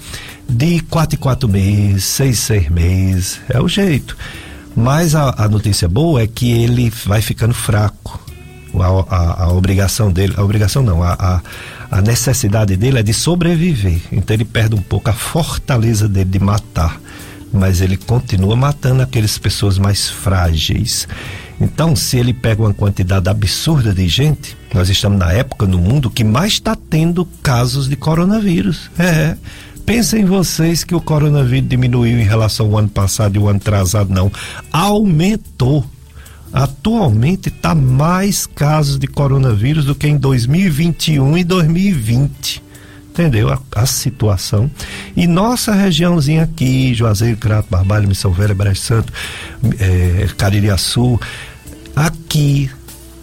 de 0.47 0.79
quatro 0.81 1.17
em 1.17 1.19
quatro 1.19 1.49
meses, 1.49 2.05
seis, 2.05 2.39
seis 2.39 2.69
meses, 2.69 3.39
é 3.49 3.59
o 3.59 3.67
jeito. 3.67 4.15
Mas 4.75 5.15
a, 5.15 5.33
a 5.43 5.49
notícia 5.49 5.87
boa 5.87 6.21
é 6.21 6.27
que 6.27 6.51
ele 6.51 6.91
vai 7.05 7.21
ficando 7.21 7.53
fraco. 7.53 8.23
A, 8.75 9.15
a, 9.15 9.43
a, 9.45 9.53
obrigação 9.53 10.11
dele, 10.11 10.35
a 10.37 10.43
obrigação 10.43 10.83
não, 10.83 11.01
a, 11.01 11.41
a, 11.89 12.01
necessidade 12.01 12.75
dele 12.77 12.99
é 12.99 13.03
de 13.03 13.11
sobreviver. 13.11 13.99
Então 14.11 14.35
ele 14.35 14.45
perde 14.45 14.75
um 14.75 14.81
pouco 14.81 15.09
a 15.09 15.13
fortaleza 15.13 16.07
dele 16.07 16.29
de 16.29 16.39
matar. 16.39 17.01
Mas 17.51 17.81
ele 17.81 17.97
continua 17.97 18.55
matando 18.55 19.01
aquelas 19.01 19.37
pessoas 19.37 19.79
mais 19.79 20.09
frágeis. 20.09 21.07
Então, 21.59 21.95
se 21.95 22.17
ele 22.17 22.33
pega 22.33 22.61
uma 22.61 22.73
quantidade 22.73 23.27
absurda 23.27 23.93
de 23.93 24.07
gente, 24.07 24.55
nós 24.73 24.89
estamos 24.89 25.17
na 25.17 25.31
época 25.31 25.65
no 25.65 25.79
mundo 25.79 26.09
que 26.09 26.23
mais 26.23 26.53
está 26.53 26.75
tendo 26.75 27.25
casos 27.41 27.89
de 27.89 27.95
coronavírus. 27.95 28.91
É. 28.97 29.35
Pensem 29.85 30.25
vocês 30.25 30.83
que 30.83 30.93
o 30.93 31.01
coronavírus 31.01 31.69
diminuiu 31.69 32.19
em 32.19 32.25
relação 32.25 32.67
ao 32.67 32.77
ano 32.77 32.89
passado 32.89 33.35
e 33.35 33.39
o 33.39 33.47
ano 33.47 33.57
atrasado, 33.57 34.13
não. 34.13 34.31
Aumentou. 34.71 35.83
Atualmente 36.51 37.49
está 37.49 37.73
mais 37.73 38.45
casos 38.45 38.99
de 38.99 39.07
coronavírus 39.07 39.85
do 39.85 39.95
que 39.95 40.07
em 40.07 40.17
2021 40.17 41.37
e 41.37 41.43
2020 41.43 42.67
entendeu 43.17 43.49
a, 43.49 43.59
a, 43.75 43.85
situação. 43.85 44.69
E 45.15 45.25
nossa 45.25 45.73
regiãozinha 45.73 46.43
aqui, 46.43 46.93
Juazeiro, 46.93 47.37
Crato, 47.37 47.67
Barbalho, 47.69 48.07
Missão 48.07 48.31
Velha, 48.31 48.53
Brejo 48.53 48.79
Santo, 48.79 49.11
é, 49.79 50.27
Caririaçu, 50.37 51.19
aqui 52.37 52.69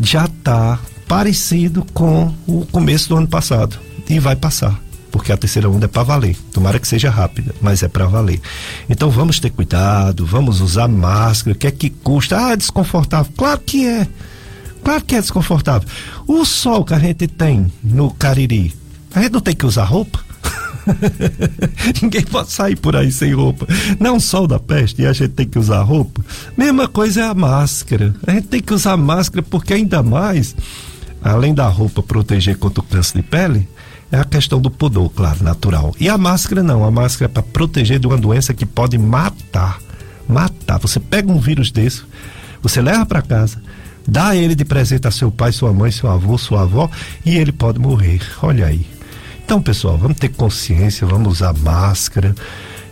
já 0.01 0.25
está 0.25 0.79
parecido 1.07 1.87
com 1.95 2.35
o 2.47 2.67
começo 2.67 3.09
do 3.09 3.17
ano 3.17 3.29
passado. 3.29 3.79
E 4.09 4.19
vai 4.19 4.35
passar 4.37 4.79
porque 5.11 5.31
a 5.31 5.37
terceira 5.37 5.71
onda 5.71 5.85
é 5.85 5.89
para 5.89 6.03
valer. 6.03 6.37
Tomara 6.53 6.81
que 6.81 6.89
seja 6.89 7.09
rápida, 7.09 7.55
mas 7.61 7.85
é 7.85 7.89
para 7.89 8.05
valer. 8.07 8.41
Então 8.91 9.09
vamos 9.11 9.39
ter 9.39 9.51
cuidado, 9.51 10.27
vamos 10.27 10.61
usar 10.61 10.89
máscara, 10.89 11.55
o 11.55 11.59
que 11.59 11.69
é 11.69 11.71
que 11.71 11.89
custa? 11.89 12.37
Ah, 12.37 12.51
é 12.51 12.57
desconfortável. 12.57 13.33
Claro 13.37 13.61
que 13.61 13.87
é. 13.87 14.09
Claro 14.83 15.05
que 15.05 15.15
é 15.15 15.21
desconfortável. 15.21 15.89
O 16.27 16.45
sol 16.45 16.85
que 16.85 16.95
a 16.95 16.99
gente 16.99 17.29
tem 17.29 17.73
no 17.83 18.11
Cariri, 18.11 18.75
a 19.15 19.23
gente 19.23 19.33
não 19.33 19.41
tem 19.41 19.55
que 19.55 19.65
usar 19.65 19.85
roupa? 19.85 20.19
Ninguém 22.03 22.23
pode 22.23 22.53
sair 22.53 22.77
por 22.77 22.97
aí 22.97 23.11
sem 23.11 23.33
roupa. 23.33 23.67
Não 23.99 24.21
sol 24.21 24.47
da 24.47 24.59
peste 24.59 25.03
e 25.03 25.07
a 25.07 25.13
gente 25.13 25.31
tem 25.31 25.47
que 25.47 25.59
usar 25.59 25.83
roupa. 25.83 26.25
Mesma 26.57 26.89
coisa 26.89 27.23
é 27.23 27.25
a 27.25 27.35
máscara. 27.35 28.15
A 28.27 28.33
gente 28.33 28.49
tem 28.49 28.61
que 28.61 28.73
usar 28.73 28.97
máscara 28.97 29.43
porque 29.43 29.75
ainda 29.75 30.03
mais, 30.03 30.55
além 31.23 31.55
da 31.55 31.67
roupa 31.69 32.03
proteger 32.03 32.57
contra 32.57 32.81
o 32.81 32.85
câncer 32.85 33.19
de 33.19 33.23
pele, 33.23 33.69
é 34.13 34.19
a 34.19 34.25
questão 34.25 34.61
do 34.61 34.71
pudor, 34.71 35.11
claro, 35.11 35.43
natural. 35.43 35.95
E 35.99 36.09
a 36.09 36.17
máscara 36.17 36.63
não, 36.63 36.85
a 36.85 36.91
máscara 36.91 37.31
é 37.31 37.33
para 37.33 37.43
proteger 37.43 37.99
de 37.99 38.07
uma 38.07 38.17
doença 38.17 38.55
que 38.55 38.67
pode 38.67 38.97
matar. 38.99 39.81
Matar. 40.29 40.79
Você 40.79 41.01
pega 41.01 41.31
um 41.31 41.39
vírus 41.39 41.71
desse, 41.71 42.03
você 42.63 42.81
leva 42.81 43.05
para 43.05 43.21
casa, 43.21 43.61
dá 44.07 44.35
ele 44.37 44.55
de 44.55 44.65
presente 44.65 45.07
a 45.07 45.11
seu 45.11 45.31
pai, 45.31 45.53
sua 45.53 45.73
mãe, 45.73 45.91
seu 45.91 46.09
avô, 46.11 46.39
sua 46.39 46.63
avó 46.63 46.89
e 47.27 47.37
ele 47.37 47.53
pode 47.53 47.79
morrer. 47.79 48.21
Olha 48.43 48.67
aí. 48.67 48.94
Então, 49.45 49.61
pessoal, 49.61 49.99
vamos 49.99 50.19
ter 50.19 50.31
consciência, 50.31 51.07
vamos 51.07 51.35
usar 51.35 51.53
máscara 51.53 52.35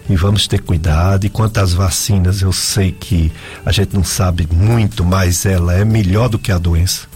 e 0.09 0.15
vamos 0.15 0.47
ter 0.47 0.61
cuidado. 0.61 1.25
E 1.25 1.31
quanto 1.31 1.59
às 1.59 1.73
vacinas, 1.73 2.43
eu 2.43 2.53
sei 2.53 2.93
que 2.93 3.33
a 3.65 3.73
gente 3.73 3.95
não 3.95 4.05
sabe 4.05 4.47
muito, 4.53 5.05
mas 5.05 5.47
ela 5.47 5.75
é 5.75 5.85
melhor 5.85 6.29
do 6.29 6.39
que 6.39 6.53
a 6.53 6.59
doença. 6.59 7.07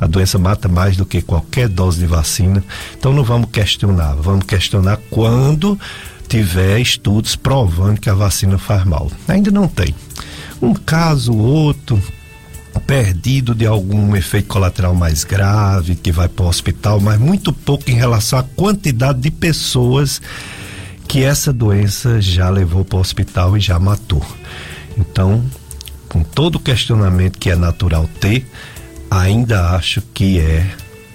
A 0.00 0.06
doença 0.06 0.38
mata 0.38 0.66
mais 0.66 0.96
do 0.96 1.04
que 1.04 1.20
qualquer 1.20 1.68
dose 1.68 1.98
de 1.98 2.06
vacina. 2.06 2.64
Então 2.98 3.12
não 3.12 3.22
vamos 3.22 3.50
questionar, 3.50 4.14
vamos 4.14 4.46
questionar 4.46 4.98
quando 5.10 5.78
tiver 6.26 6.80
estudos 6.80 7.36
provando 7.36 8.00
que 8.00 8.10
a 8.10 8.14
vacina 8.14 8.58
faz 8.58 8.84
mal. 8.84 9.10
Ainda 9.28 9.50
não 9.50 9.68
tem. 9.68 9.94
Um 10.60 10.74
caso 10.74 11.32
ou 11.32 11.38
outro 11.38 12.02
perdido 12.80 13.54
de 13.54 13.66
algum 13.66 14.14
efeito 14.16 14.48
colateral 14.48 14.94
mais 14.94 15.24
grave 15.24 15.94
que 15.94 16.12
vai 16.12 16.28
para 16.28 16.44
o 16.44 16.48
hospital, 16.48 17.00
mas 17.00 17.18
muito 17.18 17.52
pouco 17.52 17.90
em 17.90 17.94
relação 17.94 18.38
à 18.38 18.42
quantidade 18.42 19.20
de 19.20 19.30
pessoas 19.30 20.20
que 21.06 21.22
essa 21.22 21.52
doença 21.52 22.20
já 22.20 22.50
levou 22.50 22.84
para 22.84 22.98
o 22.98 23.00
hospital 23.00 23.56
e 23.56 23.60
já 23.60 23.78
matou. 23.78 24.24
Então, 24.98 25.44
com 26.08 26.22
todo 26.22 26.56
o 26.56 26.60
questionamento 26.60 27.38
que 27.38 27.50
é 27.50 27.56
natural 27.56 28.08
ter, 28.20 28.46
ainda 29.10 29.70
acho 29.70 30.02
que 30.14 30.40
é 30.40 30.66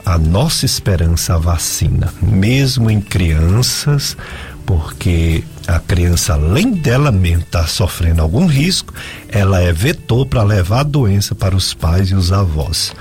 a 0.05 0.17
nossa 0.17 0.65
esperança 0.65 1.35
a 1.35 1.37
vacina, 1.37 2.13
mesmo 2.21 2.89
em 2.89 2.99
crianças, 2.99 4.17
porque 4.65 5.43
a 5.75 5.79
criança, 5.79 6.33
além 6.33 6.71
dela 6.71 7.11
mesmo 7.11 7.43
estar 7.43 7.61
tá 7.61 7.67
sofrendo 7.67 8.21
algum 8.21 8.45
risco, 8.45 8.93
ela 9.29 9.61
é 9.61 9.71
vetor 9.71 10.25
para 10.25 10.43
levar 10.43 10.81
a 10.81 10.83
doença 10.83 11.33
para 11.33 11.55
os 11.55 11.73
pais 11.73 12.09
e 12.09 12.15
os 12.15 12.31
avós. 12.31 12.93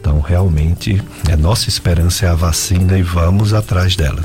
Então, 0.00 0.20
realmente, 0.20 1.02
é 1.28 1.36
nossa 1.36 1.68
esperança 1.68 2.26
é 2.26 2.28
a 2.28 2.34
vacina 2.34 2.98
e 2.98 3.02
vamos 3.02 3.52
atrás 3.52 3.96
dela. 3.96 4.22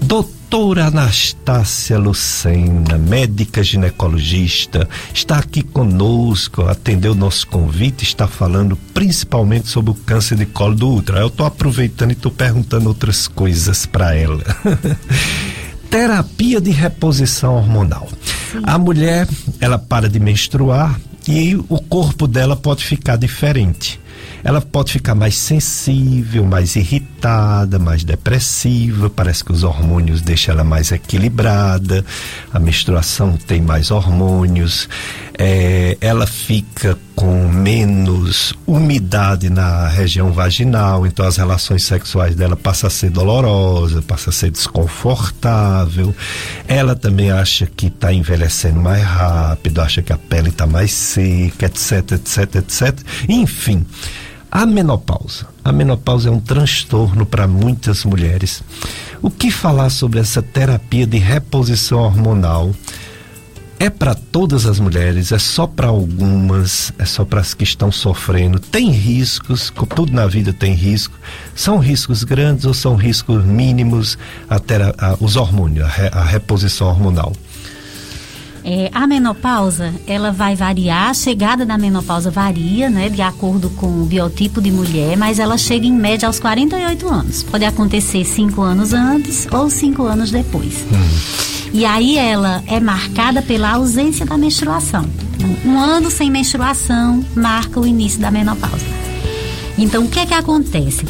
Doutor 0.00 0.44
doutora 0.54 0.86
Anastácia 0.86 1.98
Lucena, 1.98 2.96
médica 2.96 3.60
ginecologista, 3.60 4.88
está 5.12 5.38
aqui 5.38 5.64
conosco, 5.64 6.62
atendeu 6.62 7.12
nosso 7.12 7.48
convite, 7.48 8.04
está 8.04 8.28
falando 8.28 8.76
principalmente 8.94 9.66
sobre 9.66 9.90
o 9.90 9.94
câncer 9.94 10.38
de 10.38 10.46
colo 10.46 10.76
do 10.76 10.88
útero. 10.88 11.18
Eu 11.18 11.26
estou 11.26 11.44
aproveitando 11.44 12.10
e 12.10 12.12
estou 12.12 12.30
perguntando 12.30 12.86
outras 12.86 13.26
coisas 13.26 13.84
para 13.84 14.14
ela. 14.14 14.44
Terapia 15.94 16.60
de 16.60 16.72
reposição 16.72 17.54
hormonal. 17.54 18.08
A 18.64 18.76
mulher, 18.76 19.28
ela 19.60 19.78
para 19.78 20.08
de 20.08 20.18
menstruar 20.18 20.98
e 21.28 21.54
o 21.68 21.80
corpo 21.80 22.26
dela 22.26 22.56
pode 22.56 22.84
ficar 22.84 23.14
diferente 23.14 24.00
ela 24.44 24.60
pode 24.60 24.92
ficar 24.92 25.14
mais 25.14 25.38
sensível, 25.38 26.44
mais 26.44 26.76
irritada, 26.76 27.78
mais 27.78 28.04
depressiva. 28.04 29.08
Parece 29.08 29.42
que 29.42 29.50
os 29.50 29.64
hormônios 29.64 30.20
deixam 30.20 30.52
ela 30.54 30.62
mais 30.62 30.92
equilibrada. 30.92 32.04
A 32.52 32.58
menstruação 32.58 33.38
tem 33.38 33.62
mais 33.62 33.90
hormônios. 33.90 34.86
É, 35.38 35.96
ela 35.98 36.26
fica 36.26 36.98
com 37.16 37.48
menos 37.48 38.52
umidade 38.66 39.48
na 39.48 39.88
região 39.88 40.32
vaginal, 40.32 41.06
então 41.06 41.26
as 41.26 41.36
relações 41.36 41.82
sexuais 41.84 42.34
dela 42.36 42.54
passam 42.54 42.86
a 42.88 42.90
ser 42.90 43.10
dolorosa, 43.10 44.02
passa 44.02 44.30
a 44.30 44.32
ser 44.32 44.50
desconfortável. 44.50 46.14
Ela 46.68 46.94
também 46.94 47.30
acha 47.30 47.66
que 47.66 47.86
está 47.86 48.12
envelhecendo 48.12 48.78
mais 48.78 49.02
rápido, 49.02 49.80
acha 49.80 50.02
que 50.02 50.12
a 50.12 50.18
pele 50.18 50.50
está 50.50 50.66
mais 50.66 50.92
seca, 50.92 51.66
etc, 51.66 52.12
etc, 52.12 52.56
etc. 52.56 52.98
Enfim, 53.28 53.86
a 54.54 54.64
menopausa. 54.64 55.48
A 55.64 55.72
menopausa 55.72 56.28
é 56.28 56.32
um 56.32 56.38
transtorno 56.38 57.26
para 57.26 57.48
muitas 57.48 58.04
mulheres. 58.04 58.62
O 59.20 59.28
que 59.28 59.50
falar 59.50 59.90
sobre 59.90 60.20
essa 60.20 60.40
terapia 60.40 61.04
de 61.04 61.18
reposição 61.18 61.98
hormonal? 61.98 62.72
É 63.80 63.90
para 63.90 64.14
todas 64.14 64.64
as 64.64 64.78
mulheres, 64.78 65.32
é 65.32 65.38
só 65.40 65.66
para 65.66 65.88
algumas, 65.88 66.92
é 66.96 67.04
só 67.04 67.24
para 67.24 67.40
as 67.40 67.52
que 67.52 67.64
estão 67.64 67.90
sofrendo. 67.90 68.60
Tem 68.60 68.92
riscos, 68.92 69.72
tudo 69.96 70.12
na 70.12 70.28
vida 70.28 70.52
tem 70.52 70.72
risco. 70.72 71.18
São 71.56 71.78
riscos 71.78 72.22
grandes 72.22 72.64
ou 72.64 72.72
são 72.72 72.94
riscos 72.94 73.44
mínimos 73.44 74.16
a, 74.48 74.56
a 74.56 75.16
os 75.20 75.34
hormônios, 75.34 75.84
a, 75.84 75.88
re, 75.88 76.10
a 76.12 76.22
reposição 76.22 76.86
hormonal? 76.86 77.32
É, 78.64 78.90
a 78.94 79.06
menopausa, 79.06 79.92
ela 80.06 80.32
vai 80.32 80.56
variar, 80.56 81.10
a 81.10 81.14
chegada 81.14 81.66
da 81.66 81.76
menopausa 81.76 82.30
varia, 82.30 82.88
né, 82.88 83.10
de 83.10 83.20
acordo 83.20 83.68
com 83.70 83.86
o 84.02 84.06
biotipo 84.06 84.62
de 84.62 84.70
mulher, 84.70 85.18
mas 85.18 85.38
ela 85.38 85.58
chega 85.58 85.86
em 85.86 85.92
média 85.92 86.26
aos 86.26 86.40
48 86.40 87.06
anos. 87.06 87.42
Pode 87.42 87.64
acontecer 87.64 88.24
cinco 88.24 88.62
anos 88.62 88.94
antes 88.94 89.46
ou 89.52 89.68
cinco 89.68 90.04
anos 90.04 90.30
depois. 90.30 90.82
Hum. 90.90 91.54
E 91.74 91.84
aí 91.84 92.16
ela 92.16 92.62
é 92.66 92.80
marcada 92.80 93.42
pela 93.42 93.72
ausência 93.72 94.24
da 94.24 94.38
menstruação. 94.38 95.04
Um 95.64 95.78
ano 95.78 96.10
sem 96.10 96.30
menstruação 96.30 97.22
marca 97.34 97.78
o 97.78 97.86
início 97.86 98.20
da 98.20 98.30
menopausa. 98.30 98.86
Então, 99.76 100.04
o 100.04 100.08
que 100.08 100.20
é 100.20 100.26
que 100.26 100.34
acontece? 100.34 101.04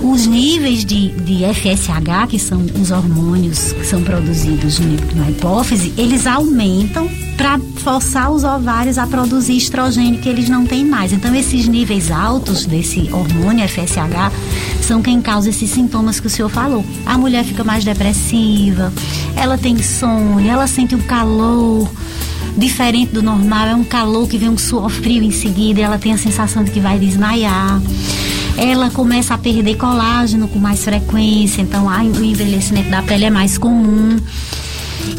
Os 0.00 0.26
níveis 0.26 0.84
de, 0.84 1.08
de 1.08 1.44
FSH, 1.44 2.28
que 2.28 2.38
são 2.38 2.64
os 2.80 2.90
hormônios 2.90 3.72
que 3.72 3.84
são 3.84 4.02
produzidos 4.02 4.78
na 5.14 5.28
hipófise, 5.28 5.92
eles 5.96 6.26
aumentam 6.26 7.08
para 7.36 7.58
forçar 7.76 8.30
os 8.30 8.44
ovários 8.44 8.96
a 8.96 9.06
produzir 9.06 9.56
estrogênio 9.56 10.20
que 10.20 10.28
eles 10.28 10.48
não 10.48 10.64
têm 10.64 10.84
mais. 10.84 11.12
Então, 11.12 11.34
esses 11.34 11.66
níveis 11.66 12.10
altos 12.10 12.64
desse 12.64 13.08
hormônio 13.12 13.68
FSH 13.68 14.32
são 14.82 15.02
quem 15.02 15.20
causa 15.20 15.50
esses 15.50 15.70
sintomas 15.70 16.20
que 16.20 16.28
o 16.28 16.30
senhor 16.30 16.48
falou. 16.48 16.84
A 17.04 17.18
mulher 17.18 17.44
fica 17.44 17.64
mais 17.64 17.84
depressiva, 17.84 18.92
ela 19.36 19.58
tem 19.58 19.74
insônia, 19.74 20.52
ela 20.52 20.66
sente 20.66 20.94
um 20.94 21.02
calor 21.02 21.88
diferente 22.56 23.12
do 23.12 23.22
normal, 23.22 23.66
é 23.66 23.74
um 23.74 23.84
calor 23.84 24.28
que 24.28 24.38
vem 24.38 24.48
um 24.48 24.58
suor 24.58 24.90
frio 24.90 25.22
em 25.22 25.30
seguida, 25.30 25.80
ela 25.80 25.98
tem 25.98 26.12
a 26.12 26.18
sensação 26.18 26.64
de 26.64 26.70
que 26.70 26.80
vai 26.80 26.98
desmaiar 26.98 27.80
ela 28.58 28.90
começa 28.90 29.34
a 29.34 29.38
perder 29.38 29.76
colágeno 29.76 30.48
com 30.48 30.58
mais 30.58 30.82
frequência, 30.82 31.62
então 31.62 31.86
o 31.86 32.24
envelhecimento 32.24 32.90
da 32.90 33.00
pele 33.02 33.26
é 33.26 33.30
mais 33.30 33.56
comum. 33.56 34.16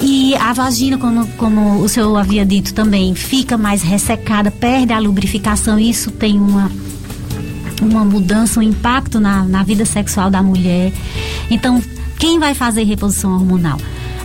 E 0.01 0.35
a 0.35 0.51
vagina, 0.51 0.97
como, 0.97 1.25
como 1.37 1.81
o 1.81 1.87
senhor 1.87 2.15
havia 2.17 2.45
dito 2.45 2.73
também, 2.73 3.15
fica 3.15 3.57
mais 3.57 3.81
ressecada, 3.81 4.51
perde 4.51 4.91
a 4.91 4.99
lubrificação, 4.99 5.79
isso 5.79 6.11
tem 6.11 6.37
uma 6.37 6.69
uma 7.81 8.03
mudança, 8.03 8.59
um 8.59 8.63
impacto 8.63 9.21
na, 9.21 9.45
na 9.45 9.63
vida 9.63 9.85
sexual 9.85 10.29
da 10.29 10.43
mulher. 10.43 10.91
Então, 11.49 11.81
quem 12.17 12.37
vai 12.37 12.53
fazer 12.53 12.83
reposição 12.83 13.31
hormonal? 13.33 13.79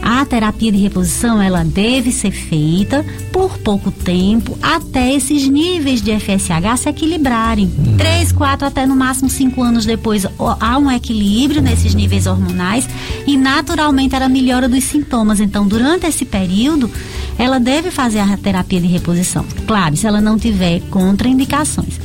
A 0.06 0.22
terapia 0.26 0.70
de 0.70 0.76
reposição 0.76 1.40
ela 1.40 1.64
deve 1.64 2.12
ser 2.12 2.31
feita 2.31 3.02
por 3.32 3.56
pouco 3.56 3.90
tempo 3.90 4.59
até 4.60 5.14
esses 5.14 5.48
níveis 5.48 6.02
de 6.02 6.12
FSH 6.20 6.76
se 6.76 6.90
equilibrarem. 6.90 7.72
Hum. 7.78 7.97
Três, 7.97 8.31
quatro, 8.31 8.66
até 8.66 8.85
no 8.85 8.94
máximo 8.94 9.31
cinco 9.31 9.62
anos 9.62 9.86
depois 9.86 10.26
há 10.60 10.76
um 10.76 10.90
equilíbrio 10.90 11.62
nesses 11.62 11.94
níveis 11.94 12.26
hormonais 12.26 12.86
e 13.26 13.35
naturalmente 13.35 14.14
ela 14.14 14.28
melhora 14.28 14.68
dos 14.68 14.85
sintomas. 14.85 15.40
Então, 15.40 15.66
durante 15.66 16.06
esse 16.06 16.26
período, 16.26 16.90
ela 17.39 17.59
deve 17.59 17.90
fazer 17.90 18.18
a 18.18 18.36
terapia 18.36 18.82
de 18.82 18.86
reposição. 18.86 19.47
Claro, 19.66 19.97
se 19.97 20.06
ela 20.06 20.20
não 20.20 20.39
tiver 20.39 20.81
contraindicações. 20.90 21.98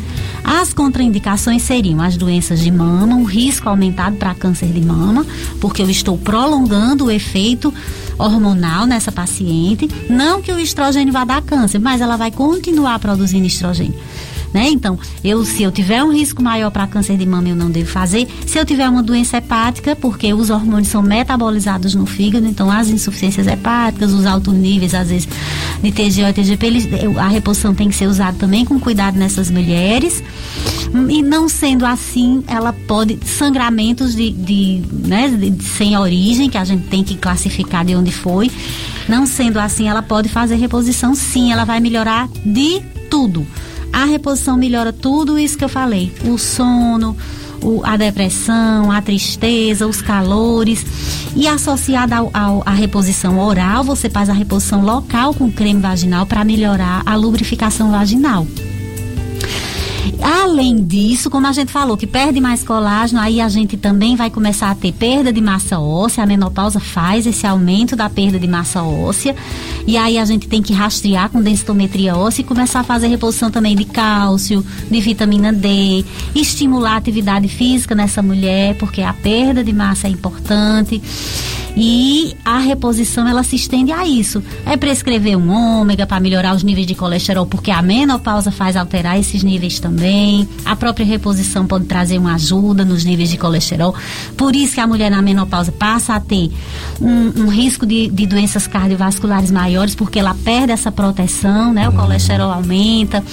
As 0.52 0.74
contraindicações 0.74 1.62
seriam 1.62 2.02
as 2.02 2.18
doenças 2.18 2.60
de 2.60 2.72
mama, 2.72 3.16
um 3.16 3.24
risco 3.24 3.70
aumentado 3.70 4.16
para 4.16 4.34
câncer 4.34 4.70
de 4.70 4.82
mama, 4.82 5.24
porque 5.62 5.80
eu 5.80 5.88
estou 5.88 6.18
prolongando 6.18 7.06
o 7.06 7.12
efeito 7.12 7.72
hormonal 8.18 8.88
nessa 8.88 9.12
paciente. 9.12 9.88
Não 10.10 10.42
que 10.42 10.52
o 10.52 10.60
estrogênio 10.60 11.14
vá 11.14 11.24
dar 11.24 11.44
câncer, 11.44 11.78
mas 11.78 12.02
ela 12.02 12.18
vai 12.18 12.32
continuar 12.32 12.98
produzindo 12.98 13.46
estrogênio. 13.46 13.94
Né? 14.54 14.70
Então, 14.70 14.98
eu, 15.24 15.46
se 15.46 15.62
eu 15.62 15.72
tiver 15.72 16.04
um 16.04 16.12
risco 16.12 16.42
maior 16.42 16.72
para 16.72 16.88
câncer 16.88 17.18
de 17.18 17.26
mama, 17.26 17.50
eu 17.50 17.56
não 17.56 17.70
devo 17.70 17.90
fazer. 17.90 18.28
Se 18.48 18.58
eu 18.58 18.66
tiver 18.66 18.90
uma 18.90 19.04
doença 19.04 19.38
hepática, 19.38 19.96
porque 19.96 20.34
os 20.34 20.50
hormônios 20.50 20.88
são 20.88 21.04
metabolizados 21.04 21.94
no 21.94 22.06
fígado, 22.06 22.48
então 22.48 22.72
as 22.72 22.90
insuficiências 22.90 23.46
hepáticas, 23.46 24.12
os 24.12 24.26
altos 24.26 24.54
níveis, 24.54 24.96
às 24.96 25.10
vezes, 25.10 25.28
de 25.82 25.92
TGO 25.92 26.28
e 26.28 26.34
TGP, 26.34 26.66
eles, 26.66 26.88
a 27.18 27.28
reposição 27.28 27.76
tem 27.76 27.90
que 27.90 27.96
ser 27.96 28.08
usada 28.08 28.38
também 28.40 28.66
com 28.66 28.80
cuidado 28.80 29.18
nessas 29.18 29.52
mulheres. 29.52 30.24
E 31.10 31.22
não 31.22 31.48
sendo 31.48 31.86
assim, 31.86 32.44
ela 32.48 32.74
pode. 32.74 33.20
Sangramentos 33.24 34.16
de, 34.16 34.32
de, 34.32 34.82
né, 34.92 35.28
de, 35.28 35.64
sem 35.64 35.96
origem, 35.96 36.50
que 36.50 36.58
a 36.58 36.64
gente 36.64 36.88
tem 36.88 37.04
que 37.04 37.16
classificar 37.16 37.86
de 37.86 37.96
onde 37.96 38.12
foi. 38.12 38.50
Não 39.08 39.28
sendo 39.28 39.60
assim, 39.60 39.88
ela 39.88 40.02
pode 40.02 40.30
fazer 40.30 40.56
reposição 40.56 41.14
sim, 41.14 41.52
ela 41.52 41.66
vai 41.66 41.80
melhorar 41.80 42.28
de 42.44 42.82
tudo. 43.10 43.46
A 43.91 44.06
reposição 44.06 44.57
melhora 44.57 44.94
tudo 44.94 45.38
isso 45.38 45.57
que 45.57 45.64
eu 45.64 45.70
falei: 45.70 46.11
o 46.26 46.38
sono, 46.38 47.16
o, 47.61 47.82
a 47.84 47.98
depressão, 47.98 48.91
a 48.91 49.02
tristeza, 49.02 49.88
os 49.88 50.02
calores. 50.02 50.86
E 51.36 51.48
associada 51.48 52.16
à 52.66 52.72
reposição 52.72 53.40
oral, 53.40 53.84
você 53.84 54.10
faz 54.10 54.30
a 54.30 54.34
reposição 54.34 54.82
local 54.82 55.34
com 55.34 55.52
creme 55.52 55.80
vaginal 55.80 56.26
para 56.26 56.44
melhorar 56.44 57.03
a 57.06 57.16
lubrificação 57.16 57.91
vaginal. 57.91 58.48
Além 60.22 60.84
disso, 60.84 61.30
como 61.30 61.48
a 61.48 61.52
gente 61.52 61.72
falou, 61.72 61.96
que 61.96 62.08
perde 62.08 62.42
mais 62.42 62.64
colágeno, 62.64 63.20
aí 63.22 63.40
a 63.40 63.48
gente 63.48 63.78
também 63.78 64.16
vai 64.16 64.30
começar 64.30 64.72
a 64.72 64.76
ter 64.76 64.92
perda 64.92 65.32
de 65.32 65.42
massa 65.42 65.80
óssea. 65.80 66.24
A 66.24 66.28
menopausa 66.28 66.80
faz 66.80 67.26
esse 67.26 67.46
aumento 67.46 67.96
da 67.96 68.10
perda 68.10 68.40
de 68.40 68.48
massa 68.48 68.84
óssea. 68.84 69.36
E 69.88 69.98
aí 69.98 70.18
a 70.18 70.26
gente 70.26 70.48
tem 70.48 70.62
que 70.62 70.74
rastrear 70.74 71.30
com 71.30 71.42
densitometria 71.42 72.16
óssea 72.16 72.42
e 72.42 72.46
começar 72.46 72.82
a 72.82 72.84
fazer 72.84 73.08
reposição 73.08 73.50
também 73.50 73.76
de 73.76 73.86
cálcio, 73.86 74.66
de 74.90 75.02
vitamina 75.02 75.54
D, 75.54 76.04
estimular 76.36 76.94
a 76.94 76.98
atividade 76.98 77.48
física 77.48 77.96
nessa 77.96 78.22
mulher, 78.22 78.76
porque 78.78 79.02
a 79.02 79.14
perda 79.14 79.64
de 79.64 79.74
massa 79.74 80.08
é 80.08 80.12
importante. 80.12 81.02
E 81.76 82.36
a 82.44 82.58
reposição 82.58 83.28
ela 83.28 83.44
se 83.44 83.56
estende 83.56 83.91
a 83.91 84.06
isso. 84.06 84.44
É 84.66 84.76
prescrever 84.76 85.38
um 85.38 85.50
ômega 85.50 86.06
para 86.06 86.20
melhorar 86.20 86.56
os 86.56 86.64
níveis 86.64 86.88
de 86.88 86.96
colesterol, 86.96 87.46
porque 87.46 87.72
a 87.72 87.82
menopausa 87.82 88.52
faz 88.52 88.76
alterar 88.76 89.20
esses 89.20 89.44
níveis 89.44 89.80
também. 89.80 90.48
A 90.66 90.76
própria 90.76 91.06
reposição 91.06 91.66
pode 91.66 91.86
trazer 91.86 92.18
uma 92.18 92.36
ajuda 92.36 92.84
nos 92.84 93.04
níveis 93.04 93.30
de 93.30 93.38
colesterol. 93.38 93.94
Por 94.36 94.56
isso 94.56 94.74
que 94.76 94.82
a 94.82 94.88
mulher 94.88 95.10
na 95.10 95.22
menopausa 95.22 95.72
passa 95.72 96.16
a 96.16 96.20
ter 96.20 96.52
um, 97.00 97.44
um 97.44 97.48
risco 97.48 97.86
de, 97.86 98.10
de, 98.10 98.26
doenças 98.26 98.68
cardiovasculares 98.68 99.52
maiores, 99.52 99.96
porque 99.96 100.20
ela 100.20 100.36
perde 100.44 100.72
essa 100.72 100.91
proteção, 100.91 101.74
né? 101.74 101.88
O 101.88 101.94
colesterol 101.94 102.52
aumenta. 102.52 103.24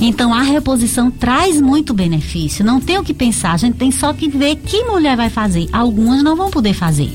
Então 0.00 0.32
a 0.32 0.42
reposição 0.42 1.10
traz 1.10 1.60
muito 1.60 1.94
benefício. 1.94 2.64
Não 2.64 2.80
tem 2.80 2.98
o 2.98 3.04
que 3.04 3.14
pensar, 3.14 3.52
a 3.52 3.56
gente 3.56 3.76
tem 3.76 3.90
só 3.90 4.12
que 4.12 4.28
ver 4.28 4.56
que 4.56 4.84
mulher 4.84 5.16
vai 5.16 5.30
fazer. 5.30 5.68
Algumas 5.72 6.22
não 6.22 6.36
vão 6.36 6.50
poder 6.50 6.74
fazer. 6.74 7.12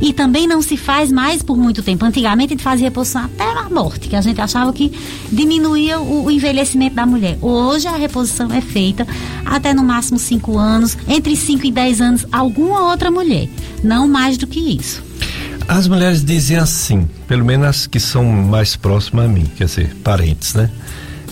E 0.00 0.12
também 0.12 0.46
não 0.46 0.62
se 0.62 0.76
faz 0.76 1.12
mais 1.12 1.42
por 1.42 1.56
muito 1.56 1.82
tempo. 1.82 2.04
Antigamente 2.04 2.52
a 2.52 2.56
gente 2.56 2.62
fazia 2.62 2.86
reposição 2.86 3.24
até 3.24 3.44
a 3.44 3.68
morte, 3.68 4.08
que 4.08 4.16
a 4.16 4.20
gente 4.20 4.40
achava 4.40 4.72
que 4.72 4.92
diminuía 5.30 5.98
o, 5.98 6.24
o 6.24 6.30
envelhecimento 6.30 6.96
da 6.96 7.06
mulher. 7.06 7.38
Hoje 7.40 7.86
a 7.86 7.96
reposição 7.96 8.52
é 8.52 8.60
feita 8.60 9.06
até 9.44 9.74
no 9.74 9.82
máximo 9.82 10.18
5 10.18 10.58
anos, 10.58 10.96
entre 11.08 11.36
5 11.36 11.66
e 11.66 11.70
10 11.70 12.00
anos, 12.00 12.26
alguma 12.32 12.90
outra 12.90 13.10
mulher. 13.10 13.48
Não 13.82 14.08
mais 14.08 14.36
do 14.36 14.46
que 14.46 14.60
isso. 14.60 15.02
As 15.68 15.86
mulheres 15.86 16.24
dizem 16.24 16.56
assim, 16.56 17.08
pelo 17.26 17.44
menos 17.44 17.66
as 17.66 17.86
que 17.86 18.00
são 18.00 18.24
mais 18.24 18.76
próximas 18.76 19.26
a 19.26 19.28
mim, 19.28 19.44
quer 19.56 19.66
dizer, 19.66 19.94
parentes, 20.02 20.54
né? 20.54 20.70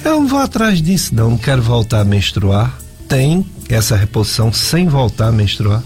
Eu 0.04 0.20
não 0.20 0.26
vou 0.26 0.38
atrás 0.38 0.80
disso, 0.80 1.14
não, 1.14 1.30
não 1.30 1.38
quero 1.38 1.60
voltar 1.60 2.00
a 2.00 2.04
menstruar. 2.04 2.78
Tem 3.08 3.44
essa 3.68 3.96
reposição 3.96 4.52
sem 4.52 4.88
voltar 4.88 5.28
a 5.28 5.32
menstruar? 5.32 5.82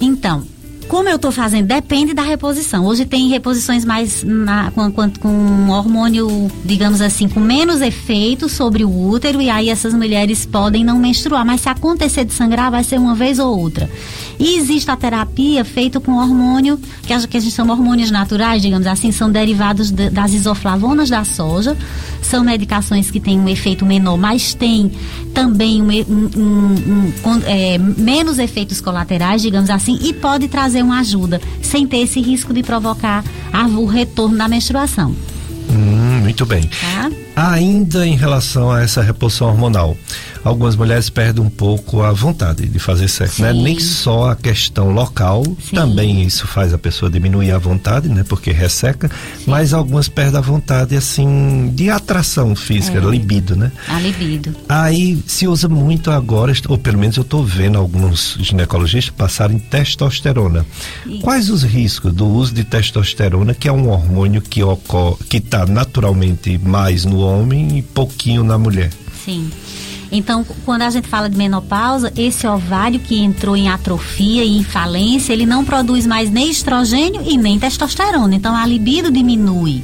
Então, 0.00 0.44
como 0.88 1.08
eu 1.08 1.16
estou 1.16 1.32
fazendo, 1.32 1.66
depende 1.66 2.14
da 2.14 2.22
reposição. 2.22 2.86
Hoje 2.86 3.04
tem 3.04 3.28
reposições 3.28 3.84
mais 3.84 4.22
na, 4.22 4.70
com, 4.70 4.90
com, 4.92 5.10
com 5.10 5.68
hormônio, 5.70 6.50
digamos 6.64 7.00
assim, 7.00 7.28
com 7.28 7.40
menos 7.40 7.80
efeito 7.80 8.48
sobre 8.48 8.84
o 8.84 9.08
útero, 9.08 9.40
e 9.40 9.50
aí 9.50 9.68
essas 9.68 9.92
mulheres 9.92 10.46
podem 10.46 10.84
não 10.84 10.98
menstruar. 10.98 11.44
Mas 11.44 11.62
se 11.62 11.68
acontecer 11.68 12.24
de 12.24 12.32
sangrar, 12.32 12.70
vai 12.70 12.84
ser 12.84 12.98
uma 12.98 13.14
vez 13.14 13.38
ou 13.38 13.58
outra. 13.58 13.90
E 14.38 14.56
existe 14.56 14.90
a 14.90 14.96
terapia 14.96 15.64
feita 15.64 16.00
com 16.00 16.12
hormônio, 16.12 16.78
que 17.02 17.12
a, 17.12 17.20
que 17.26 17.36
a 17.36 17.40
gente 17.40 17.54
chama 17.54 17.72
hormônios 17.72 18.10
naturais, 18.10 18.62
digamos 18.62 18.86
assim, 18.86 19.10
são 19.10 19.30
derivados 19.30 19.90
de, 19.90 20.10
das 20.10 20.32
isoflavonas 20.32 21.08
da 21.08 21.24
soja. 21.24 21.76
São 22.22 22.44
medicações 22.44 23.10
que 23.10 23.20
têm 23.20 23.38
um 23.38 23.48
efeito 23.48 23.86
menor, 23.86 24.16
mas 24.16 24.54
têm 24.54 24.90
também 25.32 25.80
um, 25.80 25.90
um, 26.36 27.12
um, 27.24 27.42
é, 27.44 27.78
menos 27.78 28.38
efeitos 28.38 28.80
colaterais, 28.80 29.42
digamos 29.42 29.70
assim, 29.70 29.98
e 30.02 30.12
pode 30.12 30.48
trazer 30.48 30.82
uma 30.82 31.00
ajuda, 31.00 31.40
sem 31.62 31.86
ter 31.86 31.98
esse 31.98 32.20
risco 32.20 32.52
de 32.52 32.62
provocar 32.62 33.24
o 33.78 33.86
retorno 33.86 34.36
da 34.36 34.48
menstruação. 34.48 35.14
Hum, 35.70 36.20
muito 36.22 36.46
bem. 36.46 36.62
Tá? 36.62 37.10
Ainda 37.54 38.06
em 38.06 38.16
relação 38.16 38.70
a 38.70 38.82
essa 38.82 39.02
reposição 39.02 39.48
hormonal, 39.48 39.96
algumas 40.46 40.76
mulheres 40.76 41.10
perdem 41.10 41.42
um 41.42 41.50
pouco 41.50 42.02
a 42.02 42.12
vontade 42.12 42.68
de 42.68 42.78
fazer 42.78 43.08
sexo, 43.08 43.42
né? 43.42 43.52
Nem 43.52 43.80
só 43.80 44.30
a 44.30 44.36
questão 44.36 44.90
local, 44.90 45.42
Sim. 45.60 45.76
também 45.76 46.22
isso 46.22 46.46
faz 46.46 46.72
a 46.72 46.78
pessoa 46.78 47.10
diminuir 47.10 47.50
a 47.50 47.58
vontade, 47.58 48.08
né? 48.08 48.24
Porque 48.26 48.52
resseca, 48.52 49.08
Sim. 49.08 49.44
mas 49.48 49.72
algumas 49.72 50.08
perdem 50.08 50.38
a 50.38 50.40
vontade, 50.40 50.96
assim, 50.96 51.72
de 51.74 51.90
atração 51.90 52.54
física, 52.54 52.98
é. 52.98 53.00
libido, 53.00 53.56
né? 53.56 53.72
A 53.88 53.98
libido. 53.98 54.54
Aí 54.68 55.18
se 55.26 55.48
usa 55.48 55.68
muito 55.68 56.10
agora, 56.10 56.52
ou 56.68 56.78
pelo 56.78 56.98
menos 56.98 57.16
eu 57.16 57.22
estou 57.22 57.44
vendo 57.44 57.76
alguns 57.76 58.38
ginecologistas 58.40 59.14
passarem 59.14 59.58
testosterona. 59.58 60.64
Isso. 61.04 61.20
Quais 61.20 61.50
os 61.50 61.64
riscos 61.64 62.12
do 62.12 62.26
uso 62.26 62.54
de 62.54 62.62
testosterona, 62.62 63.52
que 63.52 63.66
é 63.66 63.72
um 63.72 63.88
hormônio 63.88 64.40
que 64.40 64.62
ocorre, 64.62 65.16
que 65.28 65.38
está 65.38 65.66
naturalmente 65.66 66.56
mais 66.58 67.04
no 67.04 67.18
homem 67.18 67.78
e 67.78 67.82
pouquinho 67.82 68.44
na 68.44 68.56
mulher? 68.56 68.90
Sim. 69.24 69.50
Então, 70.10 70.44
quando 70.64 70.82
a 70.82 70.90
gente 70.90 71.08
fala 71.08 71.28
de 71.28 71.36
menopausa, 71.36 72.12
esse 72.16 72.46
ovário 72.46 73.00
que 73.00 73.18
entrou 73.18 73.56
em 73.56 73.68
atrofia 73.68 74.44
e 74.44 74.58
em 74.58 74.64
falência, 74.64 75.32
ele 75.32 75.46
não 75.46 75.64
produz 75.64 76.06
mais 76.06 76.30
nem 76.30 76.50
estrogênio 76.50 77.22
e 77.26 77.36
nem 77.36 77.58
testosterona. 77.58 78.34
Então, 78.34 78.54
a 78.54 78.64
libido 78.66 79.10
diminui. 79.10 79.82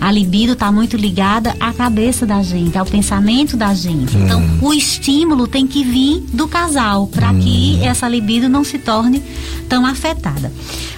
A 0.00 0.10
libido 0.10 0.54
está 0.54 0.72
muito 0.72 0.96
ligada 0.96 1.54
à 1.60 1.72
cabeça 1.72 2.26
da 2.26 2.42
gente, 2.42 2.76
ao 2.76 2.84
pensamento 2.84 3.56
da 3.56 3.72
gente. 3.72 4.16
Então, 4.16 4.40
hum. 4.40 4.58
O 4.60 4.74
estímulo 4.74 5.46
tem 5.46 5.64
que 5.64 5.84
vir 5.84 6.24
do 6.32 6.48
casal 6.48 7.06
para 7.06 7.30
hum. 7.30 7.38
que 7.38 7.84
essa 7.84 8.08
libido 8.08 8.48
não 8.48 8.64
se 8.64 8.78
torne 8.78 9.22
tão 9.68 9.86
afetada. 9.86 10.52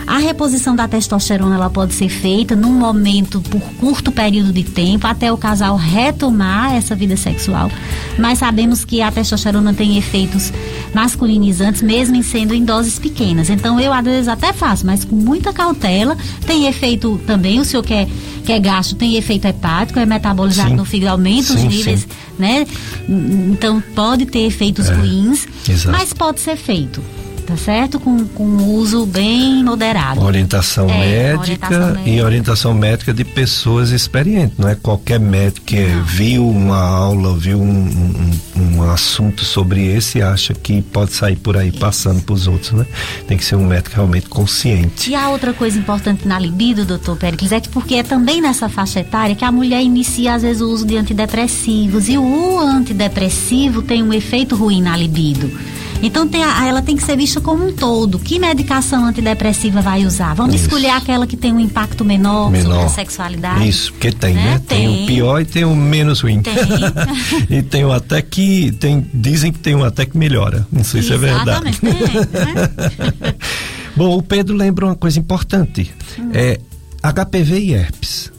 A 0.07 0.19
reposição 0.19 0.77
da 0.77 0.87
testosterona 0.87 1.55
ela 1.55 1.71
pode 1.71 1.95
ser 1.95 2.09
feita 2.09 2.55
num 2.55 2.73
momento 2.73 3.41
por 3.41 3.61
curto 3.79 4.13
período 4.13 4.53
de 4.53 4.63
tempo 4.63 5.07
até 5.07 5.33
o 5.33 5.37
casal 5.37 5.77
retomar 5.77 6.75
essa 6.75 6.95
vida 6.95 7.17
sexual. 7.17 7.71
Mas 8.19 8.39
sabemos 8.55 8.85
que 8.85 9.03
a 9.03 9.11
testosterona 9.11 9.75
tem 9.75 9.99
efeitos 9.99 10.53
masculinizantes 10.95 11.83
mesmo 11.83 12.23
sendo 12.23 12.55
em 12.55 12.65
doses 12.65 13.01
pequenas. 13.01 13.51
Então 13.51 13.81
eu 13.81 13.93
às 13.93 14.05
vezes 14.05 14.29
até 14.29 14.53
faço, 14.53 14.87
mas 14.87 15.05
com 15.05 15.17
muita 15.17 15.53
cautela. 15.53 16.17
Tem 16.47 16.69
efeito 16.69 17.21
também, 17.27 17.59
o 17.59 17.65
senhor 17.65 17.83
quer 17.83 18.07
quer 18.45 18.61
gasto, 18.61 18.95
tem 18.95 19.17
efeito 19.17 19.47
hepático, 19.47 19.99
é 19.99 20.07
metabolizado 20.07 20.69
sim. 20.69 20.77
no 20.77 20.85
fígado, 20.85 21.13
aumenta 21.13 21.49
sim, 21.49 21.55
os 21.55 21.63
níveis, 21.65 22.01
sim. 22.01 22.07
né? 22.39 22.67
Então 23.51 23.83
pode 23.95 24.27
ter 24.27 24.47
efeitos 24.47 24.89
é, 24.89 24.95
ruins, 24.95 25.49
exato. 25.69 25.91
mas 25.91 26.13
pode 26.13 26.41
ser 26.41 26.57
feito. 26.57 27.03
Tá 27.45 27.57
certo? 27.57 28.01
Com, 28.01 28.27
com 28.27 28.45
uso 28.75 29.07
bem 29.07 29.63
moderado. 29.63 30.23
Orientação 30.23 30.89
é, 30.89 31.33
médica 31.35 31.67
orientação 31.69 32.07
e 32.07 32.23
orientação 32.23 32.75
médica 32.75 33.13
de 33.13 33.25
pessoas 33.25 33.91
experientes, 33.91 34.57
não 34.59 34.69
é 34.69 34.75
qualquer 34.75 35.21
médico 35.21 35.67
que 35.67 35.81
não. 35.81 36.05
viu 36.05 36.49
uma 36.49 36.79
aula, 36.79 37.37
viu 37.37 37.61
um, 37.61 38.33
um, 38.57 38.77
um, 38.77 38.83
assunto 38.91 39.45
sobre 39.45 39.87
esse 39.87 40.19
e 40.19 40.23
acha 40.23 40.55
que 40.55 40.83
pode 40.83 41.13
sair 41.13 41.37
por 41.37 41.57
aí 41.57 41.69
Isso. 41.69 41.79
passando 41.79 42.23
para 42.23 42.35
os 42.35 42.47
outros, 42.47 42.73
né? 42.73 42.87
Tem 43.27 43.37
que 43.37 43.45
ser 43.45 43.57
um 43.57 43.67
médico 43.67 43.95
realmente 43.95 44.29
consciente. 44.29 45.11
E 45.11 45.15
a 45.15 45.29
outra 45.29 45.53
coisa 45.53 45.79
importante 45.79 46.27
na 46.27 46.39
libido, 46.39 46.85
doutor 46.85 47.17
Pericles, 47.17 47.53
é 47.53 47.61
que 47.61 47.69
porque 47.69 47.97
é 47.97 48.03
também 48.03 48.41
nessa 48.41 48.69
faixa 48.69 49.01
etária 49.01 49.35
que 49.35 49.45
a 49.45 49.53
mulher 49.53 49.83
inicia 49.83 50.35
às 50.35 50.43
vezes 50.43 50.63
o 50.63 50.71
uso 50.71 50.87
de 50.87 50.97
antidepressivos 50.97 52.09
e 52.09 52.17
o 52.19 52.59
antidepressivo 52.61 53.83
tem 53.83 54.03
um 54.03 54.13
efeito 54.13 54.57
ruim 54.57 54.83
na 54.83 54.97
libido. 54.97 55.51
Então 56.07 56.29
tem 56.29 56.45
a, 56.45 56.67
ela 56.67 56.83
tem 56.83 56.97
que 56.97 57.03
ser 57.03 57.17
vista 57.17 57.41
como 57.41 57.67
um 57.67 57.73
todo. 57.73 58.19
Que 58.19 58.39
medicação 58.39 59.07
antidepressiva 59.07 59.81
vai 59.81 60.05
usar? 60.05 60.35
Vamos 60.35 60.55
Isso. 60.55 60.65
escolher 60.65 60.91
aquela 60.91 61.27
que 61.27 61.37
tem 61.37 61.53
um 61.53 61.59
impacto 61.59 62.05
menor, 62.05 62.51
menor. 62.51 62.73
sobre 62.73 62.85
a 62.85 62.89
sexualidade. 62.89 63.69
Isso, 63.69 63.91
porque 63.93 64.13
tem, 64.13 64.35
né? 64.35 64.45
né? 64.45 64.63
Tem. 64.67 64.87
tem. 64.87 65.05
o 65.05 65.07
pior 65.07 65.41
e 65.41 65.45
tem 65.47 65.65
o 65.65 65.75
menos 65.75 66.21
ruim. 66.21 66.43
Tem. 66.43 66.55
e 67.49 67.63
tem 67.63 67.85
um 67.87 67.93
até 67.93 68.21
que 68.21 68.73
tem, 68.73 69.07
dizem 69.15 69.51
que 69.51 69.59
tem 69.59 69.75
um 69.75 69.83
até 69.83 70.05
que 70.05 70.19
melhora. 70.19 70.67
Não 70.71 70.85
sei 70.85 71.01
Exatamente. 71.01 71.79
se 71.79 71.87
é 71.87 71.91
verdade. 71.91 72.21
Tem, 72.31 73.25
né? 73.25 73.35
Bom, 73.97 74.19
o 74.19 74.23
Pedro 74.23 74.55
lembra 74.55 74.85
uma 74.85 74.97
coisa 74.97 75.19
importante. 75.19 75.91
Hum. 76.19 76.31
É 76.35 76.61
HPV 77.03 77.59
e 77.61 77.75
herpes. 77.75 78.34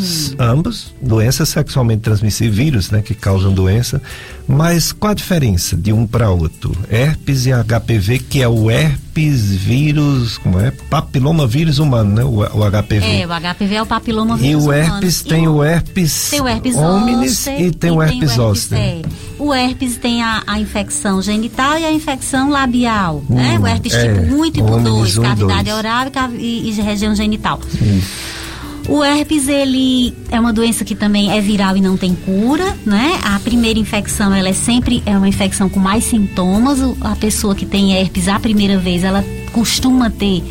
Sim. 0.00 0.34
Ambos, 0.38 0.94
doenças 1.00 1.48
sexualmente 1.48 2.02
transmissíveis, 2.02 2.54
vírus, 2.54 2.90
né, 2.90 3.02
que 3.02 3.14
causam 3.14 3.50
Sim. 3.50 3.56
doença. 3.56 4.02
Mas 4.46 4.92
qual 4.92 5.12
a 5.12 5.14
diferença 5.14 5.74
de 5.74 5.92
um 5.92 6.06
para 6.06 6.30
outro? 6.30 6.76
Herpes 6.90 7.46
e 7.46 7.50
HPV, 7.50 8.18
que 8.18 8.42
é 8.42 8.48
o 8.48 8.70
herpes 8.70 9.54
vírus, 9.54 10.36
como 10.36 10.60
é? 10.60 10.70
Papiloma 10.70 11.46
vírus 11.46 11.78
humano, 11.78 12.14
né? 12.14 12.24
O, 12.24 12.40
o 12.40 12.70
HPV. 12.70 13.22
É, 13.22 13.26
o 13.26 13.30
HPV 13.30 13.74
é 13.74 13.82
o 13.82 13.86
papiloma 13.86 14.36
vírus 14.36 14.64
humano. 14.64 14.78
E 14.78 14.82
o 14.82 14.84
herpes 14.84 15.22
humano. 15.22 15.36
tem 15.36 15.48
o, 15.48 15.54
o 15.54 15.64
herpes, 15.64 16.30
tem 16.30 16.40
o 16.42 16.48
herpes 16.48 16.76
hominis 16.76 17.46
e 17.46 17.70
tem 17.70 17.90
o 17.90 18.02
herpes 18.02 18.32
zoster. 18.32 18.78
É. 18.78 19.02
O 19.38 19.52
herpes 19.52 19.96
tem 19.96 20.22
a, 20.22 20.42
a, 20.46 20.60
infecção 20.60 21.22
genital 21.22 21.78
e 21.78 21.84
a 21.84 21.92
infecção 21.92 22.50
labial, 22.50 23.22
hum, 23.28 23.34
né? 23.34 23.58
O 23.58 23.66
herpes 23.66 23.94
é, 23.94 24.12
tipo 24.12 24.34
1 24.34 24.44
e 24.44 24.50
tipo 24.50 24.78
2, 24.78 25.18
cavidade 25.18 25.70
oral 25.72 26.06
e, 26.38 26.68
e, 26.68 26.72
região 26.82 27.14
genital. 27.14 27.58
Isso. 27.80 28.43
O 28.86 29.02
herpes, 29.02 29.48
ele 29.48 30.14
é 30.30 30.38
uma 30.38 30.52
doença 30.52 30.84
que 30.84 30.94
também 30.94 31.32
é 31.32 31.40
viral 31.40 31.76
e 31.76 31.80
não 31.80 31.96
tem 31.96 32.14
cura, 32.14 32.76
né? 32.84 33.18
A 33.24 33.38
primeira 33.40 33.78
infecção, 33.78 34.34
ela 34.34 34.48
é 34.48 34.52
sempre 34.52 35.02
é 35.06 35.16
uma 35.16 35.28
infecção 35.28 35.68
com 35.68 35.80
mais 35.80 36.04
sintomas. 36.04 36.80
A 37.00 37.16
pessoa 37.16 37.54
que 37.54 37.64
tem 37.64 37.94
herpes 37.94 38.28
a 38.28 38.38
primeira 38.38 38.78
vez, 38.78 39.02
ela 39.02 39.24
costuma 39.52 40.10
ter 40.10 40.42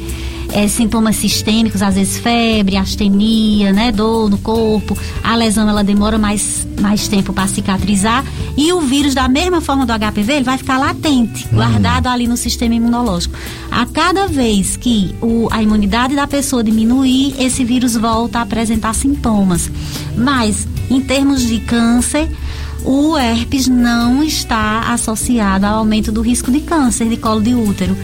é, 0.54 0.68
sintomas 0.68 1.16
sistêmicos, 1.16 1.82
às 1.82 1.96
vezes 1.96 2.18
febre, 2.18 2.78
astenia, 2.78 3.74
né, 3.74 3.92
dor 3.92 4.30
no 4.30 4.38
corpo. 4.38 4.98
A 5.24 5.36
lesão 5.36 5.68
ela 5.68 5.84
demora 5.84 6.18
mais, 6.18 6.68
mais 6.80 7.08
tempo 7.08 7.34
para 7.34 7.48
cicatrizar 7.48 8.24
e 8.56 8.72
o 8.72 8.82
vírus 8.82 9.16
da 9.16 9.28
mesma 9.28 9.60
forma 9.60 9.86
do 9.86 9.92
HPV 9.94 10.34
ele 10.34 10.44
vai 10.44 10.58
ficar 10.58 10.78
latente, 10.78 11.46
uhum. 11.48 11.56
guardado 11.56 12.08
ali 12.08 12.28
no 12.28 12.38
sistema 12.38 12.76
imunológico. 12.76 13.36
A 13.72 13.86
cada 13.88 14.28
vez 14.28 14.78
que 14.78 15.16
o, 15.22 15.48
a 15.52 15.62
imunidade 15.62 16.16
da 16.16 16.28
pessoa 16.28 16.64
diminuir, 16.64 17.36
esse 17.40 17.66
vírus 17.66 17.96
volta 17.96 18.40
a 18.40 18.42
apresentar 18.44 18.94
sintomas. 18.94 19.72
Mas 20.16 20.68
em 20.90 21.02
termos 21.02 21.42
de 21.42 21.60
câncer, 21.60 22.30
o 22.86 23.18
herpes 23.18 23.68
não 23.68 24.24
está 24.24 24.92
associado 24.94 25.66
ao 25.66 25.80
aumento 25.80 26.12
do 26.12 26.22
risco 26.22 26.52
de 26.52 26.60
câncer 26.62 27.08
de 27.08 27.18
colo 27.18 27.42
de 27.42 27.56
útero. 27.56 27.96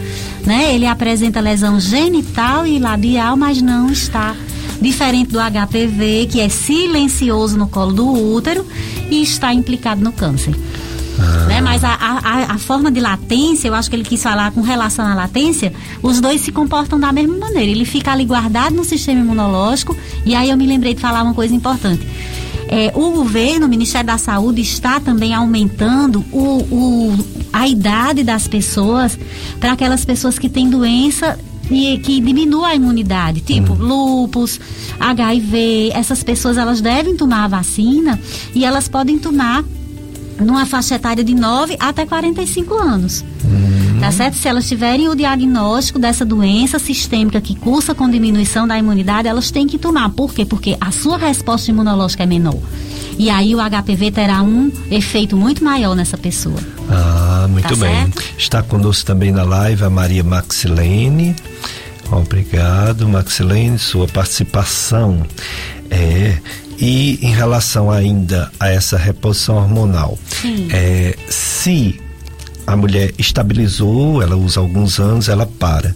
Né? 0.44 0.74
Ele 0.74 0.86
apresenta 0.86 1.40
lesão 1.40 1.78
genital 1.78 2.66
e 2.66 2.78
labial, 2.78 3.36
mas 3.36 3.60
não 3.60 3.90
está 3.90 4.34
diferente 4.80 5.30
do 5.30 5.38
HPV, 5.38 6.28
que 6.30 6.40
é 6.40 6.48
silencioso 6.48 7.58
no 7.58 7.68
colo 7.68 7.92
do 7.92 8.34
útero 8.34 8.66
e 9.10 9.22
está 9.22 9.52
implicado 9.52 10.02
no 10.02 10.12
câncer. 10.12 10.54
Ah. 11.18 11.46
Né? 11.46 11.60
Mas 11.60 11.84
a, 11.84 11.92
a, 11.92 12.54
a, 12.54 12.58
forma 12.58 12.90
de 12.90 12.98
latência, 12.98 13.68
eu 13.68 13.74
acho 13.74 13.90
que 13.90 13.96
ele 13.96 14.04
quis 14.04 14.22
falar 14.22 14.50
com 14.52 14.62
relação 14.62 15.06
à 15.06 15.14
latência, 15.14 15.72
os 16.02 16.20
dois 16.20 16.40
se 16.40 16.50
comportam 16.50 16.98
da 16.98 17.12
mesma 17.12 17.36
maneira. 17.36 17.70
Ele 17.70 17.84
fica 17.84 18.12
ali 18.12 18.24
guardado 18.24 18.74
no 18.74 18.84
sistema 18.84 19.20
imunológico, 19.20 19.94
e 20.24 20.34
aí 20.34 20.48
eu 20.48 20.56
me 20.56 20.66
lembrei 20.66 20.94
de 20.94 21.00
falar 21.00 21.22
uma 21.22 21.34
coisa 21.34 21.54
importante. 21.54 22.06
É, 22.72 22.92
o 22.94 23.10
governo, 23.10 23.66
o 23.66 23.68
Ministério 23.68 24.06
da 24.06 24.16
Saúde, 24.16 24.60
está 24.62 25.00
também 25.00 25.34
aumentando 25.34 26.24
o, 26.30 26.62
o 26.70 27.18
a 27.52 27.66
idade 27.66 28.22
das 28.22 28.46
pessoas 28.46 29.18
para 29.58 29.72
aquelas 29.72 30.04
pessoas 30.04 30.38
que 30.38 30.48
têm 30.48 30.70
doença 30.70 31.36
e 31.68 31.98
que 31.98 32.20
diminua 32.20 32.68
a 32.68 32.74
imunidade, 32.76 33.40
tipo 33.40 33.72
hum. 33.72 34.22
lupus, 34.22 34.60
HIV. 35.00 35.90
Essas 35.92 36.22
pessoas 36.22 36.56
elas 36.56 36.80
devem 36.80 37.16
tomar 37.16 37.44
a 37.44 37.48
vacina 37.48 38.20
e 38.54 38.64
elas 38.64 38.86
podem 38.86 39.18
tomar 39.18 39.64
numa 40.38 40.64
faixa 40.64 40.94
etária 40.94 41.24
de 41.24 41.34
9 41.34 41.76
até 41.80 42.06
45 42.06 42.74
anos. 42.74 43.24
Uhum. 43.44 43.79
Tá 44.00 44.10
certo? 44.10 44.34
Se 44.34 44.48
elas 44.48 44.66
tiverem 44.66 45.08
o 45.08 45.14
diagnóstico 45.14 45.98
dessa 45.98 46.24
doença 46.24 46.78
sistêmica 46.78 47.38
que 47.38 47.54
cursa 47.54 47.94
com 47.94 48.08
diminuição 48.08 48.66
da 48.66 48.78
imunidade, 48.78 49.28
elas 49.28 49.50
têm 49.50 49.66
que 49.66 49.78
tomar. 49.78 50.08
Por 50.08 50.32
quê? 50.32 50.46
Porque 50.46 50.76
a 50.80 50.90
sua 50.90 51.18
resposta 51.18 51.70
imunológica 51.70 52.22
é 52.22 52.26
menor. 52.26 52.58
E 53.18 53.28
aí 53.28 53.54
o 53.54 53.58
HPV 53.58 54.10
terá 54.10 54.42
um 54.42 54.72
efeito 54.90 55.36
muito 55.36 55.62
maior 55.62 55.94
nessa 55.94 56.16
pessoa. 56.16 56.58
Ah, 56.88 57.46
muito 57.48 57.68
tá 57.68 57.76
bem. 57.76 57.94
Certo? 57.94 58.22
Está 58.38 58.62
conosco 58.62 59.04
também 59.04 59.30
na 59.30 59.42
live 59.42 59.84
a 59.84 59.90
Maria 59.90 60.24
Maxilene. 60.24 61.36
Obrigado, 62.10 63.06
Maxilene, 63.06 63.78
sua 63.78 64.08
participação. 64.08 65.22
É, 65.90 66.38
e 66.78 67.18
em 67.20 67.34
relação 67.34 67.90
ainda 67.90 68.50
a 68.58 68.70
essa 68.70 68.96
reposição 68.96 69.56
hormonal, 69.56 70.18
é, 70.72 71.14
se 71.28 72.00
a 72.70 72.76
mulher 72.76 73.12
estabilizou, 73.18 74.22
ela 74.22 74.36
usa 74.36 74.60
alguns 74.60 75.00
anos, 75.00 75.28
ela 75.28 75.44
para. 75.44 75.94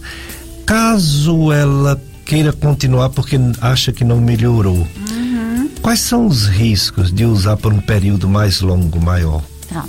Caso 0.65 1.51
ela 1.51 2.01
queira 2.25 2.51
continuar 2.51 3.09
porque 3.11 3.39
acha 3.61 3.93
que 3.93 4.03
não 4.03 4.19
melhorou, 4.19 4.85
uhum. 5.09 5.69
quais 5.81 6.01
são 6.01 6.27
os 6.27 6.47
riscos 6.47 7.13
de 7.13 7.23
usar 7.23 7.55
por 7.55 7.71
um 7.71 7.79
período 7.79 8.27
mais 8.27 8.59
longo, 8.59 8.99
maior? 8.99 9.41
Tá. 9.71 9.85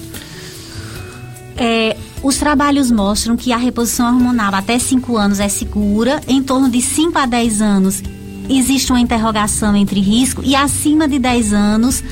É, 1.56 1.96
os 2.22 2.36
trabalhos 2.36 2.90
mostram 2.90 3.36
que 3.36 3.52
a 3.52 3.56
reposição 3.56 4.06
hormonal 4.06 4.54
até 4.54 4.78
5 4.78 5.16
anos 5.16 5.40
é 5.40 5.48
segura, 5.48 6.20
em 6.28 6.40
torno 6.40 6.68
de 6.68 6.80
5 6.80 7.18
a 7.18 7.26
10 7.26 7.62
anos 7.62 8.02
existe 8.48 8.92
uma 8.92 9.00
interrogação 9.00 9.76
entre 9.76 10.00
risco 10.00 10.42
e 10.44 10.54
acima 10.54 11.08
de 11.08 11.18
10 11.18 11.52
anos 11.52 12.02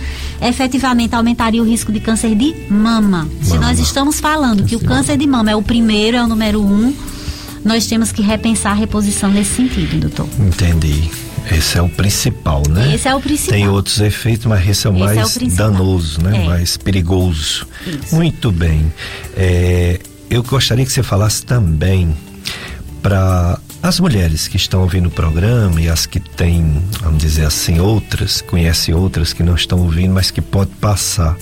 efetivamente 0.41 1.15
aumentaria 1.15 1.63
o 1.63 1.67
risco 1.67 1.93
de 1.93 2.01
câncer 2.01 2.35
de 2.35 2.55
mama. 2.69 3.19
mama. 3.19 3.29
Se 3.43 3.59
nós 3.59 3.79
estamos 3.79 4.21
falando 4.21 4.65
que 4.65 4.77
o 4.77 4.81
câncer 4.81 5.17
de 5.17 5.27
mama 5.27 5.51
é 5.51 5.57
o 5.57 5.63
primeiro, 5.63 6.17
é 6.17 6.23
o 6.23 6.27
número 6.27 6.63
um, 6.63 6.95
nós 7.65 7.87
temos 7.87 8.13
que 8.13 8.23
repensar 8.23 8.73
a 8.73 8.75
reposição 8.75 9.31
nesse 9.31 9.55
sentido, 9.55 9.99
doutor. 10.01 10.29
Entendi. 10.39 11.11
Esse 11.51 11.79
é 11.79 11.83
o 11.83 11.89
principal, 11.89 12.63
né? 12.69 12.95
Esse 12.95 13.09
é 13.09 13.15
o 13.15 13.21
principal. 13.21 13.55
Tem 13.55 13.69
outros 13.69 14.01
efeitos, 14.01 14.47
mas 14.47 14.67
esse 14.67 14.87
é 14.87 14.91
o 14.91 14.95
esse 14.95 15.03
mais 15.03 15.37
é 15.37 15.45
o 15.45 15.49
danoso, 15.51 16.23
né? 16.23 16.43
É. 16.43 16.47
Mais 16.47 16.77
perigoso. 16.77 17.67
Isso. 17.87 18.15
Muito 18.15 18.51
bem. 18.51 18.93
É, 19.37 20.01
eu 20.31 20.43
gostaria 20.43 20.85
que 20.85 20.93
você 20.93 21.03
falasse 21.03 21.45
também 21.45 22.17
para 23.03 23.59
as 23.85 24.01
mulheres 24.01 24.49
que 24.49 24.57
estão 24.57 24.81
ouvindo 24.81 25.09
o 25.09 25.11
programa 25.11 25.79
e 25.79 25.91
as 25.91 26.07
que 26.07 26.19
têm, 26.19 26.83
vamos 27.03 27.19
dizer 27.23 27.45
assim, 27.45 27.81
outras, 27.81 28.41
conhecem 28.41 28.95
outras 28.95 29.35
que 29.35 29.43
não 29.43 29.55
estão 29.55 29.79
ouvindo, 29.81 30.15
mas 30.15 30.31
que 30.31 30.41
pode 30.41 30.71
passar. 30.77 31.37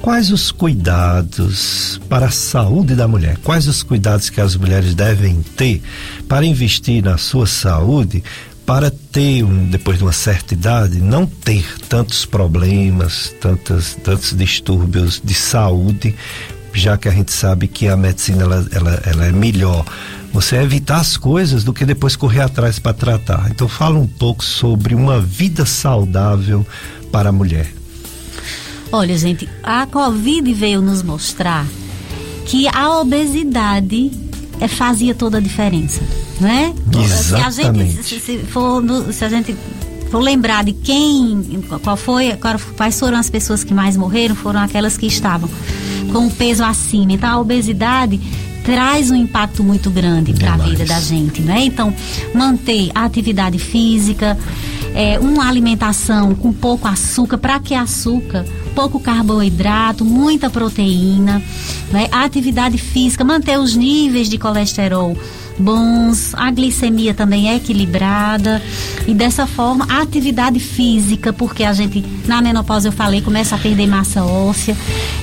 Quais 0.00 0.30
os 0.30 0.52
cuidados 0.52 2.00
para 2.08 2.26
a 2.26 2.30
saúde 2.30 2.94
da 2.94 3.08
mulher? 3.08 3.36
Quais 3.42 3.66
os 3.66 3.82
cuidados 3.82 4.30
que 4.30 4.40
as 4.40 4.54
mulheres 4.54 4.94
devem 4.94 5.42
ter 5.42 5.82
para 6.28 6.46
investir 6.46 7.02
na 7.02 7.18
sua 7.18 7.48
saúde, 7.48 8.22
para 8.64 8.88
ter, 8.88 9.42
um, 9.42 9.68
depois 9.68 9.98
de 9.98 10.04
uma 10.04 10.12
certa 10.12 10.54
idade, 10.54 11.00
não 11.00 11.26
ter 11.26 11.66
tantos 11.88 12.24
problemas, 12.24 13.34
tantos, 13.40 13.96
tantos 14.04 14.36
distúrbios 14.36 15.20
de 15.22 15.34
saúde, 15.34 16.14
já 16.72 16.96
que 16.96 17.08
a 17.08 17.12
gente 17.12 17.32
sabe 17.32 17.66
que 17.66 17.88
a 17.88 17.96
medicina 17.96 18.44
ela, 18.44 18.66
ela, 18.70 19.02
ela 19.04 19.24
é 19.26 19.32
melhor 19.32 19.84
você 20.32 20.56
evitar 20.56 20.96
as 20.96 21.16
coisas 21.16 21.62
do 21.62 21.72
que 21.72 21.84
depois 21.84 22.16
correr 22.16 22.40
atrás 22.40 22.78
para 22.78 22.94
tratar. 22.94 23.50
Então 23.50 23.68
fala 23.68 23.98
um 23.98 24.06
pouco 24.06 24.42
sobre 24.42 24.94
uma 24.94 25.20
vida 25.20 25.66
saudável 25.66 26.66
para 27.10 27.28
a 27.28 27.32
mulher. 27.32 27.72
Olha, 28.90 29.16
gente, 29.16 29.48
a 29.62 29.86
Covid 29.86 30.52
veio 30.52 30.80
nos 30.80 31.02
mostrar 31.02 31.66
que 32.46 32.66
a 32.68 32.98
obesidade 32.98 34.10
é, 34.60 34.68
fazia 34.68 35.14
toda 35.14 35.38
a 35.38 35.40
diferença, 35.40 36.02
né? 36.40 36.74
Exatamente. 37.02 38.02
Se 38.02 38.14
a 38.14 38.18
gente, 38.18 38.20
se, 38.20 38.38
for, 38.46 38.82
se 39.12 39.24
a 39.24 39.28
gente 39.28 39.56
for 40.10 40.20
lembrar 40.20 40.64
de 40.64 40.72
quem, 40.72 41.62
qual 41.82 41.96
foi, 41.96 42.36
quais 42.76 42.98
foram 42.98 43.16
as 43.18 43.30
pessoas 43.30 43.64
que 43.64 43.72
mais 43.72 43.96
morreram, 43.96 44.34
foram 44.34 44.60
aquelas 44.60 44.98
que 44.98 45.06
estavam 45.06 45.48
com 46.12 46.26
o 46.26 46.30
peso 46.30 46.62
acima. 46.62 47.12
Então 47.12 47.30
a 47.30 47.40
obesidade 47.40 48.20
traz 48.64 49.10
um 49.10 49.14
impacto 49.14 49.62
muito 49.62 49.90
grande 49.90 50.32
para 50.32 50.54
a 50.54 50.56
vida 50.56 50.84
da 50.84 51.00
gente, 51.00 51.42
né? 51.42 51.60
Então, 51.64 51.94
manter 52.34 52.90
a 52.94 53.04
atividade 53.04 53.58
física, 53.58 54.38
é, 54.94 55.18
uma 55.18 55.48
alimentação 55.48 56.34
com 56.34 56.52
pouco 56.52 56.86
açúcar, 56.86 57.38
para 57.38 57.58
que 57.58 57.74
açúcar? 57.74 58.44
Pouco 58.74 59.00
carboidrato, 59.00 60.04
muita 60.04 60.48
proteína, 60.48 61.42
né? 61.90 62.08
A 62.12 62.24
atividade 62.24 62.78
física, 62.78 63.24
manter 63.24 63.58
os 63.58 63.74
níveis 63.76 64.28
de 64.28 64.38
colesterol 64.38 65.16
bons, 65.62 66.34
a 66.34 66.50
glicemia 66.50 67.14
também 67.14 67.48
é 67.48 67.56
equilibrada 67.56 68.60
e 69.06 69.14
dessa 69.14 69.46
forma 69.46 69.86
a 69.88 70.02
atividade 70.02 70.58
física, 70.58 71.32
porque 71.32 71.62
a 71.64 71.72
gente 71.72 72.04
na 72.26 72.42
menopausa 72.42 72.88
eu 72.88 72.92
falei 72.92 73.20
começa 73.20 73.54
a 73.54 73.58
perder 73.58 73.86
massa 73.86 74.24
óssea 74.24 74.76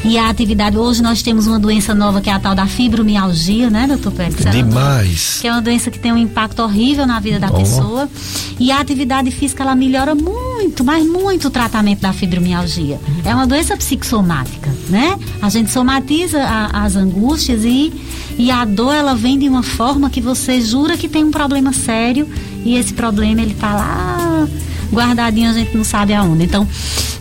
e 0.03 0.17
a 0.17 0.29
atividade 0.29 0.77
hoje 0.77 1.01
nós 1.01 1.21
temos 1.21 1.47
uma 1.47 1.59
doença 1.59 1.93
nova 1.93 2.21
que 2.21 2.29
é 2.29 2.33
a 2.33 2.39
tal 2.39 2.55
da 2.55 2.65
fibromialgia, 2.65 3.69
né, 3.69 3.85
doutor 3.87 4.13
Pérez? 4.13 4.35
Demais. 4.51 5.39
Que 5.41 5.47
é 5.47 5.51
uma 5.51 5.61
doença 5.61 5.91
que 5.91 5.99
tem 5.99 6.11
um 6.11 6.17
impacto 6.17 6.61
horrível 6.61 7.05
na 7.05 7.19
vida 7.19 7.39
da 7.39 7.49
oh. 7.49 7.53
pessoa 7.53 8.09
e 8.59 8.71
a 8.71 8.79
atividade 8.79 9.31
física 9.31 9.63
ela 9.63 9.75
melhora 9.75 10.15
muito, 10.15 10.83
mas 10.83 11.05
muito 11.05 11.49
o 11.49 11.51
tratamento 11.51 11.99
da 11.99 12.13
fibromialgia. 12.13 12.99
É 13.25 13.35
uma 13.35 13.45
doença 13.45 13.75
psicossomática, 13.75 14.73
né? 14.89 15.17
A 15.41 15.49
gente 15.49 15.69
somatiza 15.69 16.41
a, 16.41 16.83
as 16.83 16.95
angústias 16.95 17.63
e 17.65 17.91
e 18.39 18.49
a 18.49 18.63
dor 18.63 18.93
ela 18.93 19.15
vem 19.15 19.37
de 19.37 19.49
uma 19.49 19.61
forma 19.61 20.09
que 20.09 20.21
você 20.21 20.28
jura 20.61 20.97
que 20.97 21.07
tem 21.07 21.23
um 21.23 21.31
problema 21.31 21.73
sério 21.73 22.27
e 22.63 22.75
esse 22.75 22.93
problema 22.93 23.41
ele 23.41 23.53
tá 23.53 23.73
lá 23.73 24.47
guardadinho, 24.91 25.49
a 25.49 25.53
gente 25.53 25.75
não 25.75 25.83
sabe 25.83 26.13
aonde. 26.13 26.43
Então, 26.43 26.65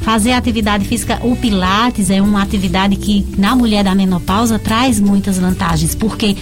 fazer 0.01 0.33
atividade 0.33 0.87
física, 0.87 1.19
o 1.23 1.37
Pilates 1.37 2.11
é 2.11 2.21
uma 2.21 2.43
atividade 2.43 2.97
que 2.97 3.27
na 3.37 3.55
mulher 3.55 3.85
da 3.85 3.95
menopausa 3.95 4.59
traz 4.59 4.99
muitas 4.99 5.39
vantagens, 5.39 5.95
porque 5.95 6.37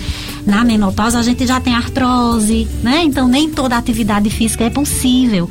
na 0.47 0.64
menopausa 0.64 1.18
a 1.18 1.23
gente 1.23 1.44
já 1.44 1.60
tem 1.60 1.74
artrose, 1.74 2.68
né? 2.82 3.02
Então 3.02 3.27
nem 3.27 3.51
toda 3.51 3.77
atividade 3.77 4.31
física 4.31 4.64
é 4.64 4.70
possível. 4.70 5.51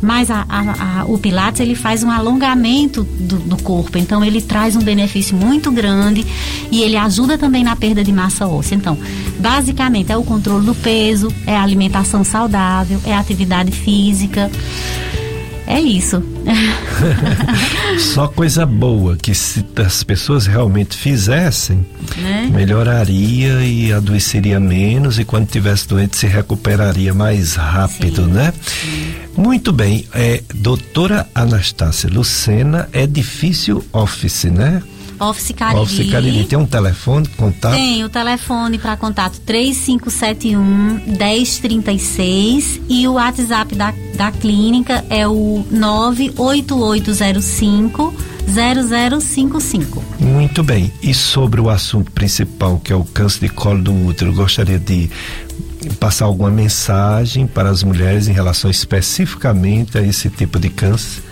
Mas 0.00 0.30
a, 0.30 0.46
a, 0.48 1.00
a, 1.00 1.04
o 1.06 1.18
Pilates 1.18 1.60
ele 1.60 1.74
faz 1.74 2.04
um 2.04 2.10
alongamento 2.10 3.02
do, 3.02 3.38
do, 3.38 3.56
corpo, 3.62 3.98
então 3.98 4.24
ele 4.24 4.40
traz 4.40 4.76
um 4.76 4.80
benefício 4.80 5.36
muito 5.36 5.72
grande 5.72 6.24
e 6.70 6.82
ele 6.82 6.96
ajuda 6.96 7.36
também 7.36 7.64
na 7.64 7.74
perda 7.74 8.04
de 8.04 8.12
massa 8.12 8.46
óssea. 8.46 8.76
Então, 8.76 8.96
basicamente 9.40 10.12
é 10.12 10.16
o 10.16 10.22
controle 10.22 10.64
do 10.64 10.74
peso, 10.74 11.32
é 11.46 11.56
a 11.56 11.62
alimentação 11.62 12.22
saudável, 12.22 13.00
é 13.04 13.14
a 13.14 13.18
atividade 13.18 13.72
física. 13.72 14.50
É 15.66 15.80
isso. 15.80 16.22
Só 17.98 18.28
coisa 18.28 18.64
boa 18.64 19.16
que 19.16 19.34
se 19.34 19.64
as 19.84 20.04
pessoas 20.04 20.46
realmente 20.46 20.96
fizessem, 20.96 21.84
né? 22.16 22.48
melhoraria 22.52 23.64
e 23.64 23.92
adoeceria 23.92 24.60
menos 24.60 25.18
e 25.18 25.24
quando 25.24 25.48
tivesse 25.48 25.88
doente 25.88 26.16
se 26.16 26.26
recuperaria 26.26 27.12
mais 27.12 27.56
rápido, 27.56 28.24
Sim. 28.24 28.30
né? 28.30 28.52
Sim. 28.62 29.14
Muito 29.36 29.72
bem, 29.72 30.06
é, 30.14 30.42
doutora 30.54 31.28
Anastácia 31.34 32.08
Lucena 32.08 32.88
é 32.92 33.06
difícil 33.06 33.84
office, 33.92 34.44
né? 34.44 34.82
Office 35.18 35.52
Cariri. 35.52 35.80
Office 35.80 36.10
Cariri. 36.10 36.44
Tem 36.44 36.58
um 36.58 36.66
telefone, 36.66 37.26
contato? 37.36 37.74
Tem, 37.74 38.04
o 38.04 38.08
telefone 38.08 38.78
para 38.78 38.96
contato 38.96 39.40
3571 39.40 41.16
1036 41.18 42.80
e 42.88 43.08
o 43.08 43.14
WhatsApp 43.14 43.74
da, 43.74 43.92
da 44.16 44.30
clínica 44.32 45.04
é 45.10 45.26
o 45.26 45.64
98805 45.70 48.14
0055. 48.46 50.02
Muito 50.20 50.62
bem. 50.62 50.92
E 51.02 51.12
sobre 51.12 51.60
o 51.60 51.68
assunto 51.68 52.12
principal, 52.12 52.78
que 52.78 52.92
é 52.92 52.96
o 52.96 53.04
câncer 53.04 53.40
de 53.40 53.48
colo 53.48 53.82
do 53.82 54.06
útero, 54.06 54.32
gostaria 54.32 54.78
de 54.78 55.10
passar 55.98 56.26
alguma 56.26 56.50
mensagem 56.50 57.46
para 57.46 57.68
as 57.68 57.82
mulheres 57.82 58.28
em 58.28 58.32
relação 58.32 58.70
especificamente 58.70 59.98
a 59.98 60.02
esse 60.02 60.30
tipo 60.30 60.58
de 60.58 60.68
câncer? 60.68 61.22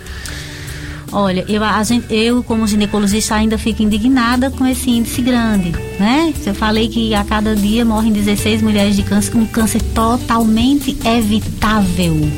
Olha, 1.17 1.45
eu, 1.47 1.63
a 1.63 1.81
gente, 1.81 2.13
eu 2.13 2.43
como 2.43 2.67
ginecologista 2.67 3.35
ainda 3.35 3.57
fico 3.57 3.81
indignada 3.81 4.51
com 4.51 4.67
esse 4.67 4.91
índice 4.91 5.21
grande, 5.21 5.71
né? 5.97 6.33
Eu 6.45 6.53
falei 6.53 6.89
que 6.89 7.15
a 7.15 7.23
cada 7.23 7.55
dia 7.55 7.85
morrem 7.85 8.11
16 8.11 8.61
mulheres 8.61 8.97
de 8.97 9.03
câncer, 9.03 9.33
um 9.37 9.45
câncer 9.45 9.81
totalmente 9.93 10.97
evitável. 11.05 12.29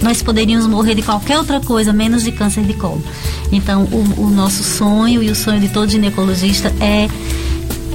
Nós 0.00 0.22
poderíamos 0.22 0.66
morrer 0.66 0.94
de 0.94 1.02
qualquer 1.02 1.36
outra 1.36 1.60
coisa, 1.60 1.92
menos 1.92 2.22
de 2.22 2.32
câncer 2.32 2.64
de 2.64 2.72
colo. 2.72 3.04
Então, 3.52 3.84
o, 3.84 4.22
o 4.22 4.30
nosso 4.30 4.64
sonho 4.64 5.22
e 5.22 5.30
o 5.30 5.34
sonho 5.34 5.60
de 5.60 5.68
todo 5.68 5.90
ginecologista 5.90 6.72
é 6.80 7.08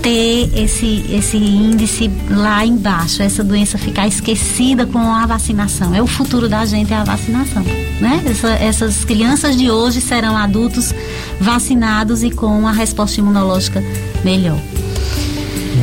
ter 0.02 0.49
esse, 0.56 1.06
esse 1.10 1.38
índice 1.38 2.10
lá 2.30 2.65
embaixo, 2.65 3.22
essa 3.22 3.44
doença 3.44 3.78
ficar 3.78 4.07
esquecida 4.07 4.86
com 4.86 4.99
a 4.99 5.26
vacinação. 5.26 5.94
É 5.94 6.02
o 6.02 6.07
futuro 6.07 6.48
da 6.48 6.65
gente, 6.65 6.94
é 6.94 6.98
a 6.98 7.03
vacinação. 7.03 7.64
Né? 7.99 8.24
Essa, 8.26 8.49
essas 8.49 9.06
crianças 9.06 9.57
de 9.57 9.69
hoje 9.69 10.02
serão 10.02 10.38
adultos 10.38 10.94
vacinados 11.40 12.24
e 12.24 12.32
com 12.32 12.48
uma 12.48 12.72
resposta 12.72 13.19
imunológica 13.19 13.84
melhor. 14.24 14.60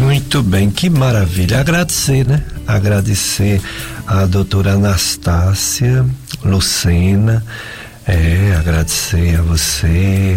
Muito 0.01 0.43
bem, 0.43 0.70
que 0.70 0.91
maravilha. 0.91 1.61
Agradecer, 1.61 2.27
né? 2.27 2.43
Agradecer 2.66 3.61
a 4.07 4.27
doutora 4.27 4.73
Anastácia 4.73 6.05
Lucena 6.45 7.45
é, 8.06 8.55
agradecer 8.59 9.39
a 9.39 9.43
você, 9.43 10.36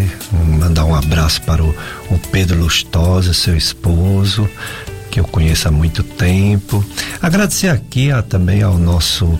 mandar 0.58 0.84
um 0.84 0.94
abraço 0.94 1.42
para 1.42 1.62
o, 1.62 1.74
o 2.10 2.18
Pedro 2.30 2.58
Lustosa, 2.58 3.34
seu 3.34 3.56
esposo, 3.56 4.48
que 5.10 5.20
eu 5.20 5.24
conheço 5.24 5.68
há 5.68 5.70
muito 5.70 6.02
tempo. 6.02 6.84
Agradecer 7.20 7.68
aqui 7.68 8.10
a, 8.10 8.22
também 8.22 8.62
ao 8.62 8.78
nosso 8.78 9.38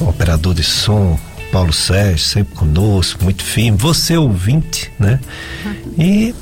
operador 0.00 0.54
de 0.54 0.64
som, 0.64 1.18
Paulo 1.52 1.72
Sérgio, 1.72 2.18
sempre 2.18 2.54
conosco, 2.54 3.22
muito 3.22 3.44
firme. 3.44 3.76
Você 3.78 4.16
ouvinte, 4.16 4.90
né? 4.98 5.20
E 5.98 6.34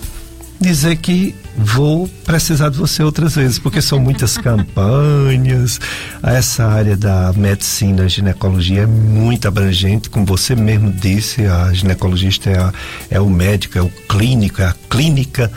dizer 0.61 0.97
que 0.97 1.35
vou 1.59 2.09
precisar 2.25 2.69
de 2.69 2.79
você 2.79 3.03
outras 3.03 3.35
vezes, 3.35 3.59
porque 3.59 3.83
são 3.83 3.99
muitas 3.99 4.39
campanhas. 4.39 5.81
Essa 6.23 6.67
área 6.67 6.97
da 6.97 7.33
medicina, 7.35 8.09
ginecologia 8.09 8.83
é 8.83 8.87
muito 8.87 9.49
abrangente, 9.49 10.09
como 10.09 10.25
você 10.25 10.55
mesmo 10.55 10.93
disse, 10.93 11.45
a 11.47 11.73
ginecologista 11.73 12.49
é, 12.49 12.59
a, 12.59 12.73
é 13.11 13.21
o 13.21 13.29
médico, 13.29 13.77
é 13.79 13.83
o 13.83 13.91
clínico, 14.09 14.63
é 14.63 14.67
a 14.67 14.75
clínica 14.89 15.51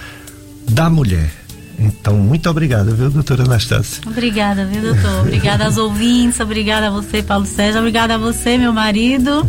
da 0.68 0.90
mulher 0.90 1.41
então, 1.80 2.16
muito 2.18 2.50
obrigada, 2.50 2.92
viu, 2.92 3.10
doutora 3.10 3.44
Anastácia? 3.44 4.02
Obrigada, 4.06 4.66
viu, 4.66 4.82
doutor? 4.82 5.22
Obrigada 5.22 5.66
aos 5.66 5.78
ouvintes, 5.78 6.40
obrigada 6.40 6.88
a 6.88 6.90
você, 6.90 7.24
Paulo 7.24 7.46
Sérgio, 7.46 7.80
obrigada 7.80 8.16
a 8.16 8.18
você, 8.18 8.58
meu 8.58 8.72
marido. 8.72 9.48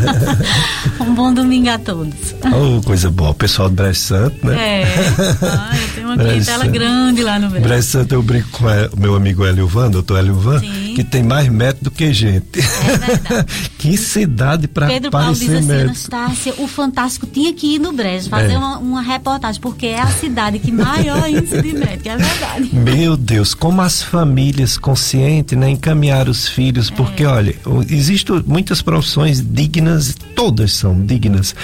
um 1.00 1.14
bom 1.14 1.32
domingo 1.32 1.68
a 1.68 1.78
todos. 1.78 2.34
Oh, 2.44 2.80
coisa 2.82 3.10
boa. 3.10 3.30
O 3.30 3.34
pessoal 3.34 3.68
do 3.68 3.74
Brejo 3.74 3.98
Santo, 3.98 4.46
né? 4.46 4.82
É. 4.82 4.84
Ah, 5.42 5.76
eu 5.80 5.88
tenho 5.94 6.06
uma 6.08 6.16
clientela 6.16 6.66
grande 6.66 7.22
lá 7.22 7.38
no 7.38 7.48
Brejo. 7.50 7.64
Brejo 7.64 7.86
Santo, 7.86 8.14
eu 8.14 8.22
brinco 8.22 8.48
com 8.50 8.64
o 8.64 9.00
meu 9.00 9.14
amigo 9.14 9.44
Hélio 9.44 9.66
Van, 9.66 9.90
doutor 9.90 10.18
Hélio 10.18 10.34
Van, 10.34 10.58
Sim. 10.60 10.79
Que 10.94 11.04
tem 11.04 11.22
mais 11.22 11.48
método 11.48 11.84
do 11.84 11.90
que 11.90 12.12
gente. 12.12 12.60
É 12.60 12.96
verdade. 12.96 13.46
que 13.78 13.96
cidade 13.96 14.68
para 14.68 14.86
Pedro 14.86 15.10
Paulo 15.10 15.34
diz 15.34 15.50
assim, 15.50 15.72
Anastácia, 15.72 16.54
o 16.58 16.66
Fantástico 16.66 17.26
tinha 17.26 17.52
que 17.52 17.76
ir 17.76 17.78
no 17.78 17.92
Brejo, 17.92 18.28
fazer 18.28 18.52
é. 18.52 18.58
uma, 18.58 18.78
uma 18.78 19.02
reportagem, 19.02 19.60
porque 19.60 19.86
é 19.86 20.00
a 20.00 20.08
cidade 20.08 20.58
que 20.58 20.70
maior 20.72 21.22
de 21.30 21.72
médico, 21.72 22.08
é 22.08 22.16
verdade. 22.16 22.70
Meu 22.74 23.16
Deus, 23.16 23.54
como 23.54 23.80
as 23.80 24.02
famílias 24.02 24.76
conscientes, 24.76 25.56
né, 25.56 25.70
encaminhar 25.70 26.28
os 26.28 26.48
filhos, 26.48 26.90
é. 26.90 26.94
porque 26.94 27.24
olha, 27.24 27.54
existem 27.88 28.42
muitas 28.46 28.82
profissões 28.82 29.40
dignas, 29.40 30.14
todas 30.34 30.72
são 30.72 31.00
dignas, 31.04 31.54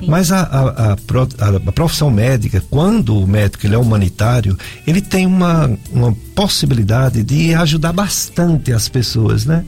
Sim. 0.00 0.06
mas 0.08 0.32
a, 0.32 0.42
a, 0.42 0.92
a, 0.92 0.92
a, 0.92 1.72
profissão 1.72 2.10
médica, 2.10 2.62
quando 2.70 3.18
o 3.18 3.26
médico 3.26 3.66
ele 3.66 3.74
é 3.74 3.78
humanitário, 3.78 4.56
ele 4.86 5.00
tem 5.00 5.26
uma, 5.26 5.70
uma 5.92 6.14
possibilidade 6.34 7.22
de 7.22 7.54
ajudar 7.54 7.92
bastante 7.92 8.72
as 8.74 8.88
pessoas, 8.88 9.44
né? 9.44 9.64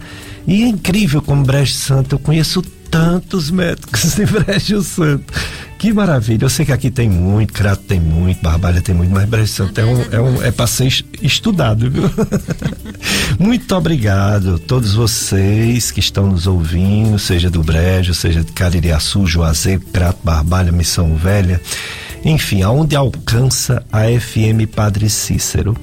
E 0.47 0.65
é 0.65 0.69
incrível 0.69 1.23
como 1.23 1.45
Brejo 1.45 1.75
Santo, 1.75 2.15
eu 2.15 2.19
conheço 2.19 2.63
tantos 2.91 3.51
médicos 3.51 4.15
de 4.15 4.27
Brejo 4.27 4.83
Santo 4.83 5.33
que 5.79 5.93
maravilha. 5.93 6.45
Eu 6.45 6.49
sei 6.49 6.65
que 6.65 6.73
aqui 6.73 6.91
tem 6.91 7.09
muito, 7.09 7.53
Crato 7.53 7.83
tem 7.83 8.01
muito, 8.01 8.41
Barbalha 8.43 8.81
tem 8.81 8.95
muito, 8.95 9.13
mas 9.13 9.29
Brejo 9.29 9.53
Santo 9.53 9.79
é, 9.81 9.85
um, 9.85 10.03
é, 10.11 10.21
um, 10.21 10.43
é 10.43 10.51
para 10.51 10.67
ser 10.67 10.89
estudado, 11.21 11.91
viu? 11.91 12.11
muito 13.39 13.75
obrigado 13.75 14.55
a 14.55 14.59
todos 14.59 14.95
vocês 14.95 15.91
que 15.91 16.01
estão 16.01 16.29
nos 16.29 16.47
ouvindo, 16.47 17.19
seja 17.19 17.51
do 17.51 17.63
Brejo, 17.63 18.15
seja 18.15 18.43
de 18.43 18.53
Caririaçu, 18.53 19.27
Juazeiro, 19.27 19.83
Crato, 19.93 20.21
Barbalha, 20.25 20.73
Missão 20.73 21.15
Velha. 21.15 21.61
Enfim, 22.25 22.63
aonde 22.63 22.97
alcança 22.97 23.85
a 23.93 24.05
FM 24.05 24.67
Padre 24.75 25.09
Cícero. 25.09 25.77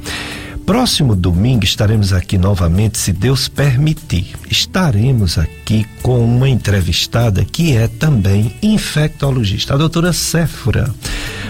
Próximo 0.65 1.13
domingo 1.13 1.65
estaremos 1.65 2.13
aqui 2.13 2.37
novamente, 2.37 2.97
se 2.97 3.11
Deus 3.11 3.49
permitir. 3.49 4.33
Estaremos 4.49 5.37
aqui 5.37 5.85
com 6.01 6.23
uma 6.23 6.47
entrevistada 6.47 7.43
que 7.43 7.75
é 7.75 7.87
também 7.87 8.55
infectologista, 8.61 9.73
a 9.73 9.77
doutora 9.77 10.13
Séfora. 10.13 10.93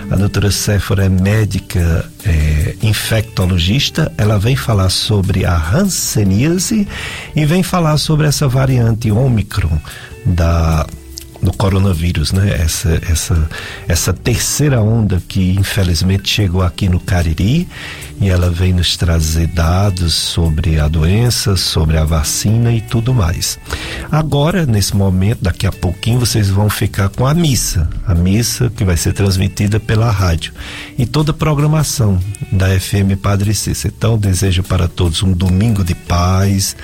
A 0.09 0.15
doutora 0.15 0.49
Séfora 0.49 1.05
é 1.05 1.09
médica 1.09 2.09
é, 2.25 2.75
infectologista. 2.81 4.11
Ela 4.17 4.39
vem 4.39 4.55
falar 4.55 4.89
sobre 4.89 5.45
a 5.45 5.55
hanseníase 5.55 6.87
e 7.35 7.45
vem 7.45 7.61
falar 7.61 7.97
sobre 7.97 8.27
essa 8.27 8.47
variante 8.47 9.11
Ômicron 9.11 9.77
da 10.25 10.87
do 11.43 11.51
coronavírus, 11.51 12.31
né? 12.31 12.57
Essa, 12.57 13.01
essa, 13.09 13.49
essa 13.87 14.13
terceira 14.13 14.81
onda 14.81 15.21
que 15.27 15.51
infelizmente 15.51 16.29
chegou 16.29 16.61
aqui 16.61 16.87
no 16.87 16.99
Cariri 16.99 17.67
e 18.21 18.29
ela 18.29 18.49
vem 18.49 18.73
nos 18.73 18.95
trazer 18.95 19.47
dados 19.47 20.13
sobre 20.13 20.79
a 20.79 20.87
doença, 20.87 21.55
sobre 21.55 21.97
a 21.97 22.05
vacina 22.05 22.71
e 22.71 22.81
tudo 22.81 23.13
mais. 23.13 23.59
Agora, 24.11 24.65
nesse 24.65 24.95
momento, 24.95 25.39
daqui 25.41 25.67
a 25.67 25.71
pouquinho, 25.71 26.19
vocês 26.19 26.49
vão 26.49 26.69
ficar 26.69 27.09
com 27.09 27.25
a 27.25 27.33
missa, 27.33 27.89
a 28.05 28.13
missa 28.13 28.69
que 28.69 28.83
vai 28.83 28.95
ser 28.95 29.13
transmitida 29.13 29.79
pela 29.79 30.11
rádio 30.11 30.53
e 30.97 31.05
toda 31.05 31.31
a 31.31 31.33
programação 31.33 32.19
da 32.51 32.67
FM 32.79 33.17
Padre 33.21 33.53
Cícero. 33.53 33.93
Então, 33.97 34.17
desejo 34.17 34.63
para 34.63 34.87
todos 34.87 35.23
um 35.23 35.33
domingo 35.33 35.83
de 35.83 35.95
paz, 35.95 36.75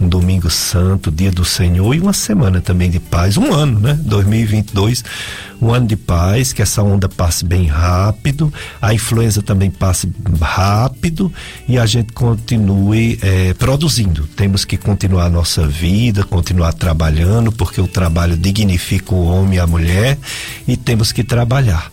um 0.00 0.08
domingo 0.08 0.50
santo, 0.50 1.10
dia 1.10 1.30
do 1.30 1.44
Senhor 1.44 1.94
e 1.94 2.00
uma 2.00 2.12
semana 2.12 2.60
também 2.60 2.90
de 2.90 3.00
paz, 3.00 3.36
um 3.36 3.52
ano, 3.52 3.80
né? 3.80 3.98
2022, 4.02 5.04
um 5.60 5.72
ano 5.72 5.86
de 5.86 5.96
paz, 5.96 6.52
que 6.52 6.62
essa 6.62 6.82
onda 6.82 7.08
passe 7.08 7.44
bem 7.44 7.66
rápido, 7.66 8.52
a 8.80 8.92
influenza 8.92 9.42
também 9.42 9.70
passe 9.70 10.10
rápido 10.40 10.75
e 11.68 11.78
a 11.78 11.86
gente 11.86 12.12
continue 12.12 13.18
é, 13.22 13.54
produzindo. 13.54 14.26
Temos 14.36 14.64
que 14.64 14.76
continuar 14.76 15.26
a 15.26 15.30
nossa 15.30 15.66
vida, 15.66 16.24
continuar 16.24 16.72
trabalhando, 16.72 17.50
porque 17.50 17.80
o 17.80 17.88
trabalho 17.88 18.36
dignifica 18.36 19.14
o 19.14 19.26
homem 19.26 19.56
e 19.56 19.60
a 19.60 19.66
mulher 19.66 20.18
e 20.66 20.76
temos 20.76 21.12
que 21.12 21.24
trabalhar. 21.24 21.90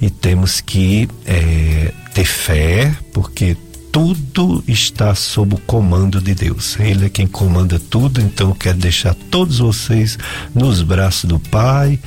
E 0.00 0.10
temos 0.10 0.60
que 0.60 1.08
é, 1.24 1.92
ter 2.12 2.24
fé, 2.24 2.94
porque 3.12 3.56
tudo 3.94 4.62
está 4.66 5.14
sob 5.14 5.54
o 5.54 5.58
comando 5.58 6.20
de 6.20 6.34
Deus. 6.34 6.76
Ele 6.80 7.06
é 7.06 7.08
quem 7.08 7.28
comanda 7.28 7.78
tudo, 7.78 8.20
então 8.20 8.52
quero 8.52 8.76
deixar 8.76 9.14
todos 9.30 9.60
vocês 9.60 10.18
nos 10.52 10.82
braços 10.82 11.26
do 11.26 11.38
Pai, 11.38 12.00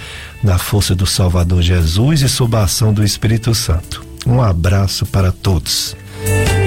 na 0.43 0.57
força 0.57 0.93
do 0.93 1.05
Salvador 1.05 1.61
Jesus 1.61 2.21
e 2.21 2.27
sob 2.27 2.57
a 2.57 2.63
ação 2.63 2.93
do 2.93 3.05
Espírito 3.05 3.55
Santo. 3.55 4.05
Um 4.25 4.41
abraço 4.41 5.05
para 5.05 5.31
todos. 5.31 5.95
Thank 6.27 6.61
you. 6.61 6.66